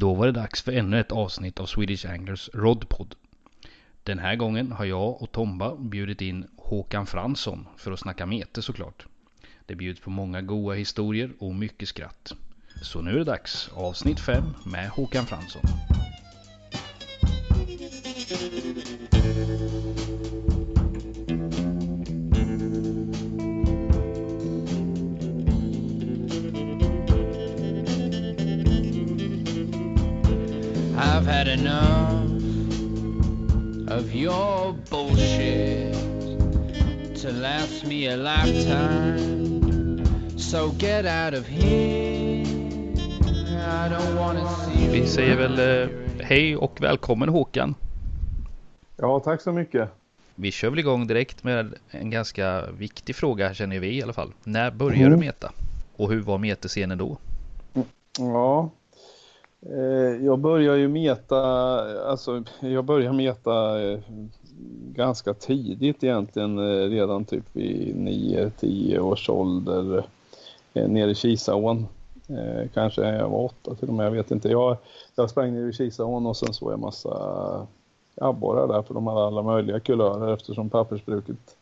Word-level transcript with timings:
Då 0.00 0.14
var 0.14 0.26
det 0.26 0.32
dags 0.32 0.62
för 0.62 0.72
ännu 0.72 1.00
ett 1.00 1.12
avsnitt 1.12 1.60
av 1.60 1.66
Swedish 1.66 2.06
Anglers 2.10 2.50
Rodpod. 2.54 3.14
Den 4.02 4.18
här 4.18 4.36
gången 4.36 4.72
har 4.72 4.84
jag 4.84 5.22
och 5.22 5.32
Tomba 5.32 5.76
bjudit 5.76 6.20
in 6.20 6.46
Håkan 6.56 7.06
Fransson 7.06 7.66
för 7.76 7.92
att 7.92 8.00
snacka 8.00 8.26
mete 8.26 8.62
såklart. 8.62 9.06
Det 9.66 9.74
bjuds 9.74 10.00
på 10.00 10.10
många 10.10 10.42
goa 10.42 10.74
historier 10.74 11.30
och 11.38 11.54
mycket 11.54 11.88
skratt. 11.88 12.32
Så 12.82 13.02
nu 13.02 13.10
är 13.10 13.18
det 13.18 13.24
dags, 13.24 13.70
avsnitt 13.74 14.20
5 14.20 14.54
med 14.64 14.90
Håkan 14.90 15.26
Fransson. 15.26 15.99
I've 31.20 31.26
had 31.26 31.48
enough 31.48 32.24
of 33.88 34.14
your 34.14 34.74
bullshit 34.90 35.94
to 37.16 37.32
last 37.32 37.86
me 37.86 38.06
a 38.06 38.16
lifetime. 38.16 40.02
So 40.38 40.70
get 40.78 41.04
out 41.04 41.34
of 41.34 41.46
here. 41.46 42.46
I 43.68 43.88
don't 43.88 44.16
wanna 44.16 44.48
see 44.48 44.88
Vi 44.92 45.06
säger 45.06 45.36
väl 45.36 45.82
eh, 45.82 45.88
hej 46.20 46.56
och 46.56 46.80
välkommen 46.80 47.28
Håkan. 47.28 47.74
Ja, 48.96 49.20
tack 49.20 49.40
så 49.42 49.52
mycket. 49.52 49.88
Vi 50.34 50.52
kör 50.52 50.70
väl 50.70 50.78
igång 50.78 51.06
direkt 51.06 51.44
med 51.44 51.74
en 51.90 52.10
ganska 52.10 52.66
viktig 52.66 53.16
fråga 53.16 53.54
känner 53.54 53.78
vi 53.78 53.98
i 53.98 54.02
alla 54.02 54.12
fall. 54.12 54.32
När 54.44 54.70
började 54.70 55.04
mm. 55.04 55.10
du 55.20 55.26
meta? 55.26 55.52
Och 55.96 56.10
hur 56.10 56.20
var 56.20 56.38
metescenen 56.38 56.98
då? 56.98 57.18
Ja, 58.18 58.70
Eh, 59.66 60.24
jag 60.24 60.38
börjar 60.38 60.76
ju 60.76 60.88
meta, 60.88 61.40
alltså 62.10 62.42
jag 62.60 62.84
börjar 62.84 63.12
meta 63.12 63.82
eh, 63.82 63.98
ganska 64.94 65.34
tidigt 65.34 66.04
egentligen, 66.04 66.58
eh, 66.58 66.88
redan 66.88 67.24
typ 67.24 67.44
vid 67.52 67.96
9-10 67.96 68.98
års 68.98 69.30
ålder 69.30 70.04
nere 70.72 71.10
i 71.10 71.14
Kisaån. 71.14 71.86
Kanske 72.74 73.02
jag 73.02 73.28
var 73.28 73.44
åtta 73.44 73.74
till 73.74 73.88
och 73.88 73.94
med, 73.94 74.06
jag 74.06 74.10
vet 74.10 74.30
inte. 74.30 74.48
Jag, 74.48 74.76
jag 75.14 75.30
sprang 75.30 75.54
ner 75.54 75.68
i 75.68 75.72
Kisaån 75.72 76.26
och 76.26 76.36
sen 76.36 76.52
såg 76.54 76.72
jag 76.72 76.78
massa 76.78 77.66
abborrar 78.14 78.68
där 78.68 78.82
för 78.82 78.94
de 78.94 79.06
hade 79.06 79.26
alla 79.26 79.42
möjliga 79.42 79.80
kulörer 79.80 80.34
eftersom 80.34 80.70
pappersbruket 80.70 81.56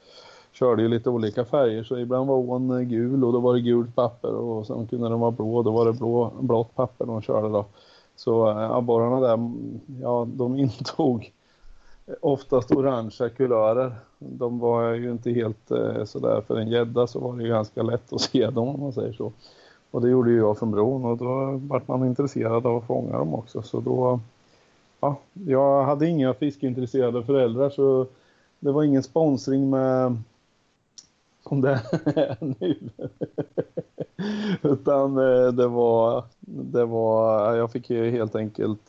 körde 0.53 0.83
ju 0.83 0.89
lite 0.89 1.11
olika 1.11 1.45
färger 1.45 1.83
så 1.83 1.99
ibland 1.99 2.29
var 2.29 2.37
ån 2.37 2.89
gul 2.89 3.25
och 3.25 3.33
då 3.33 3.41
var 3.41 3.55
det 3.55 3.61
gult 3.61 3.95
papper 3.95 4.35
och 4.35 4.67
sen 4.67 4.87
kunde 4.87 5.09
den 5.09 5.21
vara 5.21 5.31
blå 5.31 5.57
och 5.57 5.65
då 5.65 5.71
var 5.71 5.87
det 5.87 5.93
blå, 5.93 6.33
blått 6.41 6.75
papper 6.75 7.07
de 7.07 7.23
körde 7.23 7.49
då. 7.49 7.65
Så 8.19 8.51
eh, 8.51 8.71
abborrarna 8.71 9.21
där, 9.21 9.35
mm, 9.35 9.81
ja 10.03 10.29
de 10.31 10.57
intog 10.59 11.33
oftast 12.21 12.73
orangea 12.73 13.29
kulörer. 13.29 13.93
De 14.19 14.59
var 14.59 14.93
ju 14.93 15.11
inte 15.11 15.31
helt 15.31 15.71
eh, 15.71 16.05
sådär, 16.05 16.41
för 16.47 16.57
en 16.57 16.69
gädda 16.69 17.07
så 17.07 17.21
var 17.21 17.37
det 17.37 17.43
ju 17.43 17.49
ganska 17.49 17.83
lätt 17.83 18.13
att 18.13 18.21
se 18.31 18.51
dem 18.51 18.69
om 18.69 18.81
man 18.81 18.93
säger 18.93 19.13
så. 19.13 19.33
Och 19.91 20.01
det 20.01 20.09
gjorde 20.09 20.31
ju 20.31 20.37
jag 20.37 20.59
från 20.59 20.71
bron 20.71 21.05
och 21.05 21.17
då 21.17 21.61
vart 21.63 21.89
man 21.89 22.07
intresserad 22.07 22.67
av 22.67 22.77
att 22.77 22.87
fånga 22.87 23.19
dem 23.19 23.35
också. 23.35 23.63
Så 23.63 23.81
då, 23.81 24.21
ja, 25.01 25.17
jag 25.33 25.85
hade 25.85 26.07
inga 26.07 26.35
fiskeintresserade 26.35 27.23
föräldrar 27.23 27.71
så 27.71 28.07
det 28.61 28.73
var 28.73 28.83
ingen 28.83 29.03
sponsring 29.03 29.71
med 29.71 30.17
som 31.49 31.61
det 31.61 31.71
är 32.05 32.37
nu. 32.41 32.77
Utan 34.63 35.19
eh, 35.19 35.53
det 35.53 35.67
var, 35.67 36.25
det 36.41 36.85
var, 36.85 37.55
jag 37.55 37.73
fick 37.73 37.91
ju 37.91 38.11
helt 38.11 38.35
enkelt, 38.35 38.81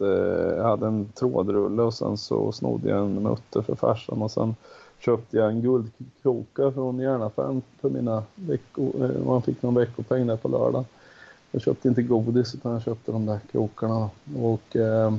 jag 0.57 0.63
hade 0.63 0.87
en 0.87 1.05
trådrulle 1.05 1.81
och 1.81 1.93
sen 1.93 2.17
så 2.17 2.51
snodde 2.51 2.89
jag 2.89 2.99
en 2.99 3.23
mutter 3.23 3.61
för 3.61 3.75
farsan 3.75 4.21
och 4.21 4.31
sen 4.31 4.55
köpte 4.99 5.37
jag 5.37 5.51
en 5.51 5.61
guldkroka 5.61 6.71
från 6.71 6.99
järnaffären 6.99 7.61
för 7.81 7.89
mina 7.89 8.23
veckor, 8.35 8.91
eh, 9.03 9.25
man 9.25 9.41
fick 9.41 9.61
någon 9.61 9.75
veckopeng 9.75 10.27
där 10.27 10.37
på 10.37 10.47
lördag. 10.47 10.85
Jag 11.51 11.61
köpte 11.61 11.87
inte 11.87 12.01
godis 12.01 12.55
utan 12.55 12.71
jag 12.71 12.81
köpte 12.81 13.11
de 13.11 13.25
där 13.25 13.39
krokarna 13.51 14.09
och 14.37 14.75
eh, 14.75 15.13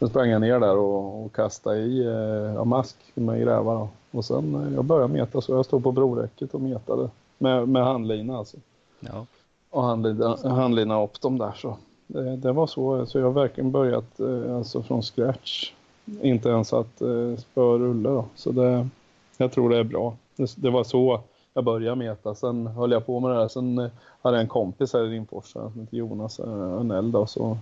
sen 0.00 0.08
sprang 0.08 0.30
jag 0.30 0.40
ner 0.40 0.60
där 0.60 0.76
och, 0.76 1.24
och 1.24 1.32
kastade 1.32 1.78
i 1.78 2.06
eh, 2.06 2.64
mask 2.64 2.96
med 3.14 3.42
gräva 3.42 3.74
då. 3.74 3.88
Och 4.10 4.24
sen 4.24 4.54
eh, 4.54 4.74
jag 4.74 4.84
började 4.84 5.12
meta 5.12 5.40
så 5.40 5.52
jag 5.52 5.64
stod 5.64 5.82
på 5.82 5.92
broräcket 5.92 6.54
och 6.54 6.60
metade 6.60 7.10
med, 7.38 7.68
med 7.68 7.84
handlina 7.84 8.38
alltså. 8.38 8.56
Ja. 9.00 9.26
Och 9.70 9.82
handlina, 9.82 10.36
handlina 10.44 11.02
upp 11.02 11.20
dem 11.20 11.38
där 11.38 11.52
så. 11.52 11.76
Det, 12.06 12.36
det, 12.36 12.52
var 12.52 12.66
så, 12.66 13.06
så 13.06 13.18
jag 13.18 13.24
har 13.24 13.32
verkligen 13.32 13.70
börjat 13.70 14.20
eh, 14.20 14.56
alltså 14.56 14.82
från 14.82 15.02
scratch. 15.02 15.72
Inte 16.22 16.48
ens 16.48 16.72
att 16.72 17.00
eh, 17.00 17.36
spö 17.38 17.60
rulla 17.60 18.10
då. 18.10 18.24
Så 18.34 18.50
det, 18.50 18.88
jag 19.36 19.52
tror 19.52 19.70
det 19.70 19.78
är 19.78 19.84
bra. 19.84 20.16
Det, 20.36 20.54
det, 20.56 20.70
var 20.70 20.84
så 20.84 21.20
jag 21.54 21.64
började 21.64 21.96
meta. 21.96 22.34
Sen 22.34 22.66
höll 22.66 22.92
jag 22.92 23.06
på 23.06 23.20
med 23.20 23.30
det 23.30 23.36
här. 23.36 23.48
Sen 23.48 23.90
hade 24.22 24.36
jag 24.36 24.42
en 24.42 24.48
kompis 24.48 24.92
här 24.92 25.04
i 25.04 25.08
Rimfors 25.08 25.52
som 25.52 25.80
heter 25.80 25.96
Jonas 25.96 26.40
Önell 26.40 27.12
då. 27.12 27.26
Så 27.26 27.58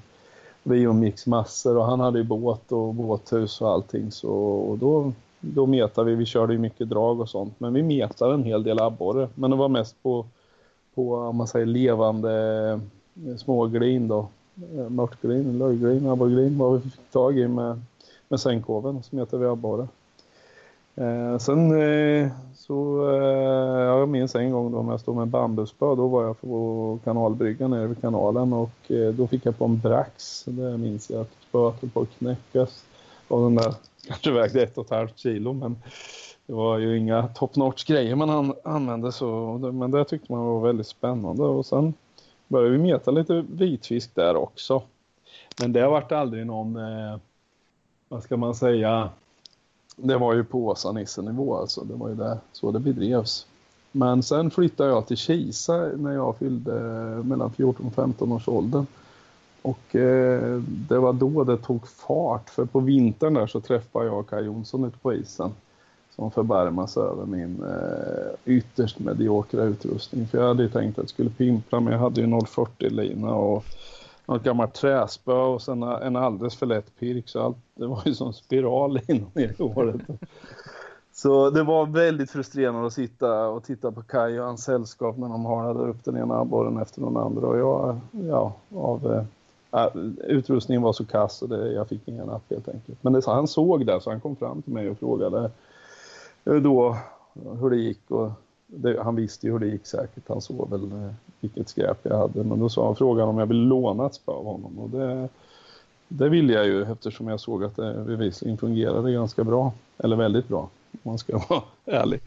vi 0.68 0.82
umgicks 0.82 1.26
massor 1.26 1.76
och 1.76 1.84
han 1.84 2.00
hade 2.00 2.18
ju 2.18 2.24
båt 2.24 2.72
och 2.72 2.94
båthus 2.94 3.60
och 3.60 3.70
allting. 3.70 4.12
Så 4.12 4.32
och 4.32 4.78
då, 4.78 5.12
då 5.40 5.66
metade 5.66 6.10
vi. 6.10 6.16
Vi 6.16 6.26
körde 6.26 6.52
ju 6.52 6.58
mycket 6.58 6.88
drag 6.88 7.20
och 7.20 7.28
sånt. 7.28 7.54
Men 7.58 7.74
vi 7.74 7.82
metade 7.82 8.34
en 8.34 8.44
hel 8.44 8.62
del 8.62 8.80
abborre. 8.80 9.28
Men 9.34 9.50
det 9.50 9.56
var 9.56 9.68
mest 9.68 10.02
på 10.02 10.24
på 10.98 11.14
om 11.14 11.36
man 11.36 11.46
säger 11.46 11.66
levande 11.66 12.32
eh, 13.26 13.36
småglin 13.36 14.08
då. 14.08 14.28
Eh, 14.76 14.88
Mörtglin, 14.88 15.58
löjglin, 15.58 16.06
abborrglin 16.06 16.58
vad 16.58 16.74
vi 16.74 16.90
fick 16.90 17.10
tag 17.12 17.38
i 17.38 17.48
med, 17.48 17.80
med 18.28 18.40
och 18.56 19.04
så 19.04 19.16
metade 19.16 19.42
vi 19.42 19.48
abborre. 19.48 19.88
Eh, 21.00 21.38
sen 21.38 21.80
eh, 21.80 22.30
så, 22.54 23.08
eh, 23.10 23.80
jag 23.80 24.08
minns 24.08 24.34
en 24.34 24.52
gång 24.52 24.72
då 24.72 24.82
när 24.82 24.90
jag 24.90 25.00
stod 25.00 25.16
med 25.16 25.28
bambuspö, 25.28 25.94
då 25.94 26.08
var 26.08 26.24
jag 26.24 26.40
på 26.40 26.98
kanalbryggan 27.04 27.70
nere 27.70 27.86
vid 27.86 28.00
kanalen 28.00 28.52
och 28.52 28.90
eh, 28.90 29.14
då 29.14 29.26
fick 29.26 29.46
jag 29.46 29.58
på 29.58 29.64
en 29.64 29.78
brax. 29.78 30.44
Det 30.44 30.78
minns 30.78 31.10
jag 31.10 31.20
att 31.20 31.32
spöet 31.48 31.94
på 31.94 32.00
att 32.00 32.18
knäckas. 32.18 32.84
Och 33.28 33.42
den 33.42 33.54
där 33.54 33.74
kanske 34.06 34.30
vägde 34.30 34.62
ett 34.62 34.78
och 34.78 34.84
ett 34.84 34.90
halvt 34.90 35.18
kilo 35.18 35.52
men 35.52 35.76
det 36.46 36.52
var 36.52 36.78
ju 36.78 36.98
inga 36.98 37.28
top 37.28 37.56
notch 37.56 37.84
grejer 37.84 38.14
man 38.14 38.54
använde 38.64 39.12
så 39.12 39.58
men 39.72 39.90
det 39.90 40.04
tyckte 40.04 40.32
man 40.32 40.46
var 40.46 40.60
väldigt 40.60 40.86
spännande 40.86 41.42
och 41.42 41.66
sen 41.66 41.94
började 42.48 42.70
vi 42.70 42.78
meta 42.78 43.10
lite 43.10 43.44
vitfisk 43.50 44.14
där 44.14 44.36
också. 44.36 44.82
Men 45.60 45.72
det 45.72 45.80
har 45.80 45.90
varit 45.90 46.12
aldrig 46.12 46.46
någon 46.46 46.76
eh, 46.76 47.18
vad 48.08 48.22
ska 48.22 48.36
man 48.36 48.54
säga 48.54 49.10
det 50.02 50.16
var 50.16 50.34
ju 50.34 50.44
på 50.44 50.66
Åsa-Nisse-nivå 50.66 51.56
alltså. 51.56 51.84
Det 51.84 51.94
var 51.94 52.08
ju 52.08 52.14
det, 52.14 52.38
så 52.52 52.70
det 52.70 52.78
bedrevs. 52.78 53.46
Men 53.92 54.22
sen 54.22 54.50
flyttade 54.50 54.90
jag 54.90 55.06
till 55.06 55.16
Kisa 55.16 55.76
när 55.96 56.12
jag 56.12 56.36
fyllde 56.36 56.76
eh, 56.76 57.24
mellan 57.24 57.52
14 57.52 57.86
och 57.86 57.94
15 57.94 58.32
års 58.32 58.48
åldern. 58.48 58.86
Och 59.62 59.96
eh, 59.96 60.60
det 60.60 60.98
var 60.98 61.12
då 61.12 61.44
det 61.44 61.56
tog 61.56 61.88
fart. 61.88 62.50
För 62.50 62.64
på 62.64 62.80
vintern 62.80 63.34
där 63.34 63.46
så 63.46 63.60
träffade 63.60 64.06
jag 64.06 64.28
Kaj 64.28 64.44
Jonsson 64.44 64.84
ute 64.84 64.98
på 64.98 65.14
isen 65.14 65.50
som 66.16 66.30
förbarmas 66.30 66.96
över 66.96 67.26
min 67.26 67.62
eh, 67.64 68.54
ytterst 68.54 68.98
mediokra 68.98 69.62
utrustning. 69.62 70.26
För 70.26 70.38
jag 70.38 70.48
hade 70.48 70.62
ju 70.62 70.68
tänkt 70.68 70.98
att 70.98 71.02
jag 71.02 71.08
skulle 71.08 71.30
pimpla 71.30 71.80
men 71.80 71.92
jag 71.92 72.00
hade 72.00 72.20
ju 72.20 72.26
040-lina 72.26 73.34
och 73.34 73.64
något 74.28 74.42
gammalt 74.42 74.74
träspö 74.74 75.32
och 75.32 75.62
sen 75.62 75.82
en 75.82 76.16
alldeles 76.16 76.56
för 76.56 76.66
lätt 76.66 76.98
pirk 76.98 77.28
så 77.28 77.42
allt, 77.42 77.56
det 77.74 77.86
var 77.86 78.02
ju 78.04 78.14
som 78.14 78.32
spiral 78.32 79.00
in 79.08 79.26
i 79.34 79.62
håret. 79.62 80.00
Så 81.12 81.50
det 81.50 81.62
var 81.62 81.86
väldigt 81.86 82.30
frustrerande 82.30 82.86
att 82.86 82.92
sitta 82.92 83.48
och 83.48 83.64
titta 83.64 83.92
på 83.92 84.02
Kaj 84.02 84.40
och 84.40 84.46
hans 84.46 84.64
sällskap 84.64 85.16
när 85.16 85.28
de 85.28 85.44
halade 85.44 85.78
upp 85.78 86.04
den 86.04 86.16
ena 86.16 86.40
abborren 86.40 86.78
efter 86.78 87.02
den 87.02 87.16
andra 87.16 87.46
och 87.46 87.58
jag, 87.58 88.00
ja, 88.10 88.52
av 88.74 89.12
eh, 89.12 89.82
äh, 89.82 89.96
utrustningen 90.26 90.82
var 90.82 90.92
så 90.92 91.04
kass 91.04 91.42
och 91.42 91.48
det, 91.48 91.72
jag 91.72 91.88
fick 91.88 92.08
ingen 92.08 92.26
napp 92.26 92.50
helt 92.50 92.68
enkelt. 92.68 93.04
Men 93.04 93.12
det, 93.12 93.26
han 93.26 93.48
såg 93.48 93.86
det 93.86 94.00
så 94.00 94.10
han 94.10 94.20
kom 94.20 94.36
fram 94.36 94.62
till 94.62 94.72
mig 94.72 94.90
och 94.90 94.98
frågade 94.98 95.50
eh, 96.44 96.54
då 96.54 96.96
hur 97.60 97.70
det 97.70 97.76
gick 97.76 98.10
och 98.10 98.30
det, 98.68 99.02
han 99.02 99.16
visste 99.16 99.46
ju 99.46 99.52
hur 99.52 99.58
det 99.58 99.66
gick 99.66 99.86
säkert. 99.86 100.28
Han 100.28 100.40
såg 100.40 100.70
väl 100.70 100.92
eh, 100.92 101.10
vilket 101.40 101.68
skräp 101.68 101.98
jag 102.02 102.18
hade. 102.18 102.44
Men 102.44 102.60
då 102.60 102.68
sa 102.68 102.86
han 102.86 102.96
frågan 102.96 103.28
om 103.28 103.38
jag 103.38 103.46
ville 103.46 103.68
låna 103.68 104.06
ett 104.06 104.14
spö 104.14 104.32
av 104.32 104.44
honom. 104.44 104.78
Och 104.78 104.90
det, 104.90 105.28
det 106.08 106.28
ville 106.28 106.52
jag 106.52 106.66
ju 106.66 106.82
eftersom 106.82 107.28
jag 107.28 107.40
såg 107.40 107.64
att 107.64 107.76
det 107.76 108.04
bevisligen 108.06 108.58
fungerade 108.58 109.12
ganska 109.12 109.44
bra. 109.44 109.72
Eller 109.98 110.16
väldigt 110.16 110.48
bra 110.48 110.68
om 110.92 110.98
man 111.02 111.18
ska 111.18 111.38
vara 111.48 111.62
ärlig. 111.84 112.20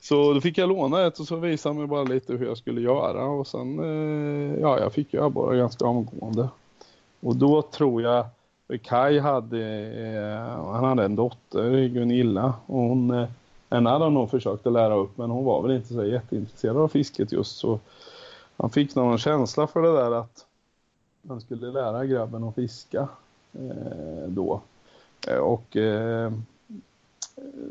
Så 0.00 0.32
då 0.32 0.40
fick 0.40 0.58
jag 0.58 0.68
låna 0.68 1.06
ett 1.06 1.18
och 1.18 1.26
så 1.26 1.36
visade 1.36 1.74
han 1.74 1.78
mig 1.78 1.86
bara 1.86 2.04
lite 2.04 2.32
hur 2.32 2.46
jag 2.46 2.58
skulle 2.58 2.80
göra. 2.80 3.24
Och 3.24 3.46
sen, 3.46 3.78
eh, 3.78 4.60
ja 4.60 4.78
jag 4.80 4.92
fick 4.92 5.14
ju 5.14 5.30
bara 5.30 5.56
ganska 5.56 5.86
omgående. 5.86 6.48
Och 7.20 7.36
då 7.36 7.62
tror 7.62 8.02
jag, 8.02 8.26
Kai 8.82 9.18
hade, 9.18 9.58
eh, 9.58 10.72
han 10.72 10.84
hade 10.84 11.04
en 11.04 11.16
dotter, 11.16 11.88
Gunilla. 11.88 12.54
Och 12.66 12.78
hon 12.78 13.26
en 13.72 13.86
hade 13.86 14.04
han 14.04 14.14
nog 14.14 14.30
försökt 14.30 14.66
att 14.66 14.72
lära 14.72 14.94
upp 14.94 15.18
men 15.18 15.30
hon 15.30 15.44
var 15.44 15.62
väl 15.62 15.76
inte 15.76 15.94
så 15.94 16.04
jätteintresserad 16.04 16.76
av 16.76 16.88
fisket 16.88 17.32
just 17.32 17.56
så 17.56 17.78
han 18.56 18.70
fick 18.70 18.94
någon 18.94 19.18
känsla 19.18 19.66
för 19.66 19.82
det 19.82 19.92
där 19.92 20.12
att 20.12 20.46
han 21.28 21.40
skulle 21.40 21.70
lära 21.70 22.06
grabben 22.06 22.44
att 22.44 22.54
fiska 22.54 23.08
eh, 23.52 24.28
då. 24.28 24.60
Eh, 25.28 25.38
och 25.38 25.76
eh, 25.76 26.32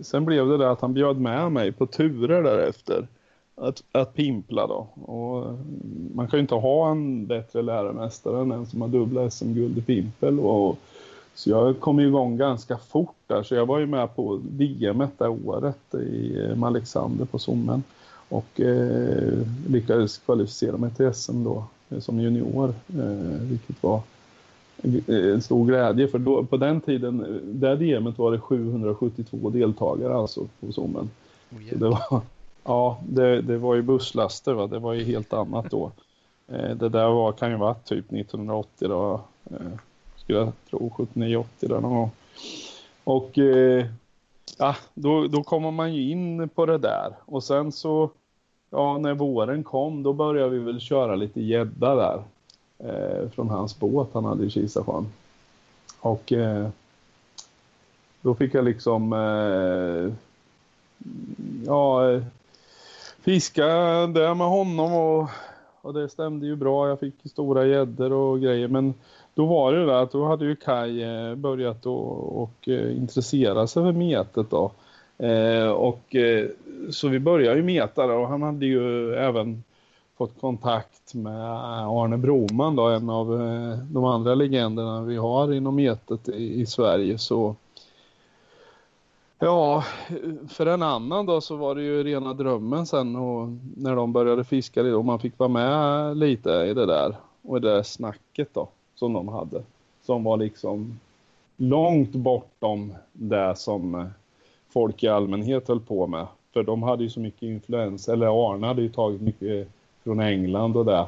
sen 0.02 0.26
blev 0.26 0.48
det 0.48 0.58
där 0.58 0.66
att 0.66 0.82
han 0.82 0.94
bjöd 0.94 1.18
med 1.18 1.52
mig 1.52 1.72
på 1.72 1.86
turer 1.86 2.44
därefter 2.44 3.08
att, 3.56 3.84
att 3.92 4.14
pimpla 4.14 4.68
då. 4.68 4.88
Och 5.06 5.46
mm, 5.46 6.12
man 6.16 6.28
kan 6.28 6.38
ju 6.38 6.42
inte 6.42 6.56
ha 6.56 6.92
en 6.92 7.28
bättre 7.28 7.62
läromästare 7.62 8.42
än 8.42 8.52
en 8.52 8.66
som 8.66 8.82
har 8.82 8.88
dubbla 8.88 9.30
SM-guld 9.30 9.78
i 9.78 9.82
pimpel. 9.82 10.40
Och, 10.40 10.78
så 11.36 11.50
jag 11.50 11.80
kom 11.80 12.00
igång 12.00 12.38
ganska 12.38 12.78
fort 12.78 13.16
där. 13.28 13.44
Så 13.44 13.56
jag 13.56 13.66
var 13.66 13.80
ju 13.80 13.86
med 13.86 14.16
på 14.16 14.40
VM 14.44 15.04
det 15.18 15.28
året 15.28 15.96
i 15.96 16.38
Alexander 16.64 17.26
på 17.26 17.40
Sommen. 17.40 17.84
Och 18.30 18.62
eh, 18.62 19.40
lyckades 19.68 20.18
kvalificera 20.18 20.78
mig 20.78 20.92
till 20.92 21.14
SM 21.14 21.44
då 21.44 21.66
eh, 21.90 22.00
som 22.00 22.20
junior. 22.20 22.74
Eh, 22.88 23.42
vilket 23.42 23.84
var 23.84 24.02
en 25.08 25.42
stor 25.42 25.66
glädje 25.66 26.08
för 26.08 26.20
då, 26.20 26.44
på 26.44 26.58
den 26.58 26.82
tiden, 26.82 27.42
det 27.44 27.76
DMet 27.76 28.18
var 28.18 28.32
det 28.32 28.40
772 28.40 29.50
deltagare 29.50 30.16
alltså 30.16 30.48
på 30.60 30.72
Sommen. 30.72 31.10
Oh, 31.52 31.78
det 31.80 31.90
var, 31.90 32.22
ja, 32.64 33.00
det, 33.08 33.42
det 33.42 33.58
var 33.58 33.76
ju 33.76 33.82
busslaster 33.82 34.54
va, 34.54 34.68
det 34.68 34.80
var 34.80 34.94
ju 34.94 35.04
helt 35.04 35.34
annat 35.34 35.72
då. 35.72 35.92
Eh, 36.48 36.76
det 36.76 36.90
där 36.90 37.10
var, 37.10 37.32
kan 37.32 37.52
ju 37.52 37.58
vara 37.58 37.74
typ 37.74 38.06
1980 38.14 38.88
då, 38.88 39.22
eh, 39.52 39.58
jag 40.34 40.52
tro, 40.70 40.94
79-80 40.98 41.46
där 41.60 41.82
någon 41.82 41.96
gång. 41.96 42.12
Och 43.04 43.38
eh, 43.38 43.86
ja, 44.58 44.76
då, 44.94 45.28
då 45.28 45.44
kommer 45.44 45.72
man 45.72 45.94
ju 45.94 46.12
in 46.12 46.50
på 46.50 46.66
det 46.66 46.78
där 46.78 47.14
och 47.26 47.44
sen 47.44 47.72
så 47.72 48.10
ja, 48.70 48.98
när 48.98 49.14
våren 49.14 49.64
kom 49.64 50.04
då 50.04 50.14
började 50.14 50.50
vi 50.50 50.60
väl 50.60 50.80
köra 50.80 51.16
lite 51.16 51.42
gädda 51.42 51.96
där 51.96 52.24
eh, 52.78 53.30
från 53.30 53.50
hans 53.50 53.80
båt 53.80 54.10
han 54.14 54.26
hade 54.26 54.46
i 54.46 54.50
Kisasjön. 54.50 55.08
Och 56.00 56.34
eh, 56.34 56.70
då 58.22 58.36
fick 58.36 58.54
jag 58.54 58.66
liksom 58.66 59.14
eh, 59.14 60.14
ja, 61.66 62.02
fiska 63.22 63.68
där 64.08 64.34
med 64.34 64.48
honom 64.48 64.94
och, 64.94 65.30
och 65.82 65.94
det 65.94 66.10
stämde 66.10 66.46
ju 66.46 66.56
bra. 66.56 66.88
Jag 66.88 67.00
fick 67.00 67.16
stora 67.26 67.66
gäddor 67.66 68.12
och 68.12 68.42
grejer 68.42 68.68
men 68.68 68.94
då 69.42 69.48
var 69.48 69.74
det 69.74 69.86
där 69.86 69.94
att 69.94 70.12
då 70.12 70.26
hade 70.26 70.46
ju 70.46 70.56
Kai 70.56 71.04
eh, 71.04 71.36
börjat 71.36 71.86
och, 71.86 72.42
och 72.42 72.68
intressera 72.68 73.68
sig 73.68 73.84
för 73.84 73.92
metet 73.92 74.50
då. 74.50 74.72
Eh, 75.18 75.68
och 75.68 76.16
eh, 76.16 76.48
så 76.92 77.08
vi 77.08 77.20
började 77.20 77.58
ju 77.58 77.64
meta 77.64 78.06
och 78.06 78.28
han 78.28 78.42
hade 78.42 78.66
ju 78.66 79.14
även 79.16 79.64
fått 80.18 80.42
kontakt 80.42 81.14
med 81.14 81.52
Arne 81.88 82.18
Broman 82.18 82.76
då, 82.76 82.88
en 82.88 83.10
av 83.10 83.28
de 83.92 84.06
andra 84.06 84.36
legenderna 84.36 85.02
vi 85.02 85.18
har 85.18 85.54
inom 85.54 85.76
metet 85.76 86.30
i, 86.30 86.62
i 86.62 86.66
Sverige. 86.66 87.18
Så 87.18 87.56
Ja, 89.44 89.84
för 90.50 90.66
en 90.66 90.84
annan 90.84 91.26
då 91.26 91.42
så 91.42 91.56
var 91.56 91.76
det 91.76 91.82
ju 91.82 92.04
rena 92.04 92.34
drömmen 92.34 92.86
sen 92.86 93.16
och 93.16 93.48
när 93.78 93.96
de 93.96 94.14
började 94.14 94.44
fiska 94.44 94.84
det 94.84 94.94
och 94.94 95.06
man 95.06 95.20
fick 95.20 95.40
vara 95.40 95.50
med 95.50 96.18
lite 96.18 96.50
i 96.50 96.74
det 96.74 96.86
där 96.86 97.16
och 97.42 97.58
i 97.58 97.60
det 97.60 97.74
där 97.74 97.84
snacket 97.84 98.54
då 98.54 98.70
som 99.02 99.14
de 99.14 99.28
hade. 99.28 99.64
Som 100.02 100.24
var 100.24 100.38
liksom 100.38 101.00
långt 101.58 102.12
bortom 102.12 102.94
det 103.14 103.56
som 103.56 104.10
folk 104.70 105.04
i 105.04 105.08
allmänhet 105.08 105.68
höll 105.68 105.80
på 105.80 106.08
med. 106.08 106.28
För 106.54 106.64
de 106.64 106.84
hade 106.84 107.04
ju 107.04 107.10
så 107.10 107.20
mycket 107.20 107.44
influens, 107.44 108.10
eller 108.10 108.54
Arne 108.54 108.68
hade 108.68 108.82
ju 108.82 108.90
tagit 108.90 109.22
mycket 109.22 109.68
från 110.04 110.20
England 110.20 110.78
och 110.78 110.86
det 110.86 111.06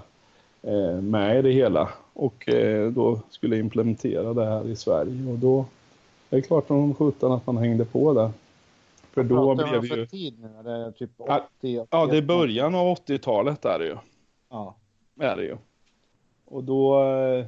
eh, 0.61 1.01
med 1.01 1.39
i 1.39 1.41
det 1.41 1.51
hela. 1.51 1.89
Och 2.13 2.49
eh, 2.49 2.91
då 2.91 3.19
skulle 3.29 3.57
implementera 3.57 4.33
det 4.33 4.45
här 4.45 4.67
i 4.67 4.75
Sverige. 4.75 5.31
Och 5.31 5.37
då 5.37 5.65
är 6.29 6.35
det 6.35 6.41
klart 6.41 6.67
som 6.67 6.95
sjutton 6.95 7.31
att 7.31 7.47
man 7.47 7.57
hängde 7.57 7.85
på 7.85 8.13
det. 8.13 8.31
För 9.11 9.23
då 9.23 9.55
blev 9.55 9.81
det 9.81 9.95
ju... 9.95 10.05
tid 10.05 10.39
nu? 10.39 10.47
Är 10.59 10.63
det 10.63 10.91
typ 10.91 11.11
80? 11.17 11.31
80 11.59 11.85
ja, 11.89 12.05
det 12.05 12.17
är 12.17 12.21
början 12.21 12.75
av 12.75 12.97
80-talet 12.97 13.65
är 13.65 13.79
det 13.79 13.85
ju. 13.85 13.97
Ja. 14.49 14.75
Är 15.19 15.35
det 15.35 15.43
ju. 15.43 15.57
Och 16.45 16.63
då 16.63 17.03
eh, 17.03 17.45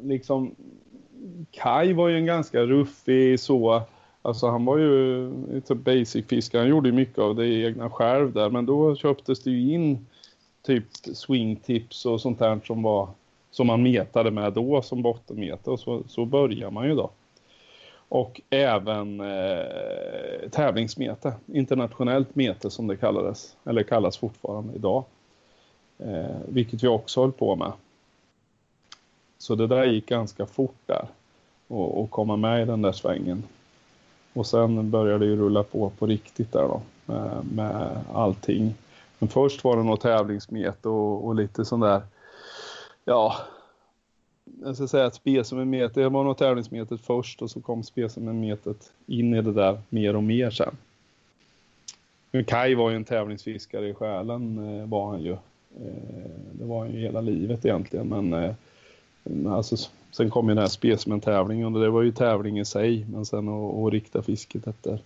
liksom 0.00 0.54
Kai 1.50 1.92
var 1.92 2.08
ju 2.08 2.16
en 2.16 2.26
ganska 2.26 2.62
ruffig 2.62 3.40
så 3.40 3.82
Alltså 4.26 4.46
han 4.46 4.64
var 4.64 4.78
ju 4.78 5.30
typ 5.60 5.78
basic 5.78 6.26
fiskare. 6.26 6.60
Han 6.60 6.68
gjorde 6.68 6.88
ju 6.88 6.94
mycket 6.94 7.18
av 7.18 7.36
det 7.36 7.46
egna 7.46 7.90
själv 7.90 8.32
där. 8.32 8.50
Men 8.50 8.66
då 8.66 8.96
köptes 8.96 9.42
det 9.42 9.50
ju 9.50 9.72
in 9.72 10.06
typ 10.62 10.84
swingtips 11.14 12.06
och 12.06 12.20
sånt 12.20 12.38
där 12.38 12.60
som 12.64 12.82
var 12.82 13.08
som 13.50 13.66
man 13.66 13.82
metade 13.82 14.30
med 14.30 14.52
då 14.52 14.82
som 14.82 15.02
bottenmete 15.02 15.70
Och 15.70 15.80
så, 15.80 16.02
så 16.08 16.24
börjar 16.24 16.70
man 16.70 16.88
ju 16.88 16.94
då. 16.94 17.10
Och 18.08 18.40
även 18.50 19.20
eh, 19.20 20.48
tävlingsmete. 20.50 21.34
Internationellt 21.46 22.34
mete 22.34 22.70
som 22.70 22.86
det 22.86 22.96
kallades. 22.96 23.56
Eller 23.64 23.82
kallas 23.82 24.18
fortfarande 24.18 24.74
idag. 24.74 25.04
Eh, 25.98 26.36
vilket 26.48 26.82
vi 26.82 26.88
också 26.88 27.20
höll 27.20 27.32
på 27.32 27.56
med. 27.56 27.72
Så 29.38 29.54
det 29.54 29.66
där 29.66 29.84
gick 29.84 30.06
ganska 30.06 30.46
fort 30.46 30.76
där. 30.86 31.06
Och, 31.68 32.00
och 32.00 32.10
komma 32.10 32.36
med 32.36 32.62
i 32.62 32.64
den 32.64 32.82
där 32.82 32.92
svängen. 32.92 33.42
Och 34.32 34.46
sen 34.46 34.90
började 34.90 35.24
det 35.24 35.30
ju 35.30 35.36
rulla 35.36 35.62
på 35.62 35.90
på 35.90 36.06
riktigt 36.06 36.52
där 36.52 36.62
då 36.62 36.82
med, 37.06 37.46
med 37.52 38.00
allting. 38.12 38.74
Men 39.18 39.28
först 39.28 39.64
var 39.64 39.76
det 39.76 39.82
nog 39.82 40.00
tävlingsmet 40.00 40.86
och, 40.86 41.26
och 41.26 41.34
lite 41.34 41.64
sån 41.64 41.80
där, 41.80 42.02
ja, 43.04 43.36
jag 44.62 44.76
ska 44.76 44.86
säga 44.86 45.06
att 45.06 45.14
spesimenmetet, 45.14 45.94
det 45.94 46.08
var 46.08 46.24
nog 46.24 46.38
tävlingsmetet 46.38 47.00
först 47.00 47.42
och 47.42 47.50
så 47.50 47.60
kom 47.60 47.82
spesimenmetet 47.82 48.92
in 49.06 49.34
i 49.34 49.42
det 49.42 49.52
där 49.52 49.80
mer 49.88 50.16
och 50.16 50.22
mer 50.22 50.50
sen. 50.50 50.76
Men 52.30 52.44
Kai 52.44 52.74
var 52.74 52.90
ju 52.90 52.96
en 52.96 53.04
tävlingsfiskare 53.04 53.88
i 53.88 53.94
själen 53.94 54.58
eh, 54.78 54.86
var 54.86 55.10
han 55.10 55.22
ju. 55.22 55.32
Eh, 55.32 56.30
det 56.52 56.64
var 56.64 56.78
han 56.78 56.92
ju 56.92 57.00
hela 57.00 57.20
livet 57.20 57.64
egentligen 57.64 58.08
men 58.08 58.32
eh, 58.32 58.54
alltså 59.48 59.76
Sen 60.16 60.30
kom 60.30 60.48
ju 60.48 60.54
den 60.54 60.62
här 60.62 60.68
specimen-tävlingen 60.68 61.74
och 61.74 61.80
det 61.80 61.90
var 61.90 62.02
ju 62.02 62.12
tävling 62.12 62.58
i 62.58 62.64
sig. 62.64 63.06
Men 63.10 63.26
sen 63.26 63.48
att, 63.48 63.92
rikta 63.92 64.22
fisket 64.22 64.66
efter, 64.66 64.98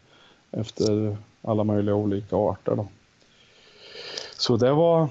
efter 0.50 1.17
alla 1.43 1.65
möjliga 1.65 1.94
olika 1.94 2.37
arter 2.37 2.76
då. 2.76 2.88
Så 4.38 4.56
det 4.56 4.73
var, 4.73 5.09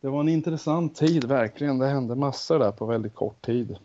det 0.00 0.08
var 0.08 0.20
en 0.20 0.28
intressant 0.28 0.96
tid 0.96 1.24
verkligen. 1.24 1.78
Det 1.78 1.86
hände 1.86 2.14
massor 2.14 2.58
där 2.58 2.72
på 2.72 2.86
väldigt 2.86 3.14
kort 3.14 3.42
tid. 3.42 3.76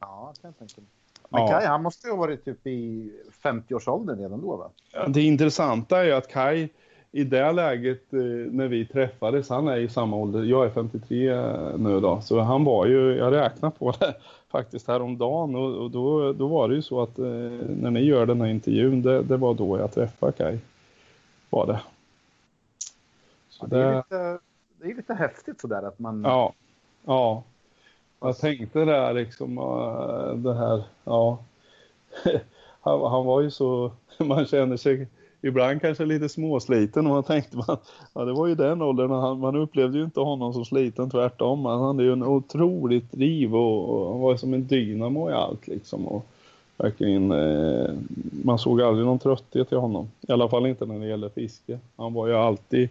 Ja, 0.00 0.32
kan 0.40 0.48
jag 0.48 0.58
tänka 0.58 0.80
mig. 0.80 0.90
Men 1.28 1.48
Kai, 1.48 1.66
han 1.66 1.82
måste 1.82 2.06
ju 2.06 2.12
ha 2.12 2.18
varit 2.18 2.44
typ 2.44 2.66
i 2.66 3.12
50-årsåldern 3.42 4.18
redan 4.18 4.40
då 4.40 4.56
va? 4.56 4.70
Ja, 4.92 5.08
det 5.08 5.22
intressanta 5.22 6.00
är 6.00 6.04
ju 6.04 6.12
att 6.12 6.28
Kai 6.28 6.68
i 7.12 7.24
det 7.24 7.52
läget 7.52 8.12
eh, 8.12 8.20
när 8.50 8.68
vi 8.68 8.86
träffades, 8.86 9.48
han 9.48 9.68
är 9.68 9.76
i 9.76 9.88
samma 9.88 10.16
ålder, 10.16 10.42
jag 10.42 10.66
är 10.66 10.70
53 10.70 11.34
nu 11.76 12.00
då, 12.00 12.20
så 12.20 12.40
han 12.40 12.64
var 12.64 12.86
ju, 12.86 13.16
jag 13.16 13.32
räknar 13.32 13.70
på 13.70 13.94
det, 13.98 14.14
faktiskt 14.48 14.88
häromdagen 14.88 15.54
och, 15.54 15.74
och 15.74 15.90
då, 15.90 16.32
då 16.32 16.46
var 16.46 16.68
det 16.68 16.74
ju 16.74 16.82
så 16.82 17.02
att 17.02 17.18
eh, 17.18 17.24
när 17.68 17.90
ni 17.90 18.00
gör 18.00 18.26
den 18.26 18.40
här 18.40 18.48
intervjun, 18.48 19.02
det, 19.02 19.22
det 19.22 19.36
var 19.36 19.54
då 19.54 19.78
jag 19.78 19.92
träffade 19.92 20.32
Kai. 20.32 20.58
Var 21.50 21.66
det. 21.66 21.80
Ja, 23.60 23.66
det, 23.66 23.78
är 23.78 23.96
lite, 23.96 24.38
det 24.78 24.90
är 24.90 24.94
lite 24.94 25.14
häftigt 25.14 25.60
sådär 25.60 25.82
att 25.82 25.98
man... 25.98 26.24
Ja, 26.24 26.52
ja. 27.04 27.42
Jag 28.20 28.38
tänkte 28.38 28.84
där 28.84 29.14
liksom 29.14 29.58
uh, 29.58 30.34
det 30.34 30.54
här, 30.54 30.82
ja. 31.04 31.38
han, 32.80 33.00
han 33.00 33.24
var 33.26 33.40
ju 33.40 33.50
så, 33.50 33.92
man 34.18 34.46
känner 34.46 34.76
sig 34.76 35.08
ibland 35.42 35.80
kanske 35.80 36.04
lite 36.04 36.28
småsliten 36.28 37.06
och 37.06 37.12
man 37.12 37.22
tänkte 37.22 37.56
man, 37.56 37.76
ja 38.14 38.24
det 38.24 38.32
var 38.32 38.46
ju 38.46 38.54
den 38.54 38.82
åldern 38.82 39.10
han, 39.10 39.38
man 39.38 39.56
upplevde 39.56 39.98
ju 39.98 40.04
inte 40.04 40.20
honom 40.20 40.52
som 40.52 40.64
sliten 40.64 41.10
tvärtom. 41.10 41.64
Han 41.64 41.80
hade 41.80 42.02
ju 42.02 42.12
en 42.12 42.22
otroligt 42.22 43.12
driv 43.12 43.56
och, 43.56 43.88
och 43.88 44.12
han 44.12 44.20
var 44.20 44.36
som 44.36 44.54
en 44.54 44.66
dynamo 44.66 45.30
i 45.30 45.32
allt 45.32 45.66
liksom. 45.68 46.06
Och 46.06 46.26
verkligen, 46.76 47.30
eh, 47.30 47.90
man 48.44 48.58
såg 48.58 48.82
aldrig 48.82 49.06
någon 49.06 49.18
trötthet 49.18 49.72
i 49.72 49.74
honom. 49.74 50.10
I 50.28 50.32
alla 50.32 50.48
fall 50.48 50.66
inte 50.66 50.86
när 50.86 50.98
det 50.98 51.06
gäller 51.06 51.28
fiske. 51.28 51.78
Han 51.96 52.12
var 52.12 52.26
ju 52.26 52.34
alltid 52.34 52.88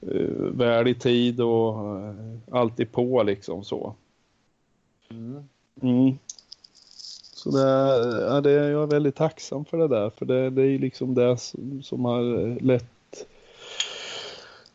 eh, 0.00 0.30
väl 0.52 0.88
i 0.88 0.94
tid 0.94 1.40
och 1.40 1.98
eh, 1.98 2.14
alltid 2.50 2.92
på 2.92 3.22
liksom 3.22 3.64
så. 3.64 3.94
Mm. 5.10 5.48
Mm. 5.82 6.18
Så 7.46 7.52
det, 7.52 8.26
ja, 8.26 8.40
det, 8.40 8.52
jag 8.52 8.82
är 8.82 8.86
väldigt 8.86 9.14
tacksam 9.14 9.64
för 9.64 9.78
det 9.78 9.88
där. 9.88 10.10
För 10.10 10.26
det, 10.26 10.50
det 10.50 10.62
är 10.62 10.78
liksom 10.78 11.14
det 11.14 11.36
som 11.82 12.04
har 12.04 12.60
lett 12.60 13.24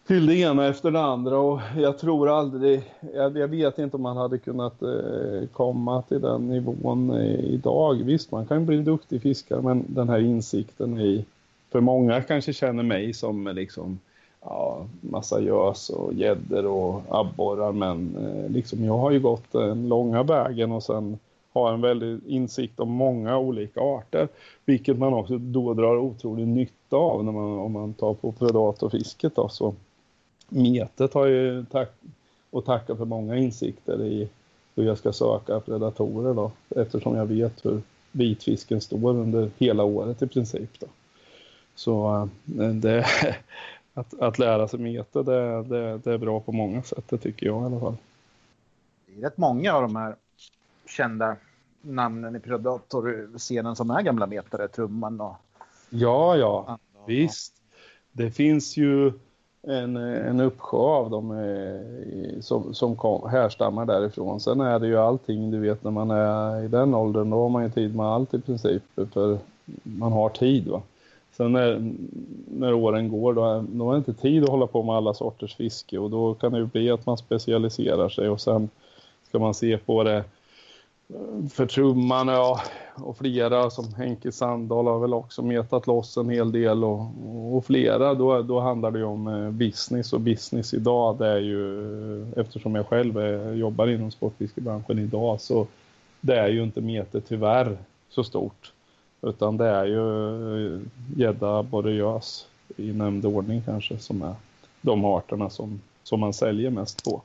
till 0.08 0.26
det 0.26 0.36
ena 0.36 0.68
efter 0.68 0.92
det 0.92 1.02
andra. 1.02 1.40
Och 1.40 1.60
jag 1.78 1.98
tror 1.98 2.30
aldrig, 2.30 2.82
jag, 3.14 3.38
jag 3.38 3.48
vet 3.48 3.80
inte 3.80 3.98
om 3.98 4.04
man 4.04 4.18
hade 4.18 4.38
kunnat 4.38 4.82
eh, 4.82 5.48
komma 5.52 6.02
till 6.02 6.22
den 6.22 6.50
nivån 6.50 7.12
eh, 7.12 7.40
idag. 7.40 7.94
Visst, 7.94 8.32
man 8.32 8.46
kan 8.46 8.66
bli 8.66 8.78
en 8.78 8.84
duktig 8.84 9.22
fiskare 9.22 9.62
men 9.62 9.86
den 9.88 10.10
här 10.10 10.20
insikten 10.20 11.00
i, 11.00 11.26
för 11.72 11.80
många 11.80 12.22
kanske 12.22 12.54
känner 12.54 12.84
mig 12.84 13.14
som 13.14 13.48
liksom 13.48 14.00
ja, 14.42 14.86
massa 15.02 15.42
gös 15.42 15.90
och 15.90 16.14
gäddor 16.14 16.66
och 16.66 17.02
abborrar. 17.10 17.72
Men 17.72 18.16
eh, 18.16 18.52
liksom 18.52 18.86
jag 18.86 18.98
har 18.98 19.12
ju 19.12 19.20
gått 19.20 19.52
den 19.52 19.88
långa 19.88 20.24
vägen 20.24 20.72
och 20.72 20.84
sen 20.84 21.18
har 21.54 21.74
en 21.74 21.82
väldig 21.82 22.20
insikt 22.28 22.80
om 22.80 22.90
många 22.90 23.38
olika 23.38 23.82
arter. 23.82 24.28
Vilket 24.66 24.98
man 24.98 25.14
också 25.14 25.38
då 25.38 25.74
drar 25.74 25.98
otrolig 25.98 26.48
nytta 26.48 26.96
av 26.96 27.26
när 27.26 27.32
man, 27.32 27.60
om 27.60 27.72
man 27.72 27.94
tar 27.94 28.14
på 28.14 28.32
predatorfisket. 28.32 29.36
Då, 29.36 29.50
så 29.50 29.76
metet 30.50 31.14
har 31.14 31.26
ju 31.26 31.66
tack, 31.66 31.92
och 32.50 32.66
tacka 32.66 32.96
för 32.96 33.06
många 33.06 33.36
insikter 33.36 34.06
i 34.06 34.30
hur 34.76 34.84
jag 34.84 34.98
ska 34.98 35.14
söka 35.14 35.60
predatorer 35.60 36.34
då. 36.34 36.52
Eftersom 36.76 37.16
jag 37.16 37.26
vet 37.26 37.66
hur 37.66 37.82
vitfisken 38.12 38.82
står 38.82 39.10
under 39.10 39.52
hela 39.58 39.84
året 39.84 40.22
i 40.22 40.28
princip. 40.28 40.80
Då. 40.80 40.88
Så 41.76 42.30
eh, 42.60 42.70
det, 42.70 43.06
att, 43.94 44.20
att 44.20 44.40
lära 44.40 44.68
sig 44.68 44.80
meta 44.80 45.24
det, 45.24 45.64
det, 45.64 45.98
det 45.98 46.14
är 46.14 46.18
bra 46.18 46.40
på 46.40 46.52
många 46.52 46.84
sätt, 46.84 47.06
det 47.10 47.18
tycker 47.18 47.46
jag 47.46 47.62
i 47.62 47.66
alla 47.66 47.80
fall. 47.80 47.98
Det 49.06 49.20
är 49.20 49.22
rätt 49.22 49.38
många 49.38 49.74
av 49.74 49.82
de 49.82 49.96
här 49.96 50.16
kända 50.92 51.36
namnen 51.82 52.36
i 52.36 52.40
Predator-scenen 52.40 53.76
som 53.76 53.92
är 53.92 54.02
gamla 54.02 54.28
metare, 54.28 54.68
Trumman 54.68 55.22
och... 55.22 55.36
Ja, 55.90 56.38
ja, 56.38 56.78
visst. 57.08 57.54
Det 58.12 58.32
finns 58.32 58.78
ju 58.78 59.12
en, 59.68 59.96
en 59.96 60.40
uppsjö 60.40 60.78
av 60.78 61.10
dem 61.10 61.32
eh, 61.32 62.42
som, 62.42 62.74
som 62.74 62.96
kom, 62.96 63.30
härstammar 63.30 63.86
därifrån. 63.86 64.40
Sen 64.40 64.62
är 64.62 64.80
det 64.80 64.88
ju 64.88 64.98
allting, 64.98 65.52
du 65.52 65.60
vet 65.60 65.84
när 65.84 65.92
man 65.92 66.12
är 66.12 66.64
i 66.64 66.68
den 66.68 66.94
åldern, 66.94 67.30
då 67.30 67.42
har 67.42 67.50
man 67.50 67.64
ju 67.64 67.70
tid 67.70 67.96
med 67.96 68.06
allt 68.06 68.34
i 68.34 68.42
princip, 68.42 68.84
för 69.14 69.38
man 69.84 70.12
har 70.12 70.30
tid 70.30 70.68
va. 70.68 70.82
Sen 71.38 71.52
när, 71.52 71.94
när 72.48 72.74
åren 72.74 73.10
går 73.10 73.34
då, 73.34 73.42
då 73.42 73.86
har 73.86 73.92
man 73.92 73.98
inte 73.98 74.14
tid 74.14 74.44
att 74.44 74.50
hålla 74.50 74.68
på 74.68 74.84
med 74.84 74.96
alla 74.96 75.14
sorters 75.14 75.56
fiske 75.56 76.00
och 76.00 76.10
då 76.10 76.34
kan 76.34 76.52
det 76.52 76.58
ju 76.58 76.66
bli 76.66 76.92
att 76.92 77.06
man 77.06 77.18
specialiserar 77.18 78.10
sig 78.10 78.30
och 78.30 78.42
sen 78.42 78.70
ska 79.28 79.40
man 79.40 79.54
se 79.54 79.78
på 79.78 80.04
det 80.04 80.24
för 81.50 81.66
trumman 81.66 82.28
ja, 82.28 82.62
och 82.96 83.18
flera 83.18 83.70
som 83.70 83.94
Henke 83.94 84.32
Sandahl 84.32 84.88
har 84.88 85.00
väl 85.00 85.14
också 85.14 85.42
metat 85.42 85.88
loss 85.88 86.18
en 86.18 86.30
hel 86.30 86.52
del 86.52 86.84
och, 86.84 87.06
och 87.56 87.66
flera 87.66 88.14
då, 88.14 88.42
då 88.42 88.60
handlar 88.60 88.92
det 88.92 89.04
om 89.04 89.28
eh, 89.28 89.50
business 89.50 90.14
och 90.14 90.22
business 90.22 90.74
idag 90.74 91.18
det 91.18 91.28
är 91.28 91.40
ju 91.40 92.34
eftersom 92.34 92.76
jag 92.76 92.88
själv 92.88 93.18
är, 93.18 93.54
jobbar 93.54 93.88
inom 93.88 94.12
sportfiskebranschen 94.12 95.00
idag 95.00 95.42
så 95.42 95.68
det 96.22 96.40
är 96.40 96.48
ju 96.48 96.64
inte 96.64 96.82
metet 96.82 97.28
tyvärr 97.28 97.78
så 98.10 98.24
stort 98.24 98.74
utan 99.22 99.58
det 99.58 99.68
är 99.68 99.86
ju 99.86 100.76
eh, 100.76 100.82
gädda, 101.16 101.64
både 101.64 101.92
gös 101.92 102.48
i 102.78 102.94
nämnd 102.94 103.26
ordning 103.26 103.62
kanske 103.66 103.98
som 103.98 104.22
är 104.22 104.36
de 104.82 105.06
arterna 105.06 105.50
som, 105.50 105.82
som 106.04 106.20
man 106.20 106.34
säljer 106.34 106.70
mest 106.70 107.04
på. 107.04 107.22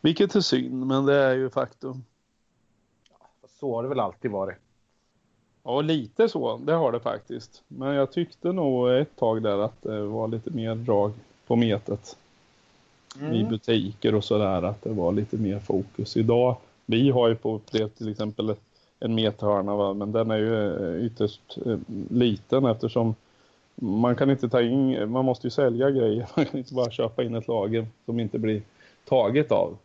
Vilket 0.00 0.34
är 0.34 0.40
synd, 0.40 0.86
men 0.86 1.06
det 1.06 1.14
är 1.14 1.34
ju 1.34 1.50
faktum. 1.50 2.04
Så 3.60 3.74
har 3.74 3.82
det 3.82 3.88
väl 3.88 4.00
alltid 4.00 4.30
varit. 4.30 4.56
Ja, 5.62 5.80
lite 5.80 6.28
så. 6.28 6.56
Det 6.56 6.72
har 6.72 6.92
det 6.92 7.00
faktiskt. 7.00 7.62
Men 7.68 7.94
jag 7.94 8.12
tyckte 8.12 8.52
nog 8.52 8.90
ett 8.90 9.16
tag 9.16 9.42
där 9.42 9.58
att 9.58 9.82
det 9.82 10.02
var 10.02 10.28
lite 10.28 10.50
mer 10.50 10.74
drag 10.74 11.12
på 11.46 11.56
metet. 11.56 12.16
Mm. 13.20 13.34
I 13.34 13.44
butiker 13.44 14.14
och 14.14 14.24
sådär. 14.24 14.62
Att 14.62 14.82
det 14.82 14.90
var 14.90 15.12
lite 15.12 15.36
mer 15.36 15.58
fokus. 15.58 16.16
Idag, 16.16 16.56
vi 16.86 17.10
har 17.10 17.28
ju 17.28 17.34
på 17.34 17.60
det 17.70 17.88
till 17.88 18.10
exempel 18.10 18.54
en 19.00 19.14
methörna 19.14 19.76
va? 19.76 19.94
men 19.94 20.12
den 20.12 20.30
är 20.30 20.36
ju 20.36 20.76
eh, 20.96 21.06
ytterst 21.06 21.58
eh, 21.66 21.78
liten 22.10 22.64
eftersom 22.64 23.14
man 23.74 24.16
kan 24.16 24.30
inte 24.30 24.48
ta 24.48 24.62
in, 24.62 25.10
man 25.10 25.24
måste 25.24 25.46
ju 25.46 25.50
sälja 25.50 25.90
grejer. 25.90 26.28
Man 26.36 26.46
kan 26.46 26.58
inte 26.58 26.74
bara 26.74 26.90
köpa 26.90 27.22
in 27.22 27.34
ett 27.34 27.48
lager 27.48 27.86
som 28.06 28.20
inte 28.20 28.38
blir 28.38 28.62
taget 29.04 29.52
av. 29.52 29.76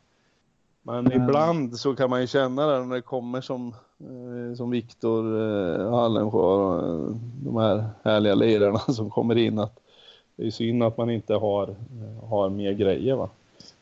Men 0.87 1.07
mm. 1.07 1.23
ibland 1.23 1.79
så 1.79 1.95
kan 1.95 2.09
man 2.09 2.21
ju 2.21 2.27
känna 2.27 2.67
det 2.67 2.85
när 2.85 2.95
det 2.95 3.01
kommer 3.01 3.41
som, 3.41 3.75
eh, 3.99 4.57
som 4.57 4.69
Viktor 4.69 5.41
eh, 5.41 5.91
Hallensjö 5.91 6.39
och 6.39 6.83
eh, 6.83 7.15
de 7.45 7.57
här 7.57 7.85
härliga 8.03 8.35
lirarna 8.35 8.79
som 8.93 9.09
kommer 9.09 9.35
in 9.37 9.59
att 9.59 9.79
det 10.35 10.47
är 10.47 10.51
synd 10.51 10.83
att 10.83 10.97
man 10.97 11.09
inte 11.09 11.33
har, 11.33 11.69
eh, 11.69 12.29
har 12.29 12.49
mer 12.49 12.71
grejer 12.71 13.15
va. 13.15 13.29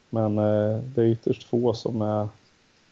Men 0.10 0.38
eh, 0.38 0.80
det 0.96 1.02
är 1.02 1.06
ytterst 1.06 1.44
få 1.44 1.74
som 1.74 2.02
är 2.02 2.28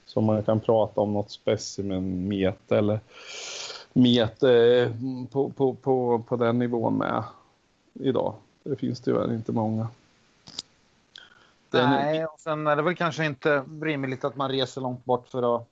som 0.05 0.25
man 0.25 0.43
kan 0.43 0.59
prata 0.59 1.01
om 1.01 1.13
något 1.13 1.31
specimenmete 1.31 2.77
eller 2.77 2.99
mete 3.93 4.51
eh, 4.53 4.91
på, 5.31 5.49
på, 5.49 5.73
på, 5.73 6.23
på 6.27 6.35
den 6.35 6.59
nivån 6.59 6.97
med 6.97 7.23
idag. 7.93 8.33
Det 8.63 8.75
finns 8.75 9.01
tyvärr 9.01 9.33
inte 9.33 9.51
många. 9.51 9.87
Nej, 11.73 12.25
och 12.25 12.39
sen 12.39 12.67
är 12.67 12.75
det 12.75 12.81
väl 12.81 12.95
kanske 12.95 13.25
inte 13.25 13.63
rimligt 13.81 14.23
att 14.23 14.35
man 14.35 14.51
reser 14.51 14.81
långt 14.81 15.05
bort 15.05 15.27
för 15.27 15.55
att, 15.55 15.67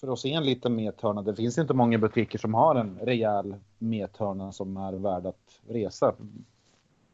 för 0.00 0.12
att 0.12 0.18
se 0.18 0.32
en 0.32 0.44
liten 0.44 0.74
methörna. 0.74 1.22
Det 1.22 1.34
finns 1.34 1.58
inte 1.58 1.74
många 1.74 1.98
butiker 1.98 2.38
som 2.38 2.54
har 2.54 2.74
en 2.74 2.98
rejäl 3.02 3.54
methörna 3.78 4.52
som 4.52 4.76
är 4.76 4.92
värd 4.92 5.26
att 5.26 5.60
resa. 5.68 6.14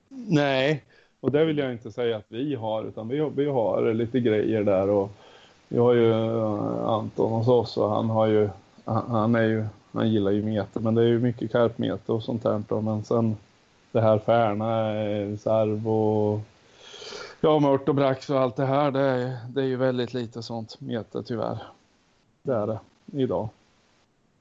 Nej, 0.08 0.84
och 1.20 1.30
det 1.30 1.44
vill 1.44 1.58
jag 1.58 1.72
inte 1.72 1.92
säga 1.92 2.16
att 2.16 2.26
vi 2.28 2.54
har, 2.54 2.84
utan 2.84 3.08
vi, 3.08 3.30
vi 3.36 3.46
har 3.46 3.94
lite 3.94 4.20
grejer 4.20 4.64
där 4.64 4.90
och 4.90 5.10
vi 5.68 5.78
har 5.78 5.92
ju 5.92 6.12
eh, 6.12 6.88
Anton 6.88 7.32
hos 7.32 7.48
oss 7.48 7.76
och 7.76 7.90
han 7.90 8.10
har 8.10 8.26
ju, 8.26 8.48
han 8.84 9.34
är 9.34 9.42
ju, 9.42 9.64
han 9.92 10.10
gillar 10.10 10.30
ju 10.30 10.42
meter, 10.42 10.80
men 10.80 10.94
det 10.94 11.02
är 11.02 11.06
ju 11.06 11.18
mycket 11.18 11.52
karpmeter 11.52 12.12
och 12.12 12.22
sånt 12.22 12.44
här 12.44 12.62
då, 12.68 12.80
men 12.80 13.04
sen 13.04 13.36
det 13.92 14.00
här 14.00 14.18
färna, 14.18 15.36
sarv 15.38 15.88
och 15.88 16.40
ja, 17.40 17.58
mört 17.58 17.88
och 17.88 17.94
brax 17.94 18.30
och 18.30 18.40
allt 18.40 18.56
det 18.56 18.66
här, 18.66 18.90
det 18.90 19.00
är, 19.00 19.36
det 19.48 19.60
är 19.60 19.66
ju 19.66 19.76
väldigt 19.76 20.14
lite 20.14 20.42
sånt 20.42 20.80
mete 20.80 21.22
tyvärr. 21.22 21.58
Det 22.42 22.52
är 22.52 22.66
det 22.66 22.78
idag. 23.12 23.48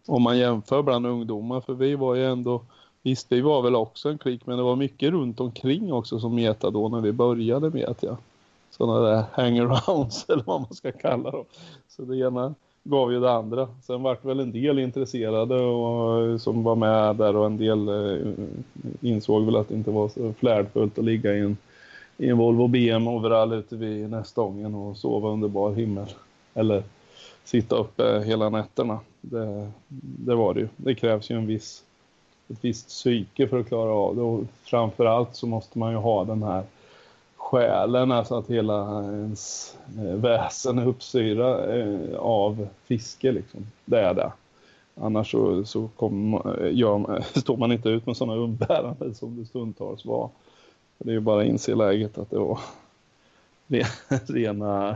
Om 0.08 0.22
man 0.22 0.38
jämför 0.38 0.82
bland 0.84 1.08
ungdomar, 1.08 1.62
för 1.62 1.74
vi 1.74 1.96
var 1.96 2.16
ju 2.16 2.26
ändå, 2.26 2.62
visst 3.04 3.32
vi 3.32 3.42
var 3.42 3.62
väl 3.62 3.76
också 3.76 4.10
en 4.10 4.18
klick, 4.18 4.46
men 4.46 4.58
det 4.58 4.64
var 4.64 4.76
mycket 4.76 5.12
runt 5.12 5.40
omkring 5.40 5.94
också 5.94 6.20
som 6.20 6.36
meta 6.36 6.70
då 6.70 6.90
när 6.90 7.02
vi 7.02 7.12
började 7.12 7.70
meta. 7.70 8.18
Sådana 8.72 9.00
där 9.00 9.24
hangarounds 9.32 10.26
eller 10.30 10.44
vad 10.44 10.62
man 10.62 10.74
ska 10.74 10.92
kalla 10.92 11.32
dem. 11.32 11.46
Så 11.88 12.02
det 12.02 12.18
ena 12.18 12.54
gav 12.84 13.14
ju 13.14 13.20
det 13.20 13.32
andra. 13.32 13.68
Sen 13.84 14.04
vart 14.04 14.26
väl 14.26 14.40
en 14.40 14.52
del 14.52 14.80
intresserade 14.80 15.56
och, 15.56 16.24
eh, 16.24 16.38
som 16.38 16.64
var 16.64 16.76
med 16.76 17.16
där 17.16 17.36
och 17.36 17.46
en 17.46 17.58
del 17.58 17.88
eh, 17.88 18.34
insåg 19.02 19.46
väl 19.46 19.56
att 19.56 19.70
det 19.70 19.76
inte 19.76 19.92
var 19.92 20.10
så 20.10 20.34
flärdfullt 20.34 21.00
att 21.00 21.06
ligga 21.06 21.34
i 21.36 21.40
en 21.40 21.58
i 22.18 22.30
en 22.30 22.38
Volvo 22.38 22.68
BM 22.68 23.08
overall 23.08 23.54
ute 23.54 23.76
vid 23.76 24.10
Nästången 24.10 24.76
och 24.76 24.98
sova 24.98 25.30
under 25.30 25.48
bar 25.48 25.72
himmel. 25.72 26.08
Eller 26.54 26.84
sitta 27.44 27.76
uppe 27.76 28.24
hela 28.26 28.50
nätterna. 28.50 29.00
Det, 29.22 29.72
det 30.00 30.36
var 30.36 30.54
det 30.54 30.60
ju. 30.60 30.68
Det 30.78 30.96
krävs 30.96 31.32
ju 31.32 31.36
en 31.36 31.48
viss, 31.48 31.84
ett 32.48 32.58
visst 32.62 32.88
psyke 32.88 33.48
för 33.48 33.60
att 33.60 33.68
klara 33.68 33.92
av 33.92 34.16
det. 34.16 34.22
Och 34.22 34.44
framförallt 34.64 35.36
så 35.36 35.48
måste 35.48 35.80
man 35.80 35.92
ju 35.92 35.98
ha 35.98 36.24
den 36.24 36.44
här 36.44 36.64
själen, 37.36 38.12
alltså 38.12 38.36
att 38.36 38.48
hela 38.48 39.04
ens 39.04 39.76
eh, 39.98 40.16
väsen 40.16 40.80
är 40.80 40.88
uppsyra 40.88 41.76
eh, 41.76 42.18
av 42.18 42.68
fiske 42.84 43.32
liksom. 43.32 43.68
Det 43.86 44.00
är 44.00 44.14
det. 44.14 44.32
Annars 44.96 45.32
så, 45.32 45.66
så 45.66 45.90
kom, 45.96 46.42
ja, 46.74 47.16
eh, 47.16 47.24
står 47.36 47.58
man 47.58 47.72
inte 47.72 47.90
ut 47.90 48.06
med 48.06 48.18
sådana 48.18 48.38
umbäranden 48.42 49.16
som 49.16 49.38
det 49.38 49.46
stundtals 49.46 50.06
var. 50.06 50.30
Det 50.98 51.10
är 51.10 51.14
ju 51.14 51.20
bara 51.20 51.42
att 51.42 51.48
inse 51.48 51.76
läget 51.76 52.18
att 52.18 52.30
det 52.30 52.40
var 52.40 52.60
rena, 54.28 54.96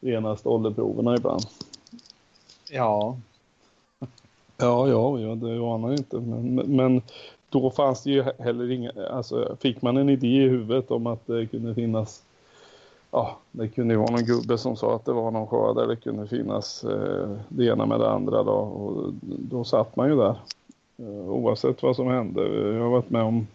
rena 0.00 0.36
stolleproverna 0.36 1.16
ibland. 1.16 1.42
Ja. 2.70 3.16
Ja, 4.56 4.88
ja, 4.88 5.18
ja 5.18 5.34
det 5.34 5.74
anar 5.74 5.92
inte. 5.92 6.16
Men, 6.16 6.54
men 6.54 7.02
då 7.50 7.70
fanns 7.70 8.02
det 8.02 8.10
ju 8.10 8.24
heller 8.38 8.70
inga, 8.70 8.92
alltså 9.10 9.56
fick 9.60 9.82
man 9.82 9.96
en 9.96 10.08
idé 10.08 10.26
i 10.26 10.48
huvudet 10.48 10.90
om 10.90 11.06
att 11.06 11.26
det 11.26 11.46
kunde 11.46 11.74
finnas, 11.74 12.22
ja, 13.10 13.38
det 13.50 13.68
kunde 13.68 13.94
ju 13.94 13.98
vara 13.98 14.10
någon 14.10 14.24
gubbe 14.24 14.58
som 14.58 14.76
sa 14.76 14.94
att 14.94 15.04
det 15.04 15.12
var 15.12 15.30
någon 15.30 15.46
sjö 15.46 15.74
där 15.74 15.86
det 15.86 15.96
kunde 15.96 16.26
finnas 16.26 16.84
eh, 16.84 17.30
det 17.48 17.64
ena 17.64 17.86
med 17.86 18.00
det 18.00 18.10
andra 18.10 18.42
då. 18.42 18.52
Och 18.52 19.12
då 19.20 19.64
satt 19.64 19.96
man 19.96 20.08
ju 20.08 20.16
där. 20.16 20.36
Eh, 20.98 21.30
oavsett 21.30 21.82
vad 21.82 21.96
som 21.96 22.08
hände. 22.08 22.42
Jag 22.74 22.82
har 22.82 22.90
varit 22.90 23.10
med 23.10 23.22
om 23.22 23.46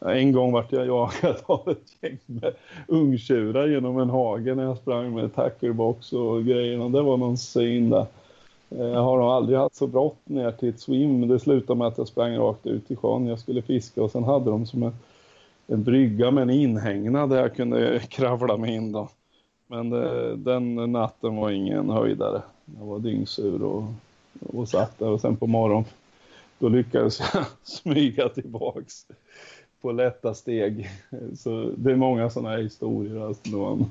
en 0.00 0.32
gång 0.32 0.52
vart 0.52 0.72
jag 0.72 0.86
jagad 0.86 1.36
av 1.46 1.68
ett 1.68 1.96
gäng 2.00 2.18
med 2.26 2.54
ungtjurar 2.86 3.68
genom 3.68 3.98
en 3.98 4.10
hage 4.10 4.54
när 4.54 4.62
jag 4.62 4.76
sprang 4.76 5.14
med 5.14 5.34
tackerbox 5.34 6.12
och 6.12 6.44
grejerna. 6.44 6.88
Det 6.88 7.02
var 7.02 7.16
någon 7.16 7.38
syn 7.38 7.90
där. 7.90 8.06
Jag 8.68 9.02
har 9.02 9.18
nog 9.18 9.26
aldrig 9.26 9.58
haft 9.58 9.74
så 9.74 9.86
brått 9.86 10.28
ner 10.28 10.52
till 10.52 10.68
ett 10.68 10.80
swim. 10.80 11.28
Det 11.28 11.38
slutade 11.38 11.78
med 11.78 11.86
att 11.86 11.98
jag 11.98 12.08
sprang 12.08 12.36
rakt 12.36 12.66
ut 12.66 12.90
i 12.90 12.96
sjön. 12.96 13.26
Jag 13.26 13.38
skulle 13.38 13.62
fiska 13.62 14.02
och 14.02 14.10
sen 14.10 14.24
hade 14.24 14.50
de 14.50 14.66
som 14.66 14.82
en, 14.82 14.92
en 15.66 15.82
brygga 15.82 16.30
med 16.30 16.42
en 16.42 16.50
inhägnad 16.50 17.30
där 17.30 17.36
jag 17.36 17.56
kunde 17.56 18.00
kravla 18.08 18.56
mig 18.56 18.74
in 18.74 18.92
då. 18.92 19.08
Men 19.66 19.90
det, 19.90 20.36
den 20.36 20.92
natten 20.92 21.36
var 21.36 21.50
ingen 21.50 21.90
höjdare. 21.90 22.42
Jag 22.78 22.86
var 22.86 22.98
dyngsur 22.98 23.62
och, 23.62 23.84
och 24.52 24.68
satt 24.68 24.98
där 24.98 25.08
och 25.08 25.20
sen 25.20 25.36
på 25.36 25.46
morgonen 25.46 25.84
då 26.58 26.68
lyckades 26.68 27.20
jag 27.34 27.44
smyga 27.62 28.28
tillbaks 28.28 29.06
på 29.80 29.92
lätta 29.92 30.34
steg. 30.34 30.90
Så 31.38 31.72
det 31.76 31.90
är 31.92 31.96
många 31.96 32.30
sådana 32.30 32.50
här 32.50 32.62
historier 32.62 33.26
alltså, 33.26 33.42
när 33.50 33.58
man 33.58 33.90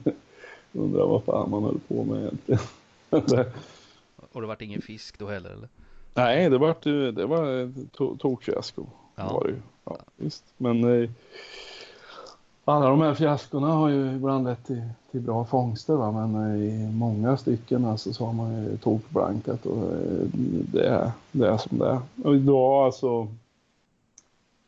undrar 0.74 1.05
vad 1.08 1.24
fan 1.24 1.50
man 1.50 1.63
höll 1.63 1.79
på 1.88 2.03
med 2.03 2.19
egentligen. 2.19 3.51
Och 4.31 4.41
det 4.41 4.48
vart 4.48 4.62
ingen 4.62 4.81
fisk 4.81 5.19
då 5.19 5.27
heller 5.27 5.50
eller? 5.50 5.69
Nej, 6.13 6.50
det 6.50 6.58
var, 6.58 6.75
det 7.12 7.25
var 7.25 7.72
tokfiasko. 8.17 8.86
Ja. 9.15 9.34
Var 9.34 9.48
det 9.48 9.55
Ja, 9.89 9.98
visst. 10.15 10.43
Men 10.58 11.01
eh, 11.03 11.10
alla 12.65 12.89
de 12.89 13.01
här 13.01 13.13
fiaskorna 13.13 13.67
har 13.67 13.89
ju 13.89 14.15
ibland 14.15 14.46
lett 14.46 14.65
till, 14.65 14.81
till 15.12 15.22
bra 15.22 15.46
fångster. 15.46 15.93
Va? 15.93 16.12
Men 16.12 16.36
eh, 16.36 16.63
i 16.63 16.91
många 16.91 17.38
stycken 17.38 17.86
alltså, 17.86 18.13
så 18.13 18.25
har 18.25 18.34
man 18.34 18.63
ju 18.63 18.77
tokblankat 18.77 19.65
och 19.65 19.84
eh, 19.84 20.27
det, 20.72 20.88
är, 20.88 21.12
det 21.31 21.48
är 21.48 21.58
som 21.58 21.77
det 21.77 21.86
är. 21.88 22.00
Och 22.24 22.36
idag 22.36 22.86
alltså, 22.86 23.27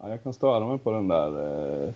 ja, 0.01 0.09
jag 0.09 0.23
kan 0.23 0.33
störa 0.33 0.67
mig 0.67 0.77
på 0.77 0.91
den 0.91 1.07
där 1.07 1.27
eh, 1.27 1.93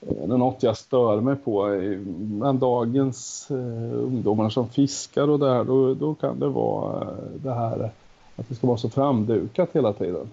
det 0.00 0.22
är 0.22 0.38
något 0.38 0.62
jag 0.62 0.76
stör 0.76 1.20
mig 1.20 1.36
på 1.36 1.80
bland 2.06 2.58
dagens 2.58 3.50
eh, 3.50 3.98
ungdomar 3.98 4.50
som 4.50 4.68
fiskar 4.68 5.28
och 5.28 5.38
där, 5.38 5.64
då, 5.64 5.94
då 5.94 6.14
kan 6.14 6.40
det 6.40 6.48
vara 6.48 7.00
eh, 7.00 7.40
det 7.42 7.52
här 7.54 7.90
att 8.36 8.48
det 8.48 8.54
ska 8.54 8.66
vara 8.66 8.76
så 8.76 8.90
framdukat 8.90 9.70
hela 9.72 9.92
tiden. 9.92 10.30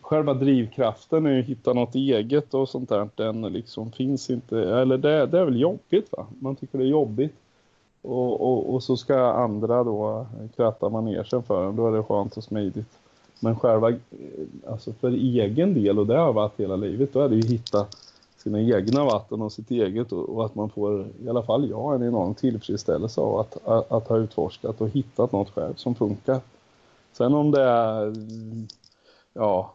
Själva 0.00 0.34
drivkraften 0.34 1.26
är 1.26 1.38
att 1.38 1.44
hitta 1.46 1.72
något 1.72 1.94
eget 1.94 2.54
och 2.54 2.68
sånt 2.68 2.88
där. 2.88 3.08
Den 3.14 3.42
liksom 3.42 3.92
finns 3.92 4.30
inte, 4.30 4.58
eller 4.58 4.98
det, 4.98 5.26
det 5.26 5.38
är 5.38 5.44
väl 5.44 5.60
jobbigt 5.60 6.12
va? 6.12 6.26
Man 6.40 6.56
tycker 6.56 6.78
det 6.78 6.84
är 6.84 6.88
jobbigt. 6.88 7.34
Och, 8.02 8.40
och, 8.40 8.74
och 8.74 8.82
så 8.82 8.96
ska 8.96 9.18
andra 9.18 9.84
då 9.84 10.18
eh, 10.18 10.48
kratta 10.56 10.88
manegen 10.88 11.42
för 11.42 11.68
en, 11.68 11.76
då 11.76 11.88
är 11.88 11.92
det 11.92 12.02
skönt 12.02 12.36
och 12.36 12.44
smidigt. 12.44 12.98
Men 13.40 13.56
själva, 13.56 13.90
eh, 13.90 13.98
alltså 14.66 14.92
för 14.92 15.10
egen 15.10 15.74
del, 15.74 15.98
och 15.98 16.06
det 16.06 16.16
har 16.16 16.32
varit 16.32 16.60
hela 16.60 16.76
livet, 16.76 17.12
då 17.12 17.20
är 17.20 17.28
det 17.28 17.36
ju 17.36 17.48
hitta 17.48 17.86
sina 18.36 18.60
egna 18.60 19.04
vatten 19.04 19.42
och 19.42 19.52
sitt 19.52 19.70
eget 19.70 20.12
och, 20.12 20.28
och, 20.28 20.44
att 20.44 20.54
man 20.54 20.70
får, 20.70 21.06
i 21.24 21.28
alla 21.28 21.42
fall 21.42 21.70
jag, 21.70 21.94
en 21.94 22.02
enorm 22.02 22.34
tillfredsställelse 22.34 23.20
av 23.20 23.38
att, 23.38 23.66
att, 23.66 23.92
att, 23.92 24.08
ha 24.08 24.16
utforskat 24.16 24.80
och 24.80 24.88
hittat 24.88 25.32
något 25.32 25.50
själv 25.50 25.74
som 25.74 25.94
funkar. 25.94 26.40
Sen 27.12 27.34
om 27.34 27.50
det 27.50 27.62
är 27.62 28.14
ja, 29.32 29.74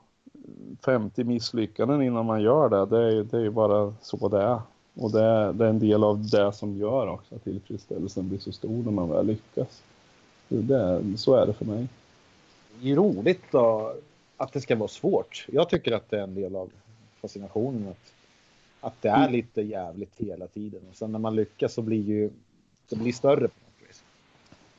50 0.86 1.24
misslyckanden 1.24 2.02
innan 2.02 2.26
man 2.26 2.42
gör 2.42 2.70
det, 2.70 2.86
det 2.86 3.04
är, 3.04 3.24
det 3.24 3.46
är 3.46 3.50
bara 3.50 3.94
så 4.02 4.28
det 4.28 4.42
är. 4.42 4.62
Och 4.94 5.12
det 5.12 5.22
är, 5.22 5.54
det 5.54 5.66
är 5.66 5.70
en 5.70 5.80
del 5.80 6.04
av 6.04 6.30
det 6.30 6.54
som 6.54 6.78
gör 6.78 7.08
också 7.08 7.36
att 7.36 7.44
tillfredsställelsen 7.44 8.30
blir 8.30 8.40
så 8.40 8.52
stor 8.52 8.84
när 8.84 8.92
man 8.92 9.10
väl 9.10 9.26
lyckas. 9.26 9.84
Det 10.48 10.76
är, 10.76 11.18
så 11.18 11.36
är 11.36 11.48
det 11.48 11.54
för 11.54 11.66
mig. 11.66 11.88
Det 12.82 12.92
är 12.92 12.96
roligt 12.96 13.42
då, 13.52 13.96
att 14.38 14.54
det 14.54 14.62
ska 14.62 14.76
vara 14.76 14.88
svårt. 14.88 15.46
Jag 15.52 15.70
tycker 15.70 15.92
att 15.92 16.10
det 16.10 16.18
är 16.18 16.24
en 16.24 16.36
del 16.36 16.56
av 16.56 16.72
fascinationen. 17.22 17.88
Att, 17.88 18.14
att 18.82 19.02
det 19.02 19.10
är 19.10 19.18
mm. 19.18 19.32
lite 19.32 19.62
jävligt 19.62 20.14
hela 20.18 20.48
tiden. 20.48 20.82
Och 20.90 20.96
sen 20.96 21.12
när 21.12 21.20
man 21.20 21.36
lyckas 21.36 21.74
så 21.74 21.82
blir 21.82 22.04
ju 22.04 22.30
det 22.90 22.96
blir 22.96 23.14
större. 23.14 23.48
På 23.48 23.60
något 23.66 23.90
vis. 23.90 24.04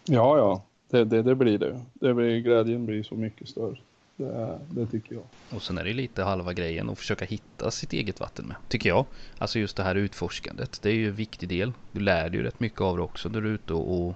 Ja, 0.05 0.39
ja. 0.39 0.63
Det, 0.91 1.05
det, 1.05 1.23
det 1.23 1.35
blir 1.35 1.59
det. 1.59 1.81
det 1.95 2.15
blir, 2.15 2.41
glädjen 2.41 2.87
blir 2.87 3.03
så 3.03 3.15
mycket 3.15 3.49
större. 3.49 3.79
Det, 4.17 4.59
det, 4.71 4.87
tycker 4.87 5.15
jag. 5.15 5.25
Och 5.51 5.63
sen 5.63 5.79
är 5.79 5.85
det 5.85 5.93
lite 5.93 6.23
halva 6.23 6.53
grejen 6.53 6.91
att 6.91 6.99
försöka 6.99 7.25
hitta 7.25 7.71
sitt 7.71 7.93
eget 7.93 8.21
vatten 8.21 8.47
med, 8.47 8.57
tycker 8.69 8.89
jag. 8.89 9.07
Alltså 9.39 9.59
just 9.59 9.77
det 9.77 9.83
här 9.83 9.95
utforskandet, 9.95 10.83
det 10.83 10.91
är 10.91 10.95
ju 10.95 11.09
en 11.09 11.15
viktig 11.15 11.49
del. 11.49 11.73
Du 11.93 12.01
lär 12.01 12.29
dig 12.29 12.39
ju 12.39 12.45
rätt 12.45 12.61
mycket 12.61 12.81
av 12.81 12.97
det 12.97 13.03
också 13.03 13.29
när 13.29 13.41
du 13.41 13.49
är 13.49 13.55
ute 13.55 13.75
och, 13.75 14.07
och 14.07 14.15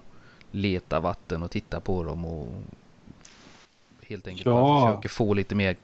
letar 0.50 1.00
vatten 1.00 1.42
och 1.42 1.50
tittar 1.50 1.80
på 1.80 2.02
dem 2.02 2.24
och 2.24 2.48
helt 4.08 4.26
enkelt 4.26 4.46
ja. 4.46 4.86
försöker 4.86 5.08
få 5.08 5.34
lite 5.34 5.54
mer 5.54 5.76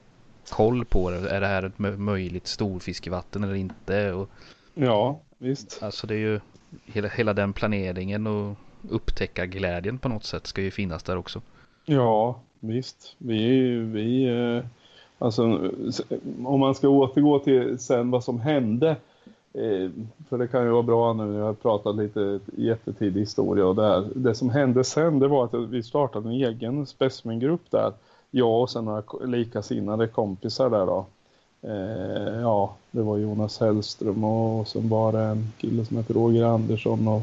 koll 0.50 0.84
på 0.84 1.10
det. 1.10 1.30
Är 1.30 1.40
det 1.40 1.46
här 1.46 1.62
ett 1.62 1.98
möjligt 1.98 2.46
storfiskevatten 2.46 3.44
eller 3.44 3.54
inte? 3.54 4.12
Och, 4.12 4.28
ja, 4.74 5.20
visst. 5.38 5.82
Alltså 5.82 6.06
det 6.06 6.14
är 6.14 6.18
ju 6.18 6.40
hela, 6.84 7.08
hela 7.08 7.34
den 7.34 7.52
planeringen 7.52 8.26
och 8.26 8.56
upptäcka 8.90 9.46
glädjen 9.46 9.98
på 9.98 10.08
något 10.08 10.24
sätt 10.24 10.46
ska 10.46 10.62
ju 10.62 10.70
finnas 10.70 11.02
där 11.02 11.16
också. 11.16 11.40
Ja, 11.84 12.40
visst. 12.60 13.14
Vi, 13.18 13.68
vi 13.78 14.24
eh, 14.24 14.64
alltså 15.18 15.70
om 16.44 16.60
man 16.60 16.74
ska 16.74 16.88
återgå 16.88 17.38
till 17.38 17.78
sen 17.78 18.10
vad 18.10 18.24
som 18.24 18.40
hände 18.40 18.90
eh, 19.54 19.90
för 20.28 20.38
det 20.38 20.48
kan 20.48 20.64
ju 20.64 20.70
vara 20.70 20.82
bra 20.82 21.12
nu, 21.12 21.34
jag 21.34 21.44
har 21.44 21.54
pratat 21.54 21.96
lite 21.96 22.40
jättetidig 22.56 23.20
historia 23.20 23.66
och 23.66 23.76
där. 23.76 24.08
Det 24.14 24.34
som 24.34 24.50
hände 24.50 24.84
sen 24.84 25.18
det 25.18 25.28
var 25.28 25.44
att 25.44 25.54
vi 25.54 25.82
startade 25.82 26.28
en 26.28 26.34
egen 26.34 26.86
specimengrupp 26.86 27.70
där. 27.70 27.92
Jag 28.34 28.62
och 28.62 28.70
sen 28.70 28.84
några 28.84 29.02
likasinnade 29.24 30.08
kompisar 30.08 30.70
där 30.70 30.86
då. 30.86 31.06
Eh, 31.62 32.40
ja, 32.40 32.76
det 32.90 33.02
var 33.02 33.18
Jonas 33.18 33.60
Hellström 33.60 34.24
och 34.24 34.68
sen 34.68 34.88
var 34.88 35.12
det 35.12 35.20
en 35.20 35.52
kille 35.58 35.84
som 35.84 35.96
heter 35.96 36.14
Roger 36.14 36.44
Andersson 36.44 37.08
och 37.08 37.22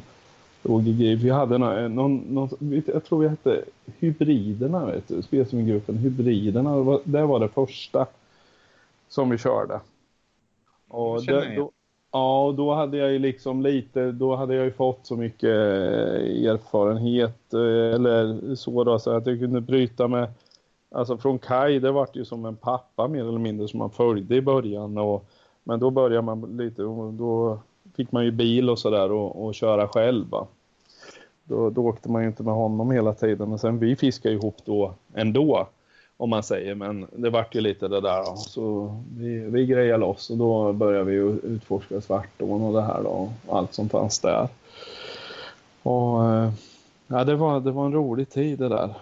Roger 0.64 1.16
Vi 1.16 1.30
hade 1.30 1.58
någon, 1.58 1.96
någon, 1.96 2.18
någon, 2.18 2.82
jag 2.88 3.04
tror 3.06 3.20
vi 3.20 3.28
hette 3.28 3.64
Hybriderna, 4.00 4.86
vet 4.86 5.08
du, 5.08 5.22
spelsumgruppen 5.22 5.98
Hybriderna, 5.98 7.00
det 7.04 7.26
var 7.26 7.40
det 7.40 7.50
första 7.50 8.08
som 9.10 9.30
vi 9.30 9.38
körde. 9.38 9.80
Och 10.88 11.26
det, 11.26 11.56
då, 11.56 11.72
ja, 12.12 12.46
och 12.46 12.56
då 12.56 12.74
hade 12.74 12.98
jag 12.98 13.12
ju 13.12 13.20
liksom 13.20 13.62
lite, 13.62 14.12
då 14.12 14.36
hade 14.36 14.56
jag 14.56 14.66
ju 14.66 14.72
fått 14.72 15.06
så 15.06 15.16
mycket 15.16 15.50
eh, 15.50 16.46
erfarenhet 16.46 17.54
eh, 17.54 17.96
eller 17.96 18.56
så 18.56 18.84
då, 18.84 19.00
så 19.00 19.12
att 19.12 19.26
jag 19.26 19.40
kunde 19.40 19.62
bryta 19.62 20.08
med, 20.08 20.28
alltså 20.92 21.18
från 21.18 21.40
Kai, 21.40 21.80
det 21.80 21.92
vart 21.92 22.16
ju 22.16 22.26
som 22.26 22.46
en 22.46 22.56
pappa 22.56 23.08
mer 23.08 23.22
eller 23.22 23.40
mindre 23.40 23.68
som 23.68 23.80
man 23.80 23.92
följde 23.92 24.36
i 24.36 24.42
början 24.42 24.98
och 24.98 25.26
men 25.64 25.80
då 25.80 25.90
började 25.90 26.22
man 26.22 26.58
lite, 26.58 26.82
då 27.12 27.60
fick 27.96 28.12
man 28.12 28.26
ju 28.26 28.32
bil 28.32 28.70
och 28.70 28.80
sådär 28.80 29.12
och, 29.12 29.46
och 29.46 29.56
köra 29.56 29.88
själv. 29.88 30.30
Va? 30.30 30.48
Då, 31.44 31.70
då 31.70 31.86
åkte 31.86 32.12
man 32.12 32.22
ju 32.22 32.28
inte 32.28 32.44
med 32.44 32.54
honom 32.54 32.92
hela 32.92 33.14
tiden. 33.14 33.50
Men 33.50 33.60
sen 33.60 33.80
vi 33.80 33.96
fiskade 33.96 34.36
ihop 34.36 34.58
då 34.66 34.94
ändå, 35.14 35.68
om 36.18 36.30
man 36.30 36.44
säger. 36.44 36.76
Men 36.76 37.08
det 37.12 37.30
vart 37.30 37.56
ju 37.56 37.62
lite 37.62 37.88
det 37.88 38.02
där. 38.02 38.26
Då. 38.26 38.36
Så 38.38 38.96
vi, 39.18 39.40
vi 39.40 39.66
grejade 39.66 39.98
loss 39.98 40.30
och 40.30 40.38
då 40.38 40.74
började 40.74 41.06
vi 41.06 41.16
utforska 41.44 42.02
Svartån 42.02 42.62
och 42.62 42.74
det 42.74 42.82
här 42.82 43.04
då. 43.04 43.30
Och 43.48 43.58
allt 43.58 43.74
som 43.74 43.90
fanns 43.90 44.20
där. 44.20 44.48
Och 45.84 46.26
eh, 46.26 46.52
ja, 47.08 47.24
det 47.24 47.36
var, 47.36 47.60
det 47.60 47.72
var 47.72 47.86
en 47.86 47.94
rolig 47.94 48.30
tid 48.30 48.60
det 48.60 48.70
där. 48.70 48.94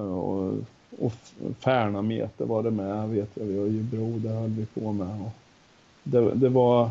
Och, 0.00 0.52
och 1.00 1.12
Färnamete 1.58 2.44
var 2.44 2.62
det 2.62 2.70
med, 2.70 3.08
vet 3.08 3.28
jag. 3.34 3.44
Vi 3.44 3.58
har 3.58 3.66
ju 3.66 3.82
bro, 3.82 4.18
det 4.18 4.28
höll 4.28 4.50
vi 4.50 4.66
på 4.66 4.92
med. 4.92 5.20
Och 5.26 5.32
det, 6.02 6.34
det 6.34 6.48
var 6.48 6.90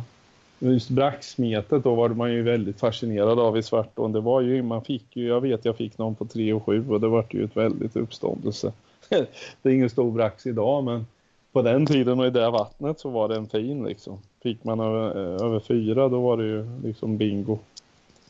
just 0.60 0.90
braxmetet 0.90 1.84
då 1.84 1.96
var 1.96 2.10
man 2.10 2.32
ju 2.32 2.44
väldigt 2.44 2.80
fascinerad 2.80 3.40
av 3.40 3.58
i 3.58 3.64
Svartån. 3.64 4.12
Det 4.12 4.20
var 4.20 4.42
ju, 4.42 4.64
man 4.64 4.84
fick 4.84 5.16
ju, 5.16 5.28
jag 5.28 5.42
vet 5.42 5.66
jag 5.66 5.78
fick 5.78 5.98
någon 5.98 6.16
på 6.16 6.26
3 6.26 6.54
och 6.54 6.66
7 6.66 6.90
och 6.90 7.02
det 7.02 7.08
var 7.08 7.26
ju 7.30 7.44
ett 7.44 7.58
väldigt 7.58 7.96
uppståndelse. 7.96 8.74
det 9.10 9.70
är 9.70 9.74
ingen 9.74 9.90
stor 9.90 10.12
brax 10.12 10.46
idag 10.46 10.84
men 10.84 11.06
på 11.52 11.62
den 11.62 11.86
tiden 11.86 12.20
och 12.20 12.28
i 12.28 12.30
det 12.30 12.50
vattnet 12.50 13.00
så 13.00 13.10
var 13.10 13.30
det 13.30 13.36
en 13.36 13.48
fin 13.48 13.84
liksom. 13.84 14.20
Fick 14.44 14.64
man 14.64 14.80
över, 14.80 15.16
över 15.46 15.60
fyra 15.60 16.10
då 16.10 16.22
var 16.22 16.38
det 16.38 16.44
ju 16.44 16.80
liksom 16.84 17.18
bingo. 17.18 17.58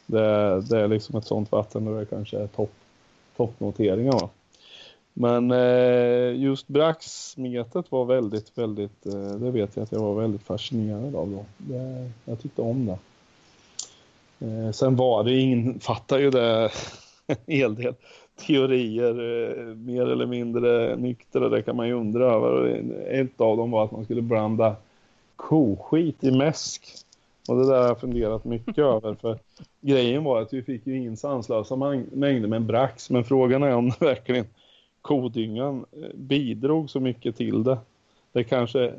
Det, 0.05 0.61
det 0.61 0.79
är 0.79 0.87
liksom 0.87 1.15
ett 1.15 1.25
sånt 1.25 1.51
vatten 1.51 1.85
där 1.85 1.99
det 1.99 2.05
kanske 2.05 2.37
är 2.37 2.47
topp, 2.47 2.73
toppnoteringar 3.37 4.11
va. 4.11 4.29
Men 5.13 5.51
eh, 5.51 6.41
just 6.41 6.67
braxmetet 6.67 7.91
var 7.91 8.05
väldigt, 8.05 8.57
väldigt, 8.57 9.05
eh, 9.05 9.31
det 9.31 9.51
vet 9.51 9.75
jag 9.75 9.83
att 9.83 9.91
jag 9.91 9.99
var 9.99 10.21
väldigt 10.21 10.43
fascinerad 10.43 11.15
av 11.15 11.29
då. 11.29 11.45
Det, 11.57 12.11
jag 12.25 12.41
tyckte 12.41 12.61
om 12.61 12.85
det. 12.85 12.97
Eh, 14.45 14.71
sen 14.71 14.95
var 14.95 15.23
det, 15.23 15.37
ingen 15.37 15.79
fattar 15.79 16.19
ju 16.19 16.29
det 16.29 16.69
en 17.27 17.35
hel 17.47 17.75
del 17.75 17.93
teorier, 18.47 19.13
mer 19.75 20.05
eller 20.05 20.25
mindre 20.25 20.95
nyktra, 20.95 21.49
det 21.49 21.61
kan 21.61 21.75
man 21.75 21.87
ju 21.87 21.93
undra 21.93 22.33
över. 22.33 22.83
Ett 23.09 23.41
av 23.41 23.57
dem 23.57 23.71
var 23.71 23.85
att 23.85 23.91
man 23.91 24.05
skulle 24.05 24.21
blanda 24.21 24.75
koskit 25.35 26.23
i 26.23 26.31
mäsk. 26.31 26.87
Och 27.47 27.57
det 27.57 27.67
där 27.67 27.81
har 27.81 27.87
jag 27.87 27.99
funderat 27.99 28.45
mycket 28.45 28.77
över 28.77 29.15
för 29.15 29.39
grejen 29.81 30.23
var 30.23 30.41
att 30.41 30.53
vi 30.53 30.63
fick 30.63 30.87
ju 30.87 30.97
in 30.97 31.17
sanslösa 31.17 31.75
mängder 31.75 32.47
med 32.47 32.61
brax 32.61 33.09
men 33.09 33.23
frågan 33.23 33.63
är 33.63 33.75
om 33.75 33.89
det 33.89 34.05
verkligen 34.05 34.45
kodyngan 35.09 35.85
eh, 35.91 36.09
bidrog 36.15 36.89
så 36.89 36.99
mycket 36.99 37.37
till 37.37 37.63
det. 37.63 37.77
Det 38.31 38.43
kanske 38.43 38.93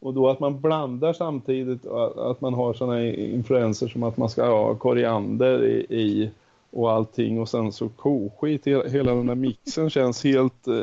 och 0.00 0.14
då 0.14 0.28
att 0.28 0.40
man 0.40 0.60
blandar 0.60 1.12
samtidigt 1.12 1.86
att 2.16 2.40
man 2.40 2.54
har 2.54 2.74
sådana 2.74 3.06
influenser 3.06 3.88
som 3.88 4.02
att 4.02 4.16
man 4.16 4.28
ska 4.28 4.46
ha 4.46 4.74
koriander 4.74 5.64
i, 5.64 5.86
i 5.88 6.30
och 6.70 6.92
allting 6.92 7.40
och 7.40 7.48
sen 7.48 7.72
så 7.72 7.88
koskit. 7.88 8.66
Hela 8.66 9.14
den 9.14 9.26
där 9.26 9.34
mixen 9.34 9.90
känns 9.96 10.24
helt... 10.24 10.66
Eh, 10.66 10.74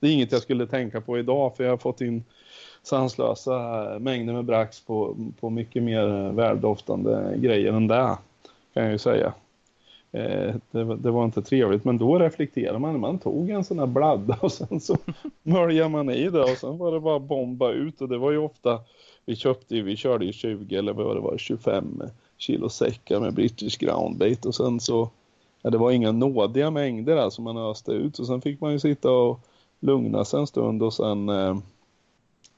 det 0.00 0.08
är 0.08 0.12
inget 0.12 0.32
jag 0.32 0.42
skulle 0.42 0.66
tänka 0.66 1.00
på 1.00 1.18
idag 1.18 1.56
för 1.56 1.64
jag 1.64 1.70
har 1.70 1.76
fått 1.76 2.00
in 2.00 2.24
sanslösa 2.82 3.58
mängder 3.98 4.32
med 4.32 4.44
brax 4.44 4.80
på, 4.80 5.16
på 5.40 5.50
mycket 5.50 5.82
mer 5.82 6.08
eh, 6.08 6.32
väldoftande 6.32 7.34
grejer 7.36 7.72
än 7.72 7.86
det 7.86 8.16
kan 8.74 8.82
jag 8.82 8.92
ju 8.92 8.98
säga. 8.98 9.32
Eh, 10.12 10.54
det, 10.70 10.96
det, 10.96 11.10
var 11.10 11.24
inte 11.24 11.42
trevligt, 11.42 11.84
men 11.84 11.98
då 11.98 12.18
reflekterade 12.18 12.78
man. 12.78 13.00
Man 13.00 13.18
tog 13.18 13.50
en 13.50 13.64
sån 13.64 13.78
här 13.78 13.86
bladda 13.86 14.38
och 14.40 14.52
sen 14.52 14.80
så 14.80 14.96
möljade 15.42 15.88
man 15.88 16.10
i 16.10 16.30
det 16.30 16.42
och 16.42 16.58
sen 16.58 16.78
var 16.78 16.92
det 16.92 17.00
bara 17.00 17.18
bomba 17.18 17.70
ut 17.70 18.00
och 18.00 18.08
det 18.08 18.18
var 18.18 18.30
ju 18.30 18.38
ofta 18.38 18.80
Vi 19.24 19.36
köpte 19.36 19.76
ju, 19.76 19.82
vi 19.82 19.96
körde 19.96 20.24
ju 20.24 20.32
20 20.32 20.76
eller 20.76 20.92
vad 20.92 21.16
det 21.16 21.20
var, 21.20 21.38
25 21.38 22.02
kilo 22.36 22.68
säckar 22.68 23.20
med 23.20 23.34
British 23.34 23.78
groundbait 23.78 24.46
och 24.46 24.54
sen 24.54 24.80
så, 24.80 25.10
ja, 25.62 25.70
det 25.70 25.78
var 25.78 25.90
inga 25.90 26.12
nådiga 26.12 26.70
mängder 26.70 27.16
alltså 27.16 27.42
man 27.42 27.56
öste 27.56 27.92
ut 27.92 28.18
och 28.18 28.26
sen 28.26 28.40
fick 28.40 28.60
man 28.60 28.72
ju 28.72 28.78
sitta 28.78 29.10
och 29.10 29.40
lugna 29.80 30.24
sig 30.24 30.40
en 30.40 30.46
stund 30.46 30.82
och 30.82 30.94
sen 30.94 31.28
eh, 31.28 31.58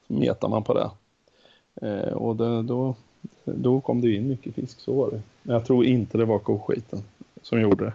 metar 0.07 0.49
man 0.49 0.63
på 0.63 0.75
det. 0.75 0.91
Eh, 1.87 2.13
och 2.13 2.37
det, 2.37 2.63
då, 2.63 2.95
då 3.45 3.81
kom 3.81 4.01
det 4.01 4.15
in 4.15 4.29
mycket 4.29 4.55
fisk, 4.55 4.81
så 4.81 4.93
var 4.93 5.11
det. 5.11 5.23
Men 5.43 5.55
jag 5.55 5.67
tror 5.67 5.85
inte 5.85 6.19
det 6.19 6.25
var 6.25 6.39
koskiten 6.39 7.03
som 7.43 7.61
gjorde 7.61 7.85
det. 7.85 7.93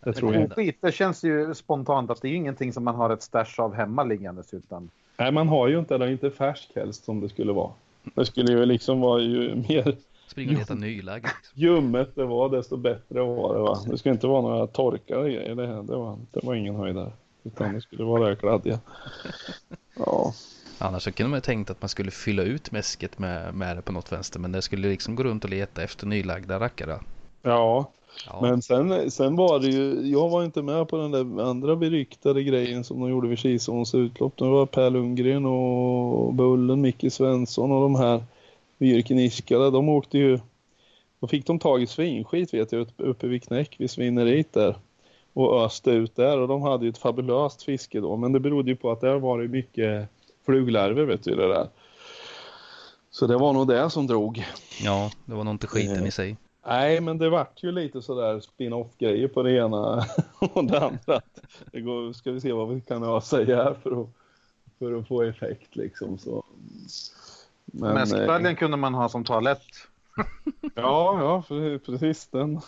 Det 0.00 0.12
tror 0.12 0.34
jag 0.34 0.42
inte. 0.42 0.54
Skit, 0.54 0.78
det 0.80 0.92
känns 0.92 1.24
ju 1.24 1.54
spontant 1.54 2.10
att 2.10 2.22
det 2.22 2.28
är 2.28 2.34
ingenting 2.34 2.72
som 2.72 2.84
man 2.84 2.94
har 2.94 3.10
ett 3.10 3.22
stash 3.22 3.54
av 3.58 3.74
hemma 3.74 4.04
liggandes 4.04 4.54
utan 4.54 4.90
Nej, 5.16 5.32
man 5.32 5.48
har 5.48 5.68
ju 5.68 5.78
inte, 5.78 5.94
eller 5.94 6.06
inte 6.06 6.30
färsk 6.30 6.70
helst 6.74 7.04
som 7.04 7.20
det 7.20 7.28
skulle 7.28 7.52
vara. 7.52 7.72
Det 8.14 8.24
skulle 8.24 8.52
ju 8.52 8.66
liksom 8.66 9.00
vara 9.00 9.20
ju 9.20 9.54
mer 9.54 9.96
Springa 10.26 10.52
och 10.52 10.58
leta 10.58 10.74
nyläge. 10.74 11.30
Liksom. 11.36 11.62
ljummet 11.62 12.14
det 12.14 12.24
var 12.24 12.48
desto 12.48 12.76
bättre 12.76 13.20
var 13.20 13.54
det 13.54 13.60
va. 13.60 13.80
Det 13.86 13.98
skulle 13.98 14.14
inte 14.14 14.26
vara 14.26 14.42
några 14.42 14.66
torkade 14.66 15.30
grejer 15.30 15.54
det 15.54 15.66
här. 15.66 15.82
Det 15.82 15.96
var, 15.96 16.18
det 16.30 16.40
var 16.42 16.54
ingen 16.54 16.76
höjdare. 16.76 17.12
Utan 17.42 17.74
det 17.74 17.80
skulle 17.80 18.04
vara 18.04 18.28
det 18.28 18.36
kladdiga. 18.36 18.80
Ja. 19.96 20.32
Annars 20.78 21.02
så 21.02 21.12
kunde 21.12 21.30
man 21.30 21.36
ju 21.36 21.40
tänkt 21.40 21.70
att 21.70 21.82
man 21.82 21.88
skulle 21.88 22.10
fylla 22.10 22.42
ut 22.42 22.72
mäsket 22.72 23.18
med, 23.18 23.54
med 23.54 23.76
det 23.76 23.82
på 23.82 23.92
något 23.92 24.12
vänster. 24.12 24.40
Men 24.40 24.52
det 24.52 24.62
skulle 24.62 24.88
liksom 24.88 25.16
gå 25.16 25.22
runt 25.22 25.44
och 25.44 25.50
leta 25.50 25.82
efter 25.82 26.06
nylagda 26.06 26.60
rackare. 26.60 26.98
Ja, 27.42 27.90
Ja, 28.26 28.38
men 28.42 28.62
sen, 28.62 29.10
sen 29.10 29.36
var 29.36 29.60
det 29.60 29.66
ju, 29.66 30.10
jag 30.10 30.28
var 30.28 30.44
inte 30.44 30.62
med 30.62 30.88
på 30.88 30.96
den 30.96 31.10
där 31.10 31.42
andra 31.42 31.76
beryktade 31.76 32.42
grejen 32.42 32.84
som 32.84 33.00
de 33.00 33.10
gjorde 33.10 33.28
vid 33.28 33.38
Kisons 33.38 33.94
utlopp. 33.94 34.36
Det 34.36 34.44
var 34.44 34.66
Per 34.66 34.90
Lundgren 34.90 35.46
och 35.46 36.34
Bullen, 36.34 36.80
Micke 36.80 37.12
Svensson 37.12 37.72
och 37.72 37.82
de 37.82 37.94
här 37.94 38.24
Virkeniskade. 38.78 39.70
De 39.70 39.88
åkte 39.88 40.18
ju, 40.18 40.38
då 41.20 41.26
fick 41.26 41.46
de 41.46 41.58
tag 41.58 41.82
i 41.82 41.86
svinskit 41.86 42.54
vet 42.54 42.72
jag 42.72 42.80
uppe, 42.80 43.02
uppe 43.02 43.26
vid 43.26 43.42
Knäck 43.42 43.74
vid 43.78 43.90
svineriet 43.90 44.52
där. 44.52 44.76
Och 45.32 45.64
öste 45.64 45.90
ut 45.90 46.16
där 46.16 46.38
och 46.38 46.48
de 46.48 46.62
hade 46.62 46.84
ju 46.84 46.88
ett 46.88 46.98
fabulöst 46.98 47.62
fiske 47.62 48.00
då. 48.00 48.16
Men 48.16 48.32
det 48.32 48.40
berodde 48.40 48.70
ju 48.70 48.76
på 48.76 48.90
att 48.90 49.00
där 49.00 49.18
var 49.18 49.38
det 49.38 49.48
mycket 49.48 50.08
fluglarver 50.44 51.04
vet 51.04 51.24
du 51.24 51.34
det 51.34 51.48
där. 51.48 51.68
Så 53.10 53.26
det 53.26 53.36
var 53.36 53.52
nog 53.52 53.68
det 53.68 53.90
som 53.90 54.06
drog. 54.06 54.44
ja, 54.82 55.10
det 55.24 55.34
var 55.34 55.44
nog 55.44 55.54
inte 55.54 55.66
skiten 55.66 56.06
i 56.06 56.10
sig. 56.10 56.36
Nej, 56.66 57.00
men 57.00 57.18
det 57.18 57.30
vart 57.30 57.62
ju 57.62 57.72
lite 57.72 58.02
sådär 58.02 58.40
spin-off 58.40 58.86
grejer 58.98 59.28
på 59.28 59.42
det 59.42 59.52
ena 59.52 60.04
och 60.54 60.64
det 60.64 60.80
andra. 60.80 61.20
Det 61.72 61.80
går, 61.80 62.12
ska 62.12 62.32
vi 62.32 62.40
se 62.40 62.52
vad 62.52 62.68
vi 62.68 62.80
kan 62.80 63.02
ha 63.02 63.20
säga 63.20 63.56
här 63.64 63.74
för 63.82 64.00
att, 64.02 64.08
för 64.78 64.98
att 64.98 65.08
få 65.08 65.22
effekt 65.22 65.76
liksom. 65.76 66.18
Så. 66.18 66.44
Men, 67.64 67.94
mäskböljen 67.94 68.56
kunde 68.56 68.76
man 68.76 68.94
ha 68.94 69.08
som 69.08 69.24
toalett. 69.24 69.60
Ja, 70.74 71.18
ja, 71.20 71.42
för- 71.42 71.78
precis. 71.78 72.26
Den, 72.26 72.60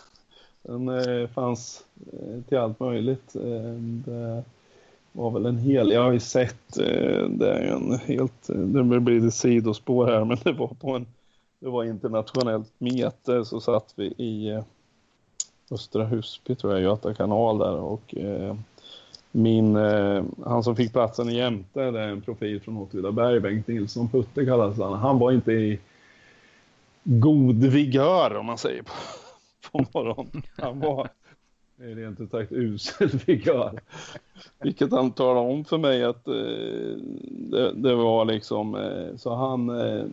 den 0.61 0.89
eh, 0.89 1.27
fanns 1.29 1.85
eh, 2.13 2.41
till 2.49 2.57
allt 2.57 2.79
möjligt. 2.79 3.35
Eh, 3.35 3.73
det 4.05 4.43
var 5.11 5.31
väl 5.31 5.45
en 5.45 5.57
hel, 5.57 5.91
jag 5.91 6.03
har 6.03 6.11
ju 6.11 6.19
sett, 6.19 6.77
eh, 6.79 7.25
det 7.29 7.53
är 7.53 7.67
en 7.67 7.99
helt, 7.99 8.47
det 8.47 8.83
blir 8.83 9.21
lite 9.21 9.31
sidospår 9.37 10.05
här, 10.07 10.25
men 10.25 10.37
det 10.43 10.51
var 10.51 10.67
på 10.67 10.95
en, 10.95 11.05
det 11.59 11.69
var 11.69 11.83
internationellt 11.83 12.73
mete 12.77 13.45
så 13.45 13.59
satt 13.59 13.93
vi 13.95 14.05
i 14.05 14.49
eh, 14.49 14.63
Östra 15.71 16.05
Husby 16.05 16.55
tror 16.55 16.73
jag, 16.73 16.81
Göta 16.81 17.13
kanal 17.13 17.57
där 17.57 17.75
och 17.75 18.15
eh, 18.15 18.55
min, 19.31 19.75
eh, 19.75 20.23
han 20.45 20.63
som 20.63 20.75
fick 20.75 20.91
platsen 20.91 21.29
i 21.29 21.37
jämte, 21.37 21.91
det 21.91 21.99
är 21.99 22.07
en 22.07 22.21
profil 22.21 22.61
från 22.61 22.77
Åtvidaberg, 22.77 23.39
Bengt 23.39 23.67
Nilsson 23.67 24.09
Putte 24.09 24.45
kallas 24.45 24.77
han. 24.77 24.93
Han 24.93 25.19
var 25.19 25.31
inte 25.31 25.51
i 25.51 25.79
god 27.03 27.63
vigör 27.63 28.35
om 28.35 28.45
man 28.45 28.57
säger 28.57 28.83
på, 28.83 28.91
på 29.71 29.85
morgonen. 29.93 30.43
Han 30.57 30.79
var 30.79 31.09
rent 31.77 32.19
ut 32.19 32.31
sagt 32.31 32.51
usel 32.51 33.09
vigör. 33.25 33.79
Vilket 34.59 34.91
han 34.91 35.11
talade 35.11 35.53
om 35.53 35.65
för 35.65 35.77
mig 35.77 36.03
att 36.03 36.27
eh, 36.27 36.33
det, 37.29 37.71
det 37.75 37.95
var 37.95 38.25
liksom 38.25 38.75
eh, 38.75 39.15
så 39.15 39.35
han 39.35 39.69
eh, 39.69 40.05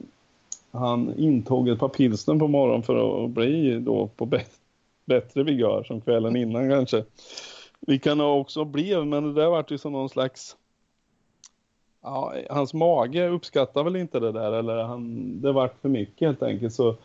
han 0.74 1.18
intog 1.18 1.68
ett 1.68 1.78
par 1.78 1.88
pilsner 1.88 2.38
på 2.38 2.48
morgonen 2.48 2.82
för 2.82 3.24
att 3.24 3.30
bli 3.30 3.80
då 3.80 4.06
på 4.06 4.26
bättre 5.04 5.42
vigör 5.42 5.82
som 5.82 6.00
kvällen 6.00 6.36
innan 6.36 6.70
kanske. 6.70 7.04
Vi 7.80 7.98
kan 7.98 8.20
också 8.20 8.64
bli, 8.64 9.04
men 9.04 9.22
det 9.34 9.40
där 9.42 9.50
vart 9.50 9.70
ju 9.70 9.78
som 9.78 9.92
någon 9.92 10.08
slags 10.08 10.56
Ja, 12.06 12.34
hans 12.50 12.74
mage 12.74 13.28
uppskattar 13.28 13.84
väl 13.84 13.96
inte 13.96 14.20
det 14.20 14.32
där 14.32 14.52
eller 14.52 14.82
han, 14.82 15.40
det 15.40 15.52
vart 15.52 15.80
för 15.80 15.88
mycket 15.88 16.26
helt 16.26 16.42
enkelt 16.42 16.74
så 16.74 16.96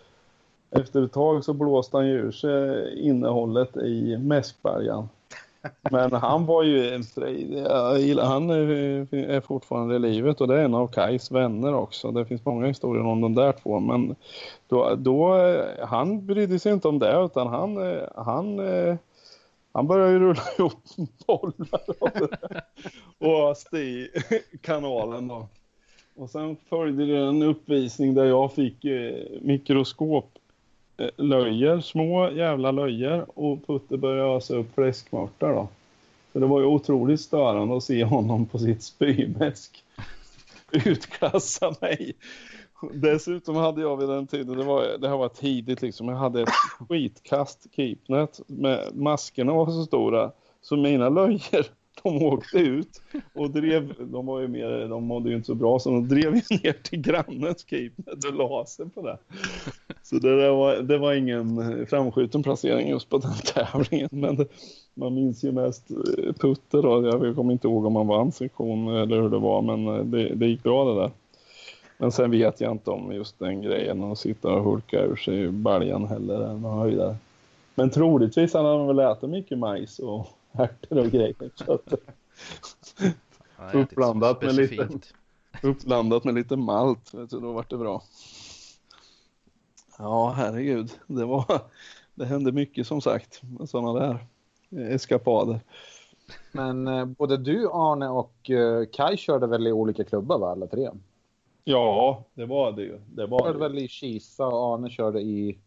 efter 0.69 1.01
ett 1.05 1.11
tag 1.13 1.43
så 1.43 1.53
blåste 1.53 1.97
han 1.97 2.07
ju 2.07 2.13
ur 2.13 2.31
sig 2.31 2.99
innehållet 2.99 3.77
i 3.77 4.17
mäskbärgaren. 4.17 5.09
Men 5.91 6.11
han 6.11 6.45
var 6.45 6.63
ju 6.63 6.93
en 6.93 7.03
gillar- 7.99 8.25
han 8.25 8.49
är, 8.49 9.15
är 9.15 9.41
fortfarande 9.41 9.95
i 9.95 9.99
livet 9.99 10.41
och 10.41 10.47
det 10.47 10.59
är 10.59 10.65
en 10.65 10.73
av 10.73 10.87
Kais 10.87 11.31
vänner 11.31 11.73
också. 11.73 12.11
Det 12.11 12.25
finns 12.25 12.45
många 12.45 12.67
historier 12.67 13.05
om 13.05 13.21
de 13.21 13.35
där 13.35 13.51
två 13.51 13.79
men 13.79 14.15
då, 14.67 14.95
då 14.95 15.37
han 15.83 16.25
brydde 16.25 16.59
sig 16.59 16.73
inte 16.73 16.87
om 16.87 16.99
det 16.99 17.21
utan 17.25 17.47
han, 17.47 17.77
han, 18.15 18.59
han 19.71 19.87
började 19.87 20.11
ju 20.11 20.19
rulla 20.19 20.41
ihop 20.57 20.73
bollar 21.27 21.81
och, 21.99 22.29
och 23.27 23.51
öste 23.51 23.77
i 23.77 24.09
kanalen 24.61 25.27
då. 25.27 25.47
Och 26.15 26.29
sen 26.29 26.57
följde 26.69 27.05
det 27.05 27.17
en 27.17 27.43
uppvisning 27.43 28.13
där 28.13 28.25
jag 28.25 28.53
fick 28.53 28.85
eh, 28.85 29.25
mikroskop 29.41 30.38
löjer, 31.15 31.79
små 31.79 32.31
jävla 32.31 32.71
löjer 32.71 33.25
och 33.39 33.67
Putte 33.67 33.97
började 33.97 34.37
ösa 34.37 34.55
upp 34.55 34.75
fläskmörtar 34.75 35.53
då. 35.53 35.67
Så 36.33 36.39
det 36.39 36.45
var 36.45 36.59
ju 36.59 36.65
otroligt 36.65 37.21
störande 37.21 37.77
att 37.77 37.83
se 37.83 38.03
honom 38.03 38.45
på 38.45 38.59
sitt 38.59 38.83
spymäsk 38.83 39.83
utkassa 40.85 41.75
mig. 41.81 42.13
Dessutom 42.93 43.55
hade 43.55 43.81
jag 43.81 43.97
vid 43.97 44.09
den 44.09 44.27
tiden, 44.27 44.57
det, 44.57 44.63
var, 44.63 44.97
det 44.97 45.09
här 45.09 45.17
var 45.17 45.29
tidigt 45.29 45.81
liksom, 45.81 46.07
jag 46.07 46.15
hade 46.15 46.41
ett 46.41 46.49
skitkast 46.89 47.67
keepnet 47.75 48.41
med 48.47 48.89
maskerna 48.93 49.53
var 49.53 49.65
så 49.65 49.85
stora 49.85 50.31
så 50.61 50.75
mina 50.75 51.09
löjer 51.09 51.67
de 52.03 52.23
åkte 52.23 52.57
ut 52.57 53.01
och 53.33 53.49
drev, 53.49 53.93
de 54.11 54.25
var 54.25 54.39
ju 54.39 54.47
mer, 54.47 54.87
de 54.87 55.03
mådde 55.03 55.29
ju 55.29 55.35
inte 55.35 55.45
så 55.45 55.55
bra 55.55 55.79
så 55.79 55.89
de 55.89 56.07
drev 56.07 56.35
ju 56.35 56.41
ner 56.63 56.73
till 56.83 57.01
grannens 57.01 57.65
keepnet 57.69 58.25
och 58.25 58.33
la 58.33 58.65
sig 58.65 58.89
på 58.89 59.01
det. 59.01 59.17
Så 60.09 60.15
det, 60.15 60.41
där 60.41 60.51
var, 60.51 60.75
det 60.75 60.97
var 60.97 61.13
ingen 61.13 61.85
framskjuten 61.87 62.43
placering 62.43 62.89
just 62.89 63.09
på 63.09 63.17
den 63.17 63.33
tävlingen 63.53 64.09
men 64.11 64.35
det, 64.35 64.47
man 64.93 65.13
minns 65.13 65.43
ju 65.43 65.51
mest 65.51 65.91
eh, 65.91 66.33
Putte 66.33 66.77
då, 66.81 67.05
jag 67.23 67.35
kommer 67.35 67.53
inte 67.53 67.67
ihåg 67.67 67.85
om 67.85 67.95
han 67.95 68.07
vann 68.07 68.31
sektion 68.31 68.87
eller 68.87 69.21
hur 69.21 69.29
det 69.29 69.37
var 69.39 69.61
men 69.61 69.87
eh, 69.87 70.03
det, 70.03 70.35
det 70.35 70.47
gick 70.47 70.63
bra 70.63 70.93
det 70.93 71.01
där. 71.01 71.11
Men 71.97 72.11
sen 72.11 72.31
vet 72.31 72.61
jag 72.61 72.71
inte 72.71 72.91
om 72.91 73.11
just 73.11 73.39
den 73.39 73.61
grejen 73.61 74.03
att 74.03 74.19
sitta 74.19 74.53
och 74.53 74.63
hulka 74.63 75.01
ur 75.01 75.15
sig 75.15 75.49
baljan 75.49 76.07
heller 76.07 76.41
än 76.41 76.63
höjdare. 76.63 77.15
Men 77.75 77.89
troligtvis 77.89 78.53
hade 78.53 78.67
han 78.67 78.87
väl 78.87 78.99
ätit 78.99 79.29
mycket 79.29 79.57
majs 79.57 79.99
och 79.99 80.27
ärtor 80.51 80.99
och 80.99 81.11
grejer. 81.11 81.35
Så 81.55 81.73
att, 81.73 81.93
Uppblandat 83.73 84.41
med 84.41 84.55
lite- 84.55 84.89
uppblandat 85.63 86.23
med 86.23 86.33
lite 86.33 86.55
malt, 86.55 87.13
vet 87.13 87.29
du, 87.29 87.39
då 87.39 87.51
vart 87.51 87.69
det 87.69 87.77
bra. 87.77 88.01
Ja, 90.01 90.29
herregud. 90.37 90.91
Det, 91.07 91.25
var, 91.25 91.61
det 92.15 92.25
hände 92.25 92.51
mycket 92.51 92.87
som 92.87 93.01
sagt 93.01 93.41
med 93.59 93.69
sådana 93.69 93.99
där 93.99 94.25
eskapader. 94.93 95.59
Men 96.51 96.87
eh, 96.87 97.05
både 97.05 97.37
du, 97.37 97.69
Arne 97.73 98.07
och 98.09 98.49
eh, 98.49 98.85
Kai 98.93 99.17
körde 99.17 99.47
väl 99.47 99.67
i 99.67 99.71
olika 99.71 100.03
klubbar 100.03 100.37
va, 100.39 100.51
alla 100.51 100.67
tre? 100.67 100.89
Ja, 101.63 102.23
det 102.33 102.45
var 102.45 102.71
det 102.71 102.81
ju. 102.81 102.91
Det 102.91 103.21
Du 103.21 103.25
var 103.27 103.39
körde 103.39 103.53
det. 103.53 103.59
väl 103.59 103.77
i 103.77 103.87
Kisa 103.87 104.47
och 104.47 104.73
Arne 104.73 104.89
körde 104.89 105.19
i. 105.21 105.57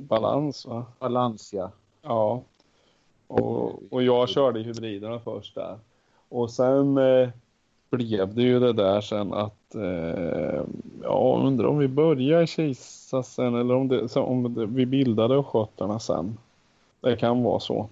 Balans 0.00 0.66
va? 0.66 0.84
Valencia. 0.98 1.70
Ja. 2.02 2.42
Och, 3.26 3.92
och 3.92 4.02
jag 4.02 4.28
körde 4.28 4.60
hybriderna 4.60 5.20
först 5.20 5.54
där. 5.54 5.78
Och 6.28 6.50
sen 6.50 6.98
eh, 6.98 7.28
blev 7.92 8.34
det 8.34 8.42
ju 8.42 8.60
det 8.60 8.72
där 8.72 9.00
sen 9.00 9.32
att, 9.32 9.74
eh, 9.74 10.62
ja 11.02 11.40
undrar 11.44 11.66
om 11.66 11.78
vi 11.78 11.88
började 11.88 12.42
i 12.42 12.46
Kisa 12.46 13.22
sen 13.22 13.54
eller 13.54 13.74
om, 13.74 13.88
det, 13.88 14.16
om 14.16 14.54
det, 14.54 14.66
vi 14.66 14.86
bildade 14.86 15.34
Östgötarna 15.34 15.98
sen. 15.98 16.38
Det 17.00 17.16
kan 17.16 17.42
vara 17.42 17.60
så. 17.60 17.88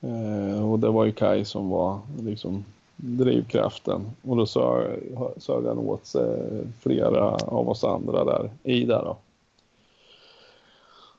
Eh, 0.00 0.70
och 0.70 0.78
det 0.78 0.90
var 0.90 1.04
ju 1.04 1.12
Kai 1.12 1.44
som 1.44 1.70
var 1.70 1.98
liksom 2.20 2.64
drivkraften. 2.96 4.10
Och 4.22 4.36
då 4.36 4.46
sög, 4.46 5.18
sög 5.36 5.66
han 5.66 5.78
åt 5.78 6.06
sig 6.06 6.64
flera 6.80 7.30
av 7.30 7.68
oss 7.68 7.84
andra 7.84 8.24
där 8.24 8.50
i 8.62 8.84
där 8.84 9.04
då. 9.04 9.16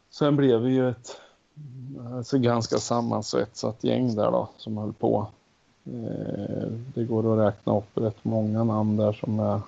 Sen 0.10 0.36
blev 0.36 0.62
vi 0.62 0.74
ju 0.74 0.90
ett 0.90 1.22
alltså 2.16 2.38
ganska 2.38 2.78
sammansvetsat 2.78 3.84
gäng 3.84 4.16
där 4.16 4.32
då 4.32 4.50
som 4.58 4.78
höll 4.78 4.94
på. 4.94 5.28
Eh, 5.90 6.68
det 6.94 7.04
går 7.04 7.34
att 7.34 7.48
räkna 7.48 7.78
upp 7.78 7.90
rätt 7.94 8.24
många 8.24 8.64
namn 8.64 8.98
där 8.98 9.14
som 9.14 9.40
är 9.40 9.62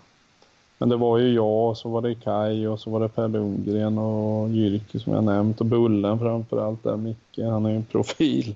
Men 0.77 0.89
det 0.89 0.97
var 0.97 1.17
ju 1.17 1.33
jag 1.33 1.69
och 1.69 1.77
så 1.77 1.89
var 1.89 2.01
det 2.01 2.15
Kai 2.15 2.67
och 2.67 2.79
så 2.79 2.89
var 2.89 2.99
det 2.99 3.09
Per 3.09 3.27
Lundgren 3.27 3.97
och 3.97 4.49
Jyrki 4.49 4.99
som 4.99 5.13
jag 5.13 5.23
nämnt 5.23 5.59
och 5.59 5.65
Bullen 5.65 6.19
framför 6.19 6.67
allt 6.67 6.83
där. 6.83 6.97
Micke, 6.97 7.39
han 7.39 7.65
är 7.65 7.69
ju 7.69 7.75
en 7.75 7.83
profil. 7.83 8.55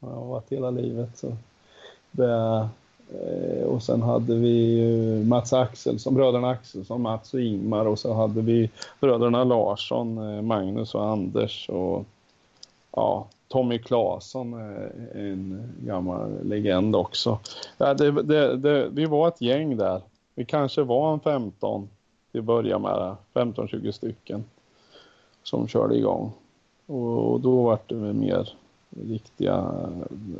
Han 0.00 0.10
har 0.10 0.26
varit 0.26 0.52
hela 0.52 0.70
livet. 0.70 1.18
Så 1.18 1.36
det, 2.10 2.68
eh, 3.08 3.64
och 3.64 3.82
sen 3.82 4.02
hade 4.02 4.34
vi 4.34 5.24
Mats 5.24 5.52
Axelsson, 5.52 6.14
bröderna 6.14 6.48
Axelsson, 6.50 7.02
Mats 7.02 7.34
och 7.34 7.40
Ingmar 7.40 7.86
och 7.86 7.98
så 7.98 8.14
hade 8.14 8.40
vi 8.40 8.70
bröderna 9.00 9.44
Larsson, 9.44 10.18
eh, 10.18 10.42
Magnus 10.42 10.94
och 10.94 11.04
Anders 11.04 11.68
och 11.68 12.04
ja, 12.92 13.26
Tommy 13.50 13.78
Claesson, 13.78 14.54
är 14.54 14.92
en 15.14 15.72
gammal 15.80 16.44
legend 16.44 16.96
också. 16.96 17.38
Ja, 17.78 17.94
det, 17.94 18.22
det, 18.22 18.56
det, 18.56 18.88
vi 18.88 19.06
var 19.06 19.28
ett 19.28 19.40
gäng 19.40 19.76
där. 19.76 20.02
Vi 20.34 20.44
kanske 20.44 20.82
var 20.82 21.12
en 21.12 21.20
15 21.20 21.88
till 22.32 22.42
börja 22.42 22.78
med, 22.78 23.16
15-20 23.34 23.92
stycken 23.92 24.44
som 25.42 25.68
körde 25.68 25.96
igång. 25.96 26.32
Och 26.86 27.40
då 27.40 27.62
var 27.62 27.78
det 27.86 27.94
mer 27.94 28.52
riktiga, 28.90 29.72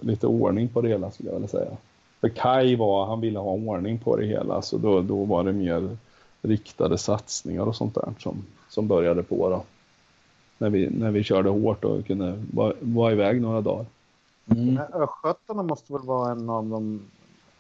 lite 0.03 0.27
ordning 0.27 0.69
på 0.69 0.81
det 0.81 0.89
hela 0.89 1.11
skulle 1.11 1.29
jag 1.29 1.35
vilja 1.35 1.49
säga. 1.49 1.77
För 2.21 2.29
Kai 2.29 2.77
var, 2.77 3.07
han 3.07 3.21
ville 3.21 3.39
ha 3.39 3.53
ordning 3.53 3.99
på 3.99 4.17
det 4.17 4.27
hela 4.27 4.63
så 4.63 4.79
då, 4.79 5.01
då 5.01 5.25
var 5.25 5.45
det 5.45 5.53
mer 5.53 5.97
riktade 6.43 6.99
satsningar 6.99 7.67
och 7.67 7.77
sånt 7.77 7.95
där 7.95 8.13
som, 8.19 8.45
som 8.69 8.89
började 8.89 9.23
på 9.23 9.49
då. 9.49 9.63
När 10.61 10.71
vi, 10.71 10.91
när 10.91 11.11
vi 11.11 11.23
körde 11.23 11.49
hårt 11.49 11.85
och 11.85 12.07
kunde 12.07 12.43
vara, 12.53 12.75
vara 12.81 13.13
iväg 13.13 13.41
några 13.41 13.61
dagar. 13.61 13.87
Mm. 14.51 14.79
Östgötarna 14.93 15.63
måste 15.63 15.93
väl 15.93 16.03
vara 16.03 16.33
en 16.33 16.51
av 16.51 16.67
de, 16.67 17.03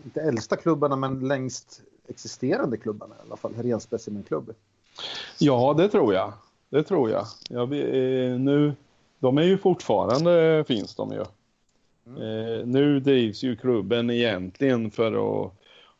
inte 0.04 0.20
äldsta 0.20 0.56
klubbarna, 0.56 0.96
men 0.96 1.28
längst 1.28 1.82
existerande 2.08 2.76
klubbarna 2.76 3.14
i 3.14 3.26
alla 3.26 3.36
fall, 3.36 3.52
Ren 3.56 3.80
Specimenklubb. 3.80 4.54
Ja, 5.38 5.74
det 5.78 5.88
tror 5.88 6.14
jag. 6.14 6.32
Det 6.68 6.82
tror 6.82 7.10
jag. 7.10 7.26
jag 7.48 7.70
nu, 8.40 8.72
de 9.18 9.38
är 9.38 9.42
ju 9.42 9.58
fortfarande, 9.58 10.64
finns 10.66 10.94
de 10.94 11.12
ju. 11.12 11.24
Mm. 12.06 12.22
Eh, 12.22 12.66
nu 12.66 13.00
drivs 13.00 13.42
ju 13.42 13.56
klubben 13.56 14.10
egentligen 14.10 14.90
för 14.90 15.12
att 15.12 15.52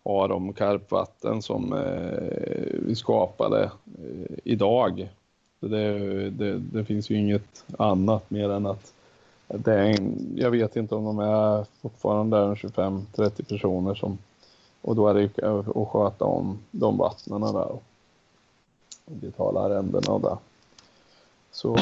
ha 0.05 0.29
de 0.29 0.53
karpvatten 0.53 1.43
som 1.43 1.73
eh, 1.73 2.81
vi 2.87 2.95
skapade 2.95 3.63
eh, 3.63 4.39
idag. 4.45 5.09
Det, 5.61 6.31
det, 6.31 6.59
det, 6.59 6.85
finns 6.85 7.11
ju 7.11 7.19
inget 7.19 7.65
annat 7.79 8.31
mer 8.31 8.51
än 8.51 8.67
att 8.67 8.93
det 9.49 9.75
är 9.75 9.85
en, 9.85 10.35
jag 10.37 10.51
vet 10.51 10.77
inte 10.77 10.95
om 10.95 11.05
de 11.05 11.19
är 11.19 11.67
fortfarande 11.81 12.37
25-30 12.37 13.49
personer 13.49 13.95
som 13.95 14.19
och 14.83 14.97
då 14.97 15.09
är 15.09 15.15
det 15.15 15.21
ju 15.21 15.29
att 15.81 15.89
sköta 15.89 16.25
om 16.25 16.59
de 16.71 16.97
vattnen 16.97 17.41
där 17.41 17.73
och 17.73 17.83
betala 19.07 19.61
arrendena 19.61 20.13
och 20.13 20.21
det. 20.21 20.39
Så 21.53 21.77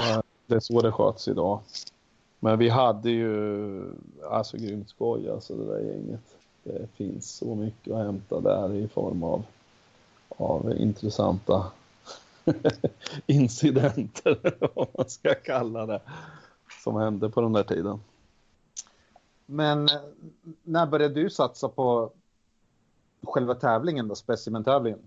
det 0.46 0.54
är 0.54 0.60
så 0.60 0.80
det 0.80 0.92
sköts 0.92 1.28
idag. 1.28 1.60
Men 2.40 2.58
vi 2.58 2.68
hade 2.68 3.10
ju 3.10 3.82
alltså 4.30 4.56
grymt 4.56 4.88
skoj 4.88 5.30
alltså 5.30 5.54
det 5.54 5.64
där 5.64 5.80
gänget. 5.80 6.36
Det 6.62 6.86
finns 6.94 7.30
så 7.30 7.54
mycket 7.54 7.94
att 7.94 8.04
hämta 8.04 8.40
där 8.40 8.74
i 8.74 8.88
form 8.88 9.22
av, 9.22 9.42
av 10.28 10.72
intressanta 10.76 11.66
incidenter, 13.26 14.38
vad 14.74 14.88
man 14.98 15.08
ska 15.08 15.34
kalla 15.34 15.86
det, 15.86 16.00
som 16.84 16.96
hände 16.96 17.30
på 17.30 17.40
den 17.40 17.52
där 17.52 17.62
tiden. 17.62 18.00
Men 19.46 19.88
när 20.62 20.86
började 20.86 21.14
du 21.14 21.30
satsa 21.30 21.68
på 21.68 22.10
själva 23.22 23.54
tävlingen 23.54 24.08
då, 24.08 24.14
specimentävlingen? 24.14 25.00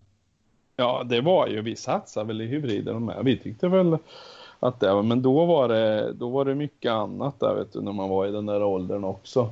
Ja, 0.75 1.03
det 1.03 1.21
var 1.21 1.47
ju, 1.47 1.61
vi 1.61 1.75
satsade 1.75 2.27
väl 2.27 2.41
i 2.41 2.45
hybrider 2.45 2.93
med. 2.93 3.25
Vi 3.25 3.37
tyckte 3.37 3.67
väl 3.67 3.97
att 4.59 4.79
det 4.79 4.93
var, 4.93 5.03
men 5.03 5.21
då 5.21 5.45
var 5.45 5.67
det, 5.67 6.13
då 6.13 6.29
var 6.29 6.45
det 6.45 6.55
mycket 6.55 6.91
annat 6.91 7.39
där 7.39 7.55
vet 7.55 7.73
du, 7.73 7.81
när 7.81 7.91
man 7.91 8.09
var 8.09 8.27
i 8.27 8.31
den 8.31 8.45
där 8.45 8.63
åldern 8.63 9.03
också. 9.03 9.49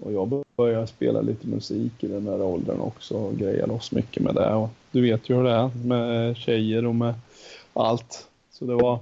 Och 0.00 0.12
jag 0.12 0.44
började 0.56 0.86
spela 0.86 1.20
lite 1.20 1.46
musik 1.46 2.04
i 2.04 2.06
den 2.06 2.24
där 2.24 2.42
åldern 2.42 2.80
också 2.80 3.14
och 3.14 3.36
grejade 3.36 3.72
loss 3.72 3.92
mycket 3.92 4.22
med 4.22 4.34
det. 4.34 4.54
Och 4.54 4.68
du 4.90 5.02
vet 5.02 5.30
ju 5.30 5.34
hur 5.34 5.44
det 5.44 5.50
är 5.50 5.70
med 5.86 6.36
tjejer 6.36 6.86
och 6.86 6.94
med 6.94 7.14
allt. 7.72 8.28
Så 8.50 8.64
det 8.64 8.74
var, 8.74 8.98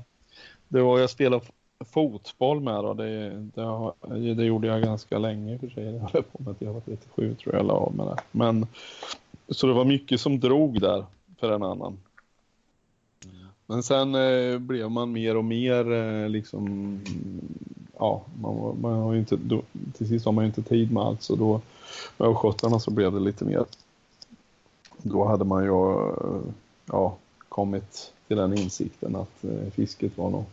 det 0.68 0.82
var 0.82 0.98
jag 0.98 1.10
spelade 1.10 1.44
fotboll 1.84 2.60
med 2.60 2.74
då. 2.74 2.94
Det, 2.94 3.30
det, 3.54 4.34
det, 4.34 4.44
gjorde 4.44 4.66
jag 4.66 4.82
ganska 4.82 5.18
länge 5.18 5.58
för 5.58 5.68
sig. 5.68 5.84
Jag 5.84 6.08
höll 6.12 6.22
på 6.22 6.42
med 6.42 6.50
att 6.50 6.62
jag 6.62 6.72
var 6.72 6.80
37 6.80 7.34
tror 7.34 7.54
jag 7.54 7.60
jag 7.60 7.66
la 7.66 7.74
av 7.74 7.94
med 7.94 8.06
det. 8.06 8.16
Men 8.30 8.66
så 9.48 9.66
det 9.66 9.72
var 9.72 9.84
mycket 9.84 10.20
som 10.20 10.40
drog 10.40 10.80
där 10.80 11.04
för 11.40 11.52
en 11.52 11.62
annan. 11.62 11.98
Men 13.66 13.82
sen 13.82 14.14
eh, 14.14 14.58
blev 14.58 14.90
man 14.90 15.12
mer 15.12 15.36
och 15.36 15.44
mer 15.44 15.92
eh, 15.92 16.28
liksom, 16.28 17.00
ja, 17.98 18.22
man, 18.40 18.80
man 18.80 18.92
har 18.92 19.14
inte, 19.14 19.36
då, 19.36 19.62
till 19.92 20.08
sist 20.08 20.24
har 20.24 20.32
man 20.32 20.44
ju 20.44 20.46
inte 20.46 20.62
tid 20.62 20.92
med 20.92 21.02
allt 21.02 21.22
så 21.22 21.36
då 21.36 21.60
med 22.16 22.28
östgötarna 22.28 22.80
så 22.80 22.90
blev 22.90 23.12
det 23.12 23.20
lite 23.20 23.44
mer. 23.44 23.64
Då 25.02 25.24
hade 25.24 25.44
man 25.44 25.64
ju, 25.64 25.70
eh, 25.70 26.40
ja, 26.86 27.16
kommit 27.48 28.12
till 28.28 28.36
den 28.36 28.58
insikten 28.58 29.16
att 29.16 29.44
eh, 29.44 29.70
fisket 29.72 30.18
var 30.18 30.30
nog 30.30 30.44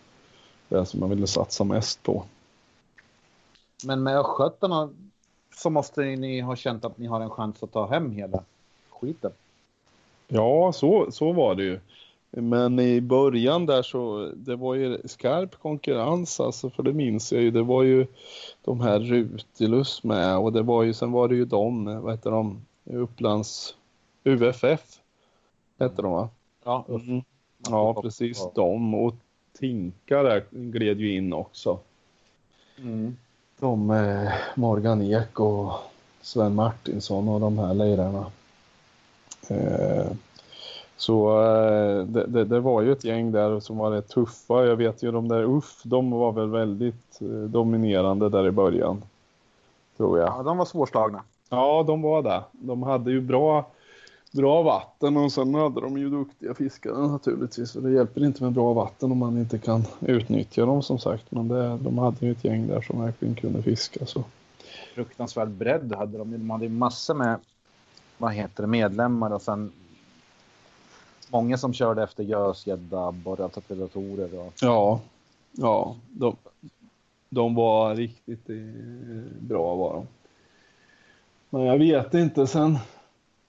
det 0.69 0.85
som 0.85 0.99
man 0.99 1.09
ville 1.09 1.27
satsa 1.27 1.63
mest 1.63 2.03
på. 2.03 2.23
Men 3.85 4.03
med 4.03 4.19
östgötarna 4.19 4.89
så 5.55 5.69
måste 5.69 6.01
ni 6.01 6.41
ha 6.41 6.55
känt 6.55 6.85
att 6.85 6.97
ni 6.97 7.07
har 7.07 7.21
en 7.21 7.29
chans 7.29 7.63
att 7.63 7.71
ta 7.71 7.87
hem 7.87 8.11
hela 8.11 8.43
skiten. 8.89 9.31
Ja, 10.27 10.71
så, 10.73 11.11
så 11.11 11.31
var 11.31 11.55
det 11.55 11.63
ju. 11.63 11.79
Men 12.31 12.79
i 12.79 13.01
början 13.01 13.65
där 13.65 13.81
så, 13.81 14.31
det 14.35 14.55
var 14.55 14.75
ju 14.75 14.97
skarp 15.05 15.55
konkurrens 15.55 16.39
alltså, 16.39 16.69
för 16.69 16.83
det 16.83 16.93
minns 16.93 17.31
jag 17.31 17.41
ju. 17.41 17.51
Det 17.51 17.63
var 17.63 17.83
ju 17.83 18.07
de 18.61 18.81
här 18.81 18.99
Rutilus 18.99 20.03
med 20.03 20.37
och 20.37 20.53
det 20.53 20.61
var 20.61 20.83
ju, 20.83 20.93
sen 20.93 21.11
var 21.11 21.27
det 21.27 21.35
ju 21.35 21.45
de, 21.45 22.01
vad 22.01 22.13
heter 22.13 22.31
de, 22.31 22.65
Upplands 22.83 23.75
UFF 24.23 24.99
hette 25.79 26.01
de 26.01 26.11
va? 26.11 26.29
Ja, 26.63 26.85
mm. 26.89 27.23
ja 27.69 28.01
precis 28.01 28.47
de 28.55 28.95
och 28.95 29.15
Tinka 29.59 30.23
där 30.23 30.43
gled 30.51 30.99
ju 30.99 31.15
in 31.15 31.33
också. 31.33 31.79
Mm. 32.77 33.17
De 33.59 33.89
eh, 33.91 34.31
Morgan 34.55 35.01
Ek 35.01 35.39
och 35.39 35.71
Sven 36.21 36.55
Martinsson 36.55 37.27
och 37.27 37.39
de 37.39 37.57
här 37.57 37.73
lirarna. 37.73 38.31
Eh, 39.49 40.11
så 41.01 41.43
eh, 41.43 42.05
det, 42.05 42.25
det, 42.27 42.45
det, 42.45 42.59
var 42.59 42.81
ju 42.81 42.91
ett 42.91 43.03
gäng 43.03 43.31
där 43.31 43.59
som 43.59 43.77
var 43.77 43.91
rätt 43.91 44.09
tuffa. 44.09 44.65
Jag 44.65 44.75
vet 44.75 45.03
ju 45.03 45.11
de 45.11 45.27
där 45.27 45.43
UFF, 45.43 45.83
de 45.83 46.11
var 46.11 46.31
väl 46.31 46.49
väldigt 46.49 47.21
eh, 47.21 47.27
dominerande 47.27 48.29
där 48.29 48.47
i 48.47 48.51
början. 48.51 49.03
Tror 49.97 50.19
jag. 50.19 50.27
Ja, 50.27 50.43
de 50.43 50.57
var 50.57 50.65
svårslagna. 50.65 51.23
Ja, 51.49 51.83
de 51.87 52.01
var 52.01 52.21
det. 52.21 52.43
De 52.51 52.83
hade 52.83 53.11
ju 53.11 53.21
bra 53.21 53.65
bra 54.31 54.61
vatten 54.61 55.17
och 55.17 55.31
sen 55.31 55.55
hade 55.55 55.81
de 55.81 55.97
ju 55.97 56.09
duktiga 56.09 56.53
fiskare 56.53 57.07
naturligtvis. 57.07 57.75
Och 57.75 57.83
det 57.83 57.91
hjälper 57.91 58.23
inte 58.23 58.43
med 58.43 58.51
bra 58.51 58.73
vatten 58.73 59.11
om 59.11 59.17
man 59.17 59.37
inte 59.37 59.57
kan 59.57 59.83
utnyttja 59.99 60.65
dem 60.65 60.83
som 60.83 60.99
sagt. 60.99 61.31
Men 61.31 61.47
det, 61.47 61.77
de 61.77 61.97
hade 61.97 62.25
ju 62.25 62.31
ett 62.31 62.43
gäng 62.43 62.67
där 62.67 62.81
som 62.81 63.01
verkligen 63.01 63.35
kunde 63.35 63.63
fiska. 63.63 64.05
Så. 64.05 64.23
Fruktansvärd 64.95 65.49
bredd 65.49 65.95
hade 65.95 66.17
de. 66.17 66.31
De 66.31 66.49
hade 66.49 66.65
ju 66.65 66.71
massor 66.71 67.13
med 67.13 67.39
vad 68.17 68.33
heter 68.33 68.63
det, 68.63 68.67
medlemmar 68.67 69.33
och 69.33 69.41
sen 69.41 69.71
många 71.31 71.57
som 71.57 71.73
körde 71.73 72.03
efter 72.03 72.23
gös, 72.23 72.67
gädda, 72.67 73.11
borrade 73.11 73.61
predatorer. 73.61 74.39
Och... 74.39 74.53
Ja, 74.61 75.01
ja 75.51 75.95
de, 76.11 76.35
de 77.29 77.55
var 77.55 77.95
riktigt 77.95 78.49
eh, 78.49 78.55
bra 79.39 79.75
var 79.75 79.93
de. 79.93 80.07
Men 81.49 81.61
jag 81.61 81.77
vet 81.77 82.13
inte 82.13 82.47
sen 82.47 82.77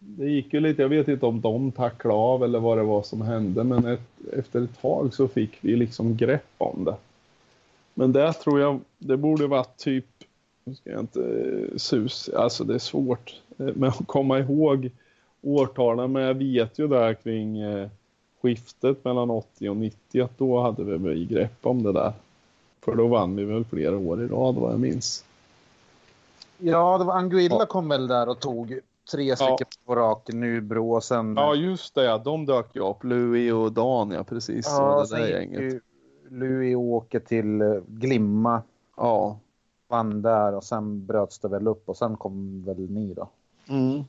det 0.04 0.30
gick 0.30 0.54
ju 0.54 0.60
lite, 0.60 0.82
jag 0.82 0.88
vet 0.88 1.08
inte 1.08 1.26
om 1.26 1.40
de 1.40 1.72
tacklade 1.72 2.18
av 2.18 2.44
eller 2.44 2.58
vad 2.58 2.78
det 2.78 2.84
var 2.84 3.02
som 3.02 3.22
hände, 3.22 3.64
men 3.64 3.86
ett, 3.86 4.10
efter 4.32 4.62
ett 4.62 4.80
tag 4.80 5.14
så 5.14 5.28
fick 5.28 5.58
vi 5.60 5.76
liksom 5.76 6.16
grepp 6.16 6.54
om 6.58 6.84
det. 6.84 6.96
Men 7.94 8.12
det 8.12 8.32
tror 8.32 8.60
jag, 8.60 8.80
det 8.98 9.16
borde 9.16 9.46
varit 9.46 9.76
typ, 9.76 10.06
nu 10.64 10.74
ska 10.74 10.90
jag 10.90 11.00
inte 11.00 11.20
eh, 11.20 11.76
sus, 11.76 12.28
alltså 12.28 12.64
det 12.64 12.74
är 12.74 12.78
svårt 12.78 13.40
eh, 13.58 13.66
Men 13.74 13.88
att 13.88 14.06
komma 14.06 14.38
ihåg 14.38 14.90
årtalen, 15.42 16.12
men 16.12 16.22
jag 16.22 16.34
vet 16.34 16.78
ju 16.78 16.88
där 16.88 17.14
kring 17.14 17.58
eh, 17.60 17.88
skiftet 18.42 19.04
mellan 19.04 19.30
80 19.30 19.68
och 19.68 19.76
90 19.76 20.22
att 20.24 20.38
då 20.38 20.60
hade 20.60 20.84
vi 20.84 21.24
grepp 21.24 21.66
om 21.66 21.82
det 21.82 21.92
där. 21.92 22.12
För 22.80 22.94
då 22.94 23.06
vann 23.06 23.36
vi 23.36 23.44
väl 23.44 23.64
flera 23.64 23.98
år 23.98 24.22
i 24.22 24.26
rad 24.26 24.54
vad 24.54 24.72
jag 24.72 24.80
minns. 24.80 25.24
Ja, 26.58 26.98
det 26.98 27.04
var 27.04 27.14
Anguilla 27.14 27.56
ja. 27.58 27.66
kom 27.66 27.88
väl 27.88 28.06
där 28.06 28.28
och 28.28 28.40
tog 28.40 28.80
tre 29.12 29.36
stycken 29.36 29.56
ja. 29.58 29.66
på 29.86 29.94
raken, 29.96 30.40
Nybro 30.40 30.94
och 30.94 31.04
sen... 31.04 31.34
Ja, 31.36 31.54
just 31.54 31.94
det. 31.94 32.20
De 32.24 32.46
dök 32.46 32.76
ju 32.76 32.88
upp. 32.88 33.04
Louis 33.04 33.52
och 33.52 33.72
Dan, 33.72 34.10
ja 34.10 34.24
precis. 34.24 34.66
Ja, 34.68 35.04
så 35.06 35.14
det 35.14 35.22
där 35.22 35.28
gänget. 35.28 35.82
Louis 36.28 36.76
åker 36.76 37.20
till 37.20 37.60
eh, 37.60 37.74
Glimma. 37.86 38.62
Ja. 38.96 39.38
Vann 39.88 40.22
där 40.22 40.54
och 40.54 40.64
sen 40.64 41.06
bröts 41.06 41.38
det 41.38 41.48
väl 41.48 41.68
upp 41.68 41.88
och 41.88 41.96
sen 41.96 42.16
kom 42.16 42.64
väl 42.64 42.90
ni 42.90 43.14
då. 43.14 43.28
Mm. 43.68 44.04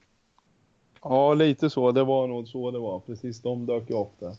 Ja, 1.04 1.34
lite 1.34 1.70
så. 1.70 1.92
Det 1.92 2.04
var 2.04 2.28
nog 2.28 2.48
så 2.48 2.72
det 2.72 2.80
var. 2.80 3.00
Precis, 3.00 3.42
de 3.42 3.66
dök 3.66 3.89
ju 3.89 4.00
upp 4.00 4.20
där. 4.20 4.36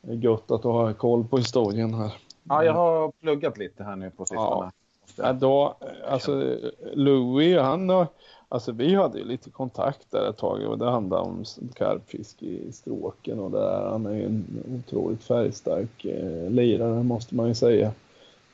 Det 0.00 0.12
är 0.12 0.16
gött 0.16 0.50
att 0.50 0.62
ha 0.62 0.94
koll 0.94 1.24
på 1.24 1.38
historien 1.38 1.94
här. 1.94 2.12
Ja, 2.48 2.64
jag 2.64 2.72
har 2.72 3.12
pluggat 3.20 3.58
lite 3.58 3.84
här 3.84 3.96
nu 3.96 4.10
på 4.10 4.24
sistone. 4.24 4.70
Ja, 5.16 5.32
då, 5.32 5.76
alltså 6.08 6.56
Louis, 6.92 7.58
han 7.58 7.88
har, 7.88 8.06
alltså 8.48 8.72
vi 8.72 8.94
hade 8.94 9.18
ju 9.18 9.24
lite 9.24 9.50
kontakt 9.50 10.10
där 10.10 10.30
ett 10.30 10.36
tag 10.36 10.62
och 10.62 10.78
det 10.78 10.90
handlade 10.90 11.22
om 11.22 11.44
karpfisk 11.74 12.42
i 12.42 12.72
stråken 12.72 13.38
och 13.38 13.50
där. 13.50 13.88
Han 13.90 14.06
är 14.06 14.14
ju 14.14 14.24
en 14.24 14.64
otroligt 14.78 15.24
färgstark 15.24 16.04
eh, 16.04 16.50
lirare 16.50 17.02
måste 17.02 17.34
man 17.34 17.48
ju 17.48 17.54
säga. 17.54 17.92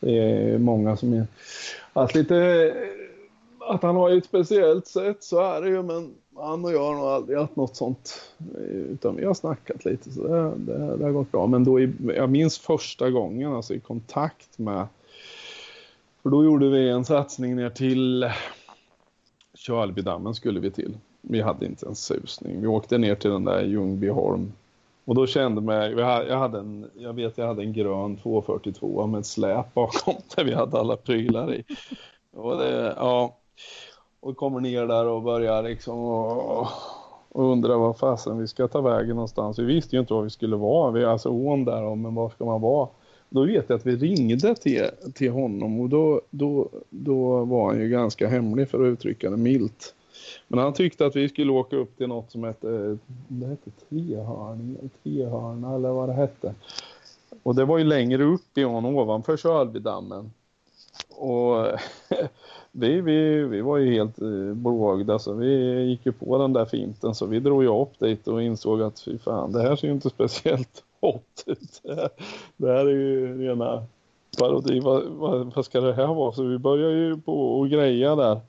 Det 0.01 0.19
är 0.19 0.59
många 0.59 0.97
som 0.97 1.13
är, 1.13 1.27
att 1.93 2.15
lite, 2.15 2.75
att 3.61 3.83
han 3.83 3.97
har 3.97 4.09
ju 4.09 4.19
ett 4.19 4.25
speciellt 4.25 4.87
sätt 4.87 5.23
så 5.23 5.41
är 5.41 5.63
det 5.63 5.69
ju 5.69 5.83
men 5.83 6.15
han 6.37 6.65
och 6.65 6.73
jag 6.73 6.85
har 6.85 6.95
nog 6.95 7.05
aldrig 7.05 7.39
haft 7.39 7.57
något 7.57 7.77
sånt. 7.77 8.33
Utan 8.69 9.17
vi 9.17 9.25
har 9.25 9.35
snackat 9.35 9.85
lite 9.85 10.11
så 10.11 10.29
det, 10.29 10.55
det, 10.57 10.97
det 10.97 11.05
har 11.05 11.13
gått 11.13 11.33
bra. 11.33 11.47
Men 11.47 11.65
då 11.65 11.81
i, 11.81 11.93
jag 12.17 12.31
minns 12.31 12.59
första 12.59 13.11
gången 13.11 13.53
alltså 13.53 13.75
i 13.75 13.81
kontakt 13.81 14.59
med 14.59 14.87
för 16.23 16.31
då 16.31 16.45
gjorde 16.45 16.69
vi 16.69 16.89
en 16.89 17.05
satsning 17.05 17.57
ner 17.57 17.71
till 17.71 18.31
Kölbydammen 19.55 20.35
skulle 20.35 20.61
vi 20.61 20.71
till. 20.71 20.99
Vi 21.21 21.41
hade 21.41 21.67
inte 21.67 21.87
en 21.87 21.95
susning. 21.95 22.61
Vi 22.61 22.67
åkte 22.67 22.99
ner 22.99 23.15
till 23.15 23.31
den 23.31 23.45
där 23.45 23.63
Ljungbyholm. 23.63 24.53
Och 25.05 25.15
då 25.15 25.27
kände 25.27 25.61
mig, 25.61 25.93
jag 25.93 26.39
hade 26.39 26.59
en, 26.59 26.91
jag 26.95 27.13
vet 27.13 27.39
jag 27.39 27.47
hade 27.47 27.63
en 27.63 27.73
grön 27.73 28.17
242 28.17 29.07
med 29.07 29.21
ett 29.21 29.27
släp 29.27 29.75
bakom 29.75 30.15
där 30.37 30.45
vi 30.45 30.55
hade 30.55 30.79
alla 30.79 30.97
prylar 30.97 31.55
i. 31.55 31.65
Och 32.33 32.59
det, 32.59 32.95
ja, 32.97 33.37
och 34.25 34.37
kommer 34.37 34.61
ner 34.61 34.87
där 34.87 35.07
och 35.07 35.23
börjar 35.23 35.63
liksom 35.63 35.99
och, 35.99 36.67
och 37.29 37.45
undrar 37.53 37.77
vad 37.77 37.99
fasen 37.99 38.39
vi 38.39 38.49
ska 38.49 38.69
ta 38.69 38.81
vägen 38.81 39.17
någonstans. 39.17 39.59
Vi 39.59 39.65
visste 39.65 39.97
ju 39.97 40.01
inte 40.01 40.15
var 40.15 40.23
vi 40.23 40.31
skulle 40.31 40.57
vara. 40.57 40.91
Vi, 40.91 41.05
alltså 41.05 41.29
ån 41.29 41.65
där, 41.65 41.95
men 41.95 42.15
var 42.15 42.31
ska 42.31 42.45
man 42.45 42.61
vara? 42.61 42.89
Då 43.29 43.45
vet 43.45 43.65
jag 43.69 43.77
att 43.77 43.87
vi 43.87 43.97
ringde 43.97 44.55
till, 44.55 44.87
till 45.15 45.31
honom 45.31 45.81
och 45.81 45.89
då, 45.89 46.21
då, 46.31 46.69
då 46.91 47.45
var 47.45 47.67
han 47.67 47.81
ju 47.81 47.89
ganska 47.89 48.29
hemlig 48.29 48.69
för 48.69 48.83
att 48.83 48.93
uttrycka 48.93 49.31
det 49.31 49.37
milt. 49.37 49.95
Men 50.49 50.59
han 50.59 50.73
tyckte 50.73 51.07
att 51.07 51.17
vi 51.17 51.29
skulle 51.29 51.53
åka 51.53 51.77
upp 51.77 51.97
till 51.97 52.09
något 52.09 52.31
som 52.31 52.45
hette, 52.45 52.99
det 53.29 53.47
hette 53.47 53.71
Trehörning, 53.89 54.91
Trehörna 55.03 55.75
eller 55.75 55.91
vad 55.91 56.09
det 56.09 56.15
hette. 56.15 56.55
Och 57.43 57.55
det 57.55 57.65
var 57.65 57.79
ju 57.79 57.85
längre 57.85 58.25
upp 58.25 58.59
i 58.59 58.65
ån 58.65 58.85
ovanför 58.85 59.37
Sölbydammen. 59.37 60.33
Och 61.17 61.67
vi, 62.77 63.01
vi, 63.01 63.45
vi 63.45 63.61
var 63.61 63.77
ju 63.77 63.95
helt 63.95 64.23
eh, 64.23 64.55
blåögda 64.55 65.19
så 65.19 65.33
vi 65.33 65.83
gick 65.83 66.07
ju 66.07 66.13
på 66.13 66.39
den 66.39 66.53
där 66.53 66.65
finten 66.65 67.15
så 67.15 67.27
vi 67.27 67.41
drog 67.41 67.63
ju 67.63 67.81
upp 67.81 67.99
dit 67.99 68.29
och 68.29 68.43
insåg 68.43 68.83
att 68.83 69.01
fy 69.01 69.19
fan, 69.19 69.53
det 69.53 69.63
här 69.63 69.77
ser 69.77 69.89
ju 69.89 69.95
inte 69.95 70.11
speciellt 70.11 70.85
hot 71.01 71.45
ut. 71.47 71.83
Det 72.57 72.73
här 72.73 72.87
är 72.87 72.91
ju 72.91 73.39
rena 73.49 73.83
parodi. 74.39 74.81
Vad, 74.81 75.03
vad, 75.05 75.53
vad, 75.55 75.65
ska 75.65 75.81
det 75.81 75.93
här 75.93 76.15
vara? 76.15 76.33
Så 76.33 76.43
vi 76.43 76.59
börjar 76.59 76.91
ju 76.91 77.17
på 77.21 77.63
att 77.63 77.71
greja 77.71 78.17
där. 78.17 78.41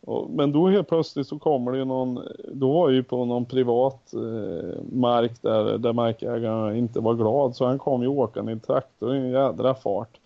Och, 0.00 0.30
men 0.30 0.52
då 0.52 0.68
helt 0.68 0.88
plötsligt 0.88 1.28
så 1.28 1.38
kommer 1.38 1.72
det 1.72 1.78
ju 1.78 1.84
någon, 1.84 2.20
då 2.52 2.72
var 2.72 2.90
ju 2.90 3.02
på 3.02 3.24
någon 3.24 3.44
privat 3.44 4.14
eh, 4.14 4.82
mark 4.92 5.42
där, 5.42 5.78
där 5.78 5.92
markägaren 5.92 6.76
inte 6.76 7.00
var 7.00 7.14
glad 7.14 7.56
så 7.56 7.66
han 7.66 7.78
kom 7.78 8.02
ju 8.02 8.08
åkande 8.08 8.52
i 8.52 8.60
traktor 8.60 9.14
i 9.14 9.18
en 9.18 9.30
jädra 9.30 9.74
fart. 9.74 10.20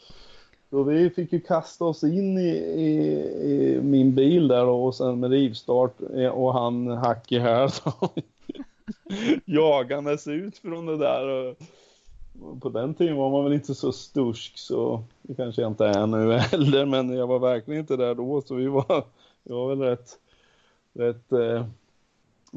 Så 0.71 0.83
vi 0.83 1.11
fick 1.11 1.33
ju 1.33 1.41
kasta 1.41 1.85
oss 1.85 2.05
in 2.05 2.39
i, 2.39 2.49
i, 2.49 2.91
i 3.41 3.81
min 3.83 4.15
bil 4.15 4.49
där 4.49 4.67
och 4.67 4.95
sen 4.95 5.21
med 5.21 5.31
rivstart 5.31 6.01
eh, 6.15 6.29
och 6.29 6.55
han 6.55 6.87
hack 6.87 7.33
i 7.33 7.39
här 7.39 7.73
jagandes 9.45 10.27
ut 10.27 10.59
från 10.59 10.87
det 10.87 10.97
där. 10.97 11.57
Och 12.43 12.63
på 12.63 12.69
den 12.69 12.95
tiden 12.95 13.17
var 13.17 13.31
man 13.31 13.45
väl 13.45 13.53
inte 13.53 13.75
så 13.75 13.93
stursk 13.93 14.59
så 14.59 15.03
det 15.23 15.35
kanske 15.35 15.63
jag 15.63 15.71
inte 15.71 15.87
är 15.87 16.07
nu 16.07 16.33
heller 16.39 16.87
men 16.87 17.17
jag 17.17 17.27
var 17.27 17.39
verkligen 17.39 17.81
inte 17.81 17.97
där 17.97 18.15
då 18.15 18.43
så 18.43 18.55
vi 18.55 18.67
var, 18.67 19.05
jag 19.43 19.57
var 19.57 19.69
väl 19.69 19.81
rätt, 19.81 20.19
rätt 20.93 21.33
eh, 21.33 21.67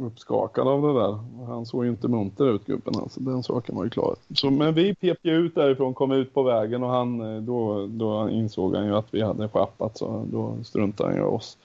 uppskakad 0.04 0.68
av 0.68 0.82
det 0.82 0.94
där. 0.94 1.20
Han 1.46 1.66
såg 1.66 1.86
ju 1.86 1.90
inte 1.90 2.08
munter 2.08 2.56
ut 2.56 2.66
gubben 2.66 2.94
alltså, 2.98 3.20
den 3.20 3.44
saken 3.44 3.76
var 3.76 3.84
ju 3.84 3.90
klar. 3.90 4.16
Så, 4.36 4.50
men 4.50 4.74
vi 4.74 4.96
pep 4.96 5.18
ju 5.22 5.36
ut 5.36 5.56
därifrån, 5.56 5.94
kom 5.94 6.12
ut 6.12 6.34
på 6.34 6.44
vägen 6.44 6.84
och 6.84 6.90
han, 6.90 7.36
eh, 7.36 7.42
då, 7.42 7.88
då 7.88 8.30
insåg 8.30 8.76
han 8.76 8.86
ju 8.86 8.96
att 8.96 9.14
vi 9.14 9.22
hade 9.22 9.50
schappat 9.50 9.98
så 9.98 10.26
då 10.32 10.56
struntade 10.64 11.10
han 11.10 11.18
ju 11.18 11.24
oss. 11.24 11.58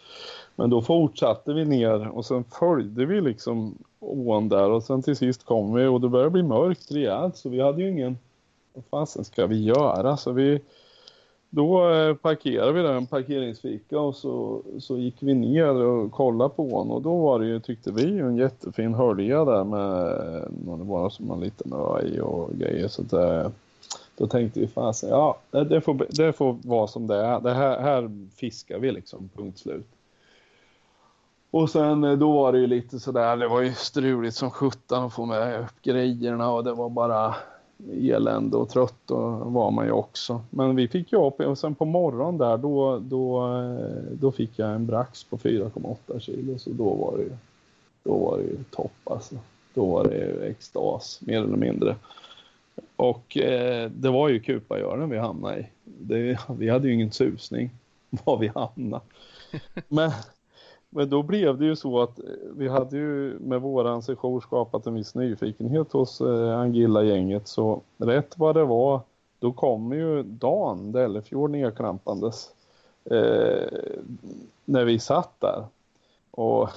Men 0.56 0.70
då 0.70 0.82
fortsatte 0.82 1.52
vi 1.52 1.64
ner 1.64 2.08
och 2.08 2.24
sen 2.24 2.44
följde 2.44 3.06
vi 3.06 3.20
liksom 3.20 3.74
ån 4.00 4.48
där 4.48 4.70
och 4.70 4.82
sen 4.82 5.02
till 5.02 5.16
sist 5.16 5.44
kom 5.44 5.74
vi 5.74 5.86
och 5.86 6.00
det 6.00 6.08
började 6.08 6.30
bli 6.30 6.42
mörkt 6.42 6.92
rejält 6.92 7.36
så 7.36 7.48
vi 7.48 7.60
hade 7.60 7.82
ju 7.82 7.90
ingen 7.90 8.18
vad 8.74 8.84
fasen 8.90 9.24
ska 9.24 9.46
vi 9.46 9.64
göra 9.64 10.16
så 10.16 10.32
vi 10.32 10.60
då 11.54 11.90
eh, 11.90 12.14
parkerade 12.14 12.72
vi 12.72 12.82
där 12.82 12.94
en 12.94 13.06
parkeringsfika 13.06 14.00
och 14.00 14.16
så, 14.16 14.62
så 14.78 14.98
gick 14.98 15.16
vi 15.20 15.34
ner 15.34 15.74
och 15.74 16.12
kollade 16.12 16.50
på 16.50 16.62
den. 16.62 16.90
och 16.90 17.02
då 17.02 17.18
var 17.18 17.38
det 17.38 17.46
ju, 17.46 17.60
tyckte 17.60 17.92
vi, 17.92 18.18
en 18.18 18.36
jättefin 18.36 18.94
hölja 18.94 19.44
där 19.44 19.64
med 19.64 20.06
eh, 20.36 20.76
det 20.78 20.84
var 20.84 21.10
som 21.10 21.30
en 21.30 21.40
liten 21.40 21.72
ö 21.72 22.02
i 22.02 22.20
och 22.20 22.50
grejer 22.54 22.88
så 22.88 23.02
att, 23.02 23.12
eh, 23.12 23.50
Då 24.16 24.26
tänkte 24.26 24.60
vi 24.60 24.66
fasen, 24.66 25.10
ja 25.10 25.38
det, 25.50 25.64
det, 25.64 25.80
får, 25.80 26.06
det 26.10 26.32
får 26.32 26.56
vara 26.64 26.86
som 26.86 27.06
det 27.06 27.16
är. 27.16 27.40
Det 27.40 27.54
här, 27.54 27.80
här 27.80 28.28
fiskar 28.36 28.78
vi 28.78 28.92
liksom, 28.92 29.30
punkt 29.36 29.58
slut. 29.58 29.86
Och 31.50 31.70
sen 31.70 32.18
då 32.18 32.32
var 32.32 32.52
det 32.52 32.58
ju 32.58 32.66
lite 32.66 33.00
sådär, 33.00 33.36
det 33.36 33.48
var 33.48 33.60
ju 33.60 33.72
struligt 33.72 34.36
som 34.36 34.50
sjutton 34.50 35.04
att 35.04 35.14
få 35.14 35.24
med 35.24 35.60
upp 35.60 35.82
grejerna 35.82 36.50
och 36.50 36.64
det 36.64 36.72
var 36.72 36.88
bara 36.90 37.34
elände 37.92 38.56
och 38.56 38.68
trött 38.68 39.10
och 39.10 39.52
var 39.52 39.70
man 39.70 39.86
ju 39.86 39.92
också. 39.92 40.40
Men 40.50 40.76
vi 40.76 40.88
fick 40.88 41.12
ju 41.12 41.26
upp 41.26 41.40
och 41.40 41.58
sen 41.58 41.74
på 41.74 41.84
morgonen 41.84 42.38
där 42.38 42.56
då, 42.56 42.98
då, 42.98 43.52
eh, 43.58 44.12
då 44.12 44.32
fick 44.32 44.58
jag 44.58 44.70
en 44.70 44.86
brax 44.86 45.24
på 45.24 45.38
4,8 45.38 46.20
kilo 46.20 46.58
så 46.58 46.70
då 46.70 46.94
var 46.94 47.16
det 47.16 47.22
ju, 47.22 47.32
då 48.02 48.18
var 48.18 48.38
det 48.38 48.44
ju 48.44 48.64
topp 48.70 48.92
alltså. 49.04 49.34
Då 49.74 49.86
var 49.86 50.04
det 50.04 50.16
ju 50.16 50.42
extas 50.42 51.20
mer 51.22 51.38
eller 51.42 51.56
mindre. 51.56 51.96
Och 52.96 53.36
eh, 53.36 53.90
det 53.90 54.10
var 54.10 54.28
ju 54.28 54.40
Kupagören 54.40 55.10
vi 55.10 55.18
hamnade 55.18 55.60
i. 55.60 55.66
Det, 55.84 56.38
vi 56.58 56.68
hade 56.68 56.88
ju 56.88 56.94
ingen 56.94 57.12
susning 57.12 57.70
var 58.24 58.38
vi 58.38 58.52
hamnade. 58.54 59.04
Men 59.88 60.10
men 60.96 61.10
då 61.10 61.22
blev 61.22 61.58
det 61.58 61.64
ju 61.64 61.76
så 61.76 62.02
att 62.02 62.18
eh, 62.18 62.24
vi 62.56 62.68
hade 62.68 62.96
ju 62.96 63.38
med 63.38 63.60
våran 63.60 64.02
session 64.02 64.40
skapat 64.40 64.86
en 64.86 64.94
viss 64.94 65.14
nyfikenhet 65.14 65.92
hos 65.92 66.20
eh, 66.20 66.58
Angilla-gänget. 66.58 67.48
Så 67.48 67.80
rätt 67.96 68.38
vad 68.38 68.54
det 68.54 68.64
var, 68.64 69.00
då 69.38 69.52
kom 69.52 69.92
ju 69.92 70.22
Dan 70.22 70.92
Dellefjord 70.92 71.50
nedklampandes 71.50 72.50
eh, 73.04 73.68
när 74.64 74.84
vi 74.84 74.98
satt 74.98 75.40
där. 75.40 75.64
Och 76.30 76.68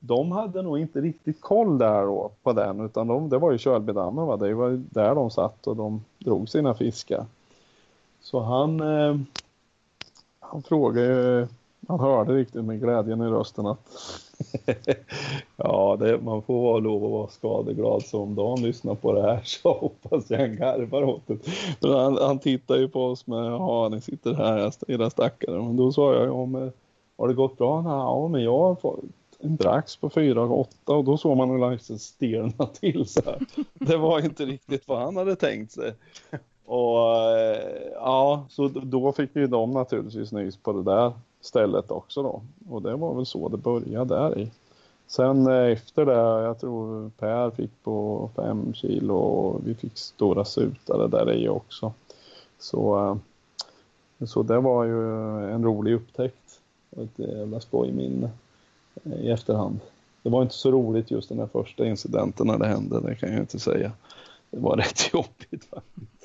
de 0.00 0.32
hade 0.32 0.62
nog 0.62 0.78
inte 0.78 1.00
riktigt 1.00 1.40
koll 1.40 1.78
där 1.78 2.02
då 2.02 2.30
på 2.42 2.52
den 2.52 2.80
utan 2.80 3.06
de, 3.06 3.28
det 3.28 3.38
var 3.38 3.52
ju 3.52 3.58
Kölbydammen 3.58 4.26
va? 4.26 4.36
det 4.36 4.54
var 4.54 4.82
där 4.90 5.14
de 5.14 5.30
satt 5.30 5.66
och 5.66 5.76
de 5.76 6.04
drog 6.18 6.48
sina 6.48 6.74
fiskar. 6.74 7.26
Så 8.20 8.40
han, 8.40 8.80
eh, 8.80 9.16
han 10.40 10.62
frågade 10.62 11.06
ju 11.06 11.46
man 11.88 12.00
hörde 12.00 12.34
riktigt 12.34 12.64
med 12.64 12.80
glädjen 12.80 13.22
i 13.22 13.24
rösten 13.24 13.66
att 13.66 13.88
ja, 15.56 15.96
det, 16.00 16.20
man 16.20 16.42
får 16.42 16.62
vara 16.62 16.78
lov 16.78 17.04
att 17.04 17.10
vara 17.10 17.28
skadeglad 17.28 18.02
så 18.02 18.22
om 18.22 18.34
Dan 18.34 18.62
lyssnar 18.62 18.94
på 18.94 19.12
det 19.12 19.22
här 19.22 19.40
så 19.44 19.72
hoppas 19.72 20.30
jag 20.30 20.38
han 20.38 20.56
garvar 20.56 21.02
åt 21.04 21.26
det. 21.26 21.38
Men 21.80 21.92
han, 21.92 22.16
han 22.16 22.38
tittar 22.38 22.76
ju 22.76 22.88
på 22.88 23.04
oss 23.04 23.26
med, 23.26 23.44
ja 23.44 23.88
ni 23.88 24.00
sitter 24.00 24.34
här 24.34 24.72
era 24.88 25.10
stackare. 25.10 25.62
Men 25.62 25.76
då 25.76 25.92
sa 25.92 26.14
jag, 26.14 26.26
ja 26.26 26.46
men 26.46 26.72
har 27.18 27.28
det 27.28 27.34
gått 27.34 27.58
bra? 27.58 27.82
Ja 27.84 28.28
men 28.28 28.42
jag 28.42 28.58
har 28.58 28.74
fått 28.74 29.00
en 29.40 29.56
brax 29.56 29.96
på 29.96 30.10
4 30.10 30.42
och 30.42 30.60
8 30.60 30.92
och 30.92 31.04
då 31.04 31.16
såg 31.16 31.36
man 31.36 31.50
hur 31.50 31.58
Laxen 31.58 31.74
liksom 31.76 31.98
stelna 31.98 32.66
till 32.66 33.06
så 33.06 33.20
här. 33.24 33.38
Det 33.74 33.96
var 33.96 34.24
inte 34.24 34.44
riktigt 34.44 34.88
vad 34.88 34.98
han 34.98 35.16
hade 35.16 35.36
tänkt 35.36 35.72
sig. 35.72 35.92
Och 36.64 37.16
eh, 37.38 37.92
ja, 37.94 38.46
så 38.48 38.68
då 38.68 39.12
fick 39.12 39.36
ju 39.36 39.46
de 39.46 39.70
naturligtvis 39.70 40.32
nys 40.32 40.56
på 40.56 40.72
det 40.72 40.82
där 40.82 41.12
stället 41.44 41.90
också 41.90 42.22
då. 42.22 42.42
Och 42.68 42.82
det 42.82 42.96
var 42.96 43.14
väl 43.14 43.26
så 43.26 43.48
det 43.48 43.56
började 43.56 44.14
där 44.14 44.38
i. 44.38 44.50
Sen 45.06 45.46
eh, 45.46 45.72
efter 45.72 46.06
det, 46.06 46.42
jag 46.44 46.60
tror 46.60 47.10
Per 47.18 47.50
fick 47.50 47.70
på 47.82 48.30
fem 48.36 48.74
kilo 48.74 49.14
och 49.14 49.60
vi 49.66 49.74
fick 49.74 49.98
stora 49.98 50.44
sutare 50.44 51.08
där 51.08 51.32
i 51.32 51.48
också. 51.48 51.92
Så, 52.58 53.08
eh, 54.18 54.26
så 54.26 54.42
det 54.42 54.60
var 54.60 54.84
ju 54.84 55.00
en 55.50 55.64
rolig 55.64 55.94
upptäckt. 55.94 56.60
Ett 56.90 57.18
jävla 57.18 57.60
skojminne 57.60 58.30
eh, 59.04 59.12
i 59.12 59.30
efterhand. 59.30 59.80
Det 60.22 60.30
var 60.30 60.42
inte 60.42 60.54
så 60.54 60.70
roligt 60.70 61.10
just 61.10 61.28
den 61.28 61.38
här 61.38 61.46
första 61.46 61.86
incidenten 61.86 62.46
när 62.46 62.58
det 62.58 62.66
hände, 62.66 63.00
det 63.00 63.14
kan 63.14 63.32
jag 63.32 63.40
inte 63.40 63.58
säga. 63.58 63.92
Det 64.50 64.58
var 64.60 64.76
rätt 64.76 65.12
jobbigt 65.12 65.64
faktiskt. 65.64 66.23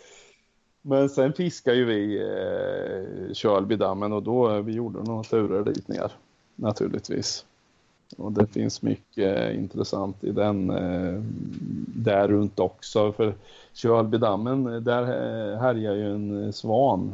Men 0.90 1.10
sen 1.10 1.34
fiskade 1.34 1.78
ju 1.78 1.86
vi 1.86 2.20
eh, 2.20 3.34
Kölbydammen 3.34 4.14
och 4.14 4.24
då 4.24 4.62
vi 4.62 4.72
gjorde 4.72 5.04
några 5.04 5.24
turer 5.24 5.64
dit 5.64 5.88
ner 5.88 6.12
naturligtvis. 6.56 7.46
Och 8.18 8.32
det 8.32 8.48
finns 8.48 8.82
mycket 8.82 9.56
intressant 9.56 10.24
i 10.24 10.32
den 10.32 10.70
eh, 10.70 11.22
där 11.88 12.28
runt 12.28 12.60
också. 12.60 13.12
För 13.12 13.34
Kölbydammen, 13.74 14.74
eh, 14.74 14.82
där 14.82 15.02
eh, 15.02 15.60
härjar 15.60 15.94
ju 15.94 16.12
en 16.16 16.46
eh, 16.46 16.52
svan. 16.52 17.14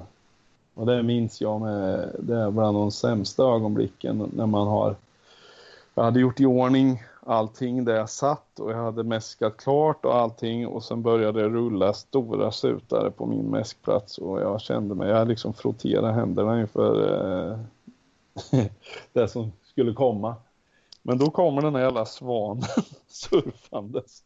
Och 0.74 0.86
det 0.86 1.04
minns 1.04 1.42
jag 1.42 1.62
med, 1.62 2.16
det 2.20 2.36
är 2.36 2.52
bland 2.52 2.78
de 2.78 2.92
sämsta 2.92 3.44
ögonblicken 3.44 4.32
när 4.36 4.46
man 4.46 4.68
har, 4.68 4.96
jag 5.96 6.04
hade 6.04 6.20
gjort 6.20 6.40
i 6.40 6.46
ordning 6.46 7.04
allting 7.26 7.86
där 7.86 7.96
jag 7.96 8.10
satt 8.10 8.60
och 8.60 8.72
jag 8.72 8.78
hade 8.78 9.04
mäskat 9.04 9.58
klart 9.58 10.06
och 10.06 10.16
allting 10.16 10.68
och 10.68 10.84
sen 10.84 11.02
började 11.02 11.42
det 11.42 11.50
rulla 11.50 11.94
stora 11.94 12.52
sutare 12.52 13.12
på 13.12 13.26
min 13.26 13.46
mäskplats 13.46 14.18
och 14.18 14.42
jag 14.42 14.62
kände 14.62 14.96
mig, 14.96 15.10
jag 15.10 15.28
liksom 15.28 15.54
frotterade 15.54 16.14
händerna 16.14 16.62
inför 16.62 17.22
eh, 17.52 17.58
det 19.14 19.28
som 19.28 19.52
skulle 19.64 19.94
komma. 19.94 20.36
Men 21.02 21.18
då 21.18 21.32
kommer 21.32 21.62
den 21.62 21.76
här 21.76 21.82
jävla 21.82 22.06
svanen 22.06 22.64
surfandes 23.08 24.24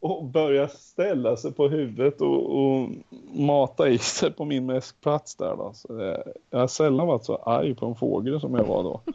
och 0.00 0.24
börjar 0.24 0.66
ställa 0.66 1.36
sig 1.36 1.52
på 1.52 1.68
huvudet 1.68 2.20
och, 2.20 2.56
och 2.56 2.88
mata 3.32 3.88
i 3.88 3.98
sig 3.98 4.32
på 4.32 4.44
min 4.44 4.66
mäskplats 4.66 5.34
där 5.34 5.56
då. 5.56 5.72
Det, 5.94 6.24
jag 6.50 6.58
har 6.58 6.66
sällan 6.66 7.06
varit 7.06 7.24
så 7.24 7.36
arg 7.36 7.74
på 7.74 7.86
en 7.86 7.94
fågel 7.94 8.40
som 8.40 8.54
jag 8.54 8.64
var 8.64 8.82
då. 8.82 9.00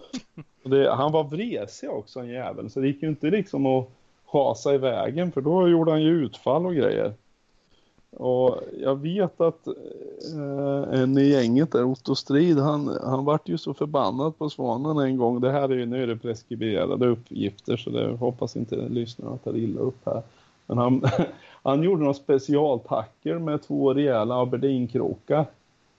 Det, 0.70 0.94
han 0.94 1.12
var 1.12 1.24
vresig 1.24 1.90
också 1.90 2.20
en 2.20 2.28
jävel 2.28 2.70
så 2.70 2.80
det 2.80 2.88
gick 2.88 3.04
ju 3.04 3.10
inte 3.10 3.30
liksom 3.30 3.66
att 3.66 3.90
hasa 4.26 4.74
i 4.74 4.78
vägen 4.78 5.32
för 5.32 5.42
då 5.42 5.68
gjorde 5.68 5.92
han 5.92 6.02
ju 6.02 6.26
utfall 6.26 6.66
och 6.66 6.76
grejer. 6.76 7.14
Och 8.18 8.60
jag 8.80 8.96
vet 8.96 9.42
att 9.42 9.68
eh, 9.68 11.02
en 11.02 11.18
i 11.18 11.30
gänget 11.30 11.72
där, 11.72 11.84
Otto 11.84 12.16
Strid, 12.16 12.60
han, 12.60 12.98
han 13.04 13.26
vart 13.26 13.50
ju 13.50 13.58
så 13.58 13.74
förbannad 13.74 14.38
på 14.38 14.50
Svanen 14.50 14.98
en 14.98 15.18
gång. 15.18 15.42
Det 15.42 15.52
här 15.52 15.70
är 15.70 15.76
ju, 15.76 15.86
nu 15.86 16.04
är 16.04 16.08
det 16.08 16.18
preskriberade 16.18 17.08
uppgifter 17.08 17.78
så 17.78 17.90
det 17.90 18.16
hoppas 18.16 18.56
inte 18.56 18.76
lyssnarna 18.76 19.38
tar 19.38 19.58
illa 19.58 19.80
upp 19.80 20.06
här. 20.06 20.22
Men 20.66 20.78
han, 20.78 21.04
han 21.64 21.84
gjorde 21.84 22.02
några 22.02 22.14
specialtacker 22.14 23.40
med 23.40 23.64
två 23.64 23.94
rejäla 23.94 24.42
aberdeenkrokar 24.42 25.46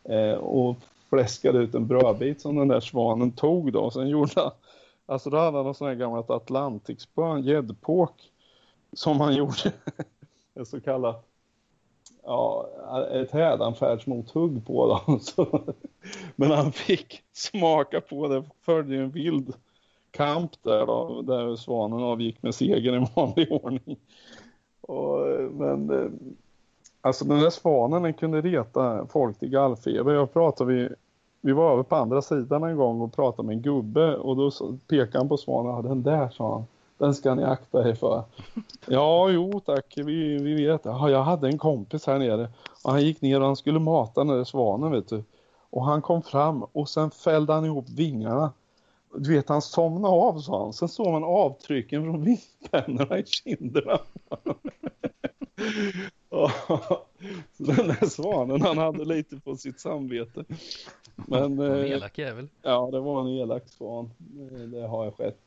eh, 0.05 0.35
och 0.35 0.77
fläskade 1.11 1.59
ut 1.59 1.75
en 1.75 1.87
brödbit 1.87 2.41
som 2.41 2.57
den 2.57 2.69
där 2.69 2.81
svanen 2.81 3.33
tog 3.33 3.73
då. 3.73 3.91
Sen 3.91 4.09
gjorde 4.09 4.33
han, 4.37 4.51
alltså 5.07 5.31
då 5.31 5.37
hade 5.37 5.57
han 5.57 5.67
en 5.67 5.75
sån 5.75 5.89
här 5.89 5.95
gammalt 5.95 6.31
Atlantikspö, 6.31 7.23
en 7.23 7.43
gäddpåk 7.43 8.31
som 8.93 9.21
han 9.21 9.35
gjorde, 9.35 9.73
ett 10.61 10.69
så 10.69 10.81
kallat 10.81 11.27
ja, 12.27 12.69
ett 13.13 13.31
hädanfärdsmothugg 13.31 14.67
på 14.67 14.87
dem. 14.89 15.21
Så, 15.21 15.63
men 16.37 16.51
han 16.51 16.73
fick 16.73 17.23
smaka 17.33 18.01
på 18.01 18.29
det, 18.29 18.45
följde 18.63 18.97
en 18.97 19.11
vild 19.11 19.55
kamp 20.11 20.53
där 20.63 20.87
då, 20.87 21.23
där 21.23 21.57
svanen 21.57 22.03
avgick 22.03 22.43
med 22.43 22.55
seger 22.55 22.97
i 22.97 23.07
vanlig 23.15 23.53
ordning. 23.53 23.97
Och, 24.87 25.19
men 25.53 25.91
eh, 25.91 26.11
alltså 27.01 27.25
den 27.25 27.41
där 27.41 27.51
svanen 27.51 28.03
den 28.03 28.15
kunde 28.15 28.41
reta 28.41 29.07
folk 29.07 29.39
till 29.39 29.49
gallfeber. 29.51 30.13
Jag 30.13 30.33
pratade 30.33 30.75
vi, 30.75 30.89
vi 31.41 31.53
var 31.53 31.73
över 31.73 31.83
på 31.83 31.97
andra 31.97 32.23
sidan 32.23 32.63
en 32.63 32.77
gång 32.77 33.01
och 33.01 33.15
pratade 33.15 33.47
med 33.47 33.57
en 33.57 33.63
gubbe 33.63 34.17
och 34.17 34.37
då 34.37 34.51
pekade 34.89 35.19
han 35.19 35.29
på 35.29 35.37
svanen. 35.37 35.73
Ja, 35.73 35.83
den 35.83 36.03
där 36.03 36.29
sa 36.29 36.53
han. 36.53 36.65
Den 36.99 37.15
ska 37.15 37.35
ni 37.35 37.45
akta 37.45 37.89
er 37.89 37.95
för. 37.95 38.23
Ja, 38.87 39.29
jo 39.31 39.61
tack, 39.61 39.95
vi, 39.97 40.39
vi 40.39 40.55
vet. 40.55 40.85
Ja, 40.85 41.11
jag 41.11 41.23
hade 41.23 41.49
en 41.49 41.59
kompis 41.59 42.07
här 42.07 42.19
nere 42.19 42.49
och 42.85 42.93
han 42.93 43.03
gick 43.03 43.23
ner 43.23 43.41
och 43.41 43.47
han 43.47 43.57
skulle 43.57 43.79
mata 43.79 44.25
den 44.25 44.37
där 44.37 44.45
svanen 44.45 44.93
vet 44.93 45.09
du. 45.09 45.25
Och 45.71 45.85
han 45.85 46.03
kom 46.03 46.23
fram 46.23 46.63
och 46.63 46.89
sen 46.89 47.11
fällde 47.11 47.53
han 47.53 47.65
ihop 47.65 47.89
vingarna. 47.89 48.53
Du 49.19 49.35
vet, 49.35 49.49
han 49.49 49.63
somnade 49.63 50.15
av 50.15 50.39
sa 50.39 50.63
han. 50.63 50.73
Sen 50.73 50.89
såg 50.89 51.13
man 51.13 51.25
avtrycken 51.25 52.05
från 52.05 52.25
vingpennorna 52.25 53.19
i 53.19 53.25
kinderna. 53.27 53.99
den 57.57 57.89
där 57.89 58.07
svanen, 58.07 58.63
han 58.63 58.79
hade 58.79 59.05
lite 59.05 59.37
på 59.37 59.57
sitt 59.57 59.81
samvete. 59.81 60.45
Men, 61.17 61.61
en 61.61 61.61
eh, 61.61 61.91
elak 61.91 62.19
jävel. 62.19 62.49
Ja, 62.63 62.89
det 62.93 63.01
var 63.01 63.21
en 63.21 63.29
elak 63.29 63.69
svan. 63.69 64.11
Det 64.73 64.87
har 64.87 65.05
jag 65.05 65.15
skett. 65.15 65.39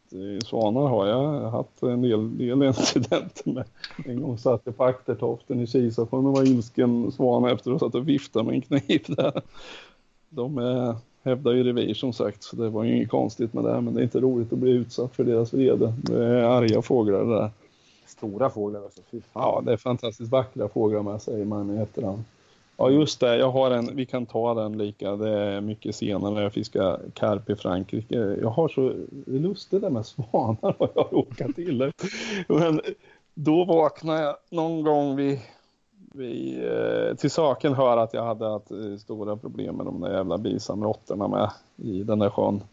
Svanar 0.45 0.87
har 0.87 1.07
jag 1.07 1.49
haft 1.49 1.83
en 1.83 2.01
del, 2.01 2.37
del 2.37 2.63
incidenter 2.63 3.51
med. 3.51 3.65
En 4.05 4.21
gång 4.21 4.37
satt 4.37 4.61
jag 4.63 4.77
på 4.77 4.83
aktertoften 4.83 5.59
i 5.59 5.67
Kisafors 5.67 6.25
och 6.25 6.33
var 6.33 6.47
ilsken 6.47 7.11
svan 7.11 7.45
efter 7.45 7.71
att 7.71 7.79
satt 7.79 7.95
och 7.95 8.07
viftade 8.07 8.45
med 8.45 8.55
en 8.55 8.61
kniv 8.61 9.03
där. 9.07 9.41
De 10.29 10.57
är, 10.57 10.95
hävdar 11.23 11.51
ju 11.51 11.63
revir 11.63 11.93
som 11.93 12.13
sagt, 12.13 12.43
så 12.43 12.55
det 12.55 12.69
var 12.69 12.83
ju 12.83 12.95
inget 12.95 13.09
konstigt 13.09 13.53
med 13.53 13.63
det. 13.63 13.81
Men 13.81 13.93
det 13.93 14.01
är 14.01 14.03
inte 14.03 14.19
roligt 14.19 14.53
att 14.53 14.59
bli 14.59 14.71
utsatt 14.71 15.15
för 15.15 15.23
deras 15.23 15.53
vrede. 15.53 15.93
Det 16.01 16.25
är 16.25 16.43
arga 16.43 16.81
fåglar 16.81 17.25
det 17.25 17.35
där. 17.35 17.49
Stora 18.05 18.49
fåglar 18.49 18.83
alltså, 18.83 19.01
fy 19.11 19.21
fan. 19.21 19.43
Ja, 19.43 19.61
det 19.65 19.73
är 19.73 19.77
fantastiskt 19.77 20.31
vackra 20.31 20.67
fåglar 20.67 21.01
med 21.01 21.21
säger 21.21 21.45
man 21.45 21.77
i 21.77 21.81
efterhand. 21.81 22.23
Ja 22.77 22.89
just 22.89 23.19
det, 23.19 23.37
jag 23.37 23.51
har 23.51 23.71
en, 23.71 23.95
vi 23.95 24.05
kan 24.05 24.25
ta 24.25 24.53
den 24.53 24.77
lika, 24.77 25.15
det 25.15 25.29
är 25.29 25.61
mycket 25.61 25.95
senare 25.95 26.33
när 26.33 26.41
jag 26.41 26.53
fiskar 26.53 26.99
karp 27.13 27.49
i 27.49 27.55
Frankrike. 27.55 28.15
Jag 28.41 28.49
har 28.49 28.67
så 28.67 28.93
lustigt 29.25 29.81
det 29.81 29.89
med 29.89 30.05
svanar 30.05 30.75
vad 30.79 30.89
jag 30.95 31.03
har 31.03 31.09
råkat 31.11 31.57
illa 31.57 31.91
Men 32.47 32.81
då 33.33 33.65
vaknade 33.65 34.21
jag 34.21 34.35
någon 34.49 34.83
gång 34.83 35.15
vid, 35.15 35.39
vi, 36.13 36.65
eh, 36.65 37.15
till 37.15 37.31
saken 37.31 37.73
hör 37.73 37.97
att 37.97 38.13
jag 38.13 38.23
hade 38.23 38.49
haft 38.49 38.71
eh, 38.71 38.97
stora 38.99 39.37
problem 39.37 39.75
med 39.75 39.85
de 39.85 40.01
där 40.01 40.13
jävla 40.13 40.37
bisamrotterna 40.37 41.27
med 41.27 41.51
i 41.75 42.03
den 42.03 42.19
där 42.19 42.29
sjön 42.29 42.63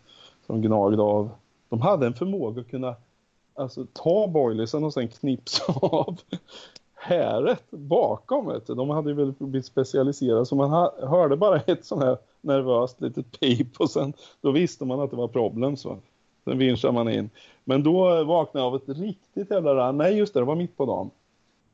som 0.46 0.62
gnagde 0.62 1.02
av. 1.02 1.30
De 1.68 1.80
hade 1.80 2.06
en 2.06 2.14
förmåga 2.14 2.60
att 2.60 2.70
kunna 2.70 2.94
alltså, 3.54 3.86
ta 3.92 4.26
boilersen 4.26 4.84
och 4.84 4.92
sen 4.92 5.08
knipsa 5.08 5.72
av 5.82 6.20
häret 6.94 7.70
bakom. 7.70 8.46
Vet 8.46 8.66
du. 8.66 8.74
De 8.74 8.90
hade 8.90 9.10
ju 9.10 9.16
väl 9.16 9.32
blivit 9.38 9.66
specialiserade 9.66 10.46
så 10.46 10.56
man 10.56 10.90
hörde 11.00 11.36
bara 11.36 11.60
ett 11.60 11.84
sånt 11.84 12.02
här 12.02 12.18
nervöst 12.40 13.00
litet 13.00 13.40
pip 13.40 13.80
och 13.80 13.90
sen 13.90 14.12
då 14.40 14.50
visste 14.50 14.84
man 14.84 15.00
att 15.00 15.10
det 15.10 15.16
var 15.16 15.28
problem 15.28 15.76
så. 15.76 15.98
Sen 16.44 16.58
vinschade 16.58 16.94
man 16.94 17.08
in. 17.08 17.30
Men 17.64 17.82
då 17.82 18.24
vaknade 18.24 18.66
jag 18.66 18.74
av 18.74 18.76
ett 18.76 18.98
riktigt 18.98 19.50
jävla. 19.50 19.92
Nej 19.92 20.16
just 20.18 20.34
det, 20.34 20.40
det 20.40 20.44
var 20.44 20.54
mitt 20.54 20.76
på 20.76 20.86
dagen. 20.86 21.10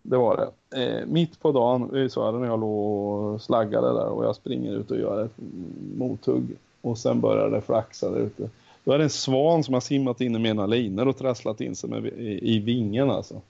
Det 0.03 0.17
var 0.17 0.37
det. 0.37 0.83
Eh, 0.83 1.07
mitt 1.07 1.41
på 1.41 1.53
dagen 1.53 2.11
så 2.11 2.29
är 2.29 2.33
när 2.33 2.47
jag 2.47 2.61
låg 2.61 3.35
och 3.35 3.41
slaggade 3.41 3.87
där 3.87 4.07
och 4.07 4.25
jag 4.25 4.37
springer 4.37 4.73
ut 4.73 4.91
och 4.91 4.99
gör 4.99 5.25
ett 5.25 5.37
mothugg. 5.97 6.57
Och 6.81 6.99
sen 6.99 7.21
börjar 7.21 7.51
det 7.51 7.61
flaxa 7.61 8.11
där 8.11 8.21
ute. 8.21 8.51
Då 8.85 8.93
är 8.93 8.99
det 8.99 9.05
en 9.05 9.11
svan 9.11 9.65
som 9.65 9.75
har 9.75 9.81
simmat 9.81 10.21
in 10.21 10.37
i 10.37 10.39
mina 10.39 10.67
linor 10.67 11.09
och 11.09 11.17
trasslat 11.17 11.61
in 11.61 11.77
sig 11.77 11.91
med, 11.91 12.07
i, 12.07 12.55
i 12.55 12.59
vingen 12.59 13.11
alltså. 13.11 13.41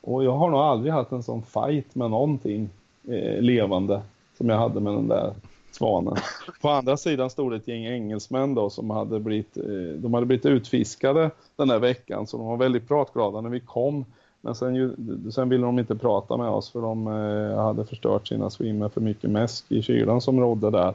Och 0.00 0.24
jag 0.24 0.32
har 0.32 0.50
nog 0.50 0.60
aldrig 0.60 0.92
haft 0.92 1.12
en 1.12 1.22
sån 1.22 1.42
fight 1.42 1.94
med 1.94 2.10
någonting 2.10 2.70
eh, 3.08 3.40
levande 3.40 4.02
som 4.38 4.48
jag 4.48 4.56
hade 4.56 4.80
med 4.80 4.92
den 4.92 5.08
där 5.08 5.32
svanen. 5.70 6.16
På 6.60 6.68
andra 6.68 6.96
sidan 6.96 7.30
stod 7.30 7.52
det 7.52 7.56
ett 7.56 7.68
gäng 7.68 7.86
engelsmän 7.86 8.54
då 8.54 8.70
som 8.70 8.90
hade 8.90 9.20
blivit, 9.20 9.56
eh, 9.56 9.64
de 9.96 10.14
hade 10.14 10.26
blivit 10.26 10.46
utfiskade 10.46 11.30
den 11.56 11.68
där 11.68 11.78
veckan 11.78 12.26
så 12.26 12.36
de 12.36 12.46
var 12.46 12.56
väldigt 12.56 12.88
pratglada 12.88 13.40
när 13.40 13.50
vi 13.50 13.60
kom. 13.60 14.04
Men 14.44 14.54
sen, 14.54 15.30
sen 15.32 15.48
ville 15.48 15.66
de 15.66 15.78
inte 15.78 15.96
prata 15.96 16.36
med 16.36 16.48
oss 16.48 16.70
för 16.70 16.82
de 16.82 17.06
eh, 17.06 17.64
hade 17.64 17.84
förstört 17.84 18.28
sina 18.28 18.50
swimmer 18.50 18.88
för 18.88 19.00
mycket 19.00 19.30
mäsk 19.30 19.64
i 19.68 19.82
kylan 19.82 20.20
som 20.20 20.40
rådde 20.40 20.70
där 20.70 20.94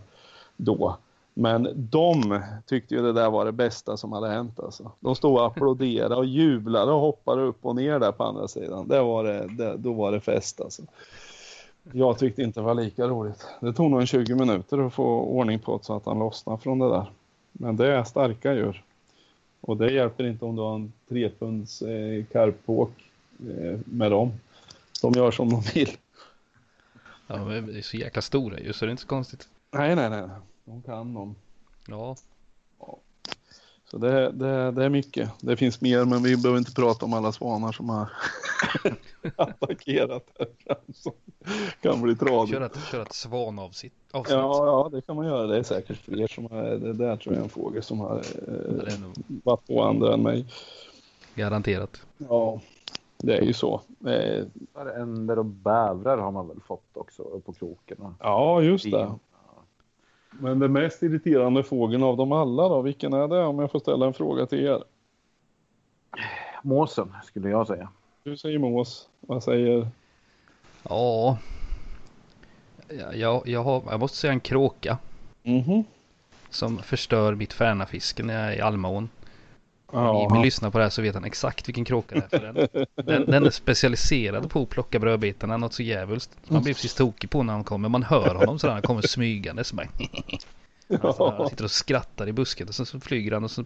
då. 0.57 0.97
Men 1.33 1.69
de 1.75 2.41
tyckte 2.65 2.95
ju 2.95 3.01
det 3.01 3.13
där 3.13 3.29
var 3.29 3.45
det 3.45 3.51
bästa 3.51 3.97
som 3.97 4.11
hade 4.11 4.29
hänt 4.29 4.59
alltså. 4.59 4.91
De 4.99 5.15
stod 5.15 5.33
och 5.33 5.45
applåderade 5.45 6.15
och 6.15 6.25
jublade 6.25 6.91
och 6.91 6.99
hoppade 6.99 7.41
upp 7.41 7.57
och 7.61 7.75
ner 7.75 7.99
där 7.99 8.11
på 8.11 8.23
andra 8.23 8.47
sidan. 8.47 8.87
Det 8.87 9.01
var 9.01 9.23
det, 9.23 9.47
det, 9.47 9.77
då 9.77 9.93
var 9.93 10.11
det 10.11 10.19
fest 10.19 10.61
alltså. 10.61 10.81
Jag 11.91 12.19
tyckte 12.19 12.43
inte 12.43 12.59
det 12.59 12.63
var 12.63 12.73
lika 12.73 13.07
roligt. 13.07 13.47
Det 13.59 13.73
tog 13.73 13.91
nog 13.91 13.99
en 13.99 14.07
20 14.07 14.35
minuter 14.35 14.87
att 14.87 14.93
få 14.93 15.05
ordning 15.19 15.59
på 15.59 15.77
det 15.77 15.83
så 15.83 15.95
att 15.95 16.05
han 16.05 16.19
lossnade 16.19 16.57
från 16.61 16.79
det 16.79 16.89
där. 16.89 17.05
Men 17.51 17.77
det 17.77 17.87
är 17.87 18.03
starka 18.03 18.53
djur. 18.53 18.83
Och 19.61 19.77
det 19.77 19.91
hjälper 19.91 20.27
inte 20.27 20.45
om 20.45 20.55
du 20.55 20.61
har 20.61 20.75
en 20.75 20.93
trepunds 21.09 21.81
eh, 21.81 22.25
karpåk 22.31 23.06
med 23.85 24.11
dem. 24.11 24.33
De 25.01 25.13
gör 25.13 25.31
som 25.31 25.49
de 25.49 25.61
vill. 25.73 25.97
Ja, 27.27 27.45
men 27.45 27.67
det 27.67 27.77
är 27.77 27.81
så 27.81 27.97
jäkla 27.97 28.21
stora 28.21 28.59
ju 28.59 28.73
så 28.73 28.85
det 28.85 28.89
är 28.89 28.91
inte 28.91 29.01
så 29.01 29.07
konstigt. 29.07 29.47
Nej, 29.71 29.95
nej, 29.95 30.09
nej. 30.09 30.29
De 30.65 30.81
kan 30.81 31.13
de. 31.13 31.35
Ja. 31.87 32.15
ja. 32.79 32.97
Så 33.91 33.97
det, 33.97 34.31
det, 34.31 34.71
det 34.71 34.85
är 34.85 34.89
mycket. 34.89 35.29
Det 35.39 35.57
finns 35.57 35.81
mer 35.81 36.05
men 36.05 36.23
vi 36.23 36.37
behöver 36.37 36.59
inte 36.59 36.73
prata 36.73 37.05
om 37.05 37.13
alla 37.13 37.31
svanar 37.31 37.71
som 37.71 37.89
har 37.89 38.09
attackerat 39.35 40.25
här 40.39 40.47
fram 40.65 40.93
som 40.93 41.13
kan 41.81 42.01
bli 42.01 42.15
tradigt. 42.15 42.53
Kör 42.53 42.61
ett, 42.61 42.77
kör 42.91 43.01
ett 43.01 43.13
svanavsnitt. 43.13 43.93
Ja, 44.11 44.25
ja, 44.29 44.89
det 44.91 45.01
kan 45.01 45.15
man 45.15 45.25
göra. 45.25 45.47
Det 45.47 45.57
är 45.57 45.63
säkert 45.63 45.97
fler 45.97 46.27
som 46.27 46.45
har, 46.45 46.63
det 46.63 46.93
där 46.93 47.17
tror 47.17 47.35
jag 47.35 47.39
är 47.39 47.43
en 47.43 47.49
fågel 47.49 47.83
som 47.83 47.99
har 47.99 48.15
eh, 48.47 48.99
varit 49.27 49.67
på 49.67 49.83
andra 49.83 50.13
än 50.13 50.23
mig. 50.23 50.45
Garanterat. 51.35 52.01
Ja, 52.17 52.61
det 53.17 53.37
är 53.37 53.41
ju 53.41 53.53
så. 53.53 53.81
Eh, 54.05 54.45
Änder 55.01 55.39
och 55.39 55.45
bävrar 55.45 56.17
har 56.17 56.31
man 56.31 56.47
väl 56.47 56.59
fått 56.61 56.97
också 56.97 57.41
på 57.45 57.53
kroken? 57.53 58.15
Ja, 58.19 58.61
just 58.61 58.91
det. 58.91 59.11
Men 60.31 60.59
den 60.59 60.73
mest 60.73 61.03
irriterande 61.03 61.63
fågeln 61.63 62.03
av 62.03 62.17
dem 62.17 62.31
alla 62.31 62.69
då, 62.69 62.81
vilken 62.81 63.13
är 63.13 63.27
det 63.27 63.43
om 63.43 63.59
jag 63.59 63.71
får 63.71 63.79
ställa 63.79 64.05
en 64.05 64.13
fråga 64.13 64.45
till 64.45 64.59
er? 64.65 64.83
Måsen 66.63 67.13
skulle 67.23 67.49
jag 67.49 67.67
säga. 67.67 67.89
Du 68.23 68.37
säger 68.37 68.59
mås. 68.59 69.09
Vad 69.19 69.43
säger... 69.43 69.87
Ja. 70.83 71.37
Ja, 72.89 73.13
Jag, 73.13 73.47
jag, 73.47 73.63
har, 73.63 73.83
jag 73.89 73.99
måste 73.99 74.17
säga 74.17 74.33
en 74.33 74.39
kråka. 74.39 74.97
Mhm. 75.43 75.83
Som 76.49 76.77
förstör 76.77 77.35
mitt 77.35 77.53
färnafiske 77.53 78.23
när 78.23 78.33
jag 78.33 78.53
är 78.53 78.57
i 78.57 78.61
Almaån. 78.61 79.09
Om 79.89 80.03
Ja. 80.03 80.21
Jimmy 80.21 80.45
lyssnar 80.45 80.71
på 80.71 80.77
det 80.77 80.83
här 80.83 80.89
så 80.89 81.01
vet 81.01 81.13
han 81.13 81.23
exakt 81.23 81.67
vilken 81.67 81.85
kråka 81.85 82.15
det 82.15 82.37
är. 82.37 82.39
För 82.39 82.53
den, 82.53 82.85
den, 83.05 83.25
den 83.31 83.45
är 83.45 83.49
specialiserad 83.49 84.49
på 84.49 84.61
att 84.61 84.69
plocka 84.69 84.99
brödbitarna 84.99 85.57
något 85.57 85.73
så 85.73 85.83
djävulskt. 85.83 86.31
Man 86.47 86.63
blir 86.63 86.73
precis 86.73 86.93
tokig 86.93 87.29
på 87.29 87.43
när 87.43 87.53
han 87.53 87.63
kommer. 87.63 87.89
Man 87.89 88.03
hör 88.03 88.35
honom 88.35 88.59
sådär. 88.59 88.73
Han 88.73 88.81
kommer 88.81 89.01
smygande. 89.01 89.63
Så 89.63 89.75
bara, 89.75 91.37
han 91.37 91.49
sitter 91.49 91.63
och 91.63 91.71
skrattar 91.71 92.27
i 92.27 92.33
busken. 92.33 92.67
Och 92.67 92.75
så 92.75 92.99
flyger 92.99 93.31
han 93.31 93.43
och 93.43 93.51
så 93.51 93.65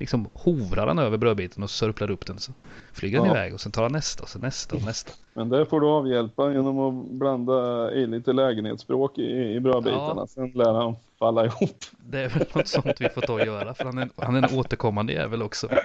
liksom 0.00 0.28
hovrar 0.34 0.86
han 0.86 0.98
över 0.98 1.16
brödbiten 1.18 1.62
och 1.62 1.70
sörplar 1.70 2.10
upp 2.10 2.26
den. 2.26 2.38
Så 2.38 2.52
flyger 2.92 3.18
han 3.18 3.26
Ja. 3.26 3.32
iväg 3.34 3.54
och 3.54 3.60
sen 3.60 3.72
tar 3.72 3.82
han 3.82 3.92
nästa 3.92 4.22
och 4.22 4.28
så 4.28 4.38
nästa 4.38 4.76
och 4.76 4.84
nästa. 4.84 5.12
Men 5.34 5.48
det 5.48 5.66
får 5.66 5.80
du 5.80 5.86
avhjälpa 5.86 6.52
genom 6.52 6.78
att 6.78 7.10
blanda 7.10 7.92
i 7.92 8.06
lite 8.06 8.32
lägenhetsspråk 8.32 9.18
i, 9.18 9.54
i 9.54 9.60
brödbitarna. 9.60 10.14
Ja. 10.16 10.26
Sen 10.26 10.50
lär 10.54 10.72
han 10.72 10.96
falla 11.18 11.44
ihop. 11.44 11.84
Det 12.10 12.18
är 12.20 12.28
väl 12.28 12.46
något 12.54 12.68
sånt 12.68 13.00
vi 13.00 13.08
får 13.08 13.20
ta 13.20 13.32
och 13.32 13.46
göra. 13.46 13.74
För 13.74 13.84
han 13.84 13.98
är, 13.98 14.08
han 14.16 14.36
är 14.36 14.48
en 14.48 14.58
återkommande 14.58 15.12
jävel 15.12 15.42
också. 15.42 15.68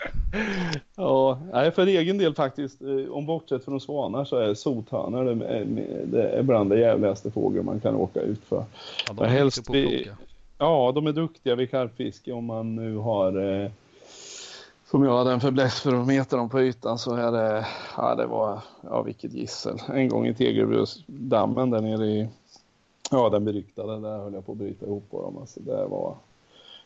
Ja, 0.96 1.40
nej, 1.54 1.72
för 1.72 1.88
egen 1.88 2.18
del 2.18 2.34
faktiskt, 2.36 2.82
eh, 2.82 3.12
om 3.12 3.26
bortsett 3.26 3.66
från 3.66 3.82
svanar 3.82 4.26
så 4.26 4.38
är 4.38 4.54
sothönor 4.54 5.24
det 5.26 5.46
är, 5.46 5.66
det 6.06 6.30
är 6.30 6.44
bland 6.44 6.70
det 6.70 6.80
jävligaste 6.80 7.32
fågel 7.32 7.64
man 7.64 7.80
kan 7.80 7.96
åka 7.96 8.20
ut 8.22 8.44
för. 8.44 8.66
Ja, 9.08 9.14
de 9.14 9.24
är 9.24 9.28
helst 9.28 9.58
helst 9.58 9.68
på 9.68 9.74
vi-. 9.74 10.10
Ja, 10.58 10.92
de 10.96 11.08
är 11.08 11.12
duktiga 11.12 11.56
vid 11.56 11.72
karpfiske 11.72 12.32
om 12.32 12.46
man 12.46 12.76
nu 12.76 12.98
har 12.98 13.62
eh, 13.64 13.72
som 14.90 15.04
jag 15.04 15.18
hade 15.18 15.32
en 15.32 15.42
fäbless 15.42 15.82
för 15.82 16.02
att 16.02 16.08
meta 16.08 16.38
dem 16.38 16.50
på 16.50 16.62
ytan 16.62 17.00
så 17.00 17.16
är 17.16 17.32
det, 17.32 17.68
ja 17.98 18.16
det 18.16 18.26
var, 18.26 18.62
ja 18.82 19.02
vilket 19.02 19.34
gissel. 19.34 19.82
En 19.94 20.10
gång 20.10 20.28
i 20.28 20.34
Tegelbrusdammen 20.34 21.70
där 21.70 21.82
nere 21.82 22.06
i, 22.06 22.30
ja 23.12 23.30
den 23.30 23.46
beryktade, 23.46 24.00
där 24.00 24.18
höll 24.18 24.34
jag 24.34 24.46
på 24.46 24.52
att 24.52 24.58
bryta 24.58 24.86
ihop 24.86 25.12
på 25.12 25.22
dem. 25.22 25.38
Alltså 25.38 25.60
det 25.60 25.86
var, 25.86 26.16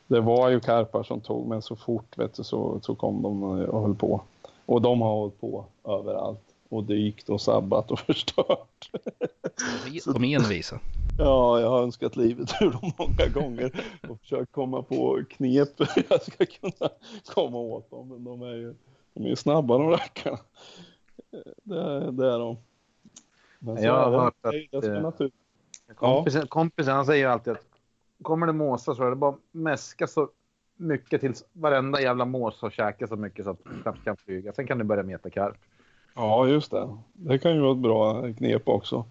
det 0.07 0.21
var 0.21 0.49
ju 0.49 0.59
karpar 0.59 1.03
som 1.03 1.21
tog 1.21 1.47
men 1.47 1.61
så 1.61 1.75
fort 1.75 2.17
vet 2.17 2.33
du, 2.33 2.43
så, 2.43 2.79
så 2.81 2.95
kom 2.95 3.21
de 3.21 3.43
och 3.43 3.81
höll 3.81 3.95
på. 3.95 4.21
Och 4.65 4.81
de 4.81 5.01
har 5.01 5.09
hållit 5.09 5.41
på 5.41 5.65
överallt 5.83 6.41
och 6.69 6.83
dykt 6.83 7.29
och 7.29 7.41
sabbat 7.41 7.91
och 7.91 7.99
förstört. 8.07 8.89
De 10.05 10.23
är 10.23 10.39
envisa. 10.39 10.79
Ja, 11.19 11.59
jag 11.59 11.69
har 11.69 11.81
önskat 11.83 12.15
livet 12.15 12.49
ur 12.61 12.71
dem 12.71 12.91
många 12.97 13.27
gånger 13.33 13.83
och 14.09 14.19
försökt 14.19 14.51
komma 14.51 14.81
på 14.83 15.21
knep 15.29 15.69
hur 15.95 16.03
jag 16.09 16.21
ska 16.21 16.45
kunna 16.45 16.89
komma 17.33 17.57
åt 17.57 17.89
dem. 17.89 18.07
Men 18.09 18.23
de 18.23 18.41
är 18.41 18.53
ju, 18.55 18.75
de 19.13 19.23
är 19.25 19.29
ju 19.29 19.35
snabba 19.35 19.77
de 19.77 19.89
rackarna. 19.89 20.37
Det, 21.63 21.79
är- 21.81 22.11
det 22.11 22.33
är 22.33 22.39
de. 22.39 22.57
Men 23.59 23.83
Jag 23.83 23.93
har 23.93 24.19
hört 24.19 24.33
att, 24.41 25.01
natur. 25.03 25.31
Kompisen, 25.95 26.47
kompisen 26.47 26.93
han 26.95 27.05
säger 27.05 27.27
alltid 27.27 27.53
att 27.53 27.65
kommer 28.21 28.47
det 28.47 28.53
måsar 28.53 28.93
så 28.93 29.03
är 29.03 29.09
det 29.09 29.15
bara 29.15 29.35
mäska 29.51 30.07
så 30.07 30.29
mycket 30.75 31.21
tills 31.21 31.43
varenda 31.53 32.01
jävla 32.01 32.25
mås 32.25 32.61
har 32.61 32.69
käkat 32.69 33.09
så 33.09 33.15
mycket 33.15 33.45
så 33.45 33.51
att 33.51 33.63
knappt 33.83 34.03
kan 34.03 34.17
flyga. 34.17 34.53
Sen 34.53 34.67
kan 34.67 34.77
du 34.77 34.83
börja 34.83 35.03
meta 35.03 35.29
karp. 35.29 35.57
Ja, 36.15 36.47
just 36.47 36.71
det. 36.71 36.97
Det 37.13 37.39
kan 37.39 37.55
ju 37.55 37.61
vara 37.61 37.71
ett 37.71 37.77
bra 37.77 38.33
knep 38.33 38.67
också. 38.67 39.05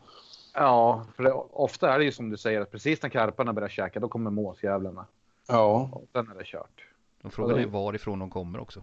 Ja, 0.60 1.04
för 1.16 1.22
det, 1.22 1.32
ofta 1.50 1.94
är 1.94 1.98
det 1.98 2.04
ju 2.04 2.12
som 2.12 2.30
du 2.30 2.36
säger 2.36 2.60
att 2.60 2.70
precis 2.70 3.02
när 3.02 3.08
karparna 3.10 3.52
börjar 3.52 3.68
käka 3.68 4.00
då 4.00 4.08
kommer 4.08 4.30
måsjävlarna. 4.30 5.06
Ja, 5.48 5.88
Och 5.92 6.04
sen 6.12 6.30
är 6.30 6.34
det 6.38 6.44
kört. 6.44 6.84
Och 7.22 7.32
frågan 7.32 7.58
är 7.58 7.66
varifrån 7.66 8.18
de 8.18 8.30
kommer 8.30 8.60
också. 8.60 8.82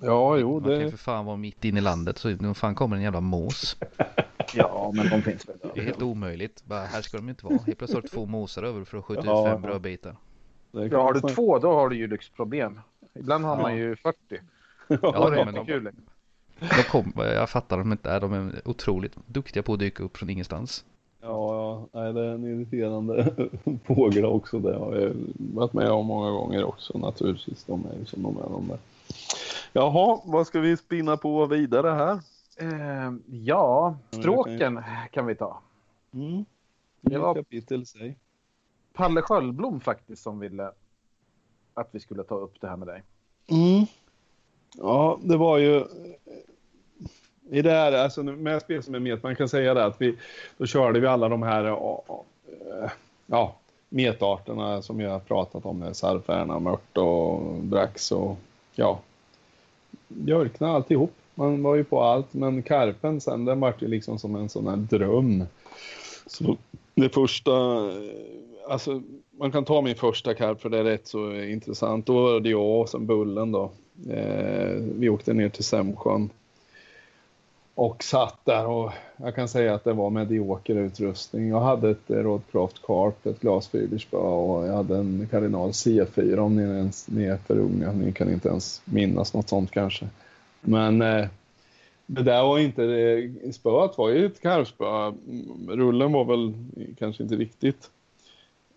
ja 0.00 0.36
jo 0.36 0.52
Man 0.60 0.62
kan 0.62 0.72
ju 0.78 0.84
det... 0.84 0.90
för 0.90 0.98
fan 0.98 1.24
vara 1.26 1.36
mitt 1.36 1.64
inne 1.64 1.78
i 1.78 1.82
landet 1.82 2.18
så 2.18 2.28
nu 2.28 2.54
fan 2.54 2.74
kommer 2.74 2.96
en 2.96 3.02
jävla 3.02 3.20
mås. 3.20 3.76
Ja, 4.54 4.92
men 4.94 5.08
de 5.10 5.22
finns 5.22 5.48
väl 5.48 5.56
Det 5.74 5.80
är 5.80 5.84
helt 5.84 6.02
omöjligt. 6.02 6.64
Bara, 6.64 6.80
här 6.80 7.02
ska 7.02 7.16
de 7.16 7.24
ju 7.26 7.30
inte 7.30 7.44
vara. 7.46 7.58
Helt 7.66 7.78
plötsligt 7.78 8.10
två 8.12 8.26
måsar 8.26 8.62
över 8.62 8.84
för 8.84 8.98
att 8.98 9.04
skjuta 9.04 9.22
Ja. 9.26 9.40
ut 9.46 9.52
fem 9.52 9.62
brödbitar. 9.62 10.16
det 10.72 10.86
Ja, 10.86 11.02
har 11.02 11.12
du 11.12 11.20
två 11.20 11.58
då 11.58 11.72
har 11.72 11.88
du 11.88 11.96
ju 11.96 12.06
lyxproblem. 12.06 12.80
Ibland 13.14 13.44
har 13.44 13.56
man 13.62 13.76
ju 13.76 13.96
40. 13.96 14.16
Ja, 14.88 15.26
är 15.26 15.30
det 15.30 15.44
men 15.44 15.48
inte 15.48 15.60
de, 15.60 15.66
kul. 15.66 15.90
de 16.58 16.82
kom, 16.82 17.12
jag 17.16 17.50
fattar 17.50 17.78
dem 17.78 17.92
inte. 17.92 18.18
De 18.18 18.32
är 18.32 18.68
otroligt 18.68 19.16
duktiga 19.26 19.62
på 19.62 19.72
att 19.72 19.78
dyka 19.78 20.02
upp 20.02 20.16
från 20.16 20.30
ingenstans. 20.30 20.84
Ja. 21.20 21.86
Nej, 21.92 22.12
det 22.12 22.20
är 22.26 22.34
en 22.34 22.44
irriterande 22.44 23.34
fågel 23.84 24.24
också. 24.24 24.58
Det 24.58 24.76
har 24.78 24.96
jag 24.96 25.12
varit 25.34 25.72
med 25.72 25.90
om 25.90 26.06
många 26.06 26.30
gånger 26.30 26.64
också. 26.64 26.98
Naturligtvis, 26.98 27.64
de 27.64 27.86
är 27.86 27.98
ju 27.98 28.04
som 28.04 28.22
de 28.22 28.36
är 28.36 28.42
de 28.50 28.68
där. 28.68 28.78
Jaha, 29.72 30.20
vad 30.24 30.46
ska 30.46 30.60
vi 30.60 30.76
spinna 30.76 31.16
på 31.16 31.46
vidare 31.46 31.88
här? 31.90 32.12
Eh, 32.56 33.12
ja, 33.26 33.96
stråken 34.10 34.80
kan 35.10 35.26
vi 35.26 35.34
ta. 35.34 35.60
Mm. 36.14 36.44
Det 37.00 37.18
var- 37.18 37.34
kapitel 37.34 37.86
sig. 37.86 38.16
Palle 38.92 39.22
Sköldblom 39.22 39.80
faktiskt 39.80 40.22
som 40.22 40.38
ville 40.38 40.70
att 41.74 41.88
vi 41.90 42.00
skulle 42.00 42.22
ta 42.24 42.34
upp 42.34 42.60
det 42.60 42.68
här 42.68 42.76
med 42.76 42.88
dig. 42.88 43.02
Mm. 43.46 43.86
Ja, 44.78 45.18
det 45.22 45.36
var 45.36 45.58
ju 45.58 45.84
i 47.50 47.62
det 47.62 47.70
här, 47.70 47.92
alltså 47.92 48.22
med 48.22 48.62
spel 48.62 48.82
som 48.82 48.94
är 48.94 48.98
met, 48.98 49.22
man 49.22 49.36
kan 49.36 49.48
säga 49.48 49.74
det 49.74 49.84
att 49.84 50.00
vi, 50.00 50.14
då 50.58 50.66
körde 50.66 51.00
vi 51.00 51.06
alla 51.06 51.28
de 51.28 51.42
här, 51.42 51.64
ja, 53.26 53.54
metarterna 53.88 54.82
som 54.82 55.00
jag 55.00 55.10
har 55.10 55.18
pratat 55.18 55.66
om, 55.66 55.78
med 55.78 55.96
sarfärna, 55.96 56.58
mört 56.58 56.96
och 56.96 57.40
brax 57.54 58.12
och 58.12 58.36
ja, 58.74 59.00
björkna 60.08 60.68
alltihop. 60.68 61.12
Man 61.34 61.62
var 61.62 61.74
ju 61.74 61.84
på 61.84 62.02
allt, 62.02 62.34
men 62.34 62.62
karpen 62.62 63.20
sen, 63.20 63.44
den 63.44 63.60
vart 63.60 63.82
ju 63.82 63.88
liksom 63.88 64.18
som 64.18 64.36
en 64.36 64.48
sån 64.48 64.68
här 64.68 64.76
dröm. 64.76 65.44
Så 66.26 66.56
det 66.94 67.08
första, 67.08 67.52
alltså 68.68 69.02
man 69.30 69.52
kan 69.52 69.64
ta 69.64 69.80
min 69.82 69.94
första 69.94 70.34
karp 70.34 70.60
för 70.60 70.68
det 70.68 70.78
är 70.78 70.84
rätt 70.84 71.06
så 71.06 71.34
intressant. 71.34 72.06
Då 72.06 72.22
var 72.22 72.40
det 72.40 72.50
jag 72.50 72.80
och 72.80 72.88
sen 72.88 73.06
Bullen 73.06 73.52
då. 73.52 73.70
Eh, 74.10 74.74
vi 74.98 75.08
åkte 75.08 75.32
ner 75.32 75.48
till 75.48 75.64
Sämsjön. 75.64 76.30
Och 77.74 78.04
satt 78.04 78.44
där 78.44 78.66
och 78.66 78.92
jag 79.16 79.34
kan 79.34 79.48
säga 79.48 79.74
att 79.74 79.84
det 79.84 79.92
var 79.92 80.10
medioker 80.10 80.74
utrustning. 80.74 81.48
Jag 81.48 81.60
hade 81.60 81.90
ett 81.90 82.04
Rodcraft 82.10 82.82
Carp, 82.82 83.26
ett 83.26 83.40
glasfiberspö 83.40 84.16
och 84.16 84.66
jag 84.66 84.74
hade 84.74 84.96
en 84.96 85.28
Cardinal 85.30 85.70
C4 85.70 86.38
om 86.38 86.56
ni, 86.56 86.62
ens, 86.62 87.08
ni 87.08 87.24
är 87.24 87.36
för 87.36 87.58
unga. 87.58 87.92
Ni 87.92 88.12
kan 88.12 88.30
inte 88.30 88.48
ens 88.48 88.82
minnas 88.84 89.34
något 89.34 89.48
sånt 89.48 89.70
kanske. 89.70 90.06
Men 90.60 91.02
eh, 91.02 91.26
det 92.06 92.22
där 92.22 92.42
var 92.42 92.58
inte, 92.58 92.82
det, 92.82 93.52
spöet 93.52 93.98
var 93.98 94.08
ju 94.08 94.26
ett 94.26 94.40
karvspö. 94.40 95.12
Rullen 95.68 96.12
var 96.12 96.24
väl 96.24 96.54
kanske 96.98 97.22
inte 97.22 97.36
riktigt 97.36 97.90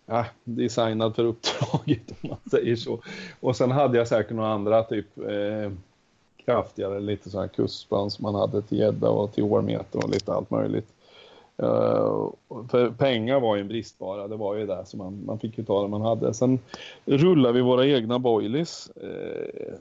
ja, 0.06 0.26
designad 0.44 1.16
för 1.16 1.24
uppdraget 1.24 2.10
om 2.20 2.28
man 2.28 2.50
säger 2.50 2.76
så. 2.76 3.00
Och 3.40 3.56
sen 3.56 3.70
hade 3.70 3.98
jag 3.98 4.08
säkert 4.08 4.36
några 4.36 4.52
andra 4.52 4.82
typ 4.82 5.18
eh, 5.18 5.72
kraftigare, 6.44 7.00
lite 7.00 7.30
så 7.30 7.40
här 7.40 7.48
kustband 7.48 8.12
som 8.12 8.22
man 8.22 8.34
hade 8.34 8.62
till 8.62 8.78
gädda 8.78 9.10
och 9.10 9.32
till 9.32 9.44
årmeter 9.44 10.04
och 10.04 10.10
lite 10.10 10.32
allt 10.32 10.50
möjligt. 10.50 10.88
Uh, 11.62 12.30
för 12.70 12.90
pengar 12.90 13.40
var 13.40 13.56
ju 13.56 13.60
en 13.60 13.68
bristvara, 13.68 14.28
det 14.28 14.36
var 14.36 14.54
ju 14.54 14.66
det 14.66 14.86
som 14.86 14.98
man, 14.98 15.24
man 15.24 15.38
fick 15.38 15.58
ju 15.58 15.64
ta 15.64 15.82
det 15.82 15.88
man 15.88 16.00
hade. 16.00 16.34
Sen 16.34 16.58
rullade 17.04 17.54
vi 17.54 17.60
våra 17.60 17.86
egna 17.86 18.18
boilies. 18.18 18.90
Uh, 19.02 19.74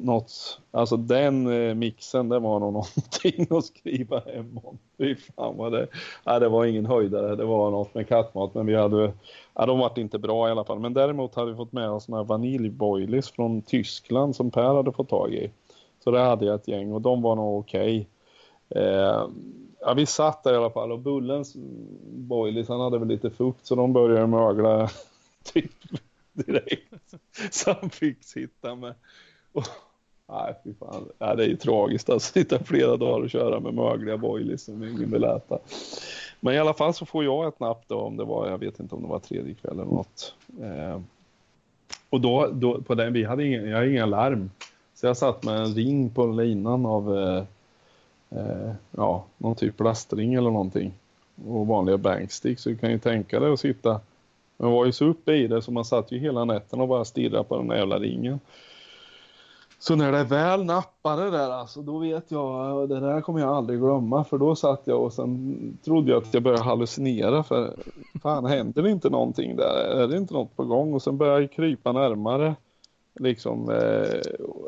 något, 0.00 0.60
alltså 0.70 0.96
den 0.96 1.46
uh, 1.46 1.74
mixen, 1.74 2.28
det 2.28 2.38
var 2.38 2.60
nog 2.60 2.72
någonting 2.72 3.58
att 3.58 3.64
skriva 3.64 4.20
hem 4.20 4.60
om. 4.64 4.78
Fy 4.98 5.16
fan 5.16 5.56
vad 5.56 5.72
det, 5.72 5.86
nej, 6.26 6.40
det 6.40 6.48
var 6.48 6.64
ingen 6.64 6.86
höjdare, 6.86 7.36
det 7.36 7.44
var 7.44 7.70
något 7.70 7.94
med 7.94 8.08
kattmat 8.08 8.54
men 8.54 8.66
vi 8.66 8.74
hade, 8.74 9.12
ja 9.54 9.66
de 9.66 9.78
vart 9.78 9.98
inte 9.98 10.18
bra 10.18 10.48
i 10.48 10.50
alla 10.50 10.64
fall. 10.64 10.78
Men 10.78 10.94
däremot 10.94 11.34
hade 11.34 11.50
vi 11.50 11.56
fått 11.56 11.72
med 11.72 11.90
oss 11.90 12.08
några 12.08 12.24
vaniljboilies 12.24 13.30
från 13.30 13.62
Tyskland 13.62 14.36
som 14.36 14.50
Per 14.50 14.74
hade 14.74 14.92
fått 14.92 15.08
tag 15.08 15.34
i. 15.34 15.50
Så 16.04 16.10
där 16.10 16.24
hade 16.24 16.44
jag 16.44 16.54
ett 16.54 16.68
gäng 16.68 16.92
och 16.92 17.00
de 17.00 17.22
var 17.22 17.36
nog 17.36 17.58
okej. 17.58 18.08
Okay. 18.68 18.82
Eh, 18.84 19.28
ja, 19.80 19.94
vi 19.96 20.06
satt 20.06 20.42
där 20.42 20.54
i 20.54 20.56
alla 20.56 20.70
fall 20.70 20.92
och 20.92 20.98
Bullens 20.98 21.56
boilies 22.04 22.68
han 22.68 22.80
hade 22.80 22.98
väl 22.98 23.08
lite 23.08 23.30
fukt 23.30 23.66
så 23.66 23.74
de 23.74 23.92
började 23.92 24.26
mögla 24.26 24.88
typ 25.52 25.72
direkt. 26.32 27.14
Så 27.50 27.76
han 27.80 27.90
fick 27.90 28.24
sitta 28.24 28.74
med. 28.74 28.94
Och, 29.52 29.64
nej, 30.28 30.54
fy 30.64 30.74
fan. 30.74 31.08
Ja, 31.18 31.34
det 31.34 31.44
är 31.44 31.48
ju 31.48 31.56
tragiskt 31.56 32.10
att 32.10 32.22
sitta 32.22 32.64
flera 32.64 32.96
dagar 32.96 33.24
och 33.24 33.30
köra 33.30 33.60
med 33.60 33.74
mögliga 33.74 34.16
boilies 34.16 34.64
som 34.64 34.84
ingen 34.84 35.10
vill 35.10 35.24
äta. 35.24 35.58
Men 36.40 36.54
i 36.54 36.58
alla 36.58 36.74
fall 36.74 36.94
så 36.94 37.06
får 37.06 37.24
jag 37.24 37.48
ett 37.48 37.60
napp 37.60 37.84
då 37.86 38.00
om 38.00 38.16
det 38.16 38.24
var, 38.24 38.48
jag 38.48 38.58
vet 38.58 38.80
inte 38.80 38.94
om 38.94 39.02
det 39.02 39.08
var 39.08 39.18
tredje 39.18 39.54
kväll 39.54 39.72
eller 39.72 39.84
något. 39.84 40.34
Eh, 40.60 41.00
och 42.10 42.20
då, 42.20 42.48
då 42.52 42.82
på 42.82 42.94
den, 42.94 43.12
vi 43.12 43.24
hade 43.24 43.44
ingen, 43.44 43.68
jag 43.68 43.76
hade 43.76 43.90
inga 43.90 44.06
larm. 44.06 44.50
Så 45.02 45.06
jag 45.06 45.16
satt 45.16 45.44
med 45.44 45.56
en 45.56 45.74
ring 45.74 46.10
på 46.10 46.26
linan 46.26 46.86
av 46.86 47.18
eh, 47.18 47.44
eh 48.30 48.72
ja, 48.90 49.24
någon 49.38 49.54
typ 49.54 49.76
plastring 49.76 50.34
eller 50.34 50.50
någonting. 50.50 50.92
Och 51.48 51.66
vanliga 51.66 51.98
bankstick. 51.98 52.58
Så 52.58 52.68
du 52.68 52.76
kan 52.76 52.90
ju 52.90 52.98
tänka 52.98 53.40
dig 53.40 53.52
att 53.52 53.60
sitta. 53.60 54.00
Man 54.56 54.72
var 54.72 54.86
ju 54.86 54.92
så 54.92 55.04
uppe 55.04 55.32
i 55.32 55.46
det 55.46 55.62
så 55.62 55.72
man 55.72 55.84
satt 55.84 56.12
ju 56.12 56.18
hela 56.18 56.44
natten 56.44 56.80
och 56.80 56.88
bara 56.88 57.04
stirrade 57.04 57.44
på 57.44 57.56
den 57.56 57.68
där 57.68 57.76
jävla 57.76 57.98
ringen. 57.98 58.40
Så 59.78 59.96
när 59.96 60.12
det 60.12 60.24
väl 60.24 60.64
nappade 60.64 61.30
där 61.30 61.50
alltså, 61.50 61.82
då 61.82 61.98
vet 61.98 62.30
jag, 62.30 62.88
det 62.88 63.00
där 63.00 63.20
kommer 63.20 63.40
jag 63.40 63.50
aldrig 63.50 63.78
glömma. 63.80 64.24
För 64.24 64.38
då 64.38 64.56
satt 64.56 64.82
jag 64.84 65.02
och 65.02 65.12
sen 65.12 65.78
trodde 65.84 66.10
jag 66.10 66.22
att 66.22 66.34
jag 66.34 66.42
började 66.42 66.64
hallucinera. 66.64 67.42
För 67.42 67.76
fan, 68.22 68.44
händer 68.44 68.82
det 68.82 68.90
inte 68.90 69.10
någonting 69.10 69.56
där? 69.56 70.02
Är 70.02 70.08
det 70.08 70.16
inte 70.16 70.34
något 70.34 70.56
på 70.56 70.64
gång? 70.64 70.94
Och 70.94 71.02
sen 71.02 71.16
började 71.16 71.40
jag 71.40 71.52
krypa 71.52 71.92
närmare. 71.92 72.54
Liksom, 73.14 73.70
eh, 73.70 74.20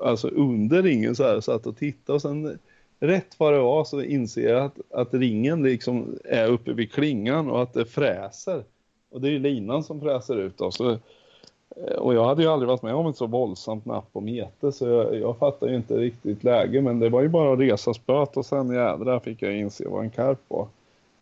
alltså 0.02 0.28
under 0.28 0.82
ringen 0.82 1.16
så 1.16 1.22
här, 1.22 1.40
satt 1.40 1.66
och 1.66 1.76
tittade. 1.76 2.14
Och 2.14 2.22
sen 2.22 2.58
rätt 3.00 3.34
vad 3.38 3.52
det 3.52 3.60
var 3.60 3.84
så 3.84 4.02
inser 4.02 4.48
jag 4.48 4.64
att, 4.64 4.78
att 4.90 5.14
ringen 5.14 5.62
liksom 5.62 6.18
är 6.24 6.48
uppe 6.48 6.72
vid 6.72 6.92
klingan 6.92 7.50
och 7.50 7.62
att 7.62 7.72
det 7.72 7.84
fräser. 7.84 8.64
Och 9.10 9.20
det 9.20 9.28
är 9.28 9.32
ju 9.32 9.38
linan 9.38 9.84
som 9.84 10.00
fräser 10.00 10.36
ut 10.36 10.58
då. 10.58 10.70
Så 10.70 10.90
eh, 10.90 11.96
och 11.98 12.14
jag 12.14 12.24
hade 12.24 12.42
ju 12.42 12.48
aldrig 12.48 12.68
varit 12.68 12.82
med 12.82 12.94
om 12.94 13.06
ett 13.06 13.16
så 13.16 13.26
våldsamt 13.26 13.84
napp 13.84 14.12
på 14.12 14.20
mete 14.20 14.72
så 14.72 14.88
jag, 14.88 15.20
jag 15.20 15.38
fattade 15.38 15.72
ju 15.72 15.76
inte 15.76 15.96
riktigt 15.96 16.44
läge 16.44 16.80
men 16.80 16.98
det 16.98 17.08
var 17.08 17.22
ju 17.22 17.28
bara 17.28 17.52
att 17.52 17.58
resa 17.58 17.94
spöt 17.94 18.36
och 18.36 18.46
sen 18.46 18.74
jädra 18.74 19.20
fick 19.20 19.42
jag 19.42 19.56
inse 19.56 19.88
vad 19.88 20.04
en 20.04 20.10
karp 20.10 20.40
var. 20.48 20.66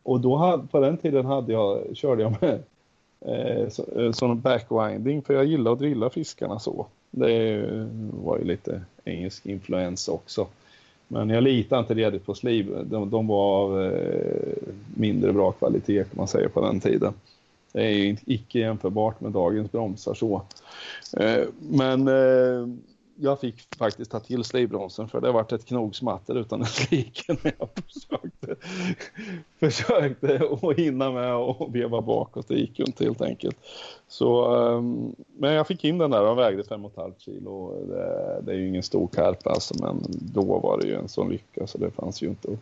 Och 0.03 0.21
då 0.21 0.37
hade, 0.37 0.67
på 0.67 0.81
den 0.81 0.97
tiden 0.97 1.27
hade 1.27 1.53
jag, 1.53 1.97
körde 1.97 2.23
jag 2.23 2.37
med 2.41 2.63
eh, 3.21 3.69
så, 4.13 4.27
eh, 4.27 4.35
backwinding 4.35 5.23
för 5.23 5.35
jag 5.35 5.45
gillar 5.45 5.73
att 5.73 5.79
drilla 5.79 6.11
fiskarna 6.11 6.59
så. 6.59 6.87
Det 7.15 7.65
var 8.13 8.39
ju 8.39 8.45
lite 8.45 8.83
engelsk 9.05 9.47
influens 9.47 10.09
också. 10.09 10.47
Men 11.09 11.31
jag 11.31 11.43
litar 11.43 11.79
inte 11.79 11.95
redigt 11.95 12.27
på 12.27 12.35
sliv. 12.35 12.77
De, 12.85 13.11
de 13.11 13.27
var 13.27 13.57
av 13.57 13.85
eh, 13.85 14.73
mindre 14.95 15.33
bra 15.33 15.53
kvalitet 15.53 16.05
kan 16.05 16.17
man 16.17 16.29
säga 16.29 16.49
på 16.49 16.61
den 16.61 16.81
tiden. 16.81 17.13
Det 17.73 17.83
är 17.83 17.91
ju 17.91 18.17
icke 18.27 18.59
jämförbart 18.59 19.21
med 19.21 19.33
dagens 19.33 19.73
bromsar 19.73 20.15
så. 20.15 20.43
Eh, 21.17 21.45
men 21.59 22.09
eh, 22.09 22.69
jag 23.17 23.41
fick 23.41 23.77
faktiskt 23.77 24.11
ta 24.11 24.21
till 24.21 24.45
slivbromsen 24.45 25.09
för 25.09 25.21
det 25.21 25.33
varit 25.33 25.53
ett 25.53 25.65
knogsmatter 25.65 26.35
utan 26.35 26.61
en 26.61 26.67
like 26.91 27.37
när 27.43 27.55
jag 27.59 27.69
försökte, 27.75 28.57
försökte 29.61 30.49
att 30.63 30.79
hinna 30.79 31.11
med 31.11 31.35
och 31.35 31.75
veva 31.75 32.01
bakåt. 32.01 32.49
Det 32.49 32.55
gick 32.55 32.79
ju 32.79 32.85
inte 32.85 33.05
helt 33.05 33.23
enkelt. 33.23 33.57
Så, 34.09 34.55
ehm, 34.55 35.15
men 35.37 35.53
jag 35.53 35.67
fick 35.67 35.85
in 35.85 35.99
den 35.99 36.11
där 36.11 36.31
och 36.31 36.39
vägde 36.39 36.63
5,5 36.63 37.13
kilo. 37.19 37.85
Det, 37.87 38.41
det 38.43 38.53
är 38.53 38.57
ju 38.57 38.69
ingen 38.69 38.83
stor 38.83 39.07
karp 39.07 39.47
alltså 39.47 39.75
men 39.81 40.05
då 40.09 40.59
var 40.59 40.79
det 40.79 40.87
ju 40.87 40.95
en 40.95 41.09
sån 41.09 41.29
lycka 41.29 41.67
så 41.67 41.79
det 41.79 41.91
fanns 41.91 42.23
ju 42.23 42.27
inte. 42.27 42.57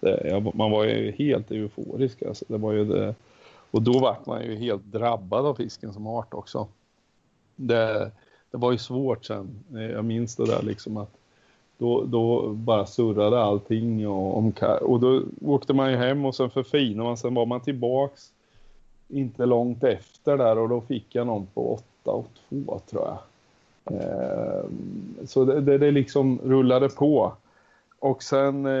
Det, 0.00 0.42
man 0.54 0.70
var 0.70 0.84
ju 0.84 1.12
helt 1.12 1.50
euforisk 1.50 2.22
alltså. 2.22 2.44
Det 2.48 2.58
var 2.58 2.72
ju 2.72 2.84
det 2.84 3.14
och 3.70 3.82
då 3.82 3.98
vart 3.98 4.26
man 4.26 4.44
ju 4.44 4.56
helt 4.56 4.84
drabbad 4.84 5.46
av 5.46 5.54
fisken 5.54 5.92
som 5.92 6.06
art 6.06 6.34
också. 6.34 6.68
Det, 7.56 8.10
det 8.50 8.56
var 8.56 8.72
ju 8.72 8.78
svårt 8.78 9.24
sen. 9.24 9.48
Eh, 9.74 9.90
jag 9.90 10.04
minns 10.04 10.36
det 10.36 10.46
där 10.46 10.62
liksom 10.62 10.96
att 10.96 11.10
då, 11.78 12.04
då 12.04 12.48
bara 12.48 12.86
surrade 12.86 13.42
allting 13.42 14.08
och, 14.08 14.38
om, 14.38 14.52
och 14.80 15.00
då 15.00 15.22
åkte 15.44 15.74
man 15.74 15.90
ju 15.90 15.96
hem 15.96 16.24
och 16.24 16.34
sen 16.34 16.50
förfinade 16.50 17.08
man. 17.08 17.16
Sen 17.16 17.34
var 17.34 17.46
man 17.46 17.60
tillbaks 17.60 18.32
inte 19.08 19.46
långt 19.46 19.84
efter 19.84 20.36
där 20.36 20.58
och 20.58 20.68
då 20.68 20.80
fick 20.80 21.14
jag 21.14 21.26
någon 21.26 21.46
på 21.54 21.72
8 21.72 22.10
och 22.10 22.28
2 22.48 22.80
tror 22.90 23.04
jag. 23.04 23.18
Eh, 23.94 24.64
så 25.26 25.44
det, 25.44 25.60
det, 25.60 25.78
det 25.78 25.90
liksom 25.90 26.38
rullade 26.44 26.88
på. 26.88 27.32
Och 27.98 28.22
sen, 28.22 28.66
eh, 28.66 28.72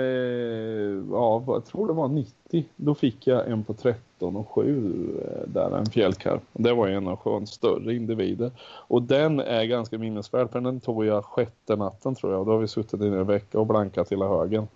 ja, 1.10 1.44
jag 1.46 1.64
tror 1.64 1.86
det 1.86 1.92
var 1.92 2.08
90, 2.08 2.64
då 2.76 2.94
fick 2.94 3.26
jag 3.26 3.48
en 3.48 3.64
på 3.64 3.74
13 3.74 4.36
och 4.36 4.48
7 4.48 5.18
eh, 5.22 5.48
där, 5.48 5.78
en 5.78 5.86
fjällkarp. 5.86 6.42
Det 6.52 6.72
var 6.72 6.88
en 6.88 7.08
av 7.08 7.16
sjöns 7.16 7.50
större 7.50 7.94
individer. 7.94 8.50
Och 8.62 9.02
den 9.02 9.40
är 9.40 9.64
ganska 9.64 9.98
minnesvärd 9.98 10.50
för 10.50 10.60
den 10.60 10.80
tog 10.80 11.04
jag 11.06 11.24
sjätte 11.24 11.76
natten 11.76 12.14
tror 12.14 12.32
jag. 12.32 12.40
Och 12.40 12.46
då 12.46 12.52
har 12.52 12.58
vi 12.58 12.68
suttit 12.68 13.00
i 13.00 13.06
en 13.06 13.26
vecka 13.26 13.60
och 13.60 13.66
blankat 13.66 14.12
hela 14.12 14.28
högen. 14.28 14.68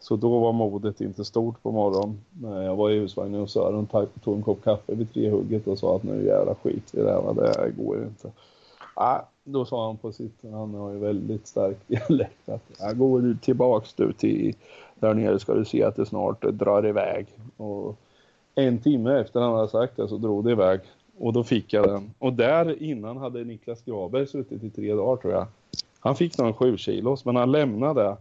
Så 0.00 0.16
då 0.16 0.38
var 0.38 0.52
modet 0.52 1.00
inte 1.00 1.24
stort 1.24 1.62
på 1.62 1.70
morgonen. 1.72 2.20
Jag 2.64 2.76
var 2.76 2.90
i 2.90 2.98
husvagnen 2.98 3.40
och 3.40 3.50
Sören 3.50 3.86
tog 4.24 4.36
en 4.36 4.42
kopp 4.42 4.64
kaffe 4.64 4.94
vid 4.94 5.12
trehugget 5.12 5.66
och 5.66 5.78
sa 5.78 5.96
att 5.96 6.02
nu 6.02 6.26
jävla 6.26 6.54
skit 6.54 6.94
i 6.94 7.00
det 7.00 7.10
här, 7.10 7.34
det 7.34 7.70
går 7.82 7.96
ju 7.96 8.02
inte. 8.02 8.30
Ah, 8.94 9.20
då 9.52 9.64
sa 9.64 9.86
han 9.86 9.96
på 9.96 10.12
sitt, 10.12 10.34
han 10.42 10.74
har 10.74 10.92
ju 10.92 10.98
väldigt 10.98 11.46
stark 11.46 11.76
dialekt 11.86 12.48
att 12.48 12.62
jag 12.78 12.98
går 12.98 13.20
du 13.20 13.36
tillbaks 13.36 13.94
du 13.94 14.12
till 14.12 14.54
där 14.94 15.14
nere 15.14 15.38
ska 15.38 15.54
du 15.54 15.64
se 15.64 15.82
att 15.82 15.96
det 15.96 16.06
snart 16.06 16.42
drar 16.42 16.86
iväg. 16.86 17.26
Och 17.56 17.96
en 18.54 18.78
timme 18.78 19.20
efter 19.20 19.40
han 19.40 19.54
hade 19.54 19.68
sagt 19.68 19.96
det 19.96 20.08
så 20.08 20.16
drog 20.16 20.44
det 20.44 20.50
iväg 20.50 20.80
och 21.18 21.32
då 21.32 21.44
fick 21.44 21.72
jag 21.72 21.88
den. 21.88 22.14
Och 22.18 22.32
där 22.32 22.82
innan 22.82 23.16
hade 23.16 23.44
Niklas 23.44 23.82
Graberg 23.82 24.26
suttit 24.26 24.64
i 24.64 24.70
tre 24.70 24.94
dagar 24.94 25.22
tror 25.22 25.32
jag. 25.32 25.46
Han 26.00 26.16
fick 26.16 26.38
någon 26.38 26.54
sju 26.54 26.76
kilos 26.76 27.24
men 27.24 27.36
han 27.36 27.52
lämnade 27.52 28.16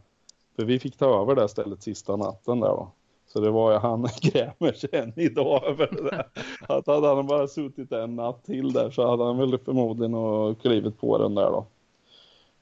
för 0.56 0.66
vi 0.66 0.80
fick 0.80 0.98
ta 0.98 1.22
över 1.22 1.36
det 1.36 1.50
stället 1.50 1.84
sista 1.84 2.16
natten 2.16 2.60
där 2.60 2.68
då. 2.68 2.92
Så 3.28 3.40
det 3.40 3.52
var 3.52 3.72
ju 3.72 3.78
han 3.78 4.02
grämer 4.22 4.72
sig 4.72 4.90
än 4.94 5.14
idag 5.16 5.64
över 5.66 5.90
det 5.92 6.04
där. 6.04 6.28
Att 6.68 6.88
hade 6.88 7.08
han 7.08 7.28
bara 7.28 7.48
suttit 7.48 7.92
en 7.92 8.16
natt 8.16 8.44
till 8.44 8.74
där 8.74 8.92
så 8.92 9.10
hade 9.10 9.24
han 9.24 9.38
väl 9.38 9.58
förmodligen 9.58 10.14
och 10.14 10.62
klivit 10.62 11.00
på 11.00 11.18
den 11.18 11.36
där 11.36 11.52
då. 11.52 11.66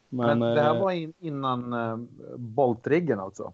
Men, 0.10 0.40
Men 0.40 0.56
det 0.56 0.62
här 0.62 0.76
eh, 0.76 0.82
var 0.82 0.92
in, 0.92 1.14
innan 1.20 1.74
eh, 1.74 1.98
boltriggen 2.38 3.20
alltså? 3.20 3.54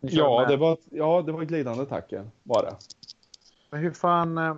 Ja 0.00 0.46
det, 0.48 0.56
var, 0.56 0.76
ja, 0.90 1.22
det 1.22 1.32
var 1.32 1.42
glidande 1.42 1.86
tacken 1.86 2.30
var 2.42 2.62
det. 2.62 2.76
Men 3.70 3.80
hur 3.80 3.90
fan... 3.90 4.38
Eh, 4.38 4.54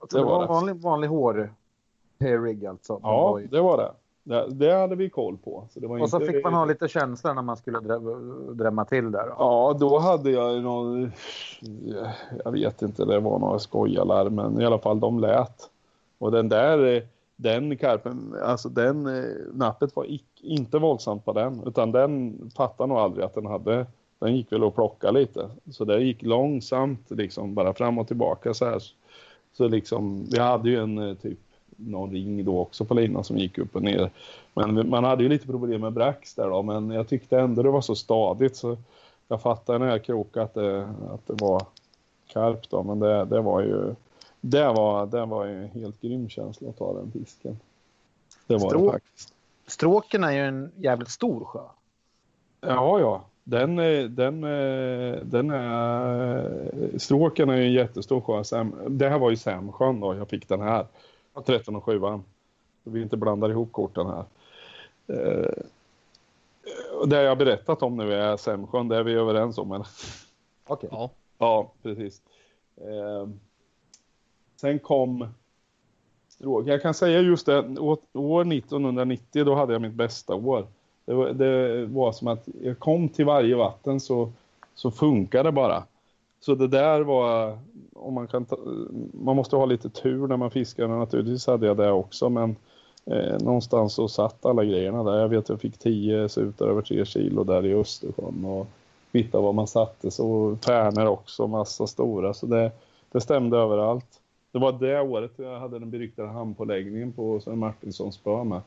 alltså, 0.00 0.18
det, 0.18 0.24
var 0.24 0.30
det 0.30 0.36
var 0.36 0.42
en 0.42 0.48
vanlig, 0.48 0.76
vanlig 0.76 1.08
hår 1.08 1.54
rigg 2.18 2.66
alltså? 2.66 3.00
Ja, 3.02 3.40
det 3.50 3.60
var 3.60 3.76
det. 3.76 3.92
Det, 4.28 4.46
det, 4.50 4.72
hade 4.74 4.96
vi 4.96 5.10
koll 5.10 5.36
på. 5.36 5.64
Så 5.70 5.88
och 5.88 5.98
inte... 5.98 6.10
så 6.10 6.20
fick 6.20 6.44
man 6.44 6.54
ha 6.54 6.64
lite 6.64 6.88
känsla 6.88 7.32
när 7.32 7.42
man 7.42 7.56
skulle 7.56 7.80
drä 7.80 7.98
drämma 8.52 8.84
till 8.84 9.12
där. 9.12 9.26
Då. 9.26 9.34
Ja, 9.38 9.76
då 9.80 9.98
hade 9.98 10.30
jag 10.30 10.62
någon... 10.62 11.12
Jag 12.44 12.52
vet 12.52 12.82
inte, 12.82 13.04
det 13.04 13.20
var 13.20 13.38
några 13.38 13.58
skojalarm, 13.58 14.34
men 14.34 14.60
i 14.60 14.64
alla 14.64 14.78
fall 14.78 15.00
de 15.00 15.18
lät. 15.18 15.70
Och 16.18 16.30
den 16.30 16.48
där, 16.48 17.06
den 17.36 17.76
karpen, 17.76 18.34
alltså 18.42 18.68
den 18.68 19.24
nappet 19.52 19.96
var 19.96 20.06
inte 20.40 20.78
våldsamt 20.78 21.24
på 21.24 21.32
den, 21.32 21.62
utan 21.66 21.92
den 21.92 22.36
fattade 22.56 22.88
nog 22.88 22.98
aldrig 22.98 23.24
att 23.24 23.34
den 23.34 23.46
hade, 23.46 23.86
den 24.18 24.36
gick 24.36 24.52
väl 24.52 24.64
att 24.64 24.74
plocka 24.74 25.10
lite. 25.10 25.50
Så 25.70 25.84
det 25.84 26.00
gick 26.00 26.22
långsamt 26.22 27.10
liksom, 27.10 27.54
bara 27.54 27.74
fram 27.74 27.98
och 27.98 28.08
tillbaka 28.08 28.54
så 28.54 28.64
här. 28.64 28.82
Så 29.52 29.68
liksom, 29.68 30.26
vi 30.30 30.38
hade 30.38 30.70
ju 30.70 30.82
en 30.82 31.16
typ 31.16 31.38
någon 31.78 32.10
ring 32.10 32.44
då 32.44 32.58
också 32.58 32.84
på 32.84 32.94
linan 32.94 33.24
som 33.24 33.38
gick 33.38 33.58
upp 33.58 33.76
och 33.76 33.82
ner. 33.82 34.10
Men 34.54 34.88
man 34.88 35.04
hade 35.04 35.22
ju 35.22 35.28
lite 35.28 35.46
problem 35.46 35.80
med 35.80 35.92
brax 35.92 36.34
där 36.34 36.50
då, 36.50 36.62
men 36.62 36.90
jag 36.90 37.08
tyckte 37.08 37.38
ändå 37.38 37.62
det 37.62 37.70
var 37.70 37.80
så 37.80 37.94
stadigt 37.94 38.56
så 38.56 38.76
jag 39.28 39.42
fattade 39.42 39.78
när 39.78 39.86
jag 39.86 40.04
krokade 40.04 40.44
att 40.44 40.54
det, 40.54 40.82
att 40.84 41.26
det 41.26 41.34
var 41.34 41.62
karp 42.26 42.70
då, 42.70 42.82
men 42.82 42.98
det, 42.98 43.24
det 43.24 43.40
var 43.40 43.60
ju 43.60 43.94
det 44.40 44.66
var, 44.66 45.06
det 45.06 45.24
var 45.24 45.46
en 45.46 45.68
helt 45.68 46.00
grym 46.00 46.28
känsla 46.28 46.68
att 46.68 46.78
ta 46.78 46.92
den 46.92 47.12
fisken. 47.12 47.58
Det 48.46 48.56
var 48.56 48.68
Strå, 48.68 48.86
det 48.86 48.92
faktiskt. 48.92 49.34
Stråken 49.66 50.24
är 50.24 50.32
ju 50.32 50.40
en 50.40 50.72
jävligt 50.76 51.08
stor 51.08 51.44
sjö. 51.44 51.62
Ja, 52.60 53.00
ja. 53.00 53.24
Den, 53.44 53.76
den, 54.14 54.40
den 55.30 55.50
är, 55.50 56.98
stråken 56.98 57.48
är 57.48 57.56
ju 57.56 57.64
en 57.64 57.72
jättestor 57.72 58.20
sjö. 58.20 58.64
Det 58.88 59.08
här 59.08 59.18
var 59.18 59.30
ju 59.30 59.36
Sämsjön 59.36 60.00
då, 60.00 60.14
jag 60.14 60.28
fick 60.28 60.48
den 60.48 60.60
här. 60.60 60.86
13 61.40 61.76
och 61.76 61.84
7 61.84 62.00
Så 62.00 62.20
vi 62.82 63.02
inte 63.02 63.16
blandar 63.16 63.50
ihop 63.50 63.72
korten 63.72 64.06
här. 64.06 64.24
Eh, 65.06 65.64
det 67.06 67.22
jag 67.22 67.28
har 67.28 67.36
berättat 67.36 67.82
om 67.82 67.96
nu 67.96 68.14
är 68.14 68.36
Sämsjön, 68.36 68.88
det 68.88 68.96
är 68.96 69.02
vi 69.02 69.12
överens 69.12 69.58
om. 69.58 69.72
Eller? 69.72 69.86
Okej. 70.66 70.86
Okay. 70.86 70.98
Ja. 70.98 71.10
ja, 71.38 71.72
precis. 71.82 72.22
Eh, 72.76 73.28
sen 74.56 74.78
kom. 74.78 75.28
Jag 76.64 76.82
kan 76.82 76.94
säga 76.94 77.20
just 77.20 77.46
det, 77.46 77.58
år 78.12 78.52
1990 78.52 79.44
då 79.44 79.54
hade 79.54 79.72
jag 79.72 79.82
mitt 79.82 79.92
bästa 79.92 80.34
år. 80.34 80.66
Det 81.04 81.14
var, 81.14 81.28
det 81.28 81.86
var 81.86 82.12
som 82.12 82.28
att 82.28 82.48
jag 82.62 82.78
kom 82.78 83.08
till 83.08 83.24
varje 83.24 83.56
vatten 83.56 84.00
så, 84.00 84.32
så 84.74 84.90
funkar 84.90 85.44
det 85.44 85.52
bara. 85.52 85.84
Så 86.40 86.54
det 86.54 86.68
där 86.68 87.00
var, 87.00 87.58
om 87.92 88.14
man 88.14 88.26
kan 88.26 88.44
ta, 88.44 88.56
man 89.12 89.36
måste 89.36 89.56
ha 89.56 89.66
lite 89.66 89.90
tur 89.90 90.26
när 90.26 90.36
man 90.36 90.50
fiskar. 90.50 90.88
Naturligtvis 90.88 91.46
hade 91.46 91.66
jag 91.66 91.76
det 91.76 91.90
också, 91.90 92.28
men 92.28 92.56
eh, 93.04 93.38
någonstans 93.40 93.94
så 93.94 94.08
satt 94.08 94.46
alla 94.46 94.64
grejerna 94.64 95.02
där. 95.02 95.18
Jag 95.18 95.28
vet 95.28 95.38
att 95.38 95.48
jag 95.48 95.60
fick 95.60 95.78
10 95.78 96.28
sutar 96.28 96.66
över 96.66 96.82
3 96.82 97.04
kilo 97.04 97.44
där 97.44 97.66
i 97.66 97.74
Östersjön 97.74 98.44
och 98.44 98.66
hitta 99.12 99.40
var 99.40 99.52
man 99.52 99.66
satte 99.66 100.10
så 100.10 100.56
tärnor 100.60 101.06
också, 101.06 101.46
massa 101.46 101.86
stora. 101.86 102.34
Så 102.34 102.46
det, 102.46 102.72
det 103.12 103.20
stämde 103.20 103.58
överallt. 103.58 104.20
Det 104.52 104.58
var 104.58 104.72
det 104.72 105.00
året 105.00 105.32
jag 105.36 105.60
hade 105.60 105.78
den 105.78 105.90
beryktade 105.90 106.28
handpåläggningen 106.28 107.12
på 107.12 107.40
Sven 107.40 107.58
Martinssons 107.58 108.14
spö 108.14 108.44
med. 108.44 108.60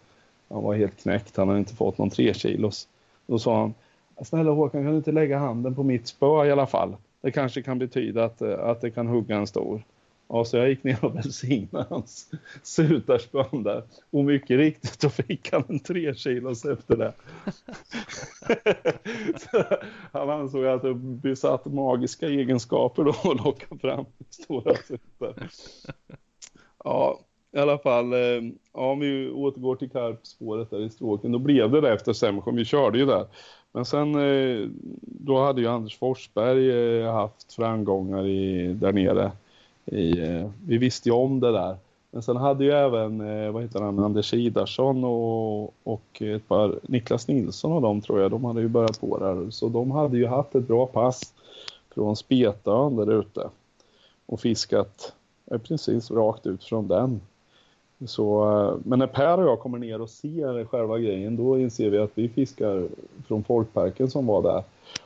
Han 0.49 0.63
var 0.63 0.74
helt 0.74 1.03
knäckt, 1.03 1.38
han 1.38 1.47
hade 1.47 1.59
inte 1.59 1.76
fått 1.76 1.97
någon 1.97 2.09
3 2.09 2.34
kilos. 2.34 2.88
Då 3.28 3.39
sa 3.39 3.59
han, 3.59 3.74
snälla 4.26 4.51
Håkan 4.51 4.84
kan 4.84 4.91
du 4.91 4.97
inte 4.97 5.11
lägga 5.11 5.38
handen 5.38 5.76
på 5.76 5.84
mitt 5.84 6.07
spö 6.07 6.45
i 6.45 6.51
alla 6.51 6.67
fall? 6.67 6.95
Det 7.22 7.32
kanske 7.32 7.61
kan 7.61 7.80
betyda 7.80 8.24
att, 8.24 8.41
eh, 8.41 8.59
att 8.59 8.82
det 8.82 8.91
kan 8.91 9.07
hugga 9.07 9.36
en 9.36 9.47
stor. 9.47 9.84
Ja, 10.28 10.45
så 10.45 10.57
jag 10.57 10.69
gick 10.69 10.84
ner 10.84 11.05
och 11.05 11.15
välsignade 11.15 11.86
hans 11.89 12.32
sutarspön 12.63 13.63
där. 13.63 13.84
Och 14.09 14.26
mycket 14.26 14.57
riktigt, 14.57 14.99
då 14.99 15.09
fick 15.09 15.51
han 15.51 15.63
en 15.67 15.80
tre 15.80 16.15
kilos 16.15 16.65
efter 16.65 16.97
det. 16.97 17.13
han 20.11 20.30
ansåg 20.30 20.65
att 20.65 20.82
det 20.82 20.93
besatt 20.93 21.65
magiska 21.65 22.28
egenskaper 22.28 23.03
då 23.03 23.09
att 23.09 23.45
locka 23.45 23.78
fram 23.82 24.05
stora 24.30 24.76
sutar. 24.76 25.49
Ja, 26.84 27.19
i 27.53 27.59
alla 27.59 27.78
fall, 27.78 28.13
eh, 28.13 28.19
ja, 28.74 28.91
om 28.91 28.99
vi 28.99 29.30
återgår 29.30 29.76
till 29.76 29.89
karpspåret 29.89 30.69
där 30.69 30.80
i 30.80 30.89
stråken, 30.89 31.32
då 31.32 31.39
blev 31.39 31.72
det 31.72 31.82
det 31.82 31.93
efter 31.93 32.13
Semsjön. 32.13 32.55
Vi 32.55 32.65
körde 32.65 32.97
ju 32.99 33.05
där. 33.05 33.28
Men 33.72 33.86
sen, 33.86 34.15
eh, 34.15 34.67
då 35.01 35.43
hade 35.43 35.61
ju 35.61 35.67
Anders 35.67 35.97
Forsberg 35.97 36.99
eh, 37.01 37.13
haft 37.13 37.53
framgångar 37.53 38.28
i, 38.28 38.74
där 38.74 38.91
nere. 38.91 39.32
I, 39.86 40.19
eh, 40.19 40.49
vi 40.65 40.78
visste 40.78 41.09
ju 41.09 41.15
om 41.15 41.39
det 41.39 41.51
där. 41.51 41.78
Men 42.11 42.24
sen 42.24 42.38
hade 42.38 42.63
ju 42.63 42.72
även, 42.72 43.17
vad 43.53 43.63
heter 43.63 43.82
han, 43.82 43.99
Anders 43.99 44.34
Idarsson 44.34 45.03
och, 45.03 45.74
och 45.84 46.22
ett 46.22 46.47
par, 46.47 46.80
Niklas 46.84 47.28
Nilsson 47.28 47.72
och 47.72 47.82
de 47.82 48.01
tror 48.01 48.22
jag, 48.22 48.32
de 48.32 48.45
hade 48.45 48.61
ju 48.61 48.67
börjat 48.67 49.01
på 49.01 49.17
där. 49.17 49.49
Så 49.49 49.69
de 49.69 49.91
hade 49.91 50.17
ju 50.17 50.28
haft 50.28 50.55
ett 50.55 50.67
bra 50.67 50.86
pass 50.86 51.34
från 51.93 52.15
Spetön 52.15 52.95
där 52.95 53.19
ute. 53.19 53.49
Och 54.26 54.39
fiskat 54.39 55.13
precis 55.63 56.11
rakt 56.11 56.45
ut 56.45 56.63
från 56.63 56.88
den. 56.88 57.22
Så, 58.05 58.51
eh, 58.51 58.77
men 58.83 58.99
när 58.99 59.07
Per 59.07 59.37
och 59.37 59.43
jag 59.43 59.59
kommer 59.59 59.77
ner 59.77 60.01
och 60.01 60.09
ser 60.09 60.65
själva 60.65 60.99
grejen 60.99 61.35
då 61.35 61.59
inser 61.59 61.89
vi 61.89 61.97
att 61.97 62.11
vi 62.13 62.29
fiskar 62.29 62.87
från 63.27 63.43
folkparken 63.43 64.11
som 64.11 64.25
var 64.25 64.41
där. 64.41 64.63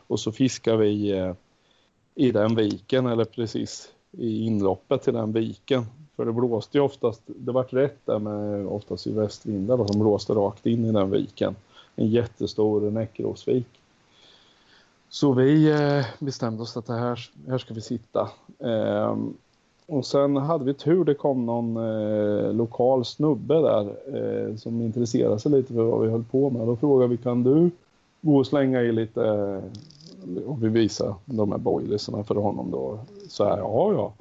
Och 0.07 0.19
så 0.19 0.31
fiskar 0.31 0.75
vi 0.75 1.11
eh, 1.11 1.33
i 2.15 2.31
den 2.31 2.55
viken 2.55 3.05
eller 3.05 3.25
precis 3.25 3.91
i 4.11 4.45
inloppet 4.45 5.03
till 5.03 5.13
den 5.13 5.31
viken. 5.31 5.85
För 6.15 6.25
det 6.25 6.31
blåste 6.33 6.77
ju 6.77 6.83
oftast, 6.83 7.21
det 7.25 7.51
vart 7.51 7.73
rätt 7.73 8.05
där 8.05 8.19
med 8.19 8.67
oftast 8.67 9.07
i 9.07 9.11
västvindar 9.11 9.87
som 9.87 9.99
blåste 9.99 10.33
rakt 10.33 10.65
in 10.65 10.85
i 10.85 10.91
den 10.91 11.11
viken. 11.11 11.55
En 11.95 12.07
jättestor 12.07 12.91
näckrosvik. 12.91 13.67
Så 15.09 15.33
vi 15.33 15.71
eh, 15.71 16.05
bestämde 16.19 16.63
oss 16.63 16.77
att 16.77 16.85
det 16.85 16.93
här, 16.93 17.29
här 17.47 17.57
ska 17.57 17.73
vi 17.73 17.81
sitta. 17.81 18.29
Ehm, 18.59 19.33
och 19.87 20.05
sen 20.05 20.35
hade 20.35 20.65
vi 20.65 20.73
tur, 20.73 21.03
det 21.03 21.13
kom 21.13 21.45
någon 21.45 21.77
eh, 21.77 22.53
lokal 22.53 23.05
snubbe 23.05 23.53
där 23.53 23.95
eh, 24.15 24.55
som 24.55 24.81
intresserade 24.81 25.39
sig 25.39 25.51
lite 25.51 25.73
för 25.73 25.83
vad 25.83 26.01
vi 26.01 26.09
höll 26.09 26.23
på 26.23 26.49
med. 26.49 26.67
Då 26.67 26.75
frågade 26.75 27.09
vi, 27.09 27.17
kan 27.17 27.43
du 27.43 27.71
gå 28.21 28.37
och 28.37 28.47
slänga 28.47 28.81
i 28.81 28.91
lite, 28.91 29.25
eh, 29.25 30.43
och 30.45 30.63
vi 30.63 30.69
visade 30.69 31.15
de 31.25 31.51
här 31.51 31.59
boilersarna 31.59 32.23
för 32.23 32.35
honom 32.35 32.71
då. 32.71 32.99
Så 33.29 33.43
här, 33.43 33.57
ja 33.57 33.93
ja, 33.93 34.13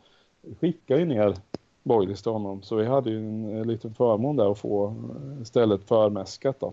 skicka 0.61 0.99
ju 0.99 1.05
ner 1.05 1.37
boilers 1.83 2.23
till 2.23 2.33
honom. 2.33 2.63
Så 2.63 2.77
vi 2.77 2.85
hade 2.85 3.11
ju 3.11 3.19
en, 3.19 3.45
en 3.59 3.69
liten 3.69 3.95
förmån 3.95 4.37
där 4.37 4.53
att 4.53 4.59
få 4.59 4.87
eh, 4.87 5.45
stället 5.45 5.85
förmäskat 5.85 6.61
då. 6.61 6.73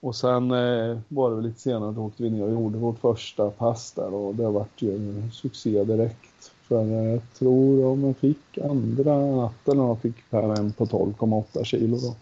Och 0.00 0.16
sen 0.16 0.50
eh, 0.50 0.98
var 1.08 1.30
det 1.30 1.36
väl 1.36 1.44
lite 1.44 1.60
senare 1.60 1.92
då 1.92 2.02
åkte 2.02 2.22
vi 2.22 2.30
ner 2.30 2.44
och 2.44 2.52
gjorde 2.52 2.78
vårt 2.78 2.98
första 2.98 3.50
pass 3.50 3.92
där 3.92 4.14
och 4.14 4.34
det 4.34 4.50
vart 4.50 4.82
ju 4.82 4.94
en 4.94 5.30
succé 5.32 5.84
direkt. 5.84 6.27
För 6.68 6.84
jag 6.84 7.20
tror 7.38 7.86
om 7.86 8.04
jag 8.04 8.16
fick 8.16 8.58
andra 8.58 9.18
natten 9.18 9.80
och 9.80 9.88
jag 9.88 10.00
fick 10.00 10.30
per 10.30 10.58
en 10.58 10.72
på 10.72 10.84
12,8 10.84 11.64
kilo 11.64 11.96
då. 11.96 12.14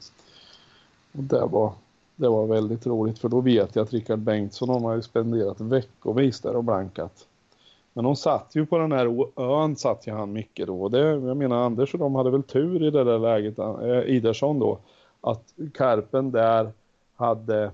Och 1.13 1.25
det 1.25 1.47
var, 1.47 1.73
det 2.17 2.29
var 2.29 2.47
väldigt 2.47 2.87
roligt 2.87 3.19
för 3.19 3.29
då 3.29 3.41
vet 3.41 3.77
jag 3.77 3.83
att 3.83 3.93
Rickard 3.93 4.19
Bengtsson 4.19 4.85
har 4.85 4.95
ju 4.95 5.03
spenderat 5.03 5.61
veckovis 5.61 6.41
där 6.41 6.57
och 6.57 6.65
blankat. 6.65 7.27
Men 7.93 8.05
de 8.05 8.17
satt 8.17 8.51
ju 8.53 8.67
på 8.67 8.79
den 8.79 8.93
här 8.93 9.27
ön 9.41 9.77
satt 9.77 10.07
ju 10.07 10.13
han 10.13 10.33
mycket 10.33 10.67
då. 10.67 10.89
Det, 10.89 10.99
jag 10.99 11.37
menar 11.37 11.57
Anders 11.57 11.95
och 11.95 12.01
de 12.01 12.15
hade 12.15 12.31
väl 12.31 12.43
tur 12.43 12.83
i 12.83 12.91
det 12.91 13.05
där 13.05 13.19
läget, 13.19 13.59
äh, 13.59 14.17
Idarsson 14.17 14.59
då. 14.59 14.79
Att 15.21 15.55
Karpen 15.75 16.31
där 16.31 16.73
hade, 17.15 17.71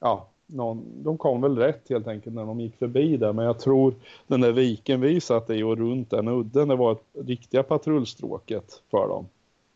ja, 0.00 0.28
någon, 0.46 0.84
de 1.02 1.18
kom 1.18 1.40
väl 1.40 1.58
rätt 1.58 1.88
helt 1.88 2.06
enkelt 2.06 2.34
när 2.34 2.46
de 2.46 2.60
gick 2.60 2.76
förbi 2.76 3.16
där. 3.16 3.32
Men 3.32 3.44
jag 3.44 3.58
tror 3.58 3.94
den 4.26 4.40
där 4.40 4.52
viken 4.52 5.00
vi 5.00 5.20
satt 5.20 5.50
i 5.50 5.62
och 5.62 5.78
runt 5.78 6.10
den 6.10 6.28
udden, 6.28 6.68
det 6.68 6.76
var 6.76 6.92
ett 6.92 7.06
riktiga 7.12 7.62
patrullstråket 7.62 8.82
för 8.90 9.08
dem. 9.08 9.26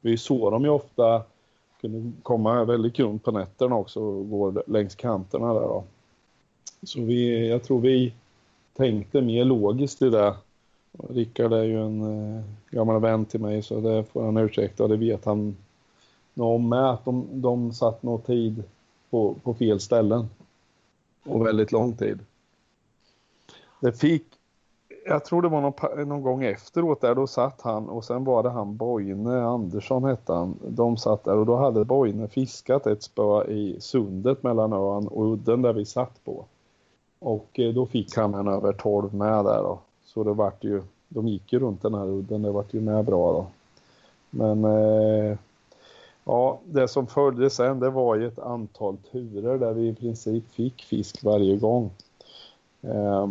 Vi 0.01 0.17
såg 0.17 0.53
dem 0.53 0.65
ju 0.65 0.71
ofta 0.71 1.23
kunde 1.81 2.13
komma 2.23 2.65
väldigt 2.65 2.97
grunt 2.97 3.25
på 3.25 3.31
nätterna 3.31 3.77
också 3.77 4.01
och 4.01 4.31
gå 4.31 4.63
längs 4.67 4.95
kanterna 4.95 5.55
där 5.55 5.61
då. 5.61 5.85
Så 6.83 7.01
vi, 7.01 7.49
jag 7.49 7.63
tror 7.63 7.81
vi 7.81 8.13
tänkte 8.77 9.21
mer 9.21 9.45
logiskt 9.45 10.03
i 10.03 10.11
det. 10.11 10.35
Rickard 11.09 11.53
är 11.53 11.65
ju 11.65 11.83
en 11.83 12.03
eh, 12.03 12.45
gammal 12.71 13.01
vän 13.01 13.25
till 13.25 13.41
mig 13.41 13.63
så 13.63 13.81
det 13.81 14.05
får 14.05 14.25
han 14.25 14.37
ursäkta 14.37 14.83
och 14.83 14.89
det 14.89 14.97
vet 14.97 15.25
han 15.25 15.57
om 16.37 16.69
med 16.69 16.91
att 16.91 17.05
de, 17.05 17.27
de 17.33 17.73
satt 17.73 18.03
nog 18.03 18.27
tid 18.27 18.63
på, 19.11 19.35
på 19.43 19.55
fel 19.55 19.81
ställen 19.81 20.29
och 21.29 21.47
väldigt 21.47 21.73
lång 21.73 21.97
tid. 21.97 22.19
Det 23.81 23.93
fick, 23.93 24.25
jag 25.07 25.25
tror 25.25 25.43
det 25.43 25.49
var 25.49 25.61
någon, 25.61 26.09
någon 26.09 26.23
gång 26.23 26.45
efteråt 26.45 27.01
där, 27.01 27.15
då 27.15 27.27
satt 27.27 27.61
han 27.61 27.89
och 27.89 28.05
sen 28.05 28.25
var 28.25 28.43
det 28.43 28.51
han 28.51 28.77
Boine 28.77 29.27
Andersson 29.27 30.05
hette 30.05 30.33
han. 30.33 30.59
De 30.69 30.97
satt 30.97 31.25
där 31.25 31.37
och 31.37 31.47
då 31.47 31.57
hade 31.57 31.85
Boine 31.85 32.29
fiskat 32.29 32.87
ett 32.87 33.03
spö 33.03 33.45
i 33.45 33.77
sundet 33.81 34.43
mellan 34.43 34.73
ön 34.73 35.09
och 35.09 35.33
udden 35.33 35.63
där 35.63 35.73
vi 35.73 35.85
satt 35.85 36.25
på. 36.25 36.45
Och 37.19 37.61
eh, 37.61 37.75
då 37.75 37.87
fick 37.87 38.17
han 38.17 38.35
en 38.35 38.49
över 38.49 38.73
12 38.73 39.15
med 39.15 39.45
där 39.45 39.63
då. 39.63 39.79
Så 40.05 40.25
det 40.25 40.33
vart 40.33 40.65
ju, 40.65 40.83
de 41.09 41.29
gick 41.29 41.53
ju 41.53 41.59
runt 41.59 41.83
den 41.83 41.95
här 41.95 42.07
udden, 42.07 42.43
det 42.43 42.51
vart 42.51 42.75
ju 42.75 42.81
med 42.81 43.05
bra 43.05 43.33
då. 43.33 43.47
Men 44.31 44.65
eh, 44.65 45.39
Ja, 46.29 46.61
det 46.65 46.89
som 46.89 47.07
följde 47.07 47.51
sen 47.51 47.81
det 47.81 47.91
var 47.91 48.17
ju 48.17 48.27
ett 48.27 48.39
antal 48.39 48.97
turer 49.13 49.59
där 49.59 49.73
vi 49.73 49.89
i 49.89 49.95
princip 49.95 50.51
fick 50.53 50.83
fisk 50.83 51.25
varje 51.25 51.57
gång. 51.57 51.91
Eh, 52.83 53.29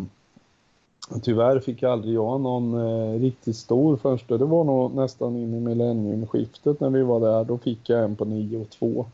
tyvärr 1.22 1.60
fick 1.60 1.84
aldrig 1.84 2.16
jag 2.16 2.42
någon 2.42 2.74
eh, 2.74 3.20
riktigt 3.20 3.56
stor 3.56 3.98
första. 3.98 4.38
Det 4.38 4.46
var 4.46 4.64
nog 4.64 4.96
nästan 4.96 5.36
in 5.36 5.54
i 5.54 5.60
millenniumskiftet 5.60 6.80
när 6.80 6.90
vi 6.90 7.04
var 7.04 7.20
där. 7.20 7.44
Då 7.44 7.58
fick 7.58 7.90
jag 7.90 8.04
en 8.04 8.16
på 8.16 8.26
9 8.26 8.62
och 8.62 8.70
2. 8.70 9.06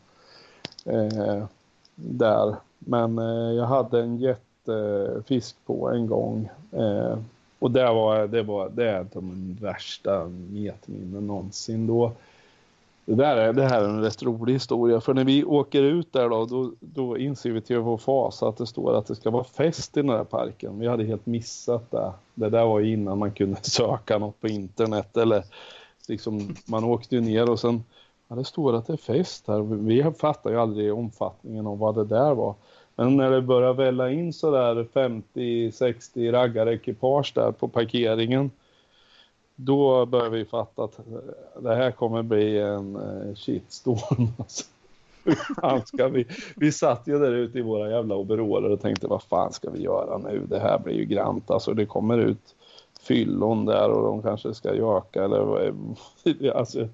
Eh, 0.84 1.44
där. 1.94 2.56
Men 2.78 3.18
eh, 3.18 3.52
jag 3.56 3.66
hade 3.66 4.00
en 4.00 4.16
jättefisk 4.16 5.56
på 5.66 5.90
en 5.90 6.06
gång. 6.06 6.48
Eh, 6.72 7.18
och 7.58 7.70
det 7.70 7.92
var, 7.92 8.26
det 8.26 8.42
var 8.42 8.70
det 8.74 8.90
är 8.90 9.06
de 9.12 9.56
värsta 9.60 10.24
metminnen 10.28 11.26
någonsin. 11.26 11.86
Då 11.86 12.12
det, 13.04 13.14
där 13.14 13.36
är, 13.36 13.52
det 13.52 13.62
här 13.62 13.82
är 13.82 13.88
en 13.88 14.02
rätt 14.02 14.22
rolig 14.22 14.52
historia. 14.52 15.00
För 15.00 15.14
när 15.14 15.24
vi 15.24 15.44
åker 15.44 15.82
ut 15.82 16.12
där 16.12 16.28
då, 16.28 16.44
då, 16.44 16.72
då 16.80 17.18
inser 17.18 17.50
vi 17.50 17.60
till 17.60 17.78
vår 17.78 17.98
fas 17.98 18.42
att 18.42 18.56
det 18.56 18.66
står 18.66 18.98
att 18.98 19.06
det 19.06 19.14
ska 19.14 19.30
vara 19.30 19.44
fest 19.44 19.96
i 19.96 20.00
den 20.00 20.10
här 20.10 20.24
parken. 20.24 20.78
Vi 20.78 20.86
hade 20.86 21.04
helt 21.04 21.26
missat 21.26 21.90
det. 21.90 22.12
Det 22.34 22.48
där 22.48 22.66
var 22.66 22.80
innan 22.80 23.18
man 23.18 23.32
kunde 23.32 23.56
söka 23.62 24.18
något 24.18 24.40
på 24.40 24.48
internet 24.48 25.16
eller 25.16 25.44
liksom 26.08 26.54
man 26.66 26.84
åkte 26.84 27.14
ju 27.14 27.20
ner 27.20 27.50
och 27.50 27.60
sen 27.60 27.84
ja, 28.28 28.36
det 28.36 28.44
står 28.44 28.74
att 28.74 28.86
det 28.86 28.92
är 28.92 28.96
fest 28.96 29.44
här. 29.48 29.60
Vi 29.60 30.12
fattar 30.18 30.50
ju 30.50 30.60
aldrig 30.60 30.94
omfattningen 30.94 31.66
av 31.66 31.78
vad 31.78 31.94
det 31.94 32.04
där 32.04 32.34
var. 32.34 32.54
Men 32.96 33.16
när 33.16 33.30
det 33.30 33.42
börjar 33.42 33.74
välla 33.74 34.10
in 34.10 34.32
så 34.32 34.50
där 34.50 34.86
50-60 35.34 36.32
raggarekipage 36.32 37.32
där 37.34 37.52
på 37.52 37.68
parkeringen 37.68 38.50
då 39.56 40.06
börjar 40.06 40.30
vi 40.30 40.44
fatta 40.44 40.84
att 40.84 40.98
eh, 40.98 41.62
det 41.62 41.74
här 41.74 41.90
kommer 41.90 42.22
bli 42.22 42.58
en 42.58 42.96
eh, 42.96 43.34
shitstorm. 43.34 44.28
Alltså. 45.56 45.86
ska 45.86 46.08
vi? 46.08 46.26
vi 46.56 46.72
satt 46.72 47.02
ju 47.06 47.18
där 47.18 47.32
ute 47.32 47.58
i 47.58 47.62
våra 47.62 47.90
jävla 47.90 48.16
overaller 48.16 48.70
och 48.70 48.80
tänkte 48.80 49.06
vad 49.06 49.22
fan 49.22 49.52
ska 49.52 49.70
vi 49.70 49.82
göra 49.82 50.18
nu? 50.18 50.46
Det 50.48 50.58
här 50.58 50.78
blir 50.78 50.94
ju 50.94 51.04
grant. 51.04 51.50
Alltså 51.50 51.74
det 51.74 51.86
kommer 51.86 52.18
ut 52.18 52.54
fyllon 53.00 53.64
där 53.64 53.90
och 53.90 54.02
de 54.02 54.22
kanske 54.22 54.54
ska 54.54 54.74
göka 54.74 55.24
eller 55.24 55.72
alltså, 56.54 56.88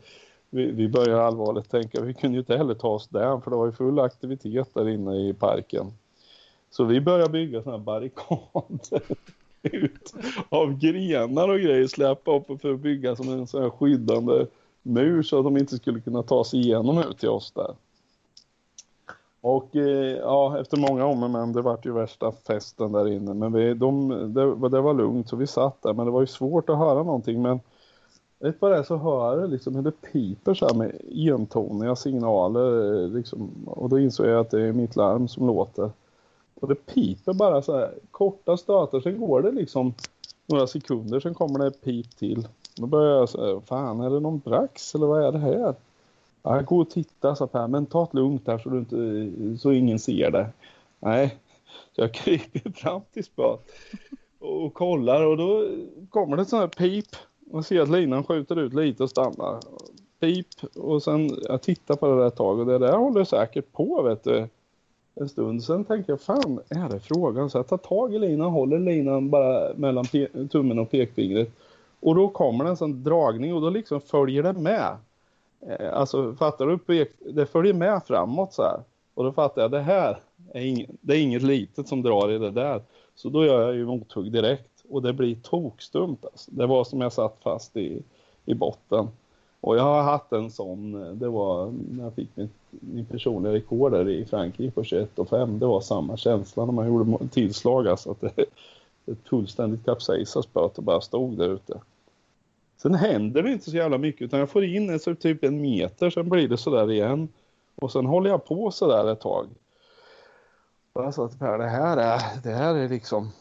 vi, 0.50 0.70
vi 0.70 0.88
börjar 0.88 1.18
allvarligt 1.18 1.70
tänka 1.70 2.00
vi 2.00 2.14
kunde 2.14 2.34
ju 2.36 2.40
inte 2.40 2.56
heller 2.56 2.74
ta 2.74 2.88
oss 2.88 3.08
där 3.08 3.40
för 3.40 3.50
det 3.50 3.56
var 3.56 3.66
ju 3.66 3.72
full 3.72 3.98
aktivitet 3.98 4.68
där 4.74 4.88
inne 4.88 5.28
i 5.28 5.34
parken. 5.34 5.92
Så 6.70 6.84
vi 6.84 7.00
började 7.00 7.32
bygga 7.32 7.62
sådana 7.62 7.78
här 7.78 7.84
barrikader 7.84 9.02
ut 9.62 10.14
av 10.48 10.78
grenar 10.78 11.48
och 11.48 11.58
grejer 11.58 11.86
släpa 11.86 12.36
upp 12.36 12.60
för 12.60 12.72
att 12.74 12.80
bygga 12.80 13.16
som 13.16 13.28
en 13.28 13.46
sån 13.46 13.62
här 13.62 13.70
skyddande 13.70 14.46
mur 14.82 15.22
så 15.22 15.38
att 15.38 15.44
de 15.44 15.56
inte 15.56 15.76
skulle 15.76 16.00
kunna 16.00 16.22
ta 16.22 16.44
sig 16.44 16.60
igenom 16.60 16.98
ut 16.98 17.18
till 17.18 17.28
oss 17.28 17.52
där. 17.52 17.74
Och 19.40 19.76
eh, 19.76 20.16
ja, 20.16 20.60
efter 20.60 20.76
många 20.76 21.06
om 21.06 21.22
och 21.22 21.30
men 21.30 21.52
det 21.52 21.62
vart 21.62 21.86
ju 21.86 21.92
värsta 21.92 22.32
festen 22.32 22.92
där 22.92 23.08
inne. 23.08 23.34
Men 23.34 23.52
vi, 23.52 23.74
de, 23.74 24.08
det, 24.34 24.68
det, 24.68 24.80
var 24.80 24.94
lugnt 24.94 25.28
så 25.28 25.36
vi 25.36 25.46
satt 25.46 25.82
där 25.82 25.92
men 25.92 26.06
det 26.06 26.12
var 26.12 26.20
ju 26.20 26.26
svårt 26.26 26.70
att 26.70 26.78
höra 26.78 27.02
någonting. 27.02 27.42
Men 27.42 27.60
rätt 28.38 28.56
vad 28.60 28.70
det 28.70 28.78
är 28.78 28.82
så 28.82 28.96
hör 28.96 29.40
jag 29.40 29.50
liksom 29.50 29.74
hur 29.74 29.82
det 29.82 30.12
piper 30.12 30.54
så 30.54 30.66
här 30.66 30.74
med 30.74 31.00
entoniga 31.32 31.96
signaler 31.96 33.02
eh, 33.02 33.08
liksom. 33.08 33.50
Och 33.66 33.88
då 33.88 33.98
insåg 33.98 34.26
jag 34.26 34.40
att 34.40 34.50
det 34.50 34.62
är 34.62 34.72
mitt 34.72 34.96
larm 34.96 35.28
som 35.28 35.46
låter. 35.46 35.90
Och 36.60 36.68
det 36.68 36.74
piper 36.74 37.32
bara 37.32 37.62
så 37.62 37.78
här 37.78 37.94
korta 38.10 38.56
stötar. 38.56 39.00
Sen 39.00 39.20
går 39.20 39.42
det 39.42 39.50
liksom 39.50 39.94
några 40.46 40.66
sekunder. 40.66 41.20
Sen 41.20 41.34
kommer 41.34 41.58
det 41.58 41.66
ett 41.66 41.84
pip 41.84 42.16
till. 42.16 42.48
Då 42.76 42.86
börjar 42.86 43.16
jag 43.16 43.28
säga, 43.28 43.60
fan 43.60 44.00
är 44.00 44.10
det 44.10 44.20
någon 44.20 44.38
brax 44.38 44.94
eller 44.94 45.06
vad 45.06 45.24
är 45.24 45.32
det 45.32 45.38
här? 45.38 45.74
Ja, 46.42 46.60
gå 46.60 46.80
och 46.80 46.90
titta, 46.90 47.36
sa 47.36 47.46
Per, 47.46 47.68
men 47.68 47.86
ta 47.86 48.08
det 48.12 48.18
lugnt 48.18 48.46
här 48.46 48.58
så, 48.58 48.68
du 48.68 48.78
inte, 48.78 49.58
så 49.58 49.72
ingen 49.72 49.98
ser 49.98 50.30
det. 50.30 50.46
Nej, 50.98 51.38
så 51.92 52.00
jag 52.00 52.14
kryper 52.14 52.70
fram 52.70 53.00
till 53.12 53.24
spöet 53.24 53.60
och 54.38 54.74
kollar 54.74 55.26
och 55.26 55.36
då 55.36 55.68
kommer 56.10 56.36
det 56.36 56.42
ett 56.42 56.48
sånt 56.48 56.60
här 56.60 56.88
pip. 56.88 57.06
Man 57.52 57.64
ser 57.64 57.80
att 57.80 57.90
linan 57.90 58.24
skjuter 58.24 58.58
ut 58.58 58.74
lite 58.74 59.02
och 59.02 59.10
stannar. 59.10 59.60
Pip 60.20 60.46
och 60.76 61.02
sen 61.02 61.36
jag 61.42 61.62
tittar 61.62 61.96
på 61.96 62.06
det 62.06 62.16
där 62.16 62.26
ett 62.26 62.36
tag 62.36 62.58
och 62.58 62.66
det 62.66 62.78
där 62.78 62.96
håller 62.96 63.24
säkert 63.24 63.72
på 63.72 64.02
vet 64.02 64.24
du. 64.24 64.48
En 65.14 65.28
stund. 65.28 65.64
Sen 65.64 65.84
tänker 65.84 66.12
jag, 66.12 66.20
fan 66.20 66.60
är 66.68 66.88
det 66.88 67.00
frågan? 67.00 67.50
Så 67.50 67.58
jag 67.58 67.68
tar 67.68 67.76
tag 67.76 68.14
i 68.14 68.18
linan, 68.18 68.50
håller 68.50 68.78
linan 68.78 69.30
bara 69.30 69.74
mellan 69.74 70.04
tummen 70.50 70.78
och 70.78 70.90
pekfingret. 70.90 71.50
Och 72.00 72.14
då 72.14 72.28
kommer 72.28 72.64
det 72.64 72.70
en 72.70 72.76
sån 72.76 73.04
dragning 73.04 73.54
och 73.54 73.60
då 73.60 73.70
liksom 73.70 74.00
följer 74.00 74.42
det 74.42 74.52
med. 74.52 74.96
Eh, 75.66 75.92
alltså 75.92 76.34
fattar 76.34 76.66
du? 76.66 77.06
Det 77.32 77.46
följer 77.46 77.74
med 77.74 78.02
framåt 78.06 78.52
så 78.52 78.62
här. 78.62 78.80
Och 79.14 79.24
då 79.24 79.32
fattar 79.32 79.62
jag, 79.62 79.70
det 79.70 79.80
här 79.80 80.18
är, 80.52 80.60
ing, 80.60 80.86
det 81.00 81.16
är 81.16 81.22
inget 81.22 81.42
litet 81.42 81.88
som 81.88 82.02
drar 82.02 82.30
i 82.30 82.38
det 82.38 82.50
där. 82.50 82.82
Så 83.14 83.28
då 83.28 83.44
gör 83.44 83.62
jag 83.62 83.74
ju 83.74 83.86
mothugg 83.86 84.32
direkt. 84.32 84.84
Och 84.88 85.02
det 85.02 85.12
blir 85.12 85.34
tokstumt 85.34 86.24
alltså. 86.24 86.50
Det 86.50 86.66
var 86.66 86.84
som 86.84 87.00
jag 87.00 87.12
satt 87.12 87.38
fast 87.42 87.76
i, 87.76 88.02
i 88.44 88.54
botten. 88.54 89.08
Och 89.60 89.76
jag 89.76 89.82
har 89.82 90.02
haft 90.02 90.32
en 90.32 90.50
sån, 90.50 91.02
eh, 91.02 91.12
det 91.12 91.28
var 91.28 91.72
när 91.90 92.04
jag 92.04 92.14
fick 92.14 92.28
min, 92.34 92.50
min 92.70 93.04
personliga 93.04 93.52
rekord 93.52 93.92
där 93.92 94.08
i 94.08 94.24
Frankrike 94.24 94.70
på 94.70 94.82
21,5. 94.82 95.58
Det 95.58 95.66
var 95.66 95.80
samma 95.80 96.16
känsla 96.16 96.64
när 96.64 96.72
man 96.72 96.86
gjorde 96.86 97.28
tillslag 97.28 97.88
alltså 97.88 98.10
att 98.10 98.20
det, 98.20 98.44
ett 99.06 99.28
fullständigt 99.28 99.84
kapsejsat 99.84 100.44
spöet 100.44 100.78
och 100.78 100.84
bara 100.84 101.00
stod 101.00 101.38
där 101.38 101.48
ute. 101.48 101.80
Sen 102.76 102.94
händer 102.94 103.42
det 103.42 103.52
inte 103.52 103.70
så 103.70 103.76
jävla 103.76 103.98
mycket 103.98 104.22
utan 104.22 104.40
jag 104.40 104.50
får 104.50 104.64
in 104.64 105.00
så 105.00 105.14
typ 105.14 105.44
en 105.44 105.60
meter, 105.60 106.10
sen 106.10 106.28
blir 106.28 106.48
det 106.48 106.56
sådär 106.56 106.90
igen. 106.90 107.28
Och 107.74 107.92
sen 107.92 108.06
håller 108.06 108.30
jag 108.30 108.44
på 108.44 108.70
sådär 108.70 109.12
ett 109.12 109.20
tag. 109.20 109.46
Och 110.92 111.04
jag 111.04 111.14
sa 111.14 111.28
till 111.28 111.38
Per, 111.38 111.58
det 111.58 111.68
här 111.68 111.96
är, 111.96 112.20
det 112.42 112.50
här 112.50 112.74
är 112.74 112.88
liksom 112.88 113.32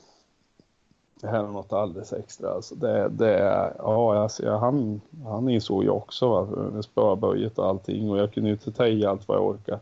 det 1.22 1.28
här 1.28 1.44
är 1.44 1.48
något 1.48 1.74
alldeles 1.74 2.14
extra. 2.14 2.50
Alltså 2.50 2.76
det, 2.76 3.10
det 3.10 3.40
ja, 3.78 4.18
alltså, 4.18 4.50
han, 4.52 5.02
han 5.26 5.50
insåg 5.50 5.84
ju 5.84 5.90
också 5.90 6.30
va, 6.30 6.46
med 6.74 6.84
spöböjet 6.84 7.60
och 7.60 7.68
allting 7.68 8.10
och 8.10 8.18
jag 8.18 8.34
kunde 8.34 8.50
ju 8.50 8.54
inte 8.54 8.72
ta 8.72 8.88
i 8.88 9.06
allt 9.06 9.28
vad 9.28 9.38
jag 9.38 9.46
orkade. 9.46 9.80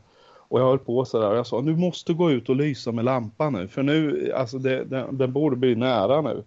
Och 0.49 0.59
jag 0.59 0.65
höll 0.65 0.79
på 0.79 1.05
sådär 1.05 1.29
och 1.29 1.37
jag 1.37 1.47
sa, 1.47 1.61
nu 1.61 1.75
måste 1.75 2.13
gå 2.13 2.31
ut 2.31 2.49
och 2.49 2.55
lysa 2.55 2.91
med 2.91 3.05
lampan 3.05 3.53
nu. 3.53 3.67
För 3.67 3.83
nu, 3.83 4.31
alltså 4.35 4.57
det, 4.57 4.83
den, 4.83 5.17
den 5.17 5.33
borde 5.33 5.55
bli 5.55 5.75
nära 5.75 6.21
nu. 6.21 6.43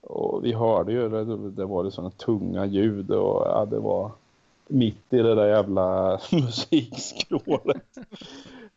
Och 0.00 0.44
vi 0.44 0.52
hörde 0.52 0.92
ju, 0.92 1.08
det, 1.08 1.50
det 1.50 1.64
var 1.64 1.84
det 1.84 1.90
sådana 1.90 2.10
tunga 2.10 2.66
ljud 2.66 3.10
och 3.10 3.46
ja, 3.46 3.66
det 3.70 3.78
var 3.78 4.10
mitt 4.66 5.12
i 5.12 5.16
det 5.16 5.34
där 5.34 5.46
jävla 5.48 6.20
musikskrålet. 6.32 7.98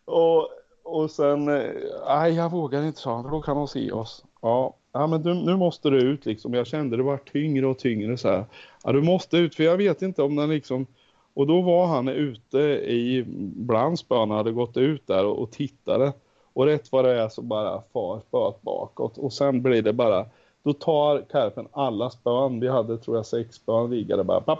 och, 0.06 0.50
och 0.84 1.12
sen, 1.12 1.48
eh, 1.48 1.72
nej 2.08 2.34
jag 2.34 2.52
vågar 2.52 2.84
inte 2.84 3.00
sa 3.00 3.16
han, 3.16 3.24
för 3.24 3.32
då 3.32 3.42
kan 3.42 3.58
de 3.58 3.68
se 3.68 3.92
oss. 3.92 4.26
Ja, 4.42 4.74
ja 4.94 5.08
men 5.08 5.24
du, 5.24 5.34
nu 5.34 5.58
måste 5.58 5.90
du 5.90 5.98
ut 6.02 6.26
liksom. 6.26 6.54
Jag 6.54 6.68
kände 6.68 6.98
det 6.98 7.04
var 7.04 7.18
tyngre 7.18 7.68
och 7.68 7.80
tyngre 7.80 8.18
så 8.18 8.30
här. 8.30 8.46
Ja, 8.84 8.92
du 8.92 9.02
måste 9.02 9.38
ut 9.38 9.56
för 9.56 9.64
jag 9.64 9.78
vet 9.78 10.02
inte 10.02 10.24
om 10.24 10.36
den 10.36 10.50
liksom... 10.50 10.86
Och 11.34 11.48
då 11.48 11.62
var 11.62 11.88
han 11.88 12.08
ute 12.08 12.58
i 12.88 13.24
bland 13.56 14.00
spöna 14.00 14.36
hade 14.36 14.52
gått 14.52 14.78
ut 14.78 15.08
där 15.08 15.26
och, 15.26 15.40
och 15.40 15.52
tittade. 15.52 16.14
Och 16.54 16.66
rätt 16.66 16.92
vad 16.92 17.06
det 17.06 17.22
är 17.22 17.30
så 17.30 17.42
bara 17.42 17.82
far 17.94 18.20
spöet 18.20 18.62
bakåt. 18.62 19.18
Och 19.18 19.34
sen 19.34 19.62
blir 19.62 19.82
det 19.82 19.94
bara 19.94 20.26
då 20.64 20.74
tar 20.74 21.22
Karpen 21.22 21.68
alla 21.72 22.10
spön, 22.10 22.60
vi 22.60 22.68
hade 22.68 22.98
tror 22.98 23.16
jag 23.16 23.26
sex 23.26 23.56
spön 23.56 23.90
liggande 23.90 24.24
bara, 24.24 24.58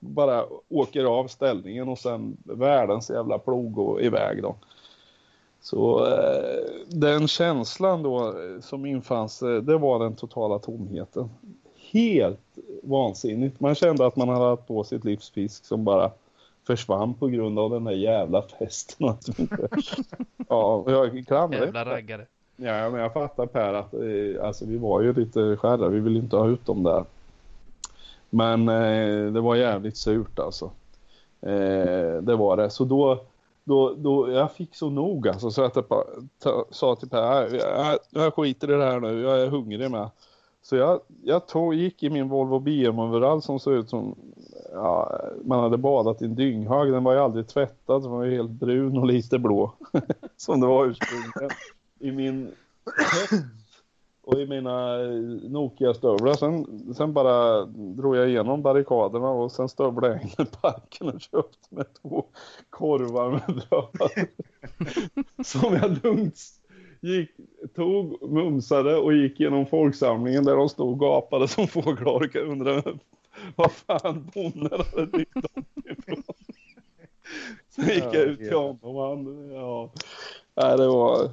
bara 0.00 0.44
åker 0.68 1.04
av 1.04 1.26
ställningen 1.26 1.88
och 1.88 1.98
sen 1.98 2.36
världens 2.44 3.10
jävla 3.10 3.38
plog 3.38 3.78
och 3.78 4.02
iväg 4.02 4.42
då. 4.42 4.56
Så 5.64 6.06
eh, 6.06 6.64
den 6.88 7.28
känslan 7.28 8.02
då 8.02 8.34
som 8.60 8.86
infann 8.86 9.28
sig, 9.28 9.62
det 9.62 9.78
var 9.78 9.98
den 9.98 10.14
totala 10.16 10.58
tomheten. 10.58 11.30
Helt 11.92 12.58
vansinnigt. 12.82 13.60
Man 13.60 13.74
kände 13.74 14.06
att 14.06 14.16
man 14.16 14.28
hade 14.28 14.44
haft 14.44 14.66
på 14.66 14.84
sitt 14.84 15.04
livsfisk 15.04 15.64
som 15.64 15.84
bara 15.84 16.10
försvann 16.66 17.14
på 17.14 17.26
grund 17.26 17.58
av 17.58 17.70
den 17.70 17.84
där 17.84 17.92
jävla 17.92 18.42
festen. 18.42 19.08
ja, 20.48 20.84
jag 20.86 21.24
klandrar 21.26 21.60
Jävla 21.60 21.84
raggare. 21.84 22.26
Ja, 22.56 22.90
men 22.90 23.00
jag 23.00 23.12
fattar 23.12 23.46
Per 23.46 23.74
att 23.74 23.94
eh, 23.94 24.46
alltså, 24.46 24.66
vi 24.66 24.76
var 24.76 25.00
ju 25.00 25.12
lite 25.12 25.56
skärra. 25.56 25.88
Vi 25.88 26.00
vill 26.00 26.16
inte 26.16 26.36
ha 26.36 26.48
ut 26.48 26.66
dem 26.66 26.82
där. 26.82 27.04
Men 28.30 28.68
eh, 28.68 29.32
det 29.32 29.40
var 29.40 29.56
jävligt 29.56 29.96
surt 29.96 30.38
alltså. 30.38 30.70
Eh, 31.40 32.22
det 32.22 32.36
var 32.36 32.56
det. 32.56 32.70
Så 32.70 32.84
då, 32.84 33.24
då, 33.64 33.94
då 33.94 34.30
jag 34.30 34.52
fick 34.52 34.74
så 34.74 34.90
nog 34.90 35.28
alltså. 35.28 35.50
Så 35.50 35.64
att 35.64 35.76
jag 35.76 35.84
ta, 36.42 36.64
sa 36.70 36.96
till 36.96 37.08
Per, 37.08 37.54
jag, 37.54 37.98
jag 38.10 38.34
skiter 38.34 38.70
i 38.70 38.74
det 38.74 38.84
här 38.84 39.00
nu. 39.00 39.20
Jag 39.20 39.42
är 39.42 39.46
hungrig 39.46 39.90
med. 39.90 40.10
Så 40.62 40.76
jag, 40.76 41.00
jag 41.22 41.48
tog, 41.48 41.74
gick 41.74 42.02
i 42.02 42.10
min 42.10 42.28
Volvo 42.28 42.58
BM-overall 42.58 43.42
som 43.42 43.60
såg 43.60 43.74
ut 43.74 43.90
som 43.90 44.14
ja, 44.72 45.20
man 45.44 45.60
hade 45.60 45.76
badat 45.76 46.22
i 46.22 46.24
en 46.24 46.34
dynghög. 46.34 46.92
Den 46.92 47.04
var 47.04 47.12
ju 47.12 47.18
aldrig 47.18 47.48
tvättad. 47.48 48.02
Den 48.02 48.10
var 48.10 48.24
ju 48.24 48.36
helt 48.36 48.50
brun 48.50 48.98
och 48.98 49.06
lite 49.06 49.38
blå. 49.38 49.72
som 50.36 50.60
det 50.60 50.66
var 50.66 50.86
ursprungligen 50.86 51.50
i 51.98 52.12
min 52.12 52.50
och 54.24 54.40
i 54.40 54.46
mina 54.46 54.96
Nokia-stövlar. 55.48 56.34
Sen, 56.34 56.94
sen 56.94 57.12
bara 57.12 57.64
drog 57.66 58.16
jag 58.16 58.28
igenom 58.28 58.62
barrikaderna 58.62 59.28
och 59.28 59.52
sen 59.52 59.68
stövlade 59.68 60.14
jag 60.14 60.22
in 60.22 60.46
i 60.46 60.56
parken 60.60 61.08
och 61.08 61.20
köpte 61.20 61.68
med 61.74 61.86
två 62.02 62.24
korvar 62.70 63.30
med 63.30 63.42
bröd. 63.46 64.28
Som 65.46 65.74
jag 65.74 66.04
lugnt 66.04 66.38
gick, 67.00 67.30
tog, 67.76 68.30
mumsade 68.30 68.96
och 68.96 69.14
gick 69.14 69.40
genom 69.40 69.66
folksamlingen 69.66 70.44
där 70.44 70.56
de 70.56 70.68
stod 70.68 70.92
och 70.92 71.00
gapade 71.00 71.48
som 71.48 71.68
fågelholkar. 71.68 72.40
Undrade 72.40 72.98
vad 73.56 73.72
fan 73.72 74.30
bonden 74.34 74.70
hade 74.70 75.06
dykt 75.06 75.34
dem 75.34 75.64
ifrån. 75.84 76.22
Sen 77.68 77.88
gick 77.88 78.04
jag 78.04 78.22
ut 78.22 78.38
till 78.38 78.54
honom 78.54 78.78
och 78.96 79.08
han, 79.08 79.50
ja, 79.50 79.90
nej, 80.54 80.76
det 80.76 80.86
var 80.86 81.30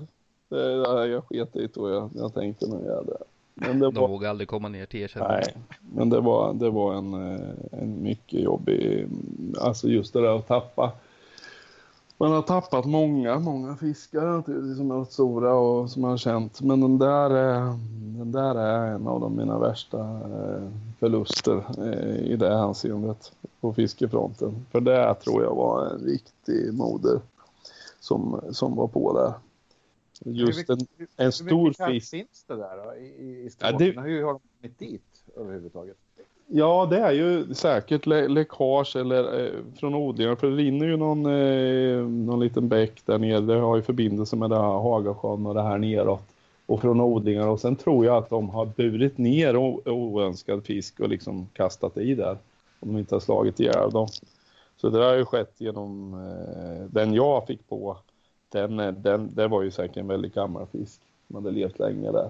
det, 0.56 1.08
jag 1.08 1.24
sket 1.24 1.56
i 1.56 1.68
tror 1.68 1.92
jag. 1.92 2.10
Jag 2.16 2.34
tänkte 2.34 2.68
nog 2.68 2.82
det. 2.84 3.18
Men 3.54 3.80
det 3.80 3.86
De 3.86 4.02
var... 4.02 4.08
vågar 4.08 4.30
aldrig 4.30 4.48
komma 4.48 4.70
ner 4.70 4.86
till 4.86 5.04
ersättning. 5.04 5.30
Nej, 5.30 5.80
men 5.96 6.10
det 6.10 6.20
var, 6.20 6.54
det 6.54 6.70
var 6.70 6.94
en, 6.94 7.14
eh, 7.14 7.50
en 7.72 8.04
mycket 8.04 8.40
jobbig, 8.40 9.08
alltså 9.60 9.88
just 9.88 10.14
det 10.14 10.22
där 10.22 10.38
att 10.38 10.48
tappa. 10.48 10.92
Man 12.18 12.32
har 12.32 12.42
tappat 12.42 12.86
många, 12.86 13.40
många 13.40 13.76
fiskar 13.76 14.26
naturligtvis 14.26 14.78
som 14.78 14.92
har 14.92 14.98
varit 14.98 15.12
stora 15.12 15.54
och 15.54 15.90
som 15.90 16.02
man 16.02 16.12
har 16.12 16.18
känt. 16.18 16.62
Men 16.62 16.82
den 16.82 16.98
där, 16.98 17.30
den 18.18 18.32
där 18.32 18.56
är 18.56 18.96
en 18.96 19.08
av 19.08 19.20
de 19.20 19.36
mina 19.36 19.60
värsta 19.60 20.00
eh, 20.00 20.70
förluster 21.00 21.64
eh, 21.78 22.32
i 22.32 22.36
det 22.36 22.58
hänseendet 22.58 23.32
på 23.62 23.74
fiskefronten. 23.74 24.66
För 24.72 24.82
det 24.82 25.14
tror 25.16 25.44
jag 25.44 25.56
var 25.56 25.86
en 25.86 26.00
riktig 26.00 26.74
moder 26.74 27.20
som, 28.00 28.42
som 28.52 28.76
var 28.76 28.88
på 28.88 29.14
där. 29.14 29.34
Just 30.26 30.70
en, 30.70 30.78
en 31.18 31.32
stor 31.32 31.68
fisk. 31.68 32.14
Hur 32.14 32.20
finns 32.20 32.44
det 32.48 32.56
där 32.56 32.86
då, 32.86 32.96
i, 32.96 33.06
i 33.06 33.50
ja, 33.60 33.72
det... 33.72 33.86
Hur 33.86 34.24
har 34.24 34.34
de 34.34 34.40
kommit 34.40 34.80
dit 34.80 35.24
överhuvudtaget? 35.36 35.98
Ja, 36.54 36.88
det 36.90 37.00
är 37.00 37.12
ju 37.12 37.54
säkert 37.54 38.06
lä 38.06 38.28
läckage 38.28 38.96
eller 38.96 39.46
eh, 39.46 39.52
från 39.80 39.96
odlingar. 39.96 40.36
För 40.36 40.50
det 40.50 40.56
rinner 40.56 40.86
ju 40.86 40.98
någon, 40.98 41.26
eh, 41.26 42.08
någon 42.08 42.40
liten 42.40 42.68
bäck 42.68 43.06
där 43.06 43.18
nere. 43.18 43.40
Det 43.40 43.56
har 43.56 43.76
ju 43.76 43.82
förbindelse 43.82 44.36
med 44.36 44.50
det 44.50 44.56
här 44.56 44.80
Hagasjön 44.80 45.46
och 45.46 45.54
det 45.54 45.62
här 45.62 45.78
neråt. 45.78 46.24
Och 46.66 46.82
från 46.82 47.02
odlingar. 47.02 47.48
Och 47.48 47.60
sen 47.60 47.76
tror 47.76 48.06
jag 48.06 48.18
att 48.18 48.30
de 48.30 48.50
har 48.50 48.66
burit 48.66 49.18
ner 49.18 49.58
oönskad 49.88 50.66
fisk 50.66 51.00
och 51.00 51.10
liksom 51.10 51.48
kastat 51.54 51.98
i 51.98 52.16
där. 52.16 52.38
Om 52.80 52.94
de 52.94 53.00
inte 53.00 53.16
har 53.16 53.20
slagit 53.20 53.60
ihjäl 53.60 53.92
dem. 53.92 54.08
Så 54.78 54.90
det 54.90 55.06
har 55.06 55.16
ju 55.16 55.26
skett 55.26 55.54
genom 55.58 56.14
eh, 56.14 56.86
den 56.90 57.14
jag 57.14 57.48
fick 57.48 57.70
på 57.70 57.98
Eh, 58.56 58.70
den, 58.70 59.02
den, 59.02 59.36
det 59.36 59.48
var 59.48 59.62
ju 59.62 59.72
säkert 59.72 59.98
en 59.98 60.08
väldigt 60.08 60.34
gammal 60.34 60.68
fisk 60.72 61.02
som 61.28 61.36
hade 61.36 61.52
levt 61.52 61.80
länge 61.80 62.12
där. 62.12 62.30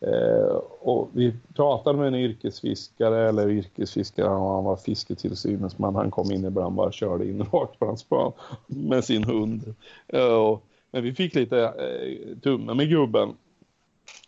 Eh, 0.00 0.56
och 0.80 1.08
vi 1.12 1.34
pratade 1.54 1.98
med 1.98 2.08
en 2.08 2.14
yrkesfiskare, 2.14 3.28
eller 3.28 3.50
yrkesfiskare, 3.50 4.28
han 4.28 4.64
var 4.64 4.76
fisketillsyningsman. 4.76 5.94
Han 5.94 6.10
kom 6.10 6.30
in 6.30 6.44
ibland 6.44 6.66
och 6.66 6.72
bara 6.72 6.92
körde 6.92 7.28
in 7.28 7.46
rakt 7.52 7.78
på 7.78 7.86
hans 7.86 8.04
plan 8.04 8.32
med 8.66 9.04
sin 9.04 9.24
hund. 9.24 9.74
Eh, 10.08 10.58
men 10.90 11.02
vi 11.02 11.12
fick 11.12 11.34
lite 11.34 11.62
eh, 11.62 12.38
tumme 12.42 12.74
med 12.74 12.88
gubben. 12.88 13.34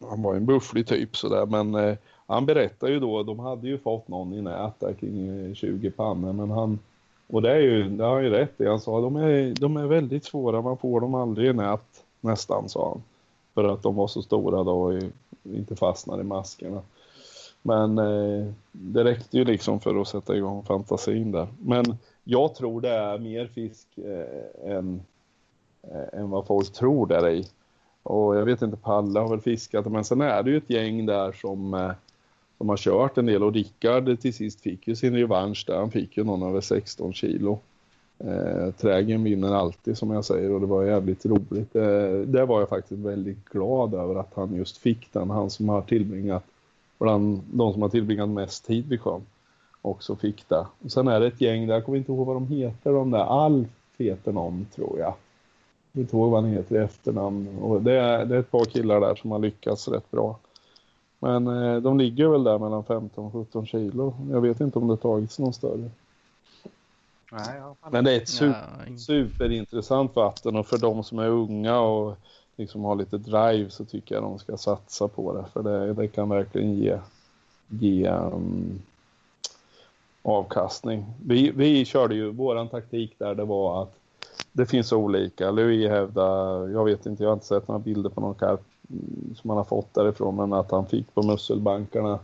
Han 0.00 0.22
var 0.22 0.34
en 0.34 0.46
bufflig 0.46 0.86
typ 0.86 1.16
sådär, 1.16 1.46
men 1.46 1.74
eh, 1.74 1.96
han 2.26 2.46
berättade 2.46 2.92
ju 2.92 3.00
då, 3.00 3.22
de 3.22 3.38
hade 3.38 3.68
ju 3.68 3.78
fått 3.78 4.08
någon 4.08 4.34
i 4.34 4.42
nät 4.42 4.80
där 4.80 4.92
kring 4.92 5.28
eh, 5.28 5.54
20 5.54 5.90
pannor, 5.90 6.32
men 6.32 6.50
han 6.50 6.78
och 7.26 7.42
det, 7.42 7.50
är 7.50 7.60
ju, 7.60 7.88
det 7.88 8.04
har 8.04 8.14
han 8.14 8.24
ju 8.24 8.30
rätt 8.30 8.60
i. 8.60 8.66
Han 8.66 8.80
sa 8.80 9.00
de 9.00 9.16
är, 9.16 9.54
de 9.54 9.76
är 9.76 9.86
väldigt 9.86 10.24
svåra. 10.24 10.62
Man 10.62 10.78
får 10.78 11.00
dem 11.00 11.14
aldrig 11.14 11.50
i 11.50 11.52
nät 11.52 12.04
nästan, 12.20 12.68
sa 12.68 12.88
han. 12.88 13.02
För 13.54 13.64
att 13.64 13.82
de 13.82 13.94
var 13.94 14.06
så 14.06 14.22
stora 14.22 14.64
då 14.64 14.82
och 14.82 15.02
inte 15.42 15.76
fastnar 15.76 16.20
i 16.20 16.22
maskerna. 16.22 16.82
Men 17.62 17.98
eh, 17.98 18.46
det 18.72 19.04
räckte 19.04 19.38
ju 19.38 19.44
liksom 19.44 19.80
för 19.80 20.00
att 20.00 20.08
sätta 20.08 20.36
igång 20.36 20.62
fantasin 20.62 21.32
där. 21.32 21.46
Men 21.58 21.96
jag 22.24 22.54
tror 22.54 22.80
det 22.80 22.90
är 22.90 23.18
mer 23.18 23.46
fisk 23.46 23.86
eh, 23.96 24.76
än, 24.76 25.02
eh, 25.82 26.20
än 26.20 26.30
vad 26.30 26.46
folk 26.46 26.72
tror 26.72 27.06
där 27.06 27.28
i. 27.28 27.46
Och 28.02 28.36
jag 28.36 28.44
vet 28.44 28.62
inte, 28.62 28.76
Palle 28.76 29.20
har 29.20 29.28
väl 29.28 29.40
fiskat, 29.40 29.86
men 29.86 30.04
sen 30.04 30.20
är 30.20 30.42
det 30.42 30.50
ju 30.50 30.56
ett 30.56 30.70
gäng 30.70 31.06
där 31.06 31.32
som, 31.32 31.74
eh, 31.74 31.90
de 32.62 32.68
har 32.68 32.76
kört 32.76 33.18
en 33.18 33.26
del 33.26 33.42
och 33.42 33.52
Rickard 33.52 34.20
till 34.20 34.34
sist 34.34 34.60
fick 34.60 34.88
ju 34.88 34.96
sin 34.96 35.14
revansch 35.14 35.64
där. 35.66 35.76
Han 35.76 35.90
fick 35.90 36.16
ju 36.16 36.24
någon 36.24 36.42
över 36.42 36.60
16 36.60 37.12
kilo. 37.12 37.58
Eh, 38.18 38.70
trägen 38.70 39.24
vinner 39.24 39.54
alltid 39.54 39.98
som 39.98 40.10
jag 40.10 40.24
säger 40.24 40.52
och 40.52 40.60
det 40.60 40.66
var 40.66 40.84
jävligt 40.84 41.26
roligt. 41.26 41.76
Eh, 41.76 42.12
det 42.26 42.44
var 42.44 42.60
jag 42.60 42.68
faktiskt 42.68 43.00
väldigt 43.00 43.44
glad 43.44 43.94
över 43.94 44.14
att 44.14 44.32
han 44.34 44.54
just 44.54 44.78
fick 44.78 45.12
den. 45.12 45.30
Han 45.30 45.50
som 45.50 45.68
har 45.68 45.82
tillbringat, 45.82 46.44
bland 46.98 47.40
de 47.52 47.72
som 47.72 47.82
har 47.82 47.88
tillbringat 47.88 48.28
mest 48.28 48.66
tid 48.66 48.88
vid 48.88 49.00
sjön, 49.00 49.22
också 49.82 50.16
fick 50.16 50.48
det. 50.48 50.66
Och 50.84 50.92
sen 50.92 51.08
är 51.08 51.20
det 51.20 51.26
ett 51.26 51.40
gäng 51.40 51.66
där, 51.66 51.74
jag 51.74 51.84
kommer 51.84 51.98
inte 51.98 52.12
ihåg 52.12 52.26
vad 52.26 52.36
de 52.36 52.46
heter, 52.46 52.92
de 52.92 53.10
där 53.10 53.44
Alf 53.44 53.68
heter 53.98 54.32
någon 54.32 54.66
tror 54.74 54.98
jag. 54.98 55.08
Jag 55.08 55.14
kommer 55.92 56.02
inte 56.02 56.16
ihåg 56.16 56.30
vad 56.30 56.42
han 56.42 56.52
heter 56.52 56.76
i 56.76 56.78
efternamn. 56.78 57.58
Och 57.58 57.82
det, 57.82 57.92
är, 57.92 58.24
det 58.24 58.34
är 58.34 58.40
ett 58.40 58.50
par 58.50 58.64
killar 58.64 59.00
där 59.00 59.14
som 59.14 59.30
har 59.30 59.38
lyckats 59.38 59.88
rätt 59.88 60.10
bra. 60.10 60.38
Men 61.22 61.46
eh, 61.46 61.76
de 61.76 61.98
ligger 61.98 62.28
väl 62.28 62.44
där 62.44 62.58
mellan 62.58 62.84
15 62.84 63.24
och 63.24 63.32
17 63.32 63.66
kilo. 63.66 64.14
Jag 64.30 64.40
vet 64.40 64.60
inte 64.60 64.78
om 64.78 64.88
det 64.88 64.96
tagits 64.96 65.38
någon 65.38 65.52
större. 65.52 65.90
Nej, 67.32 67.62
Men 67.90 68.04
det 68.04 68.12
är 68.12 68.16
ett 68.16 68.28
super, 68.28 68.96
superintressant 68.98 70.16
vatten 70.16 70.56
och 70.56 70.66
för 70.66 70.78
de 70.78 71.04
som 71.04 71.18
är 71.18 71.28
unga 71.28 71.80
och 71.80 72.16
liksom 72.56 72.84
har 72.84 72.96
lite 72.96 73.18
drive 73.18 73.70
så 73.70 73.84
tycker 73.84 74.14
jag 74.14 74.24
de 74.24 74.38
ska 74.38 74.56
satsa 74.56 75.08
på 75.08 75.32
det. 75.32 75.44
För 75.52 75.62
det, 75.62 75.94
det 75.94 76.08
kan 76.08 76.28
verkligen 76.28 76.74
ge, 76.74 76.98
ge 77.68 78.08
um, 78.08 78.82
avkastning. 80.22 81.04
Vi, 81.24 81.50
vi 81.50 81.84
körde 81.84 82.14
ju, 82.14 82.30
våran 82.30 82.68
taktik 82.68 83.14
där 83.18 83.34
det 83.34 83.44
var 83.44 83.82
att 83.82 83.94
det 84.52 84.66
finns 84.66 84.92
olika. 84.92 85.50
Louis 85.50 85.88
hävdar, 85.88 86.68
jag 86.68 86.84
vet 86.84 87.06
inte, 87.06 87.22
jag 87.22 87.30
har 87.30 87.34
inte 87.34 87.46
sett 87.46 87.68
några 87.68 87.78
bilder 87.78 88.10
på 88.10 88.20
någon 88.20 88.34
karp 88.34 88.60
Mm, 88.90 89.34
som 89.34 89.50
han 89.50 89.56
har 89.56 89.64
fått 89.64 89.94
därifrån, 89.94 90.36
men 90.36 90.52
att 90.52 90.70
han 90.70 90.86
fick 90.86 91.14
på 91.14 91.22
musselbankarna 91.22 92.18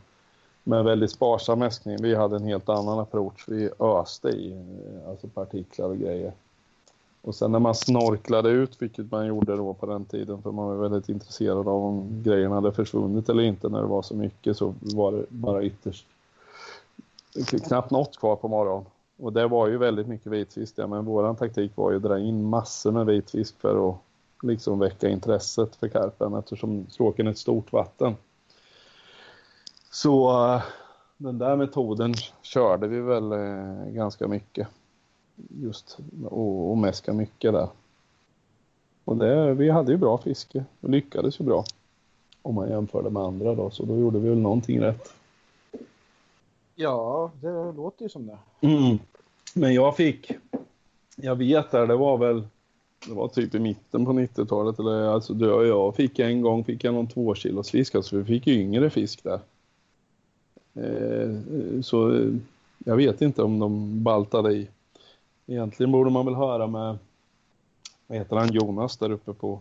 med 0.64 0.84
väldigt 0.84 1.10
sparsam 1.10 1.58
mäskning. 1.58 1.96
Vi 2.02 2.14
hade 2.14 2.36
en 2.36 2.44
helt 2.44 2.68
annan 2.68 2.98
approach. 2.98 3.44
Vi 3.48 3.70
öste 3.78 4.28
i 4.28 4.52
eh, 4.52 5.10
alltså 5.10 5.28
partiklar 5.28 5.88
och 5.88 5.98
grejer. 5.98 6.32
Och 7.22 7.34
sen 7.34 7.52
när 7.52 7.58
man 7.58 7.74
snorklade 7.74 8.50
ut, 8.50 8.82
vilket 8.82 9.10
man 9.10 9.26
gjorde 9.26 9.56
då 9.56 9.74
på 9.74 9.86
den 9.86 10.04
tiden, 10.04 10.42
för 10.42 10.52
man 10.52 10.66
var 10.66 10.88
väldigt 10.88 11.08
intresserad 11.08 11.68
av 11.68 11.84
om 11.84 12.22
grejerna 12.22 12.54
hade 12.54 12.72
försvunnit 12.72 13.28
eller 13.28 13.42
inte 13.42 13.68
när 13.68 13.80
det 13.80 13.86
var 13.86 14.02
så 14.02 14.14
mycket, 14.14 14.56
så 14.56 14.74
var 14.80 15.12
det 15.12 15.24
bara 15.28 15.62
ytterst 15.62 16.06
knappt 17.66 17.90
något 17.90 18.16
kvar 18.16 18.36
på 18.36 18.48
morgonen. 18.48 18.84
Och 19.16 19.32
det 19.32 19.46
var 19.46 19.66
ju 19.66 19.78
väldigt 19.78 20.06
mycket 20.06 20.32
vitfisk 20.32 20.76
där, 20.76 20.86
men 20.86 21.04
våran 21.04 21.36
taktik 21.36 21.72
var 21.74 21.90
ju 21.90 21.96
att 21.96 22.02
dra 22.02 22.18
in 22.18 22.44
massor 22.44 22.92
med 22.92 23.06
vitfisk 23.06 23.60
för 23.60 23.88
att 23.88 23.96
liksom 24.42 24.78
väcka 24.78 25.08
intresset 25.08 25.76
för 25.76 25.88
karpen 25.88 26.34
eftersom 26.34 26.86
stråken 26.90 27.26
är 27.26 27.30
ett 27.30 27.38
stort 27.38 27.72
vatten. 27.72 28.16
Så 29.90 30.30
eh, 30.30 30.62
den 31.16 31.38
där 31.38 31.56
metoden 31.56 32.14
körde 32.42 32.88
vi 32.88 33.00
väl 33.00 33.32
eh, 33.32 33.92
ganska 33.92 34.28
mycket. 34.28 34.68
Just 35.48 35.98
och, 36.24 36.70
och 36.70 36.78
mäska 36.78 37.12
mycket 37.12 37.52
där. 37.52 37.68
Och 39.04 39.16
det, 39.16 39.54
vi 39.54 39.70
hade 39.70 39.92
ju 39.92 39.98
bra 39.98 40.18
fiske 40.18 40.64
och 40.80 40.90
lyckades 40.90 41.40
ju 41.40 41.44
bra. 41.44 41.64
Om 42.42 42.54
man 42.54 42.68
jämförde 42.68 43.10
med 43.10 43.22
andra 43.22 43.54
då, 43.54 43.70
så 43.70 43.84
då 43.84 43.98
gjorde 43.98 44.18
vi 44.18 44.28
väl 44.28 44.38
någonting 44.38 44.80
rätt. 44.80 45.12
Ja, 46.74 47.30
det 47.40 47.72
låter 47.72 48.02
ju 48.02 48.08
som 48.08 48.26
det. 48.26 48.38
Mm. 48.60 48.98
Men 49.54 49.74
jag 49.74 49.96
fick, 49.96 50.32
jag 51.16 51.36
vet 51.36 51.70
där, 51.70 51.86
det 51.86 51.96
var 51.96 52.18
väl, 52.18 52.46
det 53.06 53.14
var 53.14 53.28
typ 53.28 53.54
i 53.54 53.58
mitten 53.58 54.04
på 54.04 54.12
90-talet, 54.12 54.78
eller 54.78 55.08
alltså 55.08 55.34
jag 55.64 55.96
fick 55.96 56.18
en 56.18 56.42
gång, 56.42 56.64
fick 56.64 56.84
jag 56.84 56.94
någon 56.94 57.06
två 57.06 57.34
kilos 57.34 57.70
fisk, 57.70 57.94
alltså 57.94 58.16
vi 58.16 58.24
fick 58.24 58.46
ju 58.46 58.54
yngre 58.54 58.90
fisk 58.90 59.24
där. 59.24 59.40
Eh, 60.74 61.80
så 61.82 62.28
jag 62.78 62.96
vet 62.96 63.22
inte 63.22 63.42
om 63.42 63.58
de 63.58 64.02
baltade 64.02 64.52
i. 64.52 64.68
Egentligen 65.46 65.92
borde 65.92 66.10
man 66.10 66.24
väl 66.24 66.34
höra 66.34 66.66
med, 66.66 66.98
vad 68.06 68.18
heter 68.18 68.36
han, 68.36 68.52
Jonas 68.52 68.96
där 68.96 69.10
uppe 69.10 69.32
på, 69.32 69.60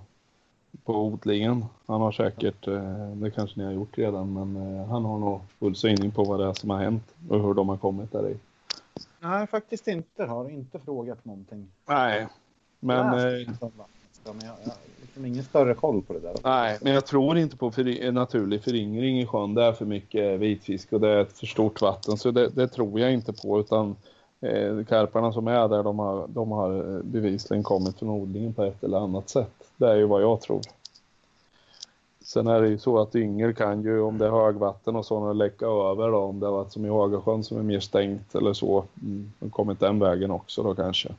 på 0.83 1.05
odlingen. 1.05 1.65
Han 1.85 2.01
har 2.01 2.11
säkert, 2.11 2.67
eh, 2.67 3.09
det 3.09 3.31
kanske 3.31 3.59
ni 3.59 3.65
har 3.65 3.73
gjort 3.73 3.97
redan, 3.97 4.33
men 4.33 4.55
eh, 4.55 4.87
han 4.87 5.05
har 5.05 5.19
nog 5.19 5.39
full 5.59 5.75
syning 5.75 6.11
på 6.11 6.23
vad 6.23 6.39
det 6.39 6.45
är 6.45 6.53
som 6.53 6.69
har 6.69 6.77
hänt 6.77 7.15
och 7.29 7.41
hur 7.41 7.53
de 7.53 7.69
har 7.69 7.77
kommit 7.77 8.11
där 8.11 8.29
i. 8.29 8.37
Nej, 9.19 9.47
faktiskt 9.47 9.87
inte. 9.87 10.25
Har 10.25 10.49
inte 10.49 10.79
frågat 10.79 11.25
någonting. 11.25 11.67
Nej, 11.85 12.27
men, 12.79 12.97
Jag 12.97 13.03
har 13.03 13.17
eh, 13.17 13.47
men 14.23 14.45
jag 14.45 14.55
jag 14.63 14.69
har 14.69 14.77
liksom 15.01 15.25
ingen 15.25 15.43
större 15.43 15.73
koll 15.73 16.01
på 16.01 16.13
det 16.13 16.19
där. 16.19 16.35
nej, 16.43 16.77
men 16.81 16.93
jag 16.93 17.05
tror 17.05 17.37
inte 17.37 17.57
på 17.57 17.71
föry- 17.71 18.11
naturlig 18.11 18.63
föryngring 18.63 19.19
i 19.19 19.25
sjön. 19.25 19.53
Det 19.53 19.63
är 19.63 19.71
för 19.71 19.85
mycket 19.85 20.39
vitfisk 20.39 20.93
och 20.93 20.99
det 21.01 21.09
är 21.09 21.17
ett 21.21 21.37
för 21.37 21.45
stort 21.47 21.81
vatten. 21.81 22.17
Så 22.17 22.31
det, 22.31 22.49
det 22.49 22.67
tror 22.67 22.99
jag 22.99 23.13
inte 23.13 23.33
på. 23.33 23.59
Utan 23.59 23.95
eh, 24.41 24.83
karparna 24.83 25.33
som 25.33 25.47
är 25.47 25.67
där, 25.67 25.83
de 25.83 25.99
har, 25.99 26.27
de 26.27 26.51
har 26.51 26.95
eh, 26.95 27.01
bevisligen 27.03 27.63
kommit 27.63 27.99
från 27.99 28.09
odlingen 28.09 28.53
på 28.53 28.63
ett 28.63 28.83
eller 28.83 28.97
annat 28.97 29.29
sätt. 29.29 29.53
Det 29.77 29.89
är 29.89 29.95
ju 29.95 30.05
vad 30.05 30.21
jag 30.21 30.41
tror. 30.41 30.61
Sen 32.21 32.47
är 32.47 32.61
det 32.61 32.67
ju 32.67 32.77
så 32.77 32.99
att 32.99 33.15
yngel 33.15 33.53
kan 33.53 33.83
ju, 33.83 34.01
om 34.01 34.17
det 34.17 34.25
är 34.25 34.31
högvatten 34.31 34.95
och 34.95 35.05
sådana, 35.05 35.33
läcka 35.33 35.65
över 35.65 36.11
då. 36.11 36.17
Om 36.17 36.39
det 36.39 36.45
har 36.45 36.53
varit 36.53 36.71
som 36.71 36.85
i 36.85 36.89
Hagasjön 36.89 37.43
som 37.43 37.57
är 37.57 37.63
mer 37.63 37.79
stängt 37.79 38.35
eller 38.35 38.53
så. 38.53 38.83
Mm, 39.01 39.31
de 39.39 39.49
kommit 39.49 39.79
den 39.79 39.99
vägen 39.99 40.31
också 40.31 40.63
då 40.63 40.75
kanske. 40.75 41.09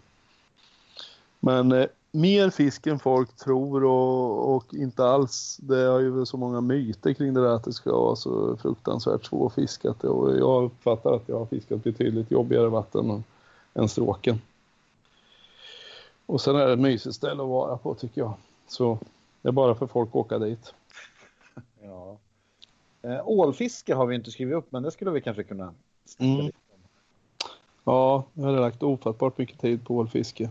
Men 1.41 1.73
eh, 1.73 1.87
mer 2.11 2.51
fisk 2.51 2.87
än 2.87 2.99
folk 2.99 3.37
tror 3.37 3.85
och, 3.85 4.57
och 4.57 4.75
inte 4.75 5.05
alls. 5.05 5.57
Det 5.63 5.79
är 5.79 6.01
ju 6.01 6.27
så 6.27 6.37
många 6.37 6.61
myter 6.61 7.13
kring 7.13 7.35
det 7.35 7.41
där 7.41 7.55
att 7.55 7.65
det 7.65 7.73
ska 7.73 7.93
vara 7.93 8.17
så 8.17 8.57
fruktansvärt 8.57 9.25
svårfiskat. 9.25 10.05
Och 10.05 10.39
jag 10.39 10.65
uppfattar 10.65 11.13
att 11.15 11.29
jag 11.29 11.39
har 11.39 11.47
fiskat 11.47 11.85
betydligt 11.85 12.31
jobbigare 12.31 12.69
vatten 12.69 13.25
än, 13.75 13.89
stråken. 13.89 14.41
Och 16.27 16.41
sen 16.41 16.57
är 16.57 16.67
det 16.67 16.73
ett 16.73 16.79
mysigt 16.79 17.15
ställe 17.17 17.43
att 17.43 17.49
vara 17.49 17.77
på 17.77 17.95
tycker 17.95 18.21
jag. 18.21 18.33
Så 18.69 18.99
det 19.43 19.49
är 19.49 19.53
bara 19.53 19.75
för 19.75 19.87
folk 19.87 20.09
att 20.09 20.17
åka 20.17 20.39
dit. 20.39 20.75
Ja. 21.83 22.17
Eh, 23.03 23.29
ålfiske 23.29 23.95
har 23.95 24.07
vi 24.07 24.15
inte 24.15 24.31
skrivit 24.31 24.55
upp, 24.55 24.73
men 24.73 24.83
det 24.83 24.91
skulle 24.91 25.11
vi 25.11 25.21
kanske 25.21 25.43
kunna 25.43 25.75
snacka 26.05 26.33
Mm. 26.33 26.47
lite 26.47 26.59
om. 26.73 26.81
Ja, 27.85 28.25
jag 28.35 28.45
hade 28.45 28.61
lagt 28.61 28.83
ofattbart 28.83 29.39
mycket 29.39 29.61
tid 29.61 29.85
på 29.85 29.97
ålfiske. 29.97 30.51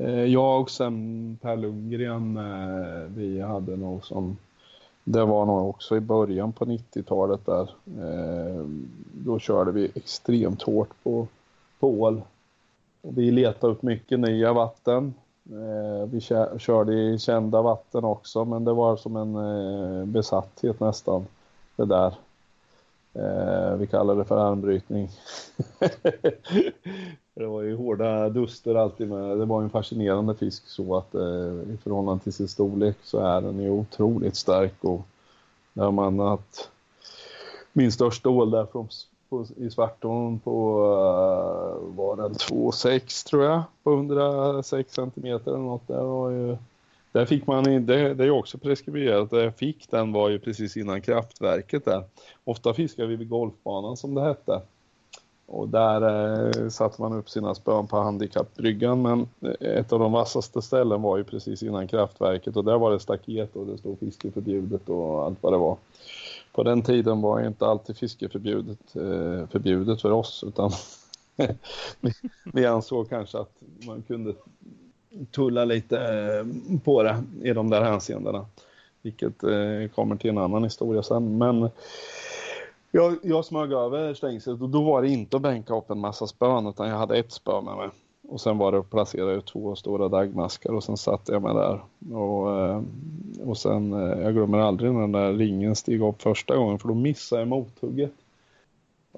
Eh, 0.00 0.24
jag 0.24 0.60
och 0.60 0.70
sen 0.70 1.38
Per 1.42 1.56
Lundgren, 1.56 2.36
eh, 2.36 3.08
vi 3.16 3.40
hade 3.40 3.76
nog 3.76 4.04
som, 4.04 4.36
det 5.04 5.24
var 5.24 5.46
nog 5.46 5.68
också 5.68 5.96
i 5.96 6.00
början 6.00 6.52
på 6.52 6.64
90-talet 6.64 7.46
där. 7.46 7.70
Eh, 8.00 8.64
då 9.12 9.38
körde 9.38 9.72
vi 9.72 9.90
extremt 9.94 10.62
hårt 10.62 10.90
på, 11.02 11.26
på 11.80 11.88
ål. 12.00 12.22
Vi 13.02 13.30
letade 13.30 13.72
upp 13.72 13.82
mycket 13.82 14.20
nya 14.20 14.52
vatten. 14.52 15.14
Vi 16.10 16.20
körde 16.58 16.94
i 16.94 17.18
kända 17.18 17.62
vatten 17.62 18.04
också, 18.04 18.44
men 18.44 18.64
det 18.64 18.72
var 18.72 18.96
som 18.96 19.16
en 19.16 20.12
besatthet 20.12 20.80
nästan, 20.80 21.26
det 21.76 21.84
där. 21.84 22.14
Eh, 23.18 23.76
vi 23.76 23.86
kallar 23.86 24.16
det 24.16 24.24
för 24.24 24.36
armbrytning. 24.36 25.10
det 27.34 27.46
var 27.46 27.62
ju 27.62 27.76
hårda 27.76 28.28
duster 28.28 28.74
alltid 28.74 29.08
med. 29.08 29.38
Det 29.38 29.44
var 29.44 29.62
en 29.62 29.70
fascinerande 29.70 30.34
fisk 30.34 30.68
så 30.68 30.96
att 30.96 31.14
eh, 31.14 31.72
i 31.74 31.78
förhållande 31.82 32.24
till 32.24 32.32
sin 32.32 32.48
storlek 32.48 32.96
så 33.02 33.18
är 33.18 33.40
den 33.40 33.60
ju 33.60 33.70
otroligt 33.70 34.36
stark 34.36 34.84
och 34.84 35.00
när 35.72 35.90
man 35.90 36.20
att 36.20 36.70
min 37.72 37.92
största 37.92 38.28
ål 38.28 38.50
där 38.50 38.66
från, 38.66 38.88
på, 39.28 39.46
i 39.56 39.70
Svartån 39.70 40.38
på 40.38 40.78
uh, 40.80 41.96
var 41.96 42.16
den 42.16 42.32
2,6 42.32 43.28
tror 43.28 43.44
jag 43.44 43.62
på 43.82 43.92
106 43.92 44.94
centimeter 44.94 45.50
eller 45.50 45.60
något. 45.60 45.88
Det 45.88 46.02
var 46.02 46.30
ju 46.30 46.56
där 47.16 47.26
fick 47.26 47.46
man, 47.46 47.64
det, 47.64 48.14
det 48.14 48.24
är 48.24 48.30
också 48.30 48.58
preskriberat, 48.58 49.30
det 49.30 49.44
jag 49.44 49.56
fick 49.56 49.90
den 49.90 50.12
var 50.12 50.28
ju 50.28 50.38
precis 50.38 50.76
innan 50.76 51.00
kraftverket 51.00 51.84
där. 51.84 52.04
Ofta 52.44 52.74
fiskade 52.74 53.08
vi 53.08 53.16
vid 53.16 53.28
golfbanan 53.28 53.96
som 53.96 54.14
det 54.14 54.22
hette. 54.22 54.60
Och 55.46 55.68
där 55.68 56.02
eh, 56.02 56.68
satte 56.68 57.02
man 57.02 57.12
upp 57.12 57.30
sina 57.30 57.54
spön 57.54 57.86
på 57.86 57.96
handikappbryggan 57.96 59.02
men 59.02 59.28
eh, 59.40 59.78
ett 59.78 59.92
av 59.92 59.98
de 59.98 60.12
vassaste 60.12 60.62
ställen 60.62 61.02
var 61.02 61.16
ju 61.16 61.24
precis 61.24 61.62
innan 61.62 61.88
kraftverket 61.88 62.56
och 62.56 62.64
där 62.64 62.78
var 62.78 62.90
det 62.90 63.00
staket 63.00 63.56
och 63.56 63.66
det 63.66 63.78
stod 63.78 63.98
fiske 63.98 64.30
förbjudet 64.30 64.88
och 64.88 65.24
allt 65.24 65.38
vad 65.40 65.52
det 65.52 65.58
var. 65.58 65.76
På 66.52 66.62
den 66.62 66.82
tiden 66.82 67.20
var 67.20 67.46
inte 67.46 67.66
alltid 67.66 67.96
fiske 67.96 68.28
förbjudet, 68.28 68.96
eh, 68.96 69.48
förbjudet 69.48 70.02
för 70.02 70.10
oss 70.10 70.44
utan 70.46 70.70
vi 72.52 72.66
ansåg 72.66 73.08
kanske 73.08 73.38
att 73.38 73.52
man 73.86 74.02
kunde 74.02 74.34
tulla 75.30 75.64
lite 75.64 75.98
eh, 75.98 76.78
på 76.84 77.02
det 77.02 77.22
i 77.42 77.52
de 77.52 77.70
där 77.70 77.82
hänseendena. 77.82 78.46
Vilket 79.02 79.42
eh, 79.42 79.90
kommer 79.94 80.16
till 80.16 80.30
en 80.30 80.38
annan 80.38 80.64
historia 80.64 81.02
sen. 81.02 81.38
Men 81.38 81.70
Jag, 82.90 83.16
jag 83.22 83.44
smög 83.44 83.72
över 83.72 84.14
stängslet 84.14 84.62
och 84.62 84.68
då 84.68 84.82
var 84.82 85.02
det 85.02 85.08
inte 85.08 85.36
att 85.36 85.42
bänka 85.42 85.74
upp 85.76 85.90
en 85.90 85.98
massa 85.98 86.26
spön 86.26 86.66
utan 86.66 86.88
jag 86.88 86.96
hade 86.96 87.18
ett 87.18 87.32
spö 87.32 87.60
med 87.60 87.76
mig. 87.76 87.88
Och 88.28 88.40
sen 88.40 88.58
var 88.58 88.72
det 88.72 88.78
att 88.78 88.90
placera 88.90 89.32
ut 89.32 89.46
två 89.46 89.76
stora 89.76 90.08
dagmaskar 90.08 90.72
och 90.72 90.84
sen 90.84 90.96
satte 90.96 91.32
jag 91.32 91.42
mig 91.42 91.54
där. 91.54 91.80
Och, 92.16 92.60
eh, 92.60 92.82
och 93.44 93.58
sen, 93.58 93.92
jag 93.92 94.34
glömmer 94.34 94.58
aldrig 94.58 94.92
när 94.92 95.00
den 95.00 95.12
där 95.12 95.32
ringen 95.32 95.76
steg 95.76 96.02
upp 96.02 96.22
första 96.22 96.56
gången 96.56 96.78
för 96.78 96.88
då 96.88 96.94
missade 96.94 97.40
jag 97.42 97.48
mothugget. 97.48 98.12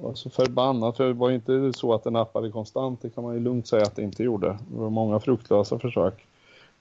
Alltså, 0.04 0.06
jag 0.06 0.08
var 0.08 0.14
så 0.14 0.30
förbannad, 0.30 0.96
för 0.96 1.06
det 1.06 1.12
var 1.12 1.30
inte 1.30 1.72
så 1.72 1.94
att 1.94 2.04
den 2.04 2.12
nappade 2.12 2.50
konstant, 2.50 3.02
det 3.02 3.10
kan 3.10 3.24
man 3.24 3.34
ju 3.34 3.40
lugnt 3.40 3.66
säga 3.66 3.82
att 3.82 3.96
det 3.96 4.02
inte 4.02 4.22
gjorde. 4.22 4.58
Det 4.68 4.80
var 4.80 4.90
många 4.90 5.20
fruktlösa 5.20 5.78
försök. 5.78 6.26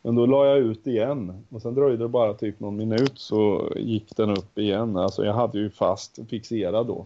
Men 0.01 0.15
då 0.15 0.26
la 0.26 0.45
jag 0.45 0.57
ut 0.57 0.88
igen 0.88 1.45
och 1.49 1.61
sen 1.61 1.76
dröjde 1.76 2.03
det 2.03 2.07
bara 2.07 2.34
typ 2.34 2.59
någon 2.59 2.78
minut 2.78 3.20
så 3.20 3.72
gick 3.76 4.15
den 4.15 4.30
upp 4.30 4.57
igen. 4.57 4.97
Alltså 4.97 5.26
jag 5.26 5.34
hade 5.34 5.59
ju 5.59 5.70
fast 5.70 6.20
fixerad 6.30 6.88
då. 6.88 7.05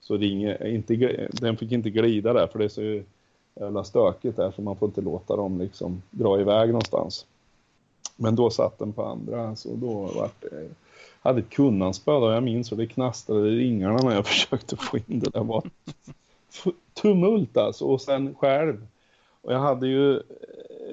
Så 0.00 0.16
ringen, 0.16 0.66
inte, 0.66 1.28
den 1.32 1.56
fick 1.56 1.72
inte 1.72 1.90
glida 1.90 2.32
där 2.32 2.46
för 2.46 2.58
det 2.58 2.64
är 2.64 2.68
så 2.68 3.02
jävla 3.60 3.84
stökigt 3.84 4.36
där 4.36 4.50
så 4.50 4.62
man 4.62 4.76
får 4.76 4.88
inte 4.88 5.00
låta 5.00 5.36
dem 5.36 5.58
liksom 5.58 6.02
dra 6.10 6.40
iväg 6.40 6.68
någonstans. 6.68 7.26
Men 8.16 8.36
då 8.36 8.50
satt 8.50 8.78
den 8.78 8.92
på 8.92 9.04
andra 9.04 9.56
så 9.56 9.68
då 9.74 9.92
var 9.92 10.30
det 10.40 10.70
hade 11.20 11.40
ett 11.40 11.50
kunnanspö 11.50 12.12
och 12.12 12.32
jag 12.32 12.42
minns 12.42 12.72
hur 12.72 12.76
det 12.76 12.86
knastrade 12.86 13.48
i 13.48 13.56
ringarna 13.56 13.96
när 14.02 14.14
jag 14.14 14.26
försökte 14.26 14.76
få 14.76 14.96
in 14.96 15.20
det. 15.20 15.30
Det 15.30 15.40
var 15.40 15.62
tumult 16.94 17.56
alltså 17.56 17.84
och 17.84 18.00
sen 18.00 18.34
själv. 18.34 18.86
Och 19.42 19.52
jag 19.52 19.58
hade 19.58 19.86
ju 19.86 20.16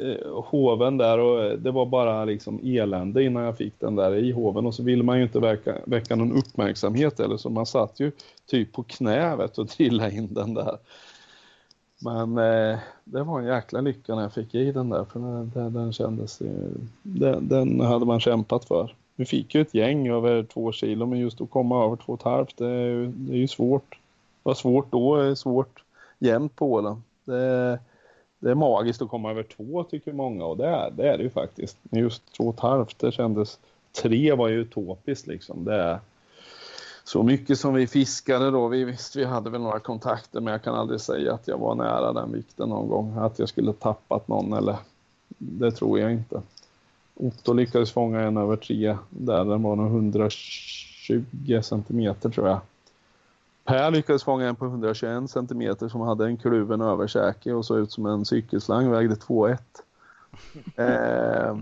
eh, 0.02 0.44
hoven 0.44 0.98
där 0.98 1.20
och 1.20 1.44
eh, 1.44 1.58
det 1.58 1.72
var 1.72 1.86
bara 1.86 2.26
liksom 2.26 2.60
elände 2.64 3.24
innan 3.24 3.44
jag 3.44 3.58
fick 3.58 3.80
den 3.80 3.96
där 3.96 4.16
i 4.16 4.32
hoven 4.32 4.66
och 4.66 4.74
så 4.74 4.84
ville 4.84 5.04
man 5.04 5.18
ju 5.18 5.24
inte 5.24 5.40
väcka, 5.40 5.76
väcka 5.86 6.16
någon 6.16 6.38
uppmärksamhet 6.38 7.20
eller 7.20 7.38
så 7.38 7.50
man 7.50 7.66
satt 7.66 8.00
ju 8.00 8.12
typ 8.46 8.74
på 8.74 8.84
knävet 8.84 9.58
och 9.58 9.70
trillade 9.70 10.16
in 10.16 10.34
den 10.34 10.54
där. 10.54 10.78
Men 12.00 12.38
eh, 12.38 12.80
det 13.04 13.24
var 13.24 13.40
en 13.40 13.46
jäkla 13.46 13.82
lycka 13.82 14.16
när 14.16 14.22
jag 14.22 14.34
fick 14.34 14.56
i 14.56 14.72
den 14.72 14.90
där 14.90 15.06
för 15.06 15.20
den, 15.20 15.74
den 15.74 15.94
kändes 15.94 16.42
den, 17.02 17.48
den 17.48 17.80
hade 17.80 18.06
man 18.06 18.20
kämpat 18.20 18.66
för. 18.66 18.94
Vi 19.20 19.26
fick 19.26 19.56
ju 19.56 19.62
ett 19.62 19.74
gäng 19.74 20.08
över 20.08 20.44
två 20.44 20.72
kilo 20.72 21.06
men 21.06 21.20
just 21.20 21.42
att 21.42 21.50
komma 21.50 21.86
över 21.86 21.96
två 21.96 22.14
och 22.14 22.20
ett 22.20 22.26
halvt 22.26 22.58
det 22.58 22.68
är, 22.68 22.86
ju, 22.86 23.08
det 23.08 23.34
är 23.34 23.38
ju 23.38 23.48
svårt. 23.48 23.90
Det 23.90 23.98
var 24.44 24.54
svårt 24.54 24.92
då, 24.92 25.16
det 25.16 25.30
är 25.30 25.36
svårt 25.36 25.84
jämt 26.20 26.56
på 26.56 26.72
Åland. 26.72 27.02
Det, 27.26 27.80
det 28.40 28.52
är 28.52 28.56
magiskt 28.56 29.02
att 29.02 29.10
komma 29.10 29.32
över 29.32 29.44
två 29.44 29.84
tycker 29.84 30.14
många 30.14 30.46
och 30.46 30.58
det 30.58 30.68
är 30.68 30.92
det, 30.92 31.10
är 31.10 31.18
det 31.18 31.24
ju 31.24 31.30
faktiskt. 31.30 31.78
Men 31.84 32.02
just 32.02 32.34
två 32.34 32.44
och 32.44 32.54
ett 32.54 32.60
halvt 32.60 33.00
det 33.00 33.12
kändes, 33.12 33.60
tre 34.02 34.34
var 34.34 34.48
ju 34.48 34.62
utopiskt 34.62 35.28
liksom. 35.28 35.66
Det 35.66 35.76
är 35.76 36.00
så 37.04 37.24
mycket 37.24 37.60
som 37.60 37.74
vi 37.74 37.88
fiskade 37.88 38.52
då, 38.52 38.68
vi 38.68 38.84
visst 38.84 39.16
vi 39.16 39.26
hade 39.26 39.50
väl 39.50 39.62
några 39.62 39.80
kontakter 39.80 40.42
men 40.42 40.52
jag 40.52 40.64
kan 40.64 40.76
aldrig 40.76 41.02
säga 41.02 41.34
att 41.34 41.48
jag 41.48 41.58
var 41.58 41.76
nära 41.76 42.14
den 42.14 42.32
vikten 42.32 42.70
någon 42.70 42.90
gång. 42.90 43.18
Att 43.18 43.40
jag 43.40 43.50
skulle 43.50 43.74
tappat 43.74 44.28
någon 44.28 44.54
eller 44.54 44.78
det 45.38 45.72
tror 45.72 46.00
jag 46.00 46.12
inte. 46.12 46.42
Otto 47.20 47.54
lyckades 47.54 47.92
fånga 47.92 48.22
en 48.22 48.38
över 48.38 48.56
tre 48.56 48.98
där, 49.10 49.46
den 49.46 49.64
var 49.64 49.76
nog 49.76 49.88
120 49.88 51.62
centimeter 51.62 52.30
tror 52.30 52.48
jag. 52.48 52.60
Per 53.64 53.92
lyckades 53.92 54.24
fånga 54.24 54.48
en 54.48 54.56
på 54.56 54.66
121 54.66 55.30
centimeter 55.30 55.88
som 55.88 56.02
hade 56.02 56.26
en 56.26 56.38
kluven 56.38 56.82
översäke 56.82 57.54
och 57.54 57.66
såg 57.66 57.80
ut 57.80 57.92
som 57.92 58.06
en 58.06 58.26
cykelslang, 58.26 58.92
vägde 58.92 59.16
2,1. 59.16 59.58
Eh, 60.76 61.58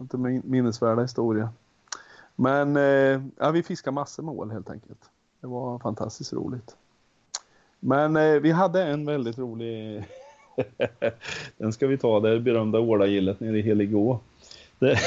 inte 0.00 0.16
minnesvärda 0.44 1.02
historia. 1.02 1.50
Men 2.36 2.76
eh, 2.76 3.22
ja, 3.38 3.50
vi 3.50 3.62
fiskade 3.62 3.94
massor 3.94 4.22
med 4.22 4.34
ål 4.34 4.50
helt 4.50 4.70
enkelt. 4.70 5.00
Det 5.40 5.46
var 5.46 5.78
fantastiskt 5.78 6.32
roligt. 6.32 6.76
Men 7.80 8.16
eh, 8.16 8.34
vi 8.34 8.50
hade 8.50 8.82
en 8.82 9.06
väldigt 9.06 9.38
rolig, 9.38 10.04
den 11.56 11.72
ska 11.72 11.86
vi 11.86 11.98
ta, 11.98 12.20
det 12.20 12.40
berömda 12.40 12.80
ålagillet 12.80 13.40
nere 13.40 13.58
i 13.58 13.62
Heligå. 13.62 14.20
Det, 14.78 14.98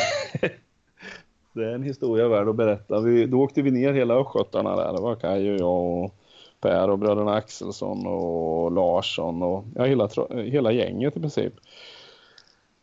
det, 1.54 1.66
är 1.66 1.76
en 1.76 1.84
historia 1.84 2.28
värd 2.28 2.48
att 2.48 2.56
berätta. 2.56 3.00
Vi, 3.00 3.26
då 3.26 3.42
åkte 3.42 3.62
vi 3.62 3.72
ner 3.72 3.94
hela 3.94 4.14
östgötarna 4.14 4.76
där. 4.76 4.94
Det 4.94 5.02
var 5.02 5.16
Kaj 5.16 5.52
och 5.52 5.60
jag 5.60 6.04
och 6.04 6.16
Per 6.62 6.90
och 6.90 7.00
bröderna 7.00 7.34
Axelsson 7.34 8.08
och 8.08 8.72
Larsson 8.72 9.44
och 9.44 9.66
ja, 9.76 9.84
hela, 9.84 10.10
hela 10.30 10.72
gänget 10.72 11.18
i 11.18 11.20
princip. 11.20 11.54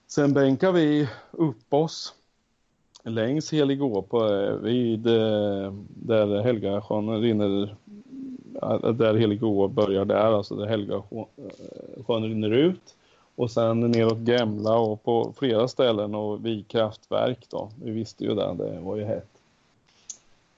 Sen 0.07 0.34
bänkade 0.34 0.72
vi 0.72 1.09
upp 1.30 1.72
oss 1.74 2.14
längs 3.03 3.53
Heligå 3.53 4.03
på, 4.03 4.26
eh, 4.26 4.55
vid 4.55 5.07
eh, 5.07 5.72
där 5.89 6.43
Helgasjön 6.43 7.20
rinner 7.20 7.76
där 8.93 9.14
Heligå 9.14 9.68
börjar 9.68 10.05
där, 10.05 10.36
alltså 10.36 10.55
där 10.55 10.66
Helgasjön 10.66 11.26
eh, 12.09 12.28
rinner 12.28 12.51
ut 12.51 12.95
och 13.39 13.51
sen 13.51 13.80
neråt 13.80 14.28
Gemla 14.28 14.78
och 14.78 15.03
på 15.03 15.32
flera 15.36 15.68
ställen 15.68 16.14
och 16.14 16.47
vid 16.47 16.68
kraftverk 16.68 17.47
då. 17.51 17.70
Vi 17.82 17.91
visste 17.91 18.24
ju 18.24 18.34
det, 18.34 18.55
det 18.55 18.80
var 18.80 18.97
ju 18.97 19.05
hett. 19.05 19.28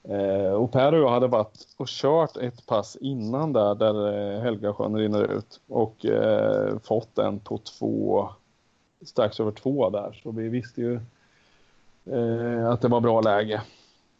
Eh, 0.03 0.53
och 0.53 0.71
Per 0.71 0.93
och 0.93 0.99
jag 0.99 1.09
hade 1.09 1.27
varit 1.27 1.67
och 1.77 1.87
kört 1.87 2.37
ett 2.37 2.65
pass 2.65 2.95
innan 3.01 3.53
där, 3.53 3.75
där 3.75 4.33
eh, 4.33 4.41
Helgasjön 4.41 4.95
rinner 4.95 5.23
ut 5.23 5.59
och 5.67 6.05
eh, 6.05 6.79
fått 6.83 7.17
en 7.17 7.39
på 7.39 7.57
två, 7.57 8.29
strax 9.01 9.39
över 9.39 9.51
två 9.51 9.89
där. 9.89 10.19
Så 10.23 10.31
vi 10.31 10.49
visste 10.49 10.81
ju 10.81 10.99
eh, 12.05 12.69
att 12.69 12.81
det 12.81 12.87
var 12.87 12.99
bra 12.99 13.21
läge. 13.21 13.61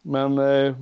Men 0.02 0.38
eh, 0.38 0.74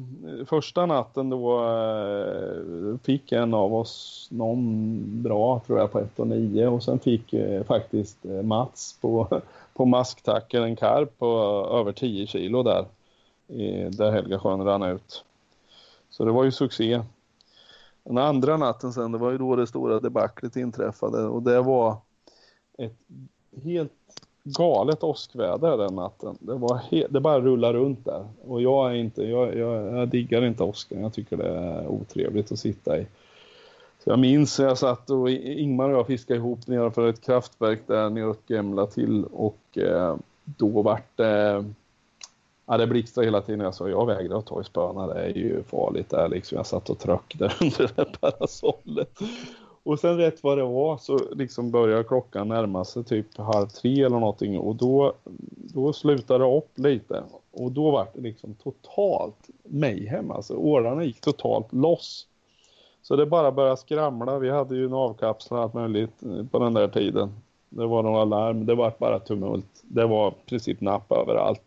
första 0.47 0.87
natten 0.87 1.31
då 1.31 1.65
eh, 1.65 2.99
fick 3.03 3.33
en 3.33 3.55
av 3.55 3.75
oss 3.75 4.29
någon 4.31 5.23
bra 5.23 5.61
tror 5.67 5.79
jag 5.79 5.93
på 5.93 5.99
1 5.99 6.19
och 6.19 6.27
9 6.27 6.67
och 6.67 6.83
sen 6.83 6.99
fick 6.99 7.33
eh, 7.33 7.65
faktiskt 7.65 8.25
eh, 8.25 8.43
Mats 8.43 8.99
på, 9.01 9.41
på 9.75 9.85
masktacken 9.85 10.63
en 10.63 10.77
karp 10.77 11.19
på 11.19 11.27
över 11.73 11.93
10 11.93 12.27
kilo 12.27 12.63
där 12.63 12.85
där 13.91 14.11
Helgasjön 14.11 14.65
rann 14.65 14.83
ut. 14.83 15.25
Så 16.11 16.25
det 16.25 16.31
var 16.31 16.45
ju 16.45 16.53
succé. 16.53 17.03
Den 18.05 18.19
andra 18.19 18.57
natten 18.57 18.93
sen, 18.93 19.13
det 19.13 19.19
var 19.19 19.31
ju 19.31 19.39
då 19.39 19.57
det 19.57 19.67
stora 19.67 20.01
debaclet 20.01 20.57
inträffade 20.57 21.23
och 21.23 21.43
det 21.43 21.63
var 21.63 21.97
ett 22.79 22.97
helt 23.65 23.93
galet 24.43 25.03
åskväder 25.03 25.77
den 25.77 25.95
natten. 25.95 26.39
Det, 26.41 26.55
var 26.55 26.81
det 27.09 27.21
bara 27.21 27.41
rullade 27.41 27.79
runt 27.79 28.05
där. 28.05 28.29
Och 28.45 28.63
jag, 28.63 28.91
är 28.91 28.95
inte, 28.95 29.23
jag, 29.23 29.57
jag, 29.57 29.99
jag 29.99 30.09
diggar 30.09 30.45
inte 30.45 30.63
åskan. 30.63 31.01
Jag 31.01 31.13
tycker 31.13 31.37
det 31.37 31.49
är 31.49 31.87
otrevligt 31.87 32.53
att 32.53 32.59
sitta 32.59 32.99
i. 32.99 33.07
Så 34.05 34.11
jag 34.11 34.19
minns 34.19 34.59
jag 34.59 34.79
satt 34.79 35.11
och 35.11 35.31
Ingmar 35.31 35.89
och 35.89 35.99
jag 35.99 36.07
fiskade 36.07 36.39
ihop 36.39 36.67
nedanför 36.67 37.03
för 37.03 37.09
ett 37.09 37.21
kraftverk 37.21 37.81
där 37.87 38.11
neråt 38.11 38.43
Gemla 38.47 38.87
till 38.87 39.25
och 39.25 39.79
eh, 39.79 40.17
då 40.45 40.83
vart 40.83 41.17
det 41.17 41.65
Ja, 42.71 42.77
det 42.77 42.87
blixtrade 42.87 43.27
hela 43.27 43.41
tiden. 43.41 43.61
Jag 43.61 43.75
sa 43.75 43.89
jag 43.89 44.07
vägrar 44.07 44.39
att 44.39 44.47
ta 44.47 44.61
i 44.61 44.65
spöna. 44.65 45.07
Det 45.07 45.21
är 45.21 45.29
ju 45.29 45.63
farligt 45.63 46.11
där 46.11 46.29
liksom. 46.29 46.57
Jag 46.57 46.67
satt 46.67 46.91
och 46.91 46.99
tröck 46.99 47.35
där 47.39 47.57
under 47.61 47.91
det 47.97 48.21
parasollet. 48.21 49.19
Och 49.83 49.99
sen 49.99 50.17
rätt 50.17 50.43
vad 50.43 50.59
det 50.59 50.65
var 50.65 50.97
så 50.97 51.19
liksom 51.35 51.71
började 51.71 52.05
klockan 52.05 52.49
närma 52.49 52.85
sig 52.85 53.05
typ 53.05 53.39
halv 53.39 53.67
tre 53.67 54.03
eller 54.03 54.19
någonting 54.19 54.59
och 54.59 54.77
då, 54.77 55.13
då 55.75 55.93
slutade 55.93 56.45
det 56.45 56.57
upp 56.57 56.79
lite. 56.79 57.23
Och 57.53 57.73
då 57.73 57.91
var 57.91 58.09
det 58.15 58.21
liksom 58.21 58.55
totalt 58.55 59.49
mayhem 59.65 60.31
alltså. 60.31 60.55
Årarna 60.55 61.05
gick 61.05 61.21
totalt 61.21 61.73
loss. 61.73 62.27
Så 63.03 63.17
det 63.17 63.27
bara 63.27 63.53
började 63.53 63.77
skramla. 63.77 64.39
Vi 64.39 64.51
hade 64.51 64.77
ju 64.77 64.85
en 64.85 64.95
avkapsel 64.95 65.59
allt 65.59 65.75
möjligt 65.75 66.23
eh, 66.23 66.47
på 66.47 66.59
den 66.59 66.75
där 66.75 66.89
tiden. 66.89 67.33
Det 67.69 67.87
var 67.87 68.03
några 68.03 68.25
larm, 68.25 68.67
det 68.67 68.75
var 68.75 68.95
bara 68.99 69.19
tumult. 69.19 69.83
Det 69.83 70.07
var 70.07 70.29
i 70.31 70.35
princip 70.47 70.81
napp 70.81 71.13
överallt. 71.13 71.63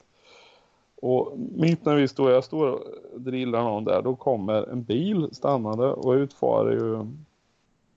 Och 1.02 1.34
mitt 1.38 1.85
när 1.85 1.95
vi 1.95 2.07
står, 2.07 2.31
jag 2.31 2.44
står 2.44 2.68
och 2.68 2.81
drillar 3.15 3.64
någon 3.64 3.84
där, 3.84 4.02
då 4.02 4.15
kommer 4.15 4.69
en 4.72 4.84
bil 4.84 5.30
stannade 5.31 5.94
och 5.94 6.11
utfar 6.11 6.72
ju 6.72 7.07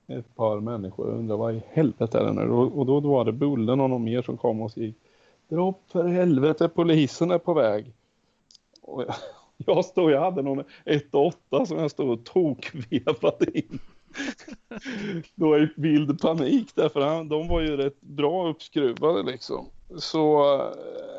ett 0.06 0.36
par 0.36 0.60
människor. 0.60 1.06
och 1.06 1.18
undrade 1.18 1.38
vad 1.38 1.54
i 1.54 1.62
helvete 1.68 2.18
är 2.18 2.24
det 2.24 2.32
nu? 2.32 2.50
Och 2.50 2.86
då, 2.86 3.00
då 3.00 3.10
var 3.10 3.24
det 3.24 3.32
Bullen 3.32 3.80
och 3.80 3.90
någon 3.90 4.04
mer 4.04 4.22
som 4.22 4.36
kom 4.36 4.60
och 4.60 4.70
skrek 4.70 4.94
Dra 5.48 5.68
upp 5.68 5.90
för 5.92 6.08
helvete, 6.08 6.68
polisen 6.68 7.30
är 7.30 7.38
på 7.38 7.54
väg. 7.54 7.92
Och 8.82 9.02
jag, 9.02 9.14
jag 9.56 9.84
stod, 9.84 10.10
jag 10.10 10.20
hade 10.20 10.42
någon 10.42 10.64
1-8 10.84 11.64
som 11.64 11.78
jag 11.78 11.90
stod 11.90 12.10
och 12.10 12.24
tokvevade 12.24 13.58
in. 13.58 13.78
då 15.34 15.58
i 15.58 15.68
vild 15.76 16.20
panik 16.20 16.70
därför 16.74 17.24
de 17.24 17.48
var 17.48 17.60
ju 17.60 17.76
rätt 17.76 18.00
bra 18.00 18.48
uppskruvade 18.48 19.22
liksom. 19.22 19.66
Så 19.96 20.54
eh, 20.54 20.70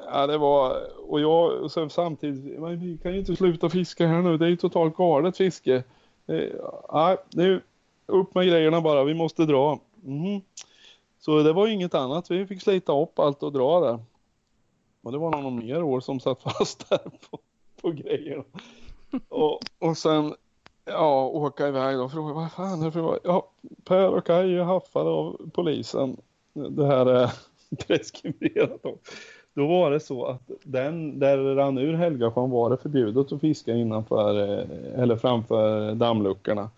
ja, 0.05 0.27
det 0.27 0.37
var 0.37 0.77
och 1.09 1.21
jag 1.21 1.61
och 1.61 1.71
sen 1.71 1.89
samtidigt 1.89 2.59
men 2.59 2.79
vi 2.79 2.97
kan 2.97 3.13
ju 3.13 3.19
inte 3.19 3.35
sluta 3.35 3.69
fiska 3.69 4.07
här 4.07 4.21
nu. 4.21 4.37
Det 4.37 4.45
är 4.45 4.49
ju 4.49 4.55
totalt 4.55 4.95
galet 4.95 5.37
fiske. 5.37 5.75
Eh, 5.75 5.83
nej, 6.27 6.51
ja, 6.87 7.17
nu 7.33 7.61
upp 8.07 8.35
med 8.35 8.47
grejerna 8.47 8.81
bara, 8.81 9.03
vi 9.03 9.13
måste 9.13 9.45
dra. 9.45 9.79
Mm. 10.05 10.41
Så 11.19 11.43
det 11.43 11.53
var 11.53 11.67
inget 11.67 11.95
annat, 11.95 12.31
vi 12.31 12.45
fick 12.45 12.61
slita 12.61 13.01
upp 13.01 13.19
allt 13.19 13.43
och 13.43 13.51
dra 13.51 13.79
där. 13.79 13.99
Och 15.01 15.11
det 15.11 15.17
var 15.17 15.31
någon 15.31 15.59
mer 15.65 15.83
år 15.83 15.99
som 15.99 16.19
satt 16.19 16.41
fast 16.43 16.89
där 16.89 16.97
på, 16.97 17.39
på 17.81 17.91
grejerna. 17.91 18.43
Och, 19.29 19.59
och 19.79 19.97
sen 19.97 20.35
ja, 20.85 21.25
åka 21.27 21.67
iväg 21.67 21.99
och 21.99 22.11
fråga 22.11 22.33
vad 22.33 22.51
fan 22.51 22.81
är 22.81 22.85
det 22.85 22.91
för... 22.91 23.19
Ja, 23.23 23.51
Per 23.83 24.09
och 24.09 24.25
Kaj 24.25 24.57
är 24.57 24.63
haffade 24.63 25.09
av 25.09 25.49
polisen. 25.53 26.17
Det 26.53 26.85
här 26.85 27.05
är 27.05 27.31
preskriberat. 27.87 28.83
Då. 28.83 28.97
då 29.53 29.67
var 29.67 29.91
det 29.91 29.99
så 29.99 30.25
att 30.25 30.51
den 30.63 31.19
där 31.19 31.37
det 31.37 31.55
rann 31.55 31.77
ur 31.77 31.93
Helgasjön 31.93 32.49
var 32.49 32.69
det 32.69 32.77
förbjudet 32.77 33.31
att 33.31 33.41
fiska 33.41 33.73
innanför 33.73 34.39
eh, 34.39 35.01
eller 35.01 35.15
framför 35.15 35.95
dammluckorna. 35.95 36.69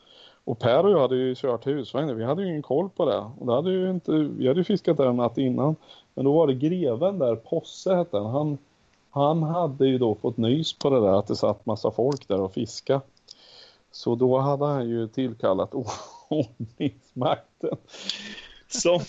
Och 0.50 0.60
Per 0.60 0.86
och 0.86 0.92
jag 0.92 1.00
hade 1.00 1.16
ju 1.16 1.36
kört 1.36 1.68
husvagn. 1.68 2.18
Vi 2.18 2.24
hade 2.24 2.42
ju 2.42 2.50
ingen 2.50 2.62
koll 2.62 2.90
på 2.90 3.06
det. 3.06 3.18
Och 3.40 3.46
det 3.46 3.54
hade 3.54 3.72
ju 3.72 3.90
inte, 3.90 4.12
vi 4.12 4.48
hade 4.48 4.60
ju 4.60 4.64
fiskat 4.64 4.98
där 4.98 5.06
en 5.06 5.16
natt 5.16 5.38
innan. 5.38 5.76
Men 6.14 6.26
då 6.26 6.34
var 6.34 6.48
det 6.48 6.54
greven 6.54 7.20
där, 7.20 7.36
Posse 7.36 7.96
hette 7.96 8.18
han. 8.18 8.26
han. 8.26 8.58
Han 9.10 9.44
hade 9.44 9.88
ju 9.88 9.98
då 9.98 10.16
fått 10.16 10.38
nys 10.38 10.74
på 10.74 10.90
det 10.90 11.00
där 11.00 11.20
att 11.20 11.28
det 11.28 11.36
satt 11.36 11.66
massa 11.66 11.92
folk 11.92 12.28
där 12.28 12.42
och 12.42 12.54
fiska. 12.54 13.02
Så 13.92 14.16
då 14.16 14.38
hade 14.38 14.66
han 14.66 14.90
ju 14.90 15.08
tillkallat 15.08 15.74
ordningsmakten. 16.30 17.78
Som 18.68 19.00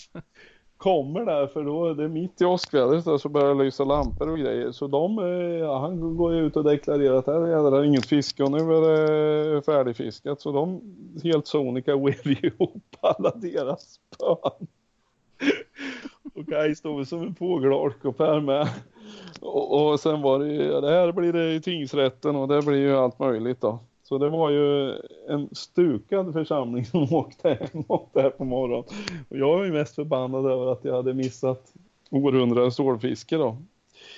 kommer 0.81 1.25
där 1.25 1.47
för 1.47 1.65
då 1.65 1.95
det 1.95 2.05
är 2.05 2.09
mitt 2.09 2.41
i 2.41 2.45
åskvädret 2.45 3.21
så 3.21 3.29
börjar 3.29 3.55
det 3.55 3.65
lysa 3.65 3.85
lampor 3.85 4.31
och 4.31 4.39
grejer. 4.39 4.73
Så 4.73 4.87
de, 4.87 5.19
eh, 5.19 5.59
ja, 5.59 5.79
han 5.79 6.17
går 6.17 6.35
ju 6.35 6.47
ut 6.47 6.57
och 6.57 6.65
deklarerar 6.65 7.17
att 7.17 7.27
här 7.27 7.35
är 7.35 7.81
det 7.81 7.87
inget 7.87 8.07
fiske 8.07 8.43
och 8.43 8.51
nu 8.51 8.59
är 8.59 9.55
det 9.55 9.63
färdigfiskat. 9.63 10.41
Så 10.41 10.53
de 10.53 10.81
helt 11.23 11.47
sonika 11.47 11.97
vev 11.97 12.27
ihop 12.27 12.97
alla 13.01 13.31
deras 13.31 14.01
spön. 14.15 14.67
Och 16.35 16.49
Kaj 16.49 16.77
stod 16.77 17.09
som 17.09 17.23
en 17.23 17.35
fågelholk 17.35 18.05
och 18.05 18.17
Per 18.17 18.41
med. 18.41 18.69
Och, 19.41 19.91
och 19.91 20.01
sen 20.01 20.23
var 20.23 20.39
det 20.39 20.53
ju, 20.53 20.81
det 20.81 20.91
här 20.91 21.13
blir 21.13 21.33
det 21.33 21.55
i 21.55 21.61
tingsrätten 21.61 22.37
och 22.37 22.49
det 22.49 22.63
blir 22.63 22.79
ju 22.79 22.97
allt 22.97 23.19
möjligt 23.19 23.61
då. 23.61 23.79
Så 24.11 24.19
det 24.19 24.29
var 24.29 24.51
ju 24.51 24.95
en 25.29 25.49
stukad 25.53 26.33
församling 26.33 26.85
som 26.85 27.03
åkte 27.15 27.49
hemåt 27.49 28.11
där 28.13 28.31
på 28.31 28.45
morgonen. 28.45 28.85
Och 29.29 29.37
jag 29.37 29.59
var 29.59 29.65
ju 29.65 29.73
mest 29.73 29.95
förbannad 29.95 30.47
över 30.47 30.73
att 30.73 30.85
jag 30.85 30.97
hade 30.97 31.15
missat 31.15 31.73
århundradets 32.11 32.81
ålfiske 32.81 33.37
då. 33.37 33.57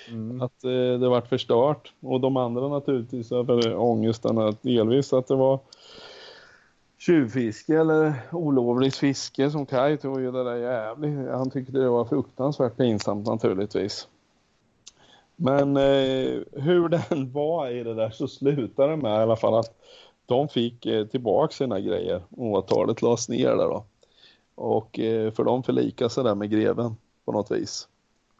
Mm. 0.09 0.43
Att 0.43 0.65
eh, 0.65 0.71
det 0.71 1.09
vart 1.09 1.29
förstört. 1.29 1.93
Och 2.01 2.21
de 2.21 2.37
andra 2.37 2.69
naturligtvis 2.69 3.33
över 3.33 3.77
ångesten 3.77 4.39
att 4.39 4.63
delvis 4.63 5.13
att 5.13 5.29
det 5.29 5.37
var 5.37 5.59
tjuvfiske 6.99 7.81
eller 7.81 8.15
olovligt 8.33 8.97
fiske 8.97 9.51
som 9.51 9.67
Kaj 9.67 9.97
tog 9.97 10.21
ju 10.21 10.33
det 10.33 10.45
där 10.45 10.57
jävligt. 10.57 11.31
Han 11.31 11.51
tyckte 11.51 11.73
det 11.73 11.89
var 11.89 12.05
fruktansvärt 12.05 12.77
pinsamt 12.77 13.27
naturligtvis. 13.27 14.09
Men 15.45 15.77
eh, 15.77 16.41
hur 16.53 16.89
den 16.89 17.33
var 17.33 17.69
i 17.69 17.83
det 17.83 17.95
där 17.95 18.11
så 18.11 18.29
slutade 18.29 18.91
det 18.91 18.97
med 18.97 19.13
i 19.13 19.23
alla 19.23 19.37
fall 19.37 19.55
att 19.55 19.75
de 20.27 20.49
fick 20.49 20.87
eh, 20.87 21.07
tillbaka 21.07 21.53
sina 21.53 21.81
grejer. 21.81 22.23
Åtalet 22.37 23.03
lades 23.03 23.29
ner 23.29 23.49
där 23.49 23.69
då. 23.69 23.85
Och 24.55 24.99
eh, 24.99 25.33
för 25.33 25.45
de 25.45 25.63
förlikade 25.63 26.11
sig 26.11 26.25
där 26.25 26.35
med 26.35 26.51
greven 26.51 26.97
på 27.25 27.33
något 27.33 27.51
vis. 27.51 27.89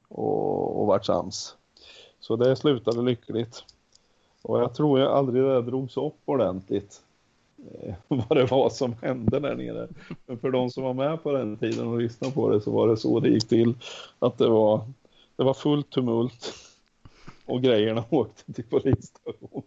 Och, 0.09 0.81
och 0.81 0.87
vart 0.87 1.05
sams. 1.05 1.57
Så 2.21 2.37
det 2.37 2.57
slutade 2.57 3.03
lyckligt. 3.03 3.65
Och 4.43 4.61
jag 4.61 4.75
tror 4.75 5.01
jag 5.01 5.13
aldrig 5.13 5.45
det 5.45 5.63
drogs 5.63 5.97
upp 5.97 6.19
ordentligt. 6.25 7.01
Eh, 7.57 7.95
vad 8.09 8.37
det 8.37 8.45
var 8.45 8.71
som 8.71 8.95
hände 9.03 9.41
där 9.41 9.55
nere. 9.55 9.89
Men 10.27 10.39
för 10.39 10.51
de 10.51 10.71
som 10.71 10.83
var 10.83 10.95
med 10.95 11.23
på 11.23 11.33
den 11.33 11.57
tiden 11.57 11.89
och 11.89 11.99
lyssnade 11.99 12.35
på 12.35 12.49
det 12.49 12.61
så 12.61 12.71
var 12.71 12.89
det 12.89 12.97
så 12.97 13.21
det 13.21 13.29
gick 13.29 13.49
till. 13.49 13.75
Att 14.19 14.39
det 14.39 14.49
var, 14.49 14.81
det 15.37 15.45
var 15.45 15.55
fullt 15.55 15.91
tumult 15.91 16.72
och 17.47 17.63
grejerna 17.63 18.05
åkte 18.11 18.53
till 18.53 18.65
polisstationen. 18.65 19.63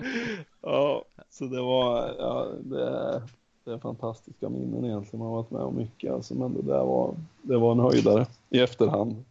ja, 0.60 1.04
så 1.30 1.44
det 1.44 1.60
var, 1.60 2.14
ja, 2.18 2.48
det, 2.62 3.22
det 3.64 3.72
är 3.72 3.78
fantastiska 3.78 4.48
minnen 4.48 4.84
egentligen. 4.84 5.18
Man 5.18 5.28
har 5.28 5.36
varit 5.36 5.50
med 5.50 5.62
om 5.62 5.76
mycket 5.76 6.12
alltså, 6.12 6.34
men 6.34 6.54
det 6.54 6.62
där 6.62 6.84
var, 6.84 7.14
det 7.42 7.58
var 7.58 7.72
en 7.72 7.80
höjdare 7.80 8.26
i 8.50 8.60
efterhand. 8.60 9.24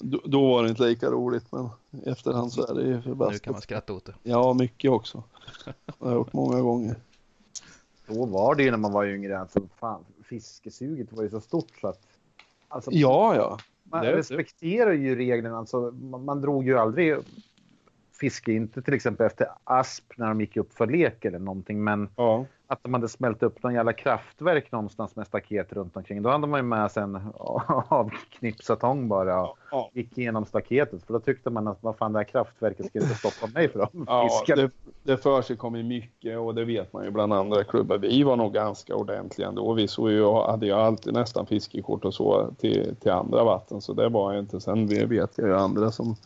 Då, 0.00 0.20
då 0.24 0.48
var 0.48 0.62
det 0.62 0.68
inte 0.68 0.82
lika 0.82 1.10
roligt, 1.10 1.52
men 1.52 1.68
i 1.90 2.08
efterhand 2.08 2.52
så 2.52 2.66
är 2.66 2.74
det 2.74 2.82
ju 2.82 3.02
förbaskat. 3.02 3.32
Nu 3.32 3.38
kan 3.38 3.52
man 3.52 3.62
skratta 3.62 3.92
åt 3.92 4.04
det. 4.04 4.14
Ja, 4.22 4.54
mycket 4.54 4.90
också. 4.90 5.22
Det 5.64 5.94
har 5.98 6.08
jag 6.08 6.14
gjort 6.14 6.32
många 6.32 6.60
gånger. 6.60 6.96
Så 8.06 8.26
var 8.26 8.54
det 8.54 8.62
ju 8.62 8.70
när 8.70 8.78
man 8.78 8.92
var 8.92 9.04
yngre. 9.04 9.38
Alltså, 9.38 9.60
fan, 9.80 10.04
fiskesuget 10.24 11.12
var 11.12 11.22
ju 11.22 11.30
så 11.30 11.40
stort 11.40 11.78
så 11.80 11.88
att... 11.88 12.00
Alltså, 12.68 12.90
ja, 12.92 13.36
ja. 13.36 13.58
Man 13.90 14.04
det, 14.04 14.16
respekterar 14.16 14.92
ju 14.92 15.16
reglerna. 15.16 15.58
Alltså, 15.58 15.80
man, 15.90 16.24
man 16.24 16.40
drog 16.40 16.66
ju 16.66 16.78
aldrig 16.78 17.16
fiske, 18.20 18.52
inte 18.52 18.82
till 18.82 18.94
exempel 18.94 19.26
efter 19.26 19.48
asp 19.64 20.12
när 20.16 20.28
de 20.28 20.40
gick 20.40 20.56
upp 20.56 20.72
för 20.72 20.86
lek 20.86 21.24
eller 21.24 21.38
någonting, 21.38 21.84
men 21.84 22.08
ja. 22.16 22.46
Att 22.66 22.82
de 22.82 22.94
hade 22.94 23.08
smält 23.08 23.42
upp 23.42 23.62
någon 23.62 23.74
jävla 23.74 23.92
kraftverk 23.92 24.72
någonstans 24.72 25.16
med 25.16 25.26
staket 25.26 25.72
runt 25.72 25.96
omkring. 25.96 26.22
Då 26.22 26.30
hade 26.30 26.46
man 26.46 26.58
ju 26.58 26.64
med 26.64 26.90
sig 26.90 27.02
en 27.02 27.20
avknipsad 27.88 28.80
tång 28.80 29.08
bara 29.08 29.42
och 29.42 29.58
ja. 29.70 29.90
gick 29.94 30.18
igenom 30.18 30.44
staketet. 30.44 31.02
För 31.02 31.12
då 31.12 31.20
tyckte 31.20 31.50
man 31.50 31.68
att 31.68 31.78
vad 31.80 31.96
fan 31.96 32.12
det 32.12 32.18
här 32.18 32.24
kraftverket 32.24 32.86
skulle 32.86 33.04
stoppa 33.04 33.46
mig 33.54 33.70
att 33.74 33.90
ja, 34.06 34.44
det, 34.46 34.70
det 35.02 35.16
för 35.16 35.42
sig 35.42 35.56
kom 35.56 35.76
ju 35.76 35.82
mycket 35.82 36.38
och 36.38 36.54
det 36.54 36.64
vet 36.64 36.92
man 36.92 37.04
ju 37.04 37.10
bland 37.10 37.32
andra 37.32 37.64
klubbar. 37.64 37.98
Vi 37.98 38.22
var 38.22 38.36
nog 38.36 38.54
ganska 38.54 38.94
ordentliga 38.94 39.48
ändå. 39.48 39.72
Vi 39.72 39.88
såg 39.88 40.10
ju, 40.10 40.32
hade 40.32 40.66
ju 40.66 40.72
alltid 40.72 41.12
nästan 41.12 41.46
fiskekort 41.46 42.04
och 42.04 42.14
så 42.14 42.50
till, 42.58 42.96
till 43.00 43.10
andra 43.10 43.44
vatten 43.44 43.80
så 43.80 43.92
det 43.92 44.08
var 44.08 44.38
inte. 44.38 44.60
Sen 44.60 44.86
vet 44.86 45.38
jag 45.38 45.48
ju 45.48 45.56
andra 45.56 45.90
som 45.92 46.16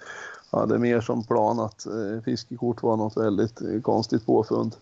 hade 0.51 0.79
mer 0.79 1.01
som 1.01 1.25
plan 1.25 1.61
att 1.61 1.87
eh, 1.87 2.23
fiskekort 2.25 2.83
var 2.83 2.97
något 2.97 3.17
väldigt 3.17 3.63
eh, 3.63 3.81
konstigt 3.81 4.27
påfund. 4.27 4.77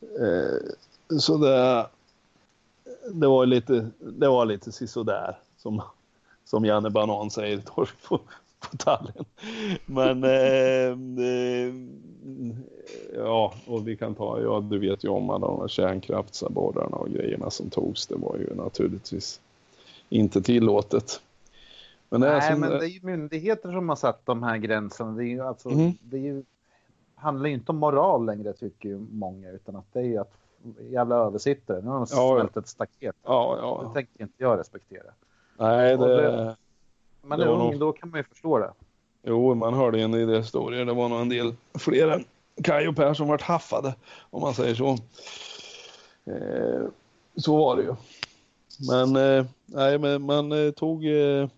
Eh, 0.00 0.72
så 1.16 1.36
det, 1.36 1.86
det 3.12 3.26
var 3.26 3.46
lite, 3.46 3.90
det 3.98 4.28
var 4.28 4.44
lite 4.44 4.72
sisådär 4.72 5.38
som, 5.56 5.82
som 6.44 6.64
Janne 6.64 6.90
Banan 6.90 7.30
säger 7.30 7.58
torsk 7.74 8.08
på, 8.08 8.20
på 8.60 8.76
tallen. 8.76 9.24
Men 9.86 10.24
eh, 10.24 11.24
eh, 11.26 11.74
ja, 13.14 13.54
och 13.66 13.88
vi 13.88 13.96
kan 13.96 14.14
ta, 14.14 14.40
ja 14.40 14.60
du 14.60 14.78
vet 14.78 15.04
ju 15.04 15.08
om 15.08 15.30
alla 15.30 15.46
de 15.46 15.60
här 15.60 15.68
kärnkraftsabborrarna 15.68 16.96
och 16.96 17.08
grejerna 17.08 17.50
som 17.50 17.70
togs. 17.70 18.06
Det 18.06 18.16
var 18.16 18.36
ju 18.36 18.54
naturligtvis 18.54 19.40
inte 20.08 20.42
tillåtet. 20.42 21.20
Men 22.10 22.20
det 22.20 22.30
Nej, 22.30 22.50
som... 22.50 22.60
men 22.60 22.70
det 22.70 22.86
är 22.86 22.88
ju 22.88 23.00
myndigheter 23.02 23.72
som 23.72 23.88
har 23.88 23.96
satt 23.96 24.26
de 24.26 24.42
här 24.42 24.56
gränserna. 24.56 25.12
Det, 25.12 25.24
är 25.24 25.28
ju 25.28 25.40
alltså, 25.40 25.68
mm. 25.68 25.92
det 26.00 26.16
är 26.16 26.20
ju, 26.20 26.42
handlar 27.14 27.48
ju 27.48 27.54
inte 27.54 27.72
om 27.72 27.78
moral 27.78 28.26
längre 28.26 28.52
tycker 28.52 28.88
ju 28.88 29.06
många, 29.10 29.50
utan 29.50 29.76
att 29.76 29.92
det 29.92 30.00
är 30.00 30.04
ju 30.04 30.18
att 30.18 30.34
jävla 30.90 31.16
översittare. 31.16 31.80
Nu 31.80 31.88
har 31.88 31.94
de 31.94 32.06
ja, 32.10 32.36
smält 32.36 32.56
ett 32.56 32.68
staket. 32.68 33.16
Ja, 33.24 33.58
ja. 33.60 33.88
Det 33.88 33.94
tänker 33.94 34.22
inte 34.22 34.34
jag 34.36 34.58
respektera. 34.58 35.12
Nej, 35.58 35.96
det... 35.96 36.22
det 36.22 36.56
man 37.22 37.40
är 37.40 37.46
ung, 37.46 37.58
nog... 37.58 37.78
då 37.78 37.92
kan 37.92 38.10
man 38.10 38.20
ju 38.20 38.24
förstå 38.24 38.58
det. 38.58 38.72
Jo, 39.22 39.54
man 39.54 39.74
hörde 39.74 40.00
en 40.00 40.14
idé 40.14 40.36
historier. 40.36 40.84
Det 40.84 40.92
var 40.92 41.08
nog 41.08 41.20
en 41.20 41.28
del 41.28 41.54
fler 41.78 42.08
än 42.08 42.24
Kaj 42.62 42.88
och 42.88 42.96
Per 42.96 43.14
som 43.14 43.28
vart 43.28 43.42
haffade, 43.42 43.94
om 44.30 44.42
man 44.42 44.54
säger 44.54 44.74
så. 44.74 44.90
Eh, 46.24 46.88
så 47.36 47.56
var 47.56 47.76
det 47.76 47.82
ju. 47.82 47.94
Men, 48.88 49.16
eh, 49.16 49.46
nej, 49.66 49.98
men 49.98 50.22
man 50.22 50.52
eh, 50.52 50.70
tog 50.70 51.06
eh, 51.06 51.48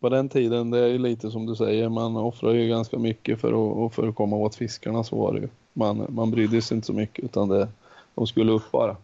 på 0.00 0.08
den 0.08 0.28
tiden, 0.28 0.70
det 0.70 0.78
är 0.78 0.88
ju 0.88 0.98
lite 0.98 1.30
som 1.30 1.46
du 1.46 1.56
säger, 1.56 1.88
man 1.88 2.16
offrar 2.16 2.52
ju 2.52 2.68
ganska 2.68 2.98
mycket 2.98 3.40
för 3.40 3.86
att, 3.86 3.94
för 3.94 4.08
att 4.08 4.14
komma 4.14 4.36
åt 4.36 4.54
fiskarna, 4.54 5.04
så 5.04 5.16
var 5.16 5.32
det 5.32 5.40
ju. 5.40 5.48
Man, 5.72 6.06
man 6.08 6.30
brydde 6.30 6.62
sig 6.62 6.74
inte 6.74 6.86
så 6.86 6.92
mycket 6.92 7.24
utan 7.24 7.48
det, 7.48 7.68
de 8.14 8.26
skulle 8.26 8.52
upp 8.52 8.70
bara. 8.70 8.96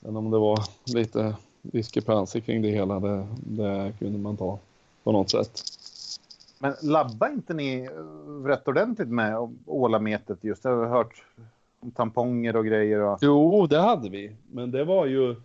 Sen 0.00 0.16
om 0.16 0.30
det 0.30 0.38
var 0.38 0.58
lite 0.84 1.36
diskrepanser 1.62 2.40
kring 2.40 2.62
det 2.62 2.68
hela, 2.68 3.00
det, 3.00 3.26
det 3.40 3.92
kunde 3.98 4.18
man 4.18 4.36
ta 4.36 4.58
på 5.04 5.12
något 5.12 5.30
sätt. 5.30 5.62
Men 6.58 6.74
labba 6.82 7.28
inte 7.28 7.54
ni 7.54 7.88
rätt 8.44 8.68
ordentligt 8.68 9.08
med 9.08 9.56
ålametet 9.66 10.44
just? 10.44 10.64
Jag 10.64 10.76
har 10.76 10.86
hört 10.86 11.24
om 11.80 11.90
tamponger 11.90 12.56
och 12.56 12.66
grejer. 12.66 13.00
Och... 13.00 13.18
Jo, 13.20 13.66
det 13.66 13.78
hade 13.78 14.08
vi. 14.08 14.32
Men 14.52 14.70
det 14.70 14.84
var 14.84 15.06
ju 15.06 15.36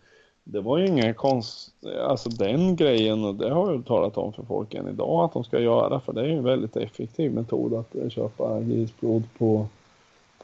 det 0.43 0.61
var 0.61 0.77
ju 0.77 0.87
ingen 0.87 1.13
konst, 1.13 1.73
alltså 2.07 2.29
den 2.29 2.75
grejen 2.75 3.25
och 3.25 3.35
det 3.35 3.49
har 3.49 3.71
jag 3.71 3.85
talat 3.85 4.17
om 4.17 4.33
för 4.33 4.43
folk 4.43 4.73
än 4.73 4.87
idag 4.87 5.25
att 5.25 5.33
de 5.33 5.43
ska 5.43 5.59
göra 5.59 5.99
för 5.99 6.13
det 6.13 6.21
är 6.21 6.25
ju 6.25 6.37
en 6.37 6.43
väldigt 6.43 6.75
effektiv 6.75 7.33
metod 7.33 7.73
att 7.73 8.11
köpa 8.11 8.61
grisblod 8.61 9.23
på, 9.37 9.67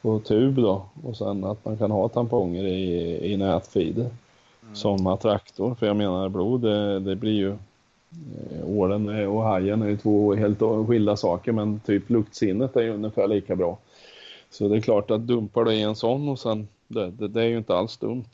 på 0.02 0.18
tub 0.18 0.56
då 0.56 0.82
och 1.02 1.16
sen 1.16 1.44
att 1.44 1.64
man 1.64 1.76
kan 1.76 1.90
ha 1.90 2.08
tamponger 2.08 2.64
i, 2.64 3.32
i 3.32 3.36
nätfeeder 3.36 4.10
mm. 4.62 4.74
som 4.74 5.06
attraktor 5.06 5.74
för 5.74 5.86
jag 5.86 5.96
menar 5.96 6.28
blod 6.28 6.60
det, 6.60 7.00
det 7.00 7.16
blir 7.16 7.32
ju 7.32 7.50
eh, 7.50 8.68
ålen 8.68 9.26
och 9.26 9.42
hajen 9.42 9.82
är 9.82 9.88
ju 9.88 9.96
två 9.96 10.34
helt 10.34 10.62
skilda 10.88 11.16
saker 11.16 11.52
men 11.52 11.80
typ 11.80 12.10
luktsinnet 12.10 12.76
är 12.76 12.82
ju 12.82 12.94
ungefär 12.94 13.28
lika 13.28 13.56
bra. 13.56 13.78
Så 14.50 14.68
det 14.68 14.76
är 14.76 14.80
klart 14.80 15.10
att 15.10 15.26
dumpar 15.26 15.64
du 15.64 15.72
i 15.72 15.82
en 15.82 15.96
sån 15.96 16.28
och 16.28 16.38
sen 16.38 16.68
det, 16.88 17.10
det, 17.10 17.28
det 17.28 17.42
är 17.42 17.46
ju 17.46 17.58
inte 17.58 17.76
alls 17.76 17.96
dumt. 17.96 18.30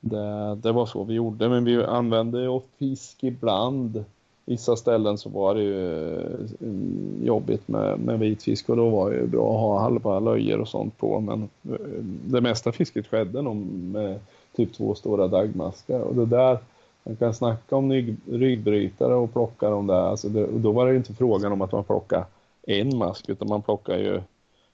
Det, 0.00 0.54
det, 0.54 0.72
var 0.72 0.86
så 0.86 1.04
vi 1.04 1.14
gjorde, 1.14 1.48
men 1.48 1.64
vi 1.64 1.84
använde 1.84 2.60
fisk 2.78 3.24
ibland 3.24 4.04
vissa 4.46 4.76
ställen 4.76 5.18
så 5.18 5.28
var 5.28 5.54
det 5.54 5.62
ju 5.62 6.14
eh, 6.14 7.26
jobbigt 7.26 7.68
med, 7.68 7.98
med 7.98 8.18
vitfisk 8.18 8.68
och 8.68 8.76
då 8.76 8.88
var 8.88 9.10
det 9.10 9.16
ju 9.16 9.26
bra 9.26 9.54
att 9.54 9.60
ha 9.60 9.78
halva 9.78 10.20
löjer 10.20 10.60
och 10.60 10.68
sånt 10.68 10.98
på. 10.98 11.20
Men 11.20 11.42
eh, 11.42 12.02
det 12.26 12.40
mesta 12.40 12.72
fisket 12.72 13.06
skedde 13.06 13.42
nog 13.42 13.56
med 13.56 14.20
typ 14.56 14.74
två 14.74 14.94
stora 14.94 15.28
dagmaskar 15.28 16.00
och 16.00 16.14
det 16.14 16.26
där 16.26 16.58
man 17.02 17.16
kan 17.16 17.34
snacka 17.34 17.76
om 17.76 17.92
ryggbrytare 18.26 19.14
och 19.14 19.32
plocka 19.32 19.70
dem 19.70 19.86
där. 19.86 20.00
Alltså 20.00 20.28
det, 20.28 20.46
då 20.46 20.72
var 20.72 20.86
det 20.86 20.96
inte 20.96 21.14
frågan 21.14 21.52
om 21.52 21.62
att 21.62 21.72
man 21.72 21.84
plockar 21.84 22.24
en 22.66 22.98
mask 22.98 23.28
utan 23.28 23.48
man 23.48 23.62
plockar 23.62 23.98
ju 23.98 24.20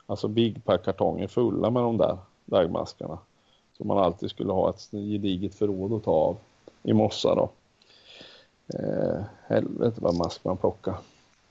alltså 0.06 0.28
Big 0.28 0.64
Pack-kartonger 0.64 1.26
fulla 1.26 1.70
med 1.70 1.82
de 1.82 1.96
där 1.96 2.16
dagmaskarna. 2.44 3.18
Så 3.78 3.84
man 3.84 3.98
alltid 3.98 4.30
skulle 4.30 4.52
ha 4.52 4.70
ett 4.70 4.90
gediget 4.90 5.54
förråd 5.54 5.92
att 5.92 6.04
ta 6.04 6.10
av 6.10 6.36
i 6.82 6.92
mossa 6.92 7.34
då. 7.34 7.48
Eh, 8.74 9.22
helvete 9.46 10.00
vad 10.00 10.16
mask 10.16 10.44
man 10.44 10.56
plockade. 10.56 10.96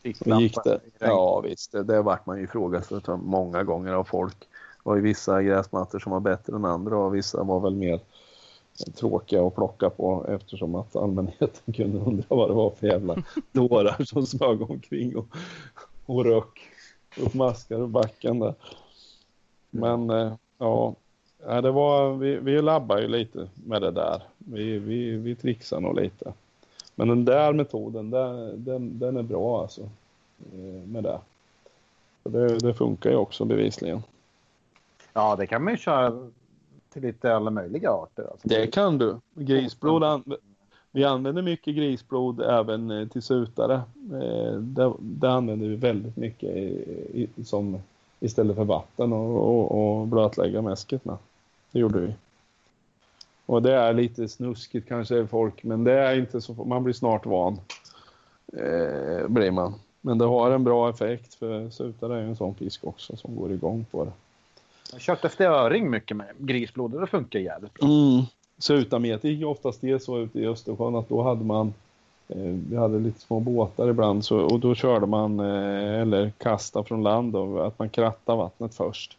Gick 0.04 0.64
det? 0.64 0.80
Ja 1.00 1.42
visst, 1.42 1.72
det, 1.72 1.84
det 1.84 2.02
vart 2.02 2.26
man 2.26 2.38
ju 2.38 2.44
ifrågasatt 2.44 3.08
många 3.24 3.64
gånger 3.64 3.94
av 3.94 4.04
folk. 4.04 4.40
Det 4.40 4.90
var 4.90 4.96
ju 4.96 5.02
vissa 5.02 5.44
gräsmattor 5.44 6.00
som 6.00 6.12
var 6.12 6.20
bättre 6.20 6.56
än 6.56 6.66
andra 6.66 6.98
och 6.98 7.16
vissa 7.16 7.44
var 7.44 7.60
väl 7.60 7.76
mer 7.76 8.00
tråkiga 8.96 9.48
att 9.48 9.56
plocka 9.56 9.90
på 9.90 10.26
eftersom 10.30 10.76
att 10.76 10.96
allmänheten 10.96 11.74
kunde 11.74 11.98
undra 11.98 12.26
vad 12.28 12.50
det 12.50 12.54
var 12.54 12.70
för 12.70 12.88
jävla 12.88 13.16
dårar 13.52 14.04
som 14.04 14.26
smög 14.26 14.62
omkring 14.62 15.18
och, 15.18 15.28
och 16.06 16.26
rök 16.26 16.60
upp 17.18 17.34
maskar 17.34 17.80
och 17.80 17.90
backen 17.90 18.40
där. 18.40 18.54
Men 19.70 20.10
eh, 20.10 20.34
ja, 20.58 20.96
det 21.46 21.72
var, 21.72 22.14
vi, 22.14 22.36
vi 22.36 22.62
labbar 22.62 22.98
ju 22.98 23.08
lite 23.08 23.50
med 23.66 23.82
det 23.82 23.92
där. 23.92 24.24
Vi, 24.38 24.80
vi, 24.80 25.12
vi 25.12 25.36
trixar 25.36 25.80
nog 25.80 25.96
lite. 25.96 26.34
Men 26.96 27.08
den 27.08 27.26
där 27.26 27.54
metoden, 27.54 28.10
den, 28.10 28.64
den, 28.64 29.00
den 29.00 29.18
är 29.18 29.24
bra 29.24 29.62
alltså. 29.62 29.82
Eh, 30.54 30.88
med 30.88 31.04
det. 31.04 31.20
det. 32.24 32.60
Det 32.60 32.74
funkar 32.74 33.10
ju 33.10 33.16
också 33.16 33.46
bevisligen. 33.46 34.04
Ja, 35.14 35.36
det 35.36 35.48
kan 35.48 35.64
man 35.64 35.74
ju 35.74 35.78
köra 35.78 36.30
till 36.94 37.02
lite 37.02 37.36
alla 37.36 37.52
möjliga 37.52 37.92
arter. 37.92 38.28
Alltså. 38.32 38.48
Det 38.48 38.68
kan 38.68 38.98
du. 38.98 39.20
Grisblod, 39.34 40.24
vi 40.92 41.04
använder 41.04 41.42
mycket 41.42 41.76
grisblod 41.76 42.42
även 42.42 42.92
eh, 42.92 43.08
till 43.08 43.22
sutare. 43.22 43.76
Eh, 44.14 44.54
det, 44.54 44.94
det 45.00 45.32
använder 45.32 45.68
vi 45.68 45.76
väldigt 45.76 46.18
mycket 46.18 46.50
i, 46.50 47.28
i, 47.38 47.44
som, 47.44 47.80
istället 48.20 48.56
för 48.56 48.64
vatten 48.64 49.14
och, 49.14 49.50
och, 49.50 50.00
och 50.00 50.08
blötlägga 50.08 50.62
mäsket 50.62 51.06
med. 51.06 51.18
Det 51.72 51.80
gjorde 51.80 52.00
vi. 52.00 52.14
Och 53.52 53.62
det 53.62 53.74
är 53.74 53.94
lite 53.94 54.28
snuskigt 54.28 54.88
kanske 54.88 55.28
folk, 55.28 55.64
men 55.64 55.84
det 55.84 55.94
är 55.94 56.20
inte 56.20 56.42
så, 56.42 56.54
man 56.54 56.84
blir 56.84 56.94
snart 56.94 57.26
van. 57.26 57.60
Eh, 58.54 59.28
blir 59.28 59.52
man. 59.52 59.74
Men 60.02 60.18
det 60.18 60.26
har 60.26 60.52
en 60.52 60.64
bra 60.64 60.90
effekt 60.90 61.34
för 61.34 61.70
sutare 61.70 62.20
är 62.20 62.24
en 62.24 62.36
sån 62.36 62.56
fisk 62.56 62.84
också 62.84 63.16
som 63.16 63.36
går 63.36 63.52
igång 63.52 63.86
på 63.92 64.06
det. 64.06 64.12
Jag 64.92 65.02
kört 65.02 65.26
efter 65.26 65.46
öring 65.46 65.90
mycket 65.90 66.18
med 66.18 66.28
grisblod 66.38 67.02
det 67.02 67.08
funkar 67.08 67.40
jävligt 67.40 67.74
bra. 67.74 67.88
Mm. 67.88 68.26
Sutamet 68.58 69.24
gick 69.24 69.46
oftast 69.46 69.82
det 69.82 70.00
så 70.00 70.20
ute 70.20 70.40
i 70.40 70.48
Östersjön 70.48 70.96
att 70.96 71.10
då 71.10 71.22
hade 71.22 71.46
man 71.46 71.74
eh, 72.28 72.56
vi 72.70 72.76
hade 72.76 73.00
lite 73.00 73.20
små 73.20 73.40
båtar 73.40 73.90
ibland 73.90 74.26
så, 74.26 74.40
och 74.40 74.60
då 74.60 74.76
körde 74.76 75.06
man 75.06 75.40
eh, 75.40 76.02
eller 76.02 76.32
kasta 76.38 76.84
från 76.84 77.04
land 77.04 77.34
då, 77.34 77.60
att 77.60 77.80
man 77.80 77.90
krattade 77.90 78.38
vattnet 78.38 78.76
först. 78.76 79.18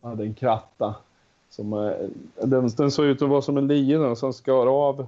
Man 0.00 0.10
hade 0.10 0.24
en 0.24 0.34
kratta 0.34 0.94
som, 1.50 1.72
eh, 1.72 2.46
den, 2.46 2.68
den 2.68 2.90
såg 2.90 3.06
ut 3.06 3.22
att 3.22 3.28
vara 3.28 3.42
som 3.42 3.56
en 3.56 3.66
lina 3.66 4.16
som 4.16 4.32
skar 4.32 4.66
av. 4.66 5.00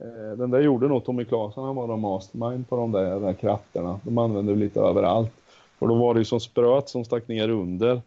Eh, 0.00 0.36
den 0.36 0.50
där 0.50 0.60
gjorde 0.60 0.88
nog 0.88 1.04
Tommy 1.04 1.24
Claesson, 1.24 1.64
han 1.64 1.76
var 1.76 1.94
en 1.94 2.00
mastermind 2.00 2.68
på 2.68 2.76
de 2.76 2.92
där, 2.92 3.20
där 3.20 3.32
kratterna. 3.32 4.00
De 4.02 4.18
använde 4.18 4.54
lite 4.54 4.80
överallt. 4.80 5.32
För 5.78 5.86
då 5.86 5.94
var 5.94 6.14
det 6.14 6.20
ju 6.20 6.24
som 6.24 6.40
spröt 6.40 6.88
som 6.88 7.04
stack 7.04 7.28
ner 7.28 7.48
under. 7.48 8.02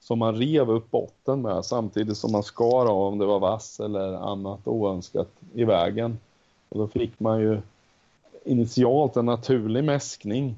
Som 0.00 0.18
man 0.18 0.36
rev 0.36 0.70
upp 0.70 0.90
botten 0.90 1.42
med 1.42 1.64
samtidigt 1.64 2.16
som 2.16 2.32
man 2.32 2.42
skar 2.42 2.90
av 2.90 3.12
om 3.12 3.18
det 3.18 3.26
var 3.26 3.40
vass 3.40 3.80
eller 3.80 4.12
annat 4.14 4.60
oönskat 4.64 5.28
i 5.54 5.64
vägen. 5.64 6.18
Och 6.68 6.78
då 6.78 6.88
fick 6.88 7.20
man 7.20 7.40
ju 7.40 7.60
initialt 8.44 9.16
en 9.16 9.26
naturlig 9.26 9.84
mäskning 9.84 10.56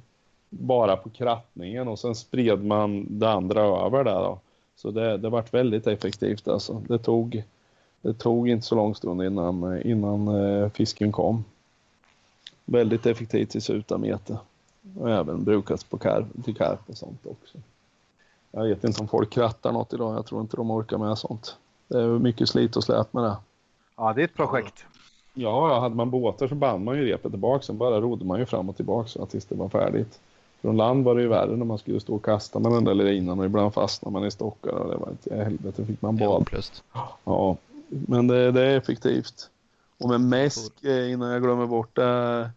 bara 0.51 0.97
på 0.97 1.11
krattningen 1.11 1.89
och 1.89 1.99
sen 1.99 2.15
spred 2.15 2.65
man 2.65 3.07
det 3.19 3.31
andra 3.31 3.61
över 3.61 4.05
där 4.05 4.21
då. 4.23 4.39
Så 4.83 4.91
det, 4.91 5.17
det 5.17 5.29
varit 5.29 5.55
väldigt 5.55 5.87
effektivt 5.87 6.49
alltså. 6.49 6.83
Det 6.89 6.99
tog, 6.99 7.45
det 8.03 8.13
tog 8.13 8.49
inte 8.49 8.67
så 8.67 8.75
lång 8.75 8.95
stund 8.95 9.23
innan, 9.23 9.83
innan 9.83 10.29
eh, 10.29 10.71
fisken 10.71 11.13
kom. 11.13 11.45
Väldigt 12.65 13.07
effektivt 13.07 13.57
i 13.57 13.61
sutamete. 13.61 14.39
Och 14.99 15.11
även 15.11 15.45
brukas 15.45 15.85
på 15.85 15.99
karp, 15.99 16.27
till 16.45 16.57
karp 16.57 16.81
och 16.87 16.97
sånt 16.97 17.27
också. 17.27 17.59
Jag 18.51 18.65
vet 18.65 18.85
inte 18.85 19.01
om 19.01 19.09
folk 19.09 19.31
krattar 19.31 19.73
något 19.73 19.93
idag. 19.93 20.15
Jag 20.15 20.27
tror 20.27 20.41
inte 20.41 20.57
de 20.57 20.71
orkar 20.71 20.99
med 20.99 21.19
sånt. 21.19 21.57
Det 21.89 21.99
är 21.99 22.19
mycket 22.19 22.49
slit 22.49 22.77
och 22.77 22.85
släp 22.85 23.13
med 23.13 23.25
det. 23.25 23.37
Ja, 23.97 24.13
det 24.13 24.21
är 24.21 24.25
ett 24.25 24.35
projekt. 24.35 24.85
Ja, 25.35 25.81
hade 25.81 25.95
man 25.95 26.11
båtar 26.11 26.49
så 26.49 26.55
band 26.55 26.85
man 26.85 26.97
ju 26.97 27.05
repet 27.05 27.33
tillbaka. 27.33 27.63
Sen 27.63 27.79
bara 27.79 28.01
rodde 28.01 28.25
man 28.25 28.39
ju 28.39 28.47
fram 28.47 28.69
och 28.69 28.77
tillbaka 28.77 29.27
tills 29.27 29.45
det 29.45 29.55
var 29.55 29.69
färdigt. 29.69 30.21
Från 30.61 30.77
land 30.77 31.05
var 31.05 31.15
det 31.15 31.23
ju 31.23 31.29
värre 31.29 31.57
när 31.57 31.65
man 31.65 31.79
skulle 31.79 32.01
stå 32.01 32.15
och 32.15 32.25
kasta 32.25 32.59
med 32.59 32.73
den 32.73 32.85
där 32.85 32.95
linan 32.95 33.39
och 33.39 33.45
ibland 33.45 33.75
fastnade 33.75 34.13
man 34.13 34.27
i 34.27 34.31
stockar 34.31 34.73
och 34.73 34.91
det 34.91 34.97
var 34.97 35.11
inte 35.11 35.45
helvete 35.45 35.85
fick 35.85 36.03
man 36.03 36.17
bad. 36.17 36.49
Ja, 37.25 37.57
men 37.89 38.27
det, 38.27 38.53
det, 38.53 38.63
är 38.63 38.77
effektivt. 38.77 39.51
Och 39.99 40.09
med 40.09 40.21
mäsk, 40.21 40.85
eh, 40.85 41.13
innan 41.13 41.31
jag 41.31 41.43
glömmer 41.43 41.67
bort 41.67 41.97
det, 41.97 42.51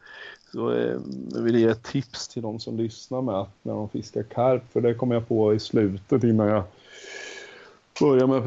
så 0.51 0.71
eh, 0.71 0.97
vill 1.35 1.53
jag 1.53 1.61
ge 1.61 1.67
ett 1.67 1.83
tips 1.83 2.27
till 2.27 2.41
de 2.41 2.59
som 2.59 2.77
lyssnar 2.77 3.21
med 3.21 3.45
när 3.61 3.73
de 3.73 3.89
fiskar 3.89 4.23
karp. 4.23 4.63
För 4.73 4.81
det 4.81 4.93
kom 4.93 5.11
jag 5.11 5.27
på 5.27 5.53
i 5.53 5.59
slutet 5.59 6.23
innan 6.23 6.47
jag 6.47 6.63
börja 7.99 8.27
med 8.27 8.37
att 8.37 8.45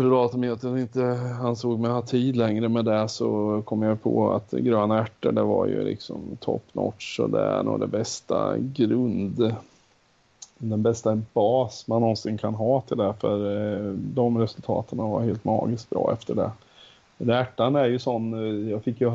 inte 0.79 1.21
ansåg 1.43 1.81
mig 1.81 1.91
ha 1.91 2.03
tid 2.03 2.37
längre. 2.37 2.69
Med 2.69 2.85
det 2.85 3.09
så 3.09 3.63
kom 3.65 3.83
jag 3.83 4.03
på 4.03 4.33
att 4.33 4.51
gröna 4.51 4.99
ärtor 4.99 5.33
det 5.33 5.43
var 5.43 5.67
ju 5.67 5.85
liksom 5.85 6.21
top 6.41 6.65
notch 6.73 7.21
och 7.21 7.31
det 7.31 7.43
är 7.43 7.63
nog 7.63 7.81
det 7.81 7.87
bästa 7.87 8.59
grund 8.59 9.55
den 10.59 10.83
bästa 10.83 11.23
bas 11.33 11.87
man 11.89 12.01
någonsin 12.01 12.39
kan 12.39 12.55
ha 12.55 12.81
till 12.81 12.97
det. 12.97 13.15
För 13.21 13.57
eh, 13.57 13.93
de 13.93 14.39
resultaten 14.39 14.99
var 14.99 15.21
helt 15.21 15.45
magiskt 15.45 15.91
bra 15.91 16.11
efter 16.13 16.35
det. 16.35 17.33
Ärtan 17.33 17.77
är 17.77 17.85
ju 17.85 17.99
sån, 17.99 18.35
eh, 18.35 18.71
jag 18.71 18.83
fick 18.83 19.01
ju 19.01 19.13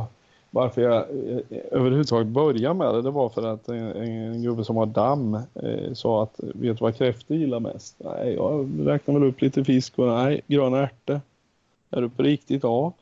varför 0.54 0.82
jag 0.82 0.96
eh, 0.96 1.60
överhuvudtaget 1.72 2.28
började 2.28 2.76
med 2.76 2.94
det, 2.94 3.02
det 3.02 3.12
var 3.12 3.30
för 3.30 3.54
att 3.54 3.70
en, 3.70 3.92
en 3.92 4.44
gubbe 4.44 4.64
som 4.64 4.78
har 4.78 4.86
damm 4.86 5.34
eh, 5.36 5.94
sa 5.94 6.24
att 6.24 6.40
vet 6.40 6.78
du 6.78 6.84
vad 6.84 6.96
kräftor 6.96 7.38
gillar 7.38 7.60
mest? 7.60 7.96
Nej, 7.98 8.34
jag 8.34 8.70
räknar 8.88 9.14
väl 9.14 9.30
upp 9.30 9.42
lite 9.42 9.64
fisk 9.64 10.00
och 10.00 10.08
nej, 10.08 10.42
gröna 10.48 10.84
ärtor. 10.84 11.22
Är 11.90 12.02
du 12.02 12.10
på 12.10 12.24
riktigt? 12.24 12.64
Ja. 12.64 12.94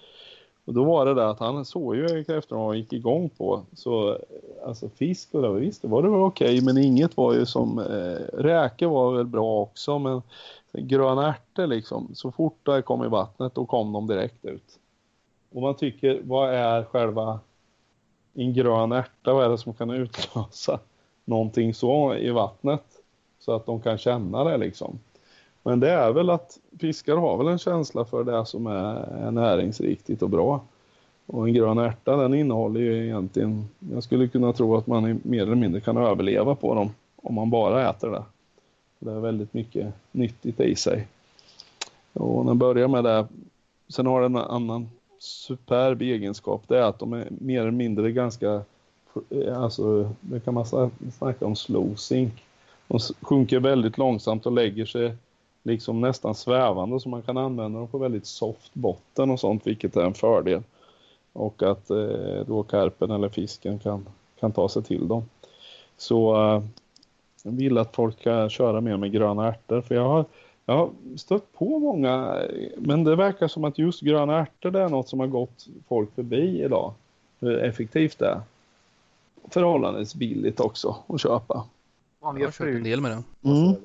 Och 0.65 0.73
då 0.73 0.83
var 0.83 1.05
det 1.05 1.13
där 1.13 1.25
att 1.25 1.39
han 1.39 1.65
såg 1.65 1.95
ju 1.95 2.23
kräftorna 2.23 2.61
och 2.61 2.75
gick 2.75 2.93
igång 2.93 3.29
på. 3.29 3.61
Så 3.73 4.09
eh, 4.09 4.19
alltså 4.65 4.89
fisk 4.89 5.29
och 5.31 5.41
det, 5.41 5.59
visst, 5.59 5.81
det 5.81 5.87
var 5.87 6.03
det 6.03 6.09
väl 6.09 6.19
okej, 6.19 6.61
men 6.61 6.77
inget 6.77 7.17
var 7.17 7.33
ju 7.33 7.45
som, 7.45 7.79
eh, 7.79 8.37
räkor 8.37 8.87
var 8.87 9.13
väl 9.13 9.25
bra 9.25 9.61
också, 9.61 9.99
men 9.99 10.21
gröna 10.73 11.29
ärtor 11.29 11.67
liksom, 11.67 12.09
så 12.13 12.31
fort 12.31 12.59
det 12.63 12.81
kom 12.81 13.05
i 13.05 13.07
vattnet 13.07 13.55
då 13.55 13.65
kom 13.65 13.93
de 13.93 14.07
direkt 14.07 14.45
ut. 14.45 14.79
Och 15.51 15.61
man 15.61 15.75
tycker, 15.75 16.21
vad 16.23 16.53
är 16.53 16.83
själva 16.83 17.39
en 18.33 18.53
grön 18.53 18.91
ärta, 18.91 19.33
vad 19.33 19.45
är 19.45 19.49
det 19.49 19.57
som 19.57 19.73
kan 19.73 19.89
utlösa 19.89 20.79
någonting 21.25 21.73
så 21.73 22.15
i 22.15 22.29
vattnet? 22.29 22.83
Så 23.39 23.51
att 23.55 23.65
de 23.65 23.81
kan 23.81 23.97
känna 23.97 24.43
det 24.43 24.57
liksom. 24.57 24.99
Men 25.63 25.79
det 25.79 25.89
är 25.89 26.11
väl 26.11 26.29
att 26.29 26.59
fiskar 26.79 27.15
har 27.15 27.37
väl 27.37 27.47
en 27.47 27.57
känsla 27.57 28.05
för 28.05 28.23
det 28.23 28.45
som 28.45 28.67
är 28.67 29.31
näringsriktigt 29.31 30.21
och 30.21 30.29
bra. 30.29 30.61
Och 31.25 31.47
en 31.47 31.53
grön 31.53 31.77
ärta 31.77 32.15
den 32.15 32.33
innehåller 32.33 32.79
ju 32.79 33.05
egentligen, 33.05 33.69
jag 33.93 34.03
skulle 34.03 34.27
kunna 34.27 34.53
tro 34.53 34.75
att 34.75 34.87
man 34.87 35.21
mer 35.23 35.41
eller 35.41 35.55
mindre 35.55 35.81
kan 35.81 35.97
överleva 35.97 36.55
på 36.55 36.75
dem 36.75 36.89
om 37.15 37.35
man 37.35 37.49
bara 37.49 37.89
äter 37.89 38.11
det. 38.11 38.23
Det 38.99 39.11
är 39.11 39.19
väldigt 39.19 39.53
mycket 39.53 39.93
nyttigt 40.11 40.59
i 40.59 40.75
sig. 40.75 41.07
Och 42.13 42.45
när 42.45 42.51
jag 42.51 42.57
börjar 42.57 42.87
med 42.87 43.03
det, 43.03 43.27
sen 43.87 44.05
har 44.05 44.21
den 44.21 44.35
en 44.35 44.41
annan 44.41 44.89
superb 45.19 46.01
egenskap 46.01 46.63
det 46.67 46.77
är 46.77 46.81
att 46.81 46.99
de 46.99 47.13
är 47.13 47.27
mer 47.29 47.61
eller 47.61 47.71
mindre 47.71 48.11
ganska, 48.11 48.61
eh, 49.29 49.61
alltså 49.63 50.11
det 50.19 50.39
kan 50.39 50.53
man 50.53 50.91
snacka 51.17 51.45
om 51.45 51.55
slow 51.55 51.95
sink. 51.95 52.33
De 52.87 52.99
sjunker 53.21 53.59
väldigt 53.59 53.97
långsamt 53.97 54.45
och 54.45 54.51
lägger 54.51 54.85
sig 54.85 55.15
liksom 55.63 56.01
nästan 56.01 56.35
svävande 56.35 56.99
så 56.99 57.09
man 57.09 57.21
kan 57.21 57.37
använda 57.37 57.79
dem 57.79 57.87
på 57.87 57.97
väldigt 57.97 58.25
soft 58.25 58.73
botten 58.73 59.31
och 59.31 59.39
sånt 59.39 59.67
vilket 59.67 59.95
är 59.95 60.05
en 60.05 60.13
fördel. 60.13 60.63
Och 61.33 61.63
att 61.63 61.89
eh, 61.89 62.45
då 62.47 62.63
karpen 62.63 63.11
eller 63.11 63.29
fisken 63.29 63.79
kan, 63.79 64.05
kan 64.39 64.51
ta 64.51 64.69
sig 64.69 64.83
till 64.83 65.07
dem. 65.07 65.23
Så 65.97 66.35
eh, 66.35 66.63
jag 67.43 67.51
vill 67.51 67.77
att 67.77 67.95
folk 67.95 68.19
ska 68.19 68.49
köra 68.49 68.81
mer 68.81 68.97
med 68.97 69.11
gröna 69.11 69.47
ärtor 69.47 69.81
för 69.81 69.95
jag 69.95 70.09
har 70.09 70.25
jag 70.69 70.77
har 70.77 70.91
stött 71.17 71.53
på 71.53 71.79
många, 71.79 72.41
men 72.77 73.03
det 73.03 73.15
verkar 73.15 73.47
som 73.47 73.63
att 73.63 73.77
just 73.77 74.01
gröna 74.01 74.39
ärtor 74.39 74.71
det 74.71 74.81
är 74.81 74.89
något 74.89 75.09
som 75.09 75.19
har 75.19 75.27
gått 75.27 75.67
folk 75.87 76.15
förbi 76.15 76.63
idag. 76.63 76.93
Hur 77.39 77.59
effektivt 77.63 78.19
det 78.19 78.25
är. 78.25 78.41
förhållandevis 79.49 80.15
billigt 80.15 80.59
också 80.59 80.95
att 81.07 81.21
köpa. 81.21 81.65
Jag 82.21 82.27
har 82.27 82.39
köpt 82.39 82.59
en 82.59 82.83
del 82.83 83.01
med 83.01 83.11
den. 83.11 83.23
Mm. 83.43 83.75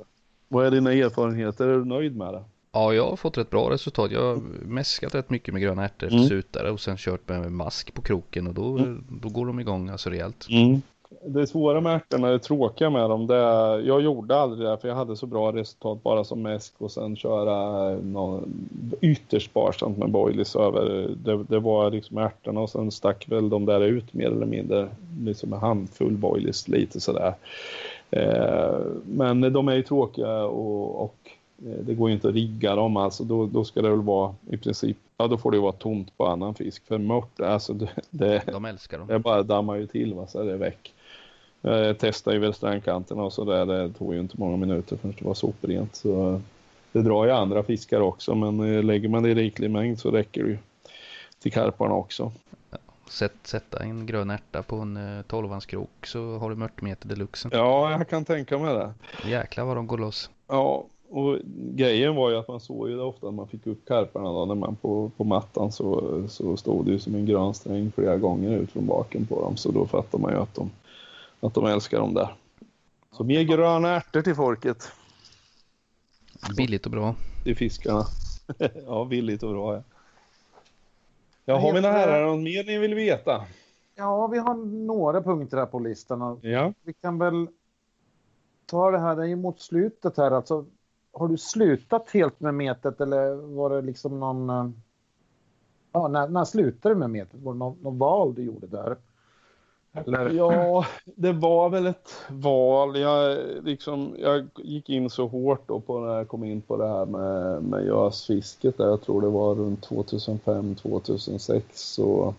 Vad 0.48 0.66
är 0.66 0.70
dina 0.70 0.92
erfarenheter? 0.92 1.68
Är 1.68 1.78
du 1.78 1.84
nöjd 1.84 2.16
med 2.16 2.34
det? 2.34 2.44
Ja, 2.72 2.94
jag 2.94 3.10
har 3.10 3.16
fått 3.16 3.38
rätt 3.38 3.50
bra 3.50 3.70
resultat. 3.70 4.10
Jag 4.10 4.22
har 4.22 4.36
mäskat 4.64 5.14
rätt 5.14 5.30
mycket 5.30 5.54
med 5.54 5.62
gröna 5.62 5.84
ärtor 5.84 6.08
Mm. 6.12 6.24
sutare 6.24 6.70
och 6.70 6.80
sen 6.80 6.96
kört 6.96 7.28
med 7.28 7.52
mask 7.52 7.94
på 7.94 8.02
kroken 8.02 8.46
och 8.46 8.54
då, 8.54 8.96
då 9.08 9.28
går 9.28 9.46
de 9.46 9.60
igång 9.60 9.88
alltså 9.88 10.10
rejält. 10.10 10.46
Det 11.22 11.46
svåra 11.46 11.80
med 11.80 11.94
ärtorna, 11.94 12.30
det 12.30 12.38
tråkiga 12.38 12.90
med 12.90 13.10
dem, 13.10 13.26
det 13.26 13.36
är, 13.36 13.78
jag 13.78 14.02
gjorde 14.02 14.36
aldrig 14.36 14.68
det 14.68 14.78
för 14.78 14.88
jag 14.88 14.94
hade 14.94 15.16
så 15.16 15.26
bra 15.26 15.52
resultat 15.52 16.02
bara 16.02 16.24
som 16.24 16.42
mäsk 16.42 16.74
och 16.78 16.90
sen 16.92 17.16
köra 17.16 17.90
någon, 17.96 18.52
ytterst 19.00 19.50
sparsamt 19.50 19.98
med 19.98 20.10
boilies 20.10 20.56
över. 20.56 21.10
Det, 21.24 21.44
det 21.48 21.58
var 21.58 21.90
liksom 21.90 22.18
ärtorna 22.18 22.60
och 22.60 22.70
sen 22.70 22.90
stack 22.90 23.26
väl 23.28 23.48
de 23.48 23.66
där 23.66 23.80
ut 23.80 24.14
mer 24.14 24.26
eller 24.26 24.46
mindre, 24.46 24.88
liksom 25.24 25.52
en 25.52 25.58
handfull 25.58 26.16
boilies 26.16 26.68
lite 26.68 27.00
sådär. 27.00 27.34
Eh, 28.10 28.78
men 29.04 29.52
de 29.52 29.68
är 29.68 29.74
ju 29.74 29.82
tråkiga 29.82 30.44
och, 30.44 31.04
och 31.04 31.16
eh, 31.66 31.84
det 31.86 31.94
går 31.94 32.08
ju 32.08 32.14
inte 32.14 32.28
att 32.28 32.34
rigga 32.34 32.74
dem 32.74 32.96
alltså. 32.96 33.24
Då, 33.24 33.46
då 33.46 33.64
ska 33.64 33.82
det 33.82 33.90
väl 33.90 34.02
vara 34.02 34.34
i 34.50 34.56
princip, 34.56 34.96
ja 35.16 35.26
då 35.26 35.38
får 35.38 35.50
det 35.50 35.56
ju 35.56 35.62
vara 35.62 35.72
tomt 35.72 36.16
på 36.16 36.26
annan 36.26 36.54
fisk. 36.54 36.86
För 36.86 36.98
mört, 36.98 37.40
alltså 37.40 37.72
det, 37.72 37.90
det, 38.10 38.42
De 38.52 38.64
älskar 38.64 38.98
dem. 38.98 39.06
det 39.06 39.18
bara 39.18 39.42
dammar 39.42 39.76
ju 39.76 39.86
till 39.86 40.14
va, 40.14 40.26
så 40.26 40.40
är 40.40 40.44
det 40.44 40.56
väck. 40.56 40.93
Jag 41.66 41.98
testade 41.98 42.36
ju 42.36 42.40
väl 42.40 42.54
strandkanterna 42.54 43.22
och 43.22 43.32
så 43.32 43.44
där. 43.44 43.66
Det 43.66 43.92
tog 43.92 44.14
ju 44.14 44.20
inte 44.20 44.34
många 44.38 44.56
minuter 44.56 44.96
förrän 44.96 45.14
det 45.18 45.24
var 45.24 45.34
soprent. 45.34 45.96
Så 45.96 46.40
det 46.92 47.02
drar 47.02 47.24
ju 47.24 47.30
andra 47.30 47.62
fiskar 47.62 48.00
också 48.00 48.34
men 48.34 48.76
eh, 48.76 48.82
lägger 48.82 49.08
man 49.08 49.22
det 49.22 49.30
i 49.30 49.34
riklig 49.34 49.70
mängd 49.70 49.98
så 49.98 50.10
räcker 50.10 50.42
det 50.42 50.48
ju 50.48 50.58
till 51.38 51.52
karparna 51.52 51.94
också. 51.94 52.32
Sätt, 53.10 53.32
sätta 53.42 53.82
en 53.82 54.06
grön 54.06 54.30
ärta 54.30 54.62
på 54.62 54.76
en 54.76 55.18
eh, 55.18 55.22
12 55.22 55.60
krok 55.60 56.06
så 56.06 56.38
har 56.38 56.50
du 56.50 56.56
mörtmeter 56.56 57.08
deluxe. 57.08 57.48
Ja, 57.52 57.90
jag 57.90 58.08
kan 58.08 58.24
tänka 58.24 58.58
mig 58.58 58.74
det. 58.74 58.92
Jäklar 59.28 59.64
vad 59.64 59.76
de 59.76 59.86
går 59.86 59.98
loss. 59.98 60.30
Ja, 60.48 60.84
och 61.10 61.38
grejen 61.74 62.14
var 62.14 62.30
ju 62.30 62.36
att 62.36 62.48
man 62.48 62.60
såg 62.60 62.88
ju 62.88 62.96
det 62.96 63.02
ofta 63.02 63.26
när 63.26 63.32
man 63.32 63.48
fick 63.48 63.66
upp 63.66 63.88
karparna 63.88 64.32
då, 64.32 64.44
när 64.44 64.54
man 64.54 64.76
på, 64.76 65.10
på 65.16 65.24
mattan 65.24 65.72
så, 65.72 66.22
så 66.28 66.56
stod 66.56 66.84
det 66.84 66.92
ju 66.92 66.98
som 66.98 67.14
en 67.14 67.26
grön 67.26 67.54
sträng 67.54 67.92
flera 67.94 68.16
gånger 68.16 68.58
ut 68.58 68.70
från 68.70 68.86
baken 68.86 69.26
på 69.26 69.40
dem. 69.40 69.56
Så 69.56 69.70
då 69.70 69.86
fattar 69.86 70.18
man 70.18 70.32
ju 70.32 70.38
att 70.38 70.54
de, 70.54 70.70
att 71.46 71.54
de 71.54 71.66
älskar 71.66 71.98
dem 71.98 72.14
där. 72.14 72.34
Så 73.12 73.24
mer 73.24 73.42
gröna 73.42 73.88
ärtor 73.88 74.22
till 74.22 74.34
folket, 74.34 74.92
Billigt 76.56 76.84
och 76.86 76.92
bra. 76.92 77.14
till 77.44 77.56
fiskarna. 77.56 78.04
ja, 78.86 79.04
billigt 79.04 79.42
och 79.42 79.50
bra 79.52 79.74
ja. 79.74 79.82
Jaha, 81.44 81.60
Vad 81.60 81.74
mina 81.74 81.88
herrar, 81.92 82.26
något 82.26 82.42
mer 82.42 82.64
ni 82.64 82.78
vill 82.78 82.94
veta? 82.94 83.44
Ja, 83.94 84.26
vi 84.26 84.38
har 84.38 84.54
några 84.86 85.22
punkter 85.22 85.56
här 85.56 85.66
på 85.66 85.78
listan. 85.78 86.38
Ja. 86.42 86.72
Vi 86.82 86.92
kan 86.92 87.18
väl 87.18 87.48
ta 88.66 88.90
det 88.90 88.98
här, 88.98 89.16
det 89.16 89.22
är 89.22 89.26
ju 89.26 89.36
mot 89.36 89.60
slutet 89.60 90.16
här. 90.16 90.30
Alltså, 90.30 90.64
har 91.12 91.28
du 91.28 91.36
slutat 91.38 92.10
helt 92.10 92.40
med 92.40 92.54
metet 92.54 93.00
eller 93.00 93.34
var 93.34 93.70
det 93.70 93.82
liksom 93.82 94.20
någon... 94.20 94.50
eh, 94.50 94.70
Ja, 95.92 96.08
när, 96.08 96.28
när 96.28 96.44
slutade 96.44 96.94
du 96.94 96.98
med 96.98 97.10
metet? 97.10 97.40
Var 97.40 97.52
det 97.52 97.58
någon, 97.58 97.78
någon 97.82 97.98
val 97.98 98.34
du 98.34 98.42
gjorde 98.42 98.66
där? 98.66 98.96
Eller? 99.94 100.30
Ja, 100.30 100.86
det 101.04 101.32
var 101.32 101.68
väl 101.68 101.86
ett 101.86 102.10
val. 102.28 102.98
Jag, 102.98 103.38
liksom, 103.64 104.16
jag 104.18 104.46
gick 104.56 104.88
in 104.88 105.10
så 105.10 105.26
hårt 105.26 105.68
då 105.68 105.80
på 105.80 106.00
när 106.00 106.14
jag 106.14 106.28
kom 106.28 106.44
in 106.44 106.60
på 106.60 106.76
det 106.76 106.88
här 106.88 107.06
med, 107.06 107.62
med 107.62 107.86
gösfisket. 107.86 108.78
Där 108.78 108.86
jag 108.86 109.02
tror 109.02 109.20
det 109.20 109.28
var 109.28 109.54
runt 109.54 109.86
2005-2006. 109.88 111.62
Så 111.72 112.34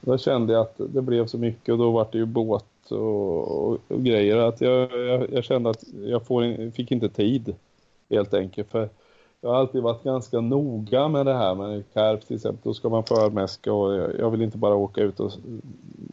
då 0.00 0.18
kände 0.18 0.52
jag 0.52 0.62
att 0.62 0.74
det 0.76 1.02
blev 1.02 1.26
så 1.26 1.38
mycket 1.38 1.72
och 1.72 1.78
då 1.78 1.90
var 1.90 2.08
det 2.12 2.18
ju 2.18 2.26
båt 2.26 2.64
och, 2.90 3.68
och, 3.68 3.78
och 3.88 4.04
grejer. 4.04 4.36
Att 4.36 4.60
jag, 4.60 4.92
jag, 4.92 5.32
jag 5.32 5.44
kände 5.44 5.70
att 5.70 5.84
jag 6.04 6.26
får, 6.26 6.44
in- 6.44 6.72
fick 6.72 6.92
inte 6.92 7.08
tid 7.08 7.54
helt 8.10 8.34
enkelt. 8.34 8.70
För 8.70 8.88
jag 9.42 9.50
har 9.50 9.56
alltid 9.56 9.82
varit 9.82 10.02
ganska 10.02 10.40
noga 10.40 11.08
med 11.08 11.26
det 11.26 11.34
här 11.34 11.54
med 11.54 11.82
karp 11.94 12.26
till 12.26 12.36
exempel. 12.36 12.60
Då 12.62 12.74
ska 12.74 12.88
man 12.88 13.04
förmäska 13.04 13.72
och 13.72 13.94
jag, 14.18 14.30
vill 14.30 14.42
inte 14.42 14.58
bara 14.58 14.74
åka 14.74 15.00
ut 15.00 15.20
och, 15.20 15.32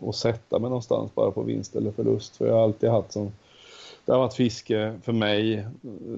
och 0.02 0.16
sätta 0.16 0.60
mig 0.60 0.70
någonstans 0.70 1.16
bara 1.16 1.32
på 1.32 1.42
vinst 1.42 1.76
eller 1.76 1.92
förlust. 1.92 2.38
För 2.38 2.48
jag 2.48 2.54
har 2.54 2.64
alltid 2.64 2.90
haft 2.90 3.12
som 3.12 3.32
det 4.06 4.12
har 4.12 4.20
varit 4.20 4.34
fiske 4.34 5.00
för 5.04 5.12
mig 5.12 5.66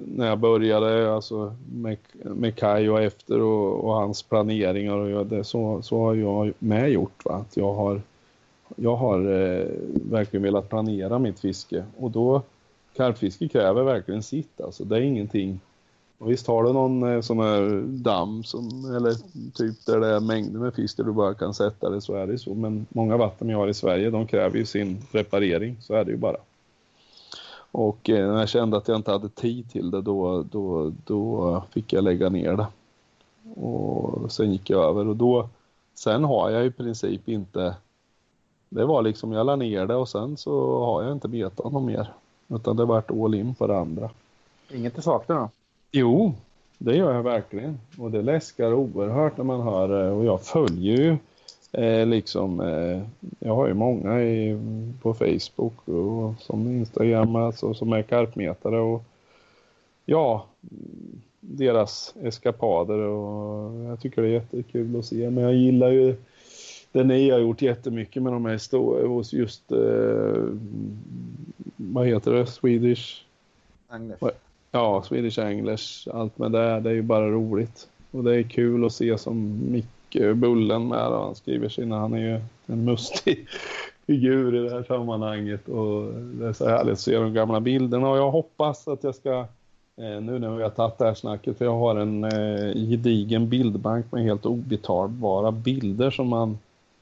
när 0.05 0.27
jag 0.27 0.39
började, 0.39 1.13
alltså 1.13 1.55
med, 1.73 1.97
med 2.11 2.55
Kai 2.55 2.89
och 2.89 3.01
efter 3.01 3.41
och, 3.41 3.85
och 3.85 3.93
hans 3.93 4.23
planeringar. 4.23 4.93
Och 4.93 5.09
jag, 5.09 5.27
det, 5.27 5.43
så, 5.43 5.81
så 5.81 5.99
har 5.99 6.15
jag 6.15 6.53
med 6.59 6.91
gjort. 6.91 7.25
Va? 7.25 7.33
Att 7.33 7.57
jag 7.57 7.73
har, 7.73 8.01
jag 8.75 8.95
har 8.95 9.19
eh, 9.19 9.67
verkligen 10.09 10.43
velat 10.43 10.69
planera 10.69 11.19
mitt 11.19 11.39
fiske. 11.39 11.83
Och 11.97 12.11
då, 12.11 12.41
karpfiske 12.95 13.47
kräver 13.47 13.83
verkligen 13.83 14.23
sitt. 14.23 14.61
Alltså, 14.61 14.83
det 14.83 14.97
är 14.97 15.01
ingenting. 15.01 15.59
Och 16.21 16.31
visst 16.31 16.47
har 16.47 16.63
du 16.63 16.73
någon 16.73 17.03
eh, 17.03 17.21
sån 17.21 17.39
här 17.39 17.83
damm 17.85 18.43
som, 18.43 18.95
eller 18.95 19.15
typ 19.51 19.85
där 19.85 19.99
det 19.99 20.07
är 20.07 20.19
mängder 20.19 20.59
med 20.59 20.73
fisk 20.73 20.97
där 20.97 21.03
du 21.03 21.11
bara 21.11 21.33
kan 21.33 21.53
sätta 21.53 21.89
det 21.89 22.01
så 22.01 22.15
är 22.15 22.27
det 22.27 22.37
så. 22.37 22.53
Men 22.53 22.85
många 22.89 23.17
vatten 23.17 23.47
vi 23.47 23.53
har 23.53 23.67
i 23.67 23.73
Sverige 23.73 24.09
de 24.09 24.27
kräver 24.27 24.57
ju 24.57 24.65
sin 24.65 25.01
reparering. 25.11 25.77
Så 25.81 25.93
är 25.93 26.05
det 26.05 26.11
ju 26.11 26.17
bara. 26.17 26.37
Och 27.71 28.09
eh, 28.09 28.31
när 28.31 28.39
jag 28.39 28.49
kände 28.49 28.77
att 28.77 28.87
jag 28.87 28.97
inte 28.97 29.11
hade 29.11 29.29
tid 29.29 29.71
till 29.71 29.91
det 29.91 30.01
då, 30.01 30.43
då, 30.51 30.93
då 31.05 31.63
fick 31.71 31.93
jag 31.93 32.03
lägga 32.03 32.29
ner 32.29 32.53
det. 32.53 32.67
Och 33.61 34.31
sen 34.31 34.51
gick 34.51 34.69
jag 34.69 34.83
över 34.83 35.07
och 35.07 35.15
då, 35.15 35.49
sen 35.95 36.23
har 36.23 36.49
jag 36.49 36.65
i 36.65 36.71
princip 36.71 37.29
inte, 37.29 37.75
det 38.69 38.85
var 38.85 39.01
liksom 39.01 39.31
jag 39.31 39.45
la 39.45 39.55
ner 39.55 39.85
det 39.85 39.95
och 39.95 40.09
sen 40.09 40.37
så 40.37 40.85
har 40.85 41.03
jag 41.03 41.11
inte 41.11 41.27
betat 41.27 41.71
något 41.71 41.83
mer. 41.83 42.13
Utan 42.47 42.75
det 42.77 42.85
vart 42.85 43.11
all 43.11 43.35
in 43.35 43.55
på 43.55 43.67
det 43.67 43.77
andra. 43.77 44.09
Inget 44.71 44.95
du 44.95 45.01
saknar 45.01 45.35
då? 45.35 45.49
Jo, 45.91 46.33
det 46.77 46.95
gör 46.95 47.13
jag 47.13 47.23
verkligen. 47.23 47.79
Och 47.97 48.11
det 48.11 48.21
läskar 48.21 48.73
oerhört 48.73 49.37
när 49.37 49.43
man 49.43 49.61
hör. 49.61 50.11
Och 50.11 50.25
jag 50.25 50.41
följer 50.41 50.97
ju 50.97 51.17
eh, 51.71 52.05
liksom, 52.05 52.59
eh, 52.59 53.01
jag 53.39 53.55
har 53.55 53.67
ju 53.67 53.73
många 53.73 54.21
i, 54.21 54.59
på 55.01 55.13
Facebook 55.13 55.87
och 55.87 56.33
som 56.39 56.67
Instagram 56.67 57.35
alltså, 57.35 57.73
som 57.73 57.93
är 57.93 58.01
karpmetare 58.01 58.79
och 58.79 59.03
ja, 60.05 60.45
deras 61.39 62.15
eskapader 62.23 62.97
och 62.97 63.73
jag 63.89 64.01
tycker 64.01 64.21
det 64.21 64.27
är 64.27 64.31
jättekul 64.31 64.99
att 64.99 65.05
se. 65.05 65.29
Men 65.29 65.43
jag 65.43 65.53
gillar 65.53 65.89
ju 65.89 66.15
det 66.91 67.03
ni 67.03 67.29
har 67.29 67.39
gjort 67.39 67.61
jättemycket 67.61 68.23
med 68.23 68.33
de 68.33 68.45
här 68.45 69.07
hos 69.07 69.33
just, 69.33 69.71
eh, 69.71 70.43
vad 71.75 72.07
heter 72.07 72.33
det, 72.33 72.45
Swedish 72.45 73.23
Agnes? 73.87 74.19
Ja, 74.71 75.03
Swedish 75.03 75.39
English, 75.39 76.07
allt 76.13 76.37
med 76.37 76.51
det, 76.51 76.79
det 76.79 76.89
är 76.89 76.93
ju 76.93 77.01
bara 77.01 77.29
roligt. 77.29 77.87
Och 78.11 78.23
det 78.23 78.35
är 78.35 78.43
kul 78.43 78.85
att 78.85 78.93
se 78.93 79.17
som 79.17 79.59
Micke 79.71 80.35
Bullen 80.35 80.87
med 80.87 81.07
och 81.07 81.23
han 81.23 81.35
skriver 81.35 81.69
sina, 81.69 81.99
han 81.99 82.13
är 82.13 82.17
ju 82.17 82.41
en 82.65 82.85
mustig 82.85 83.47
figur 84.07 84.55
i 84.55 84.69
det 84.69 84.75
här 84.75 84.83
sammanhanget. 84.83 85.69
Och 85.69 86.13
det 86.13 86.47
är 86.47 86.53
så 86.53 86.69
härligt 86.69 86.93
att 86.93 86.99
se 86.99 87.17
de 87.17 87.33
gamla 87.33 87.59
bilderna. 87.59 88.09
Och 88.09 88.17
jag 88.17 88.31
hoppas 88.31 88.87
att 88.87 89.03
jag 89.03 89.15
ska 89.15 89.39
eh, 89.97 90.21
nu 90.21 90.39
när 90.39 90.55
vi 90.55 90.63
har 90.63 90.69
tagit 90.69 90.97
det 90.97 91.05
här 91.05 91.13
snacket, 91.13 91.57
för 91.57 91.65
jag 91.65 91.75
har 91.75 91.95
en 91.95 92.23
eh, 92.23 92.73
gedigen 92.73 93.49
bildbank 93.49 94.11
med 94.11 94.23
helt 94.23 94.45
obetalbara 94.45 95.51
bilder 95.51 96.11
som 96.11 96.27
man 96.27 96.57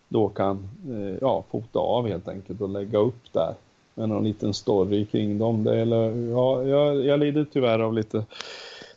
då 0.08 0.30
kan 0.30 0.70
eh, 0.90 1.18
ja, 1.22 1.44
fota 1.52 1.80
av 1.80 2.08
helt 2.08 2.28
enkelt 2.28 2.62
och 2.62 2.70
lägga 2.70 3.00
upp 3.00 3.34
där 3.34 3.54
med 4.00 4.10
någon 4.10 4.24
liten 4.24 4.54
story 4.54 5.06
kring 5.06 5.38
dem. 5.38 5.64
Det 5.64 5.80
eller- 5.82 6.32
ja, 6.32 6.64
jag, 6.64 7.06
jag 7.06 7.20
lider 7.20 7.46
tyvärr 7.54 7.80
av 7.80 7.94
lite 7.94 8.26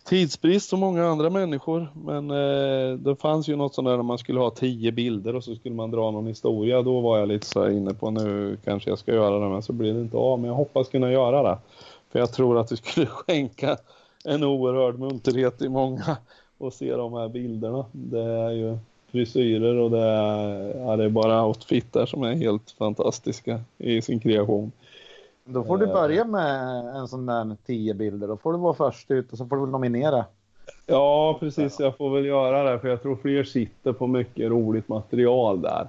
tidsbrist 0.04 0.68
som 0.68 0.80
många 0.80 1.06
andra 1.06 1.30
människor. 1.30 1.88
Men 2.04 2.30
eh, 2.30 2.98
det 2.98 3.16
fanns 3.16 3.48
ju 3.48 3.56
något 3.56 3.74
sånt 3.74 3.88
där 3.88 3.96
när 3.96 4.02
man 4.02 4.18
skulle 4.18 4.40
ha 4.40 4.50
tio 4.50 4.92
bilder 4.92 5.36
och 5.36 5.44
så 5.44 5.54
skulle 5.54 5.74
man 5.74 5.90
dra 5.90 6.10
någon 6.10 6.26
historia. 6.26 6.82
Då 6.82 7.00
var 7.00 7.18
jag 7.18 7.28
lite 7.28 7.46
så 7.46 7.70
inne 7.70 7.94
på 7.94 8.10
nu 8.10 8.56
kanske 8.64 8.90
jag 8.90 8.98
ska 8.98 9.14
göra 9.14 9.38
det 9.38 9.48
men 9.48 9.62
så 9.62 9.72
blir 9.72 9.94
det 9.94 10.00
inte 10.00 10.16
av. 10.16 10.38
Men 10.38 10.48
jag 10.48 10.54
hoppas 10.56 10.88
kunna 10.88 11.12
göra 11.12 11.42
det. 11.42 11.58
För 12.12 12.18
jag 12.18 12.32
tror 12.32 12.58
att 12.58 12.68
det 12.68 12.76
skulle 12.76 13.06
skänka 13.26 13.76
en 14.24 14.44
oerhörd 14.44 14.98
munterhet 14.98 15.62
i 15.62 15.68
många 15.68 16.16
att 16.60 16.74
se 16.74 16.96
de 16.96 17.12
här 17.12 17.28
bilderna. 17.28 17.84
Det 17.92 18.22
är 18.22 18.50
ju 18.50 18.78
frisyrer 19.12 19.74
och 19.74 19.90
det 19.90 20.00
är, 20.00 20.78
ja, 20.78 20.96
det 20.96 21.04
är 21.04 21.08
bara 21.08 21.46
outfitar 21.46 22.06
som 22.06 22.22
är 22.22 22.34
helt 22.34 22.70
fantastiska 22.70 23.60
i 23.78 24.02
sin 24.02 24.20
kreation. 24.20 24.72
Då 25.44 25.64
får 25.64 25.78
du 25.78 25.86
Eh. 25.86 25.92
börja 25.92 26.24
med 26.24 26.86
en 26.96 27.08
sån 27.08 27.26
där 27.26 27.56
tio 27.66 27.94
bilder. 27.94 28.28
Då 28.28 28.36
får 28.36 28.52
du 28.52 28.58
vara 28.58 28.74
först 28.74 29.10
ut 29.10 29.32
och 29.32 29.38
så 29.38 29.46
får 29.46 29.56
du 29.56 29.66
nominera. 29.66 30.24
Ja, 30.86 31.36
precis. 31.40 31.80
Jag 31.80 31.96
får 31.96 32.10
väl 32.10 32.24
göra 32.26 32.70
det 32.72 32.78
för 32.78 32.88
jag 32.88 33.02
tror 33.02 33.16
fler 33.16 33.44
sitter 33.44 33.92
på 33.92 34.06
mycket 34.06 34.50
roligt 34.50 34.88
material 34.88 35.62
där. 35.62 35.88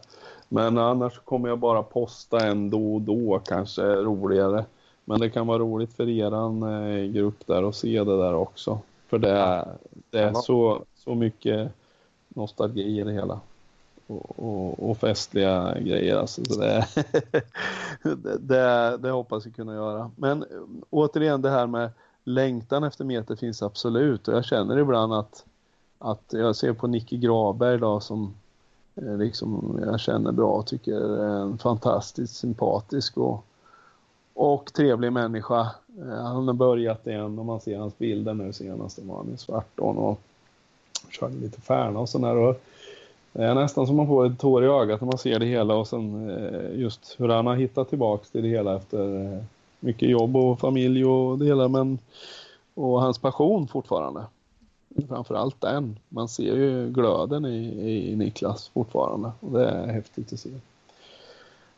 Men 0.49 0.77
annars 0.77 1.19
kommer 1.19 1.49
jag 1.49 1.59
bara 1.59 1.83
posta 1.83 2.45
en 2.45 2.69
då 2.69 2.93
och 2.95 3.01
då 3.01 3.41
kanske 3.45 3.81
roligare. 3.83 4.65
Men 5.05 5.19
det 5.19 5.29
kan 5.29 5.47
vara 5.47 5.59
roligt 5.59 5.93
för 5.93 6.09
eran 6.09 6.63
eh, 6.63 7.03
grupp 7.05 7.47
där 7.47 7.69
att 7.69 7.75
se 7.75 8.03
det 8.03 8.17
där 8.17 8.33
också. 8.35 8.79
För 9.07 9.17
det 9.17 9.29
är, 9.31 9.67
det 10.09 10.19
är 10.19 10.33
så, 10.33 10.83
så 10.95 11.15
mycket 11.15 11.71
nostalgi 12.27 12.99
i 12.99 13.03
det 13.03 13.11
hela 13.11 13.39
och, 14.07 14.39
och, 14.39 14.89
och 14.89 14.97
festliga 14.97 15.79
grejer. 15.79 16.15
Alltså, 16.15 16.45
så 16.45 16.59
det, 16.59 16.87
det, 18.39 18.97
det, 18.97 19.09
hoppas 19.09 19.45
vi 19.45 19.51
kunna 19.51 19.73
göra. 19.73 20.11
Men 20.15 20.43
eh, 20.43 20.47
återigen 20.89 21.41
det 21.41 21.49
här 21.49 21.67
med 21.67 21.89
längtan 22.23 22.83
efter 22.83 23.05
meter 23.05 23.35
finns 23.35 23.63
absolut 23.63 24.27
och 24.27 24.33
jag 24.33 24.45
känner 24.45 24.79
ibland 24.79 25.13
att, 25.13 25.45
att 25.99 26.23
jag 26.29 26.55
ser 26.55 26.73
på 26.73 26.87
Nicky 26.87 27.17
Graberg 27.17 27.79
då 27.79 27.99
som 27.99 28.33
eh, 28.95 29.17
liksom 29.17 29.79
jag 29.85 29.99
känner 29.99 30.31
bra 30.31 30.51
och 30.51 30.67
tycker 30.67 30.99
är 30.99 31.41
en 31.41 31.57
fantastiskt 31.57 32.35
sympatisk 32.35 33.17
och, 33.17 33.45
och 34.33 34.73
trevlig 34.73 35.13
människa. 35.13 35.59
Eh, 35.99 36.23
han 36.23 36.47
har 36.47 36.53
börjat 36.53 37.07
igen 37.07 37.39
och 37.39 37.45
man 37.45 37.61
ser 37.61 37.79
hans 37.79 37.97
bilder 37.97 38.33
nu 38.33 38.53
senast, 38.53 38.97
då 38.97 39.07
var 39.07 39.17
han 39.17 39.33
i 39.33 39.37
Svartån 39.37 39.97
och 39.97 40.19
körde 41.09 41.35
lite 41.35 41.61
Färna 41.61 41.99
och 41.99 42.09
sådär. 42.09 42.55
Det 43.33 43.43
är 43.43 43.55
nästan 43.55 43.87
som 43.87 43.95
man 43.95 44.07
får 44.07 44.25
ett 44.25 44.39
tår 44.39 44.63
i 44.63 44.67
ögat 44.67 45.01
när 45.01 45.05
man 45.05 45.17
ser 45.17 45.39
det 45.39 45.45
hela 45.45 45.75
och 45.75 45.87
sen 45.87 46.29
eh, 46.29 46.79
just 46.79 47.15
hur 47.17 47.29
han 47.29 47.47
har 47.47 47.55
hittat 47.55 47.89
tillbaks 47.89 48.31
till 48.31 48.43
det 48.43 48.49
hela 48.49 48.75
efter 48.75 49.33
eh, 49.33 49.43
mycket 49.79 50.09
jobb 50.09 50.35
och 50.35 50.59
familj 50.59 51.05
och 51.05 51.39
det 51.39 51.45
hela 51.45 51.67
men 51.67 51.99
och 52.73 53.01
hans 53.01 53.19
passion 53.19 53.67
fortfarande. 53.67 54.21
Framförallt 55.07 55.61
den. 55.61 55.99
Man 56.09 56.27
ser 56.27 56.55
ju 56.55 56.89
glöden 56.89 57.45
i, 57.45 58.11
i 58.11 58.15
Niklas 58.15 58.71
fortfarande 58.73 59.31
och 59.39 59.51
det 59.51 59.69
är 59.69 59.87
häftigt 59.87 60.33
att 60.33 60.39
se. 60.39 60.49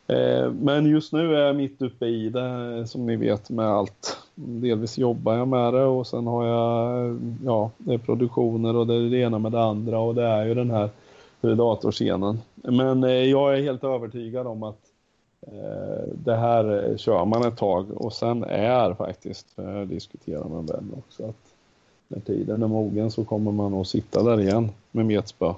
Eh, 0.08 0.52
men 0.52 0.86
just 0.86 1.14
nu 1.14 1.36
är 1.36 1.40
jag 1.40 1.56
mitt 1.56 1.82
uppe 1.82 2.06
i 2.06 2.30
det 2.30 2.88
som 2.88 3.06
ni 3.06 3.16
vet 3.16 3.50
med 3.50 3.66
allt. 3.66 4.18
Delvis 4.36 4.98
jobbar 4.98 5.34
jag 5.34 5.48
med 5.48 5.74
det 5.74 5.84
och 5.84 6.08
sen 6.08 6.28
har 6.28 6.46
jag 6.46 7.20
ja, 7.46 7.72
det 7.78 7.94
är 7.94 7.98
produktioner 7.98 8.76
och 8.76 8.88
det 8.88 8.94
är 8.94 9.10
det 9.10 9.18
ena 9.18 9.40
med 9.40 9.52
det 9.52 9.64
andra 9.64 10.00
och 10.00 10.16
det 10.16 10.24
är 10.24 10.46
ju 10.46 10.54
den 10.54 10.72
här 10.72 10.90
datorscenen. 11.54 12.42
Men 12.56 13.04
eh, 13.04 13.10
jag 13.10 13.58
är 13.58 13.62
helt 13.62 13.84
övertygad 13.84 14.48
om 14.48 14.64
att 14.64 14.86
Eh, 15.48 16.08
det 16.14 16.36
här 16.36 16.90
eh, 16.90 16.98
kör 16.98 17.26
man 17.26 17.48
ett 17.48 17.58
tag 17.58 17.92
och 17.92 18.14
sen 18.14 18.44
är 18.44 18.94
faktiskt, 18.94 19.48
jag 19.56 19.88
diskuterar 19.88 20.46
med 20.46 20.68
väl 20.68 20.86
också, 20.98 21.24
att 21.28 21.54
när 22.08 22.20
tiden 22.20 22.64
är 22.64 22.68
mogen 22.68 23.12
så 23.12 23.24
kommer 23.24 23.52
man 23.52 23.74
att 23.74 23.88
sitta 23.88 24.24
där 24.24 24.42
igen 24.42 24.72
med 24.92 25.06
metspö. 25.06 25.54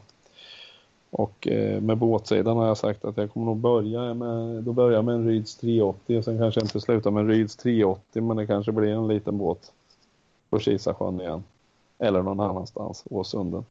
Och 1.10 1.48
eh, 1.48 1.82
med 1.82 1.98
båtsidan 1.98 2.58
har 2.58 2.68
jag 2.68 2.78
sagt 2.78 3.06
att 3.06 3.18
jag 3.18 3.32
kommer 3.32 3.46
nog 3.46 3.58
börja 3.58 4.14
med, 4.14 4.64
då 4.64 4.74
börjar 4.74 5.02
med 5.02 5.16
en 5.16 5.28
Ryds 5.28 5.56
380 5.56 6.18
och 6.18 6.24
sen 6.24 6.38
kanske 6.38 6.60
jag 6.60 6.66
inte 6.66 6.80
slutar 6.80 7.12
med 7.12 7.22
en 7.22 7.28
Ryds 7.28 7.56
380 7.56 8.24
men 8.24 8.38
det 8.38 8.48
kanske 8.48 8.72
blir 8.72 8.90
en 8.90 9.08
liten 9.08 9.38
båt 9.38 9.72
på 10.50 10.60
Kisasjön 10.60 11.22
igen. 11.22 11.44
Eller 12.00 12.22
någon 12.22 12.40
annanstans, 12.40 13.04
Åsunden. 13.10 13.66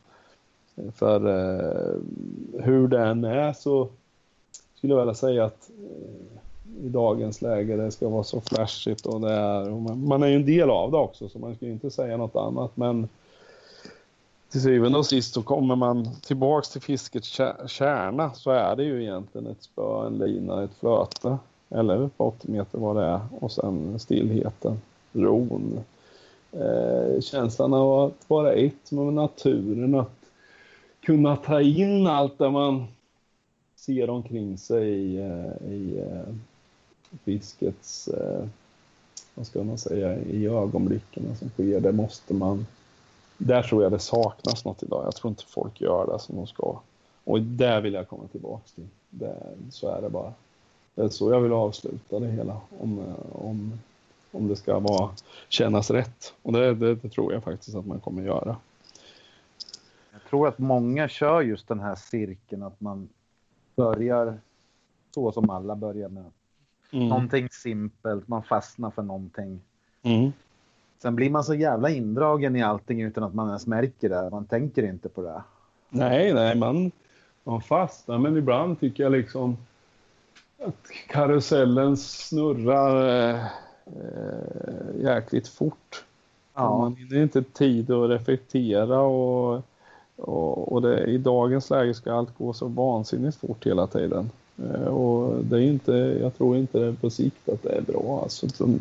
För 0.95 1.27
eh, 1.27 1.95
hur 2.63 2.95
än 2.95 3.25
är 3.25 3.53
så 3.53 3.89
skulle 4.75 4.93
jag 4.93 5.01
vilja 5.01 5.15
säga 5.15 5.45
att 5.45 5.71
eh, 5.71 6.87
i 6.87 6.89
dagens 6.89 7.43
läge 7.43 7.77
det 7.77 7.91
ska 7.91 8.09
vara 8.09 8.25
så 8.25 8.41
flashigt 8.41 9.07
och 9.07 9.21
det 9.21 9.33
är, 9.33 9.73
och 9.73 9.83
man, 9.83 10.09
man, 10.09 10.23
är 10.23 10.27
ju 10.27 10.37
en 10.37 10.47
del 10.47 10.71
av 10.71 10.91
det 10.91 10.97
också 10.97 11.29
så 11.29 11.39
man 11.39 11.55
ska 11.55 11.67
ju 11.67 11.73
inte 11.73 11.91
säga 11.91 12.17
något 12.17 12.37
annat 12.37 12.77
men 12.77 13.09
till 14.51 14.63
syvende 14.63 14.99
och 14.99 15.07
sist 15.07 15.35
så 15.35 15.43
kommer 15.43 15.77
man 15.77 16.09
tillbaks 16.23 16.69
till 16.69 16.81
fiskets 16.81 17.41
kärna 17.67 18.31
så 18.35 18.51
är 18.51 18.77
det 18.77 18.85
ju 18.85 19.03
egentligen 19.03 19.47
ett 19.47 19.63
spö, 19.63 20.07
en 20.07 20.19
lina, 20.19 20.65
ett 20.65 20.75
flöte 20.81 21.39
eller 21.71 22.09
på 22.17 22.25
80 22.25 22.51
meter 22.51 22.79
vad 22.79 22.97
det 22.97 23.03
är 23.03 23.21
och 23.41 23.53
sen 23.53 23.99
stillheten, 23.99 24.81
ron. 25.13 25.81
Eh, 26.53 27.21
känslan 27.21 27.75
av 27.75 28.05
att 28.05 28.31
vara 28.31 28.53
ett 28.53 28.93
med 28.93 29.13
naturen, 29.13 29.95
att 29.95 30.16
kunna 31.07 31.37
ta 31.37 31.61
in 31.61 32.07
allt 32.07 32.39
det 32.39 32.51
man 32.51 32.87
ser 33.77 34.11
omkring 34.11 34.59
sig 34.59 34.89
i, 34.89 35.17
eh, 35.17 35.73
i 35.73 35.99
eh, 35.99 36.35
fiskets, 37.25 38.09
eh, 38.09 38.45
vad 39.35 39.47
ska 39.47 39.65
man 39.65 39.79
säga, 39.79 40.19
i 40.19 40.47
ögonblicken 40.47 41.37
som 41.37 41.49
sker, 41.49 41.81
det 41.81 41.93
måste 41.93 42.35
man, 42.35 42.67
där 43.39 43.63
tror 43.63 43.83
jag 43.83 43.93
det 43.93 43.99
saknas 43.99 44.65
något 44.65 44.83
idag. 44.83 45.05
Jag 45.05 45.15
tror 45.15 45.31
inte 45.31 45.45
folk 45.45 45.81
gör 45.81 46.07
det 46.07 46.19
som 46.19 46.37
de 46.37 46.47
ska. 46.47 46.81
Och 47.25 47.43
där 47.43 47.81
vill 47.81 47.95
jag 47.95 48.09
komma 48.09 48.27
tillbaka 48.33 48.63
till. 48.75 48.89
Det, 49.11 49.37
så 49.71 49.89
är 49.89 50.03
det 50.03 50.11
bara. 50.11 50.33
Det 50.95 51.03
är 51.03 51.09
så 51.09 51.31
jag 51.31 51.41
vill 51.41 51.53
avsluta 51.53 52.19
det 52.19 52.27
hela. 52.29 52.61
Om, 52.79 53.15
om, 53.33 53.79
om 54.33 54.49
det 54.49 54.57
ska 54.57 54.79
vara, 54.79 55.11
kännas 55.49 55.91
rätt. 55.91 56.35
Och 56.43 56.53
det, 56.53 56.75
det, 56.75 56.95
det 56.95 57.09
tror 57.09 57.33
jag 57.33 57.43
faktiskt 57.43 57.77
att 57.77 57.87
man 57.87 58.01
kommer 58.01 58.23
göra. 58.23 58.57
Jag 60.27 60.31
tror 60.31 60.49
att 60.49 60.59
många 60.59 61.09
kör 61.09 61.43
just 61.43 61.69
den 61.69 61.81
här 61.81 61.95
cirkeln 61.95 62.63
att 62.63 62.81
man 62.81 63.09
börjar 63.77 64.39
så 65.15 65.33
som 65.33 65.51
alla 65.51 65.77
börjar 65.77 66.09
med. 66.09 66.25
Mm. 66.93 67.09
Någonting 67.09 67.49
simpelt, 67.51 68.29
man 68.29 68.43
fastnar 68.43 68.91
för 68.91 69.03
någonting. 69.03 69.61
Mm. 70.03 70.33
Sen 71.03 71.17
blir 71.17 71.31
man 71.31 71.45
så 71.45 71.55
jävla 71.55 71.91
indragen 71.91 72.57
i 72.57 72.63
allting 72.63 73.03
utan 73.03 73.25
att 73.25 73.35
man 73.35 73.47
ens 73.47 73.67
märker 73.67 74.09
det. 74.09 74.31
Man 74.31 74.45
tänker 74.47 74.83
inte 74.83 75.09
på 75.09 75.23
det. 75.23 75.43
Nej, 75.89 76.35
nej, 76.35 76.57
man, 76.57 76.91
man 77.45 77.61
fastnar. 77.61 78.19
Men 78.19 78.37
ibland 78.37 78.81
tycker 78.81 79.03
jag 79.03 79.13
liksom 79.13 79.57
att 80.59 80.87
karusellen 81.09 81.97
snurrar 81.97 83.31
äh, 83.31 85.03
jäkligt 85.03 85.49
fort. 85.49 86.05
Ja. 86.55 86.79
Man 86.79 86.97
hinner 86.97 87.23
inte 87.23 87.43
tid 87.43 87.91
att 87.91 88.11
reflektera 88.11 89.01
och 89.01 89.63
och, 90.17 90.73
och 90.73 90.83
det, 90.83 91.05
i 91.05 91.19
dagens 91.19 91.71
läge 91.71 91.95
ska 91.95 92.13
allt 92.13 92.39
gå 92.39 92.53
så 92.53 92.67
vansinnigt 92.67 93.37
fort 93.37 93.67
hela 93.67 93.87
tiden. 93.87 94.31
Eh, 94.63 94.87
och 94.87 95.45
det 95.45 95.57
är 95.57 95.61
inte, 95.61 95.93
jag 95.93 96.37
tror 96.37 96.57
inte 96.57 96.79
det 96.79 96.93
på 96.93 97.11
sikt 97.11 97.49
att 97.49 97.63
det 97.63 97.73
är 97.73 97.83
bra. 97.83 98.21
Alltså, 98.23 98.47
de, 98.47 98.79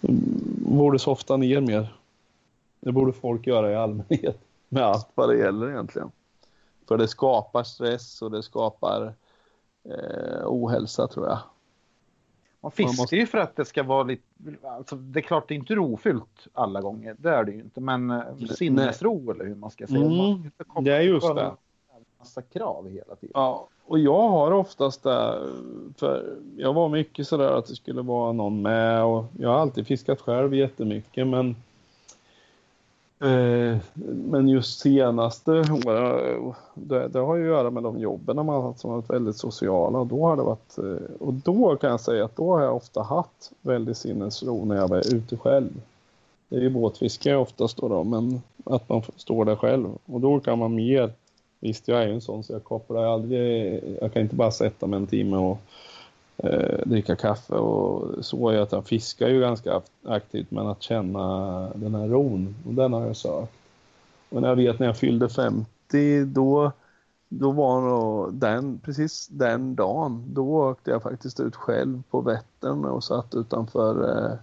de 0.00 0.08
mm, 0.08 0.78
borde 0.78 0.98
softa 0.98 1.36
ner 1.36 1.60
mer. 1.60 1.96
Det 2.80 2.92
borde 2.92 3.12
folk 3.12 3.46
göra 3.46 3.72
i 3.72 3.74
allmänhet 3.74 4.38
med 4.68 4.82
allt 4.82 5.08
vad 5.14 5.28
det 5.28 5.36
gäller 5.36 5.70
egentligen. 5.70 6.10
För 6.88 6.98
det 6.98 7.08
skapar 7.08 7.62
stress 7.62 8.22
och 8.22 8.30
det 8.30 8.42
skapar 8.42 9.14
eh, 9.84 10.46
ohälsa 10.46 11.06
tror 11.06 11.26
jag. 11.26 11.38
Man 12.66 12.70
fiskar 12.70 13.02
måste... 13.02 13.16
ju 13.16 13.26
för 13.26 13.38
att 13.38 13.56
det 13.56 13.64
ska 13.64 13.82
vara 13.82 14.02
lite, 14.02 14.22
alltså 14.62 14.96
det 14.96 15.20
är 15.20 15.22
klart 15.22 15.48
det 15.48 15.54
är 15.54 15.56
inte 15.56 15.74
rofyllt 15.74 16.46
alla 16.52 16.80
gånger, 16.80 17.16
det 17.18 17.30
är 17.30 17.44
det 17.44 17.52
ju 17.52 17.60
inte, 17.60 17.80
men 17.80 18.10
eh, 18.10 18.22
sinnesro 18.50 19.30
eller 19.30 19.44
hur 19.44 19.54
man 19.54 19.70
ska 19.70 19.86
säga. 19.86 20.06
Mm, 20.06 20.50
man 20.74 20.84
det 20.84 20.92
är 20.92 21.00
just 21.00 21.34
det. 21.34 21.52
massa 22.18 22.42
krav 22.42 22.88
hela 22.88 23.14
tiden. 23.16 23.32
Ja, 23.34 23.68
och 23.84 23.98
jag 23.98 24.28
har 24.28 24.50
oftast 24.50 25.02
det, 25.02 25.48
för 25.96 26.36
jag 26.56 26.72
var 26.72 26.88
mycket 26.88 27.28
sådär 27.28 27.52
att 27.52 27.66
det 27.66 27.76
skulle 27.76 28.02
vara 28.02 28.32
någon 28.32 28.62
med 28.62 29.04
och 29.04 29.24
jag 29.38 29.48
har 29.48 29.58
alltid 29.58 29.86
fiskat 29.86 30.20
själv 30.20 30.54
jättemycket 30.54 31.26
men 31.26 31.56
Eh, 33.20 33.76
men 34.04 34.48
just 34.48 34.80
senaste 34.80 35.50
åren, 35.50 36.54
det, 36.74 37.08
det, 37.08 37.18
har 37.18 37.36
ju 37.36 37.42
att 37.42 37.48
göra 37.48 37.70
med 37.70 37.82
de 37.82 37.98
jobben 37.98 38.36
man 38.36 38.48
har 38.48 38.62
haft 38.62 38.80
som 38.80 38.90
varit 38.90 39.10
väldigt 39.10 39.36
sociala. 39.36 39.98
Och 39.98 40.06
då 40.06 40.26
har 40.26 40.36
det 40.36 40.42
varit, 40.42 40.78
eh, 40.78 41.16
och 41.20 41.34
då 41.34 41.76
kan 41.76 41.90
jag 41.90 42.00
säga 42.00 42.24
att 42.24 42.36
då 42.36 42.54
har 42.54 42.62
jag 42.62 42.76
ofta 42.76 43.02
haft 43.02 43.52
väldigt 43.60 43.96
sinnesro 43.96 44.64
när 44.64 44.76
jag 44.76 44.88
var 44.88 45.14
ute 45.14 45.36
själv. 45.36 45.70
Det 46.48 46.56
är 46.56 46.60
ju 46.60 46.70
båtfiske 46.70 47.36
oftast 47.36 47.76
då, 47.76 47.88
då, 47.88 48.04
men 48.04 48.42
att 48.64 48.88
man 48.88 49.02
står 49.16 49.44
där 49.44 49.56
själv. 49.56 49.88
Och 50.06 50.20
då 50.20 50.40
kan 50.40 50.58
man 50.58 50.74
mer, 50.74 51.12
visst 51.60 51.88
jag 51.88 52.02
är 52.02 52.06
ju 52.06 52.14
en 52.14 52.20
sån 52.20 52.44
så 52.44 52.52
jag 52.52 52.64
kopplar 52.64 53.04
aldrig, 53.04 53.82
jag 54.00 54.12
kan 54.12 54.22
inte 54.22 54.34
bara 54.34 54.50
sätta 54.50 54.86
mig 54.86 54.96
en 54.96 55.06
timme 55.06 55.36
och 55.36 55.58
eh, 56.36 56.78
dricka 56.86 57.16
kaffe 57.16 57.54
och 57.54 58.24
så. 58.24 58.48
att 58.48 58.72
han 58.72 58.84
fiskar 58.84 59.28
ju 59.28 59.40
ganska 59.40 59.82
aktivt 60.04 60.50
men 60.50 60.66
att 60.66 60.82
känna 60.82 61.68
den 61.74 61.94
här 61.94 62.08
ron, 62.08 62.54
och 62.66 62.74
den 62.74 62.92
har 62.92 63.06
jag 63.06 63.16
sökt. 63.16 63.52
Och 64.28 64.42
när 64.42 64.48
jag 64.48 64.56
vet 64.56 64.78
när 64.78 64.86
jag 64.86 64.96
fyllde 64.96 65.28
50 65.28 66.24
då, 66.24 66.72
då 67.28 67.50
var 67.50 67.80
nog 67.80 68.34
den, 68.34 68.78
precis 68.78 69.28
den 69.28 69.74
dagen, 69.74 70.24
då 70.26 70.70
åkte 70.70 70.90
jag 70.90 71.02
faktiskt 71.02 71.40
ut 71.40 71.56
själv 71.56 72.02
på 72.10 72.20
Vättern 72.20 72.84
och 72.84 73.04
satt 73.04 73.34
utanför 73.34 74.10
eh, 74.10 74.38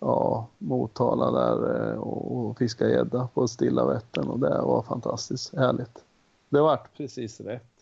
ja, 0.00 0.46
Motala 0.58 1.30
där 1.30 1.90
eh, 1.92 1.98
och, 1.98 2.36
och 2.36 2.58
fiskade 2.58 2.90
gädda 2.90 3.28
på 3.34 3.48
Stilla 3.48 3.86
Vättern 3.86 4.28
och 4.28 4.38
det 4.38 4.62
var 4.62 4.82
fantastiskt 4.82 5.56
härligt. 5.56 6.04
Det 6.48 6.60
vart 6.60 6.96
precis 6.96 7.40
rätt 7.40 7.75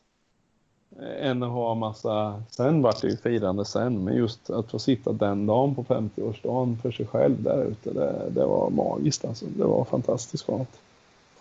än 1.02 1.42
att 1.42 1.50
ha 1.50 1.74
massa, 1.74 2.42
sen 2.50 2.82
vart 2.82 3.00
det 3.00 3.08
ju 3.08 3.16
firande 3.16 3.64
sen, 3.64 4.04
men 4.04 4.16
just 4.16 4.50
att 4.50 4.70
få 4.70 4.78
sitta 4.78 5.12
den 5.12 5.46
dagen 5.46 5.74
på 5.74 5.84
50-årsdagen 5.84 6.76
för 6.82 6.92
sig 6.92 7.06
själv 7.06 7.42
där 7.42 7.64
ute, 7.64 7.92
det, 7.92 8.30
det 8.30 8.46
var 8.46 8.70
magiskt 8.70 9.24
alltså. 9.24 9.46
Det 9.46 9.64
var 9.64 9.84
fantastiskt 9.84 10.46
skönt. 10.46 10.80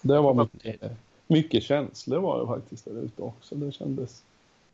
Det 0.02 0.20
var 0.22 0.34
mycket, 0.34 0.92
mycket 1.28 1.64
känslor 1.64 2.20
var 2.20 2.40
det 2.40 2.48
faktiskt 2.48 2.86
där 2.86 3.02
ute 3.02 3.22
också. 3.22 3.56
Det 3.56 3.72
kändes, 3.72 4.24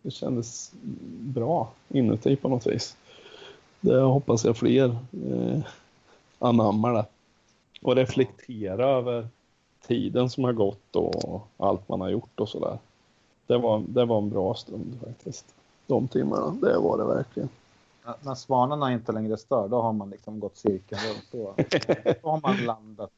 det 0.01 0.11
kändes 0.11 0.71
bra 1.19 1.69
inuti 1.89 2.35
på 2.35 2.49
något 2.49 2.67
vis. 2.67 2.97
Det 3.81 4.01
hoppas 4.01 4.45
jag 4.45 4.57
fler 4.57 4.97
eh, 5.11 5.59
anammar 6.39 6.93
det. 6.93 7.05
Och 7.81 7.95
reflektera 7.95 8.87
över 8.87 9.27
tiden 9.87 10.29
som 10.29 10.43
har 10.43 10.53
gått 10.53 10.95
och 10.95 11.47
allt 11.57 11.89
man 11.89 12.01
har 12.01 12.09
gjort 12.09 12.39
och 12.39 12.49
sådär. 12.49 12.77
Det, 13.49 13.57
var, 13.57 13.83
det 13.87 14.05
var 14.05 14.17
en 14.17 14.29
bra 14.29 14.53
stund 14.53 14.99
faktiskt. 15.05 15.45
De 15.87 16.07
timmarna, 16.07 16.57
det 16.61 16.77
var 16.77 16.97
det 16.97 17.03
verkligen. 17.03 17.49
När 18.21 18.35
svanarna 18.35 18.93
inte 18.93 19.11
längre 19.11 19.37
stör, 19.37 19.67
då 19.67 19.81
har 19.81 19.93
man 19.93 20.09
liksom 20.09 20.39
gått 20.39 20.57
cirkeln 20.57 21.01
runt. 21.01 21.27
Då, 21.31 21.53
då 22.21 22.29
har 22.29 22.41
man 22.41 22.65
landat. 22.65 23.09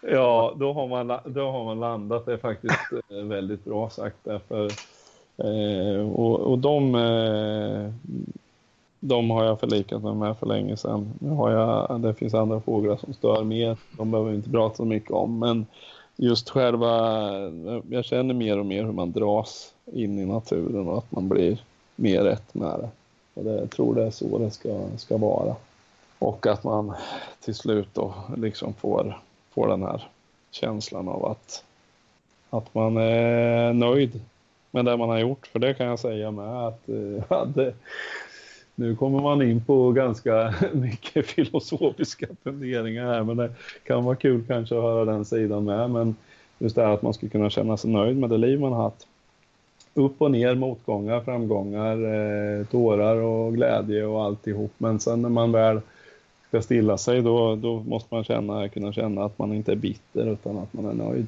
Ja, 0.00 0.54
då 0.56 0.72
har 0.72 0.88
man, 0.88 1.18
då 1.24 1.50
har 1.50 1.64
man 1.64 1.80
landat. 1.80 2.26
Det 2.26 2.32
är 2.32 2.36
faktiskt 2.36 2.92
eh, 3.10 3.16
väldigt 3.16 3.64
bra 3.64 3.90
sagt. 3.90 4.16
Därför, 4.24 4.64
eh, 5.36 6.10
och, 6.10 6.40
och 6.40 6.58
de, 6.58 6.94
eh, 6.94 7.92
de 9.00 9.30
har 9.30 9.44
jag 9.44 9.60
förlikat 9.60 10.02
mig 10.02 10.14
med 10.14 10.38
för 10.38 10.46
länge 10.46 10.76
sedan. 10.76 11.12
Nu 11.18 11.30
har 11.30 11.50
jag, 11.50 12.00
det 12.00 12.14
finns 12.14 12.34
andra 12.34 12.60
fåglar 12.60 12.96
som 12.96 13.14
stör 13.14 13.44
mer. 13.44 13.76
De 13.96 14.10
behöver 14.10 14.30
vi 14.30 14.36
inte 14.36 14.50
prata 14.50 14.76
så 14.76 14.84
mycket 14.84 15.10
om. 15.10 15.38
Men 15.38 15.66
just 16.16 16.50
själva, 16.50 17.30
jag 17.88 18.04
känner 18.04 18.34
mer 18.34 18.58
och 18.58 18.66
mer 18.66 18.84
hur 18.84 18.92
man 18.92 19.12
dras 19.12 19.74
in 19.92 20.18
i 20.18 20.26
naturen 20.26 20.88
och 20.88 20.98
att 20.98 21.12
man 21.12 21.28
blir 21.28 21.62
mer 21.96 22.22
rätt 22.22 22.54
med 22.54 22.78
det. 22.80 22.88
Och 23.34 23.44
det, 23.44 23.54
jag 23.54 23.70
tror 23.70 23.94
det 23.94 24.04
är 24.04 24.10
så 24.10 24.38
det 24.38 24.50
ska, 24.50 24.88
ska 24.96 25.16
vara. 25.16 25.56
Och 26.18 26.46
att 26.46 26.64
man 26.64 26.94
till 27.40 27.54
slut 27.54 27.88
då 27.92 28.14
liksom 28.36 28.74
får, 28.74 29.18
får 29.50 29.68
den 29.68 29.82
här 29.82 30.08
känslan 30.50 31.08
av 31.08 31.24
att, 31.24 31.64
att 32.50 32.74
man 32.74 32.96
är 32.96 33.72
nöjd 33.72 34.20
med 34.70 34.84
det 34.84 34.96
man 34.96 35.08
har 35.08 35.18
gjort. 35.18 35.46
För 35.46 35.58
det 35.58 35.74
kan 35.74 35.86
jag 35.86 35.98
säga 35.98 36.30
med 36.30 36.66
att 36.66 36.88
eh, 36.88 37.24
hade, 37.38 37.74
nu 38.74 38.96
kommer 38.96 39.20
man 39.20 39.42
in 39.42 39.64
på 39.64 39.92
ganska 39.92 40.54
mycket 40.72 41.26
filosofiska 41.26 42.26
funderingar 42.42 43.06
här, 43.06 43.22
men 43.22 43.36
det 43.36 43.50
kan 43.84 44.04
vara 44.04 44.16
kul 44.16 44.44
kanske 44.46 44.76
att 44.76 44.82
höra 44.82 45.04
den 45.04 45.24
sidan 45.24 45.64
med. 45.64 45.90
Men 45.90 46.16
just 46.58 46.76
det 46.76 46.82
här 46.82 46.94
att 46.94 47.02
man 47.02 47.14
ska 47.14 47.28
kunna 47.28 47.50
känna 47.50 47.76
sig 47.76 47.90
nöjd 47.90 48.16
med 48.16 48.30
det 48.30 48.38
liv 48.38 48.60
man 48.60 48.72
haft. 48.72 49.06
Upp 49.94 50.22
och 50.22 50.30
ner, 50.30 50.54
motgångar, 50.54 51.20
framgångar, 51.20 51.96
eh, 51.96 52.66
tårar 52.66 53.16
och 53.16 53.54
glädje 53.54 54.04
och 54.04 54.24
alltihop. 54.24 54.72
Men 54.78 55.00
sen 55.00 55.22
när 55.22 55.28
man 55.28 55.52
väl 55.52 55.80
ska 56.48 56.62
stilla 56.62 56.98
sig, 56.98 57.22
då, 57.22 57.56
då 57.56 57.80
måste 57.80 58.14
man 58.14 58.24
känna, 58.24 58.68
kunna 58.68 58.92
känna 58.92 59.24
att 59.24 59.38
man 59.38 59.52
inte 59.52 59.72
är 59.72 59.76
bitter 59.76 60.26
utan 60.26 60.58
att 60.58 60.72
man 60.72 60.86
är 60.86 61.04
nöjd. 61.04 61.26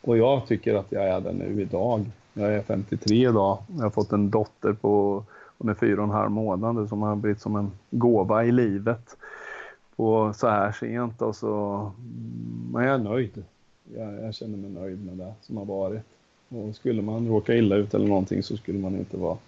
Och 0.00 0.18
jag 0.18 0.46
tycker 0.46 0.74
att 0.74 0.92
jag 0.92 1.08
är 1.08 1.20
det 1.20 1.32
nu 1.32 1.62
idag. 1.62 2.04
Jag 2.34 2.54
är 2.54 2.62
53 2.62 3.28
idag. 3.28 3.58
Jag 3.76 3.82
har 3.82 3.90
fått 3.90 4.12
en 4.12 4.30
dotter 4.30 4.72
på 4.72 5.24
under 5.60 5.74
fyra 5.74 5.96
och 6.00 6.08
en 6.08 6.14
halv 6.14 6.30
månad 6.30 6.88
som 6.88 7.02
har 7.02 7.16
blivit 7.16 7.40
som 7.40 7.56
en 7.56 7.70
gåva 7.90 8.44
i 8.44 8.52
livet. 8.52 9.16
på 9.96 10.32
så 10.36 10.48
här 10.48 10.72
sent 10.72 11.22
och 11.22 11.36
så, 11.36 11.92
men 12.72 12.84
jag 12.84 12.94
är 12.94 12.98
nöjd. 12.98 13.44
Jag, 13.96 14.14
jag, 14.22 14.34
känner 14.34 14.58
mig 14.58 14.70
nöjd 14.70 15.06
med 15.06 15.16
det 15.16 15.34
som 15.42 15.56
har 15.56 15.64
varit. 15.64 16.02
Och 16.48 16.74
skulle 16.74 17.02
man 17.02 17.28
råka 17.28 17.54
illa 17.54 17.76
ut 17.76 17.94
eller 17.94 18.06
någonting 18.06 18.42
så 18.42 18.56
skulle 18.56 18.78
man 18.78 18.96
inte 18.96 19.16
vara 19.16 19.38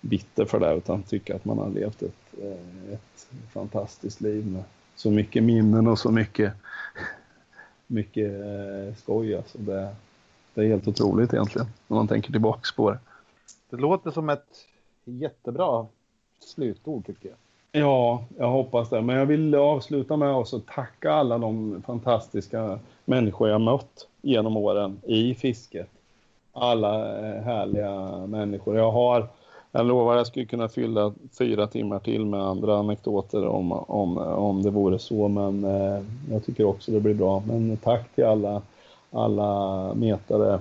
bitter 0.00 0.44
för 0.44 0.60
det 0.60 0.74
utan 0.74 1.02
tycka 1.02 1.36
att 1.36 1.44
man 1.44 1.58
har 1.58 1.70
levt 1.70 2.02
ett, 2.02 2.34
eh, 2.42 2.92
ett 2.92 3.28
fantastiskt 3.52 4.20
liv 4.20 4.46
med 4.46 4.62
så 4.94 5.10
mycket 5.10 5.42
minnen 5.42 5.86
och 5.86 5.98
så 5.98 6.10
mycket, 6.10 6.52
mycket 7.86 8.32
eh, 8.32 8.94
skoj. 8.96 9.34
Alltså 9.34 9.58
det, 9.58 9.94
det 10.54 10.60
är 10.60 10.66
helt 10.66 10.88
otroligt 10.88 11.32
egentligen 11.32 11.68
när 11.88 11.96
man 11.96 12.08
tänker 12.08 12.32
tillbaks 12.32 12.72
på 12.76 12.90
det. 12.90 12.98
Det 13.70 13.76
låter 13.76 14.10
som 14.10 14.30
ett 14.30 14.66
jättebra 15.18 15.86
slutord 16.40 17.06
tycker 17.06 17.28
jag. 17.28 17.38
Ja, 17.72 18.24
jag 18.38 18.50
hoppas 18.50 18.90
det. 18.90 19.02
Men 19.02 19.16
jag 19.16 19.26
vill 19.26 19.54
avsluta 19.54 20.16
med 20.16 20.28
att 20.28 20.66
tacka 20.66 21.12
alla 21.12 21.38
de 21.38 21.82
fantastiska 21.86 22.78
människor 23.04 23.48
jag 23.48 23.60
mött 23.60 24.08
genom 24.22 24.56
åren 24.56 25.00
i 25.06 25.34
fisket. 25.34 25.88
Alla 26.52 27.18
eh, 27.18 27.42
härliga 27.42 28.26
människor. 28.26 28.76
Jag 28.76 28.90
har, 28.90 29.28
jag 29.72 29.86
lovar 29.86 30.16
jag 30.16 30.26
skulle 30.26 30.44
kunna 30.44 30.68
fylla 30.68 31.14
fyra 31.38 31.66
timmar 31.66 31.98
till 31.98 32.26
med 32.26 32.42
andra 32.42 32.78
anekdoter 32.78 33.46
om, 33.46 33.72
om, 33.72 34.18
om 34.18 34.62
det 34.62 34.70
vore 34.70 34.98
så, 34.98 35.28
men 35.28 35.64
eh, 35.64 36.02
jag 36.30 36.44
tycker 36.44 36.64
också 36.64 36.92
det 36.92 37.00
blir 37.00 37.14
bra. 37.14 37.42
Men 37.46 37.76
tack 37.76 38.14
till 38.14 38.24
alla, 38.24 38.62
alla 39.10 39.94
metare 39.94 40.58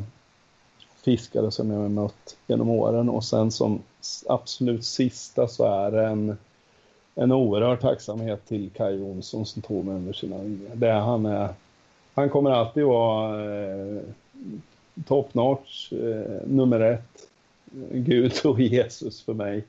fiskare 1.01 1.51
som 1.51 1.71
jag 1.71 1.79
har 1.79 1.89
mött 1.89 2.37
genom 2.47 2.69
åren 2.69 3.09
och 3.09 3.23
sen 3.23 3.51
som 3.51 3.81
absolut 4.27 4.85
sista 4.85 5.47
så 5.47 5.63
är 5.63 5.91
det 5.91 6.05
en, 6.05 6.37
en 7.15 7.31
oerhörd 7.31 7.81
tacksamhet 7.81 8.47
till 8.47 8.69
Kaj 8.69 8.95
Jonsson 8.95 9.45
som 9.45 9.61
tog 9.61 9.85
mig 9.85 9.95
under 9.95 10.13
sina 10.13 10.37
vingar. 10.37 10.75
Det 10.75 10.91
han 10.91 11.25
är, 11.25 11.49
han 12.13 12.29
kommer 12.29 12.51
alltid 12.51 12.83
vara 12.83 13.43
eh, 13.43 14.01
top 15.07 15.33
notch, 15.33 15.93
eh, 15.93 16.47
nummer 16.47 16.79
ett, 16.79 17.27
eh, 17.71 17.97
Gud 17.97 18.33
och 18.43 18.59
Jesus 18.61 19.21
för 19.21 19.33
mig. 19.33 19.63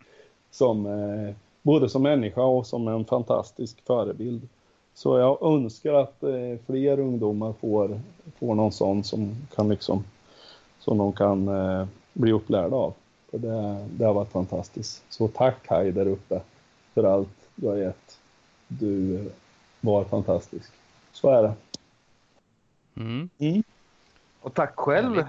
Som, 0.50 0.86
eh, 0.86 1.34
både 1.62 1.88
som 1.88 2.02
människa 2.02 2.42
och 2.42 2.66
som 2.66 2.88
en 2.88 3.04
fantastisk 3.04 3.86
förebild. 3.86 4.48
Så 4.94 5.18
jag 5.18 5.42
önskar 5.42 5.94
att 5.94 6.22
eh, 6.22 6.58
fler 6.66 7.00
ungdomar 7.00 7.52
får, 7.60 8.00
får 8.38 8.54
någon 8.54 8.72
sån 8.72 9.04
som 9.04 9.36
kan 9.54 9.68
liksom 9.68 10.04
som 10.80 10.98
de 10.98 11.12
kan 11.12 11.48
eh, 11.48 11.86
bli 12.12 12.32
upplärda 12.32 12.76
av. 12.76 12.94
Det, 13.30 13.86
det 13.90 14.04
har 14.04 14.14
varit 14.14 14.32
fantastiskt. 14.32 15.02
Så 15.08 15.28
tack 15.28 15.62
Kaj 15.66 15.92
där 15.92 16.06
uppe 16.06 16.40
för 16.94 17.04
allt 17.04 17.28
du 17.54 17.68
har 17.68 17.76
gett. 17.76 18.18
Du 18.68 19.24
var 19.80 20.04
fantastisk. 20.04 20.72
Så 21.12 21.28
är 21.28 21.42
det. 21.42 21.52
Mm. 22.96 23.28
Mm. 23.38 23.62
Och 24.40 24.54
tack 24.54 24.76
själv. 24.76 25.24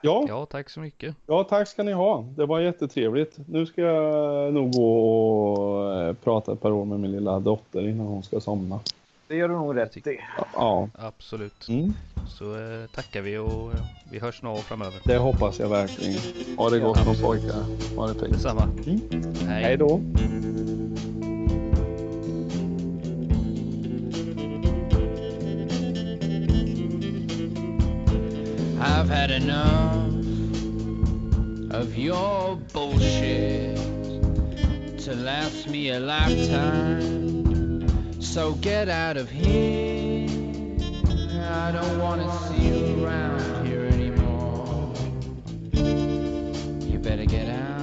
Ja. 0.00 0.24
ja, 0.28 0.46
tack 0.46 0.70
så 0.70 0.80
mycket. 0.80 1.16
Ja, 1.26 1.44
tack 1.44 1.68
ska 1.68 1.82
ni 1.82 1.92
ha. 1.92 2.24
Det 2.36 2.46
var 2.46 2.60
jättetrevligt. 2.60 3.38
Nu 3.48 3.66
ska 3.66 3.82
jag 3.82 4.54
nog 4.54 4.72
gå 4.72 5.12
och 5.12 5.94
eh, 5.94 6.12
prata 6.14 6.52
ett 6.52 6.60
par 6.60 6.70
år 6.70 6.84
med 6.84 7.00
min 7.00 7.12
lilla 7.12 7.40
dotter 7.40 7.88
innan 7.88 8.06
hon 8.06 8.22
ska 8.22 8.40
somna. 8.40 8.80
Det 9.28 9.36
gör 9.36 9.48
du 9.48 9.54
nog 9.54 9.76
rätt 9.76 9.96
i. 9.96 10.20
Ja. 10.54 10.88
Absolut. 10.94 11.68
Mm. 11.68 11.92
Så 12.28 12.54
eh, 12.54 12.86
tackar 12.94 13.22
vi 13.22 13.38
och 13.38 13.72
eh, 13.72 13.80
vi 14.10 14.18
hörs 14.18 14.42
nog 14.42 14.58
framöver. 14.58 15.00
Det 15.04 15.16
hoppas 15.16 15.58
jag 15.58 15.68
verkligen. 15.68 16.20
Ha 16.56 16.70
det 16.70 16.78
gott 16.78 16.98
ja, 17.06 17.14
pojkar. 17.22 17.96
Ha 17.96 18.06
det 18.06 18.14
fint. 18.14 18.32
Detsamma. 18.32 18.62
Mm. 18.62 19.00
Hej. 19.48 19.62
Hej 19.62 19.76
då. 19.76 20.00
I've 28.78 29.08
had 29.08 29.30
enough 29.30 30.06
of 31.74 31.98
your 31.98 32.58
bullshit 32.72 33.76
to 35.04 35.14
last 35.14 35.68
me 35.68 35.90
a 35.90 36.00
lifetime. 36.00 37.25
So 38.36 38.52
get 38.56 38.90
out 38.90 39.16
of 39.16 39.30
here. 39.30 40.28
I 41.40 41.72
don't 41.72 41.98
want 41.98 42.20
to 42.20 42.30
see 42.48 42.68
you 42.68 43.02
around 43.02 43.66
here 43.66 43.86
anymore. 43.86 44.92
You 45.72 46.98
better 46.98 47.24
get 47.24 47.48
out. 47.48 47.75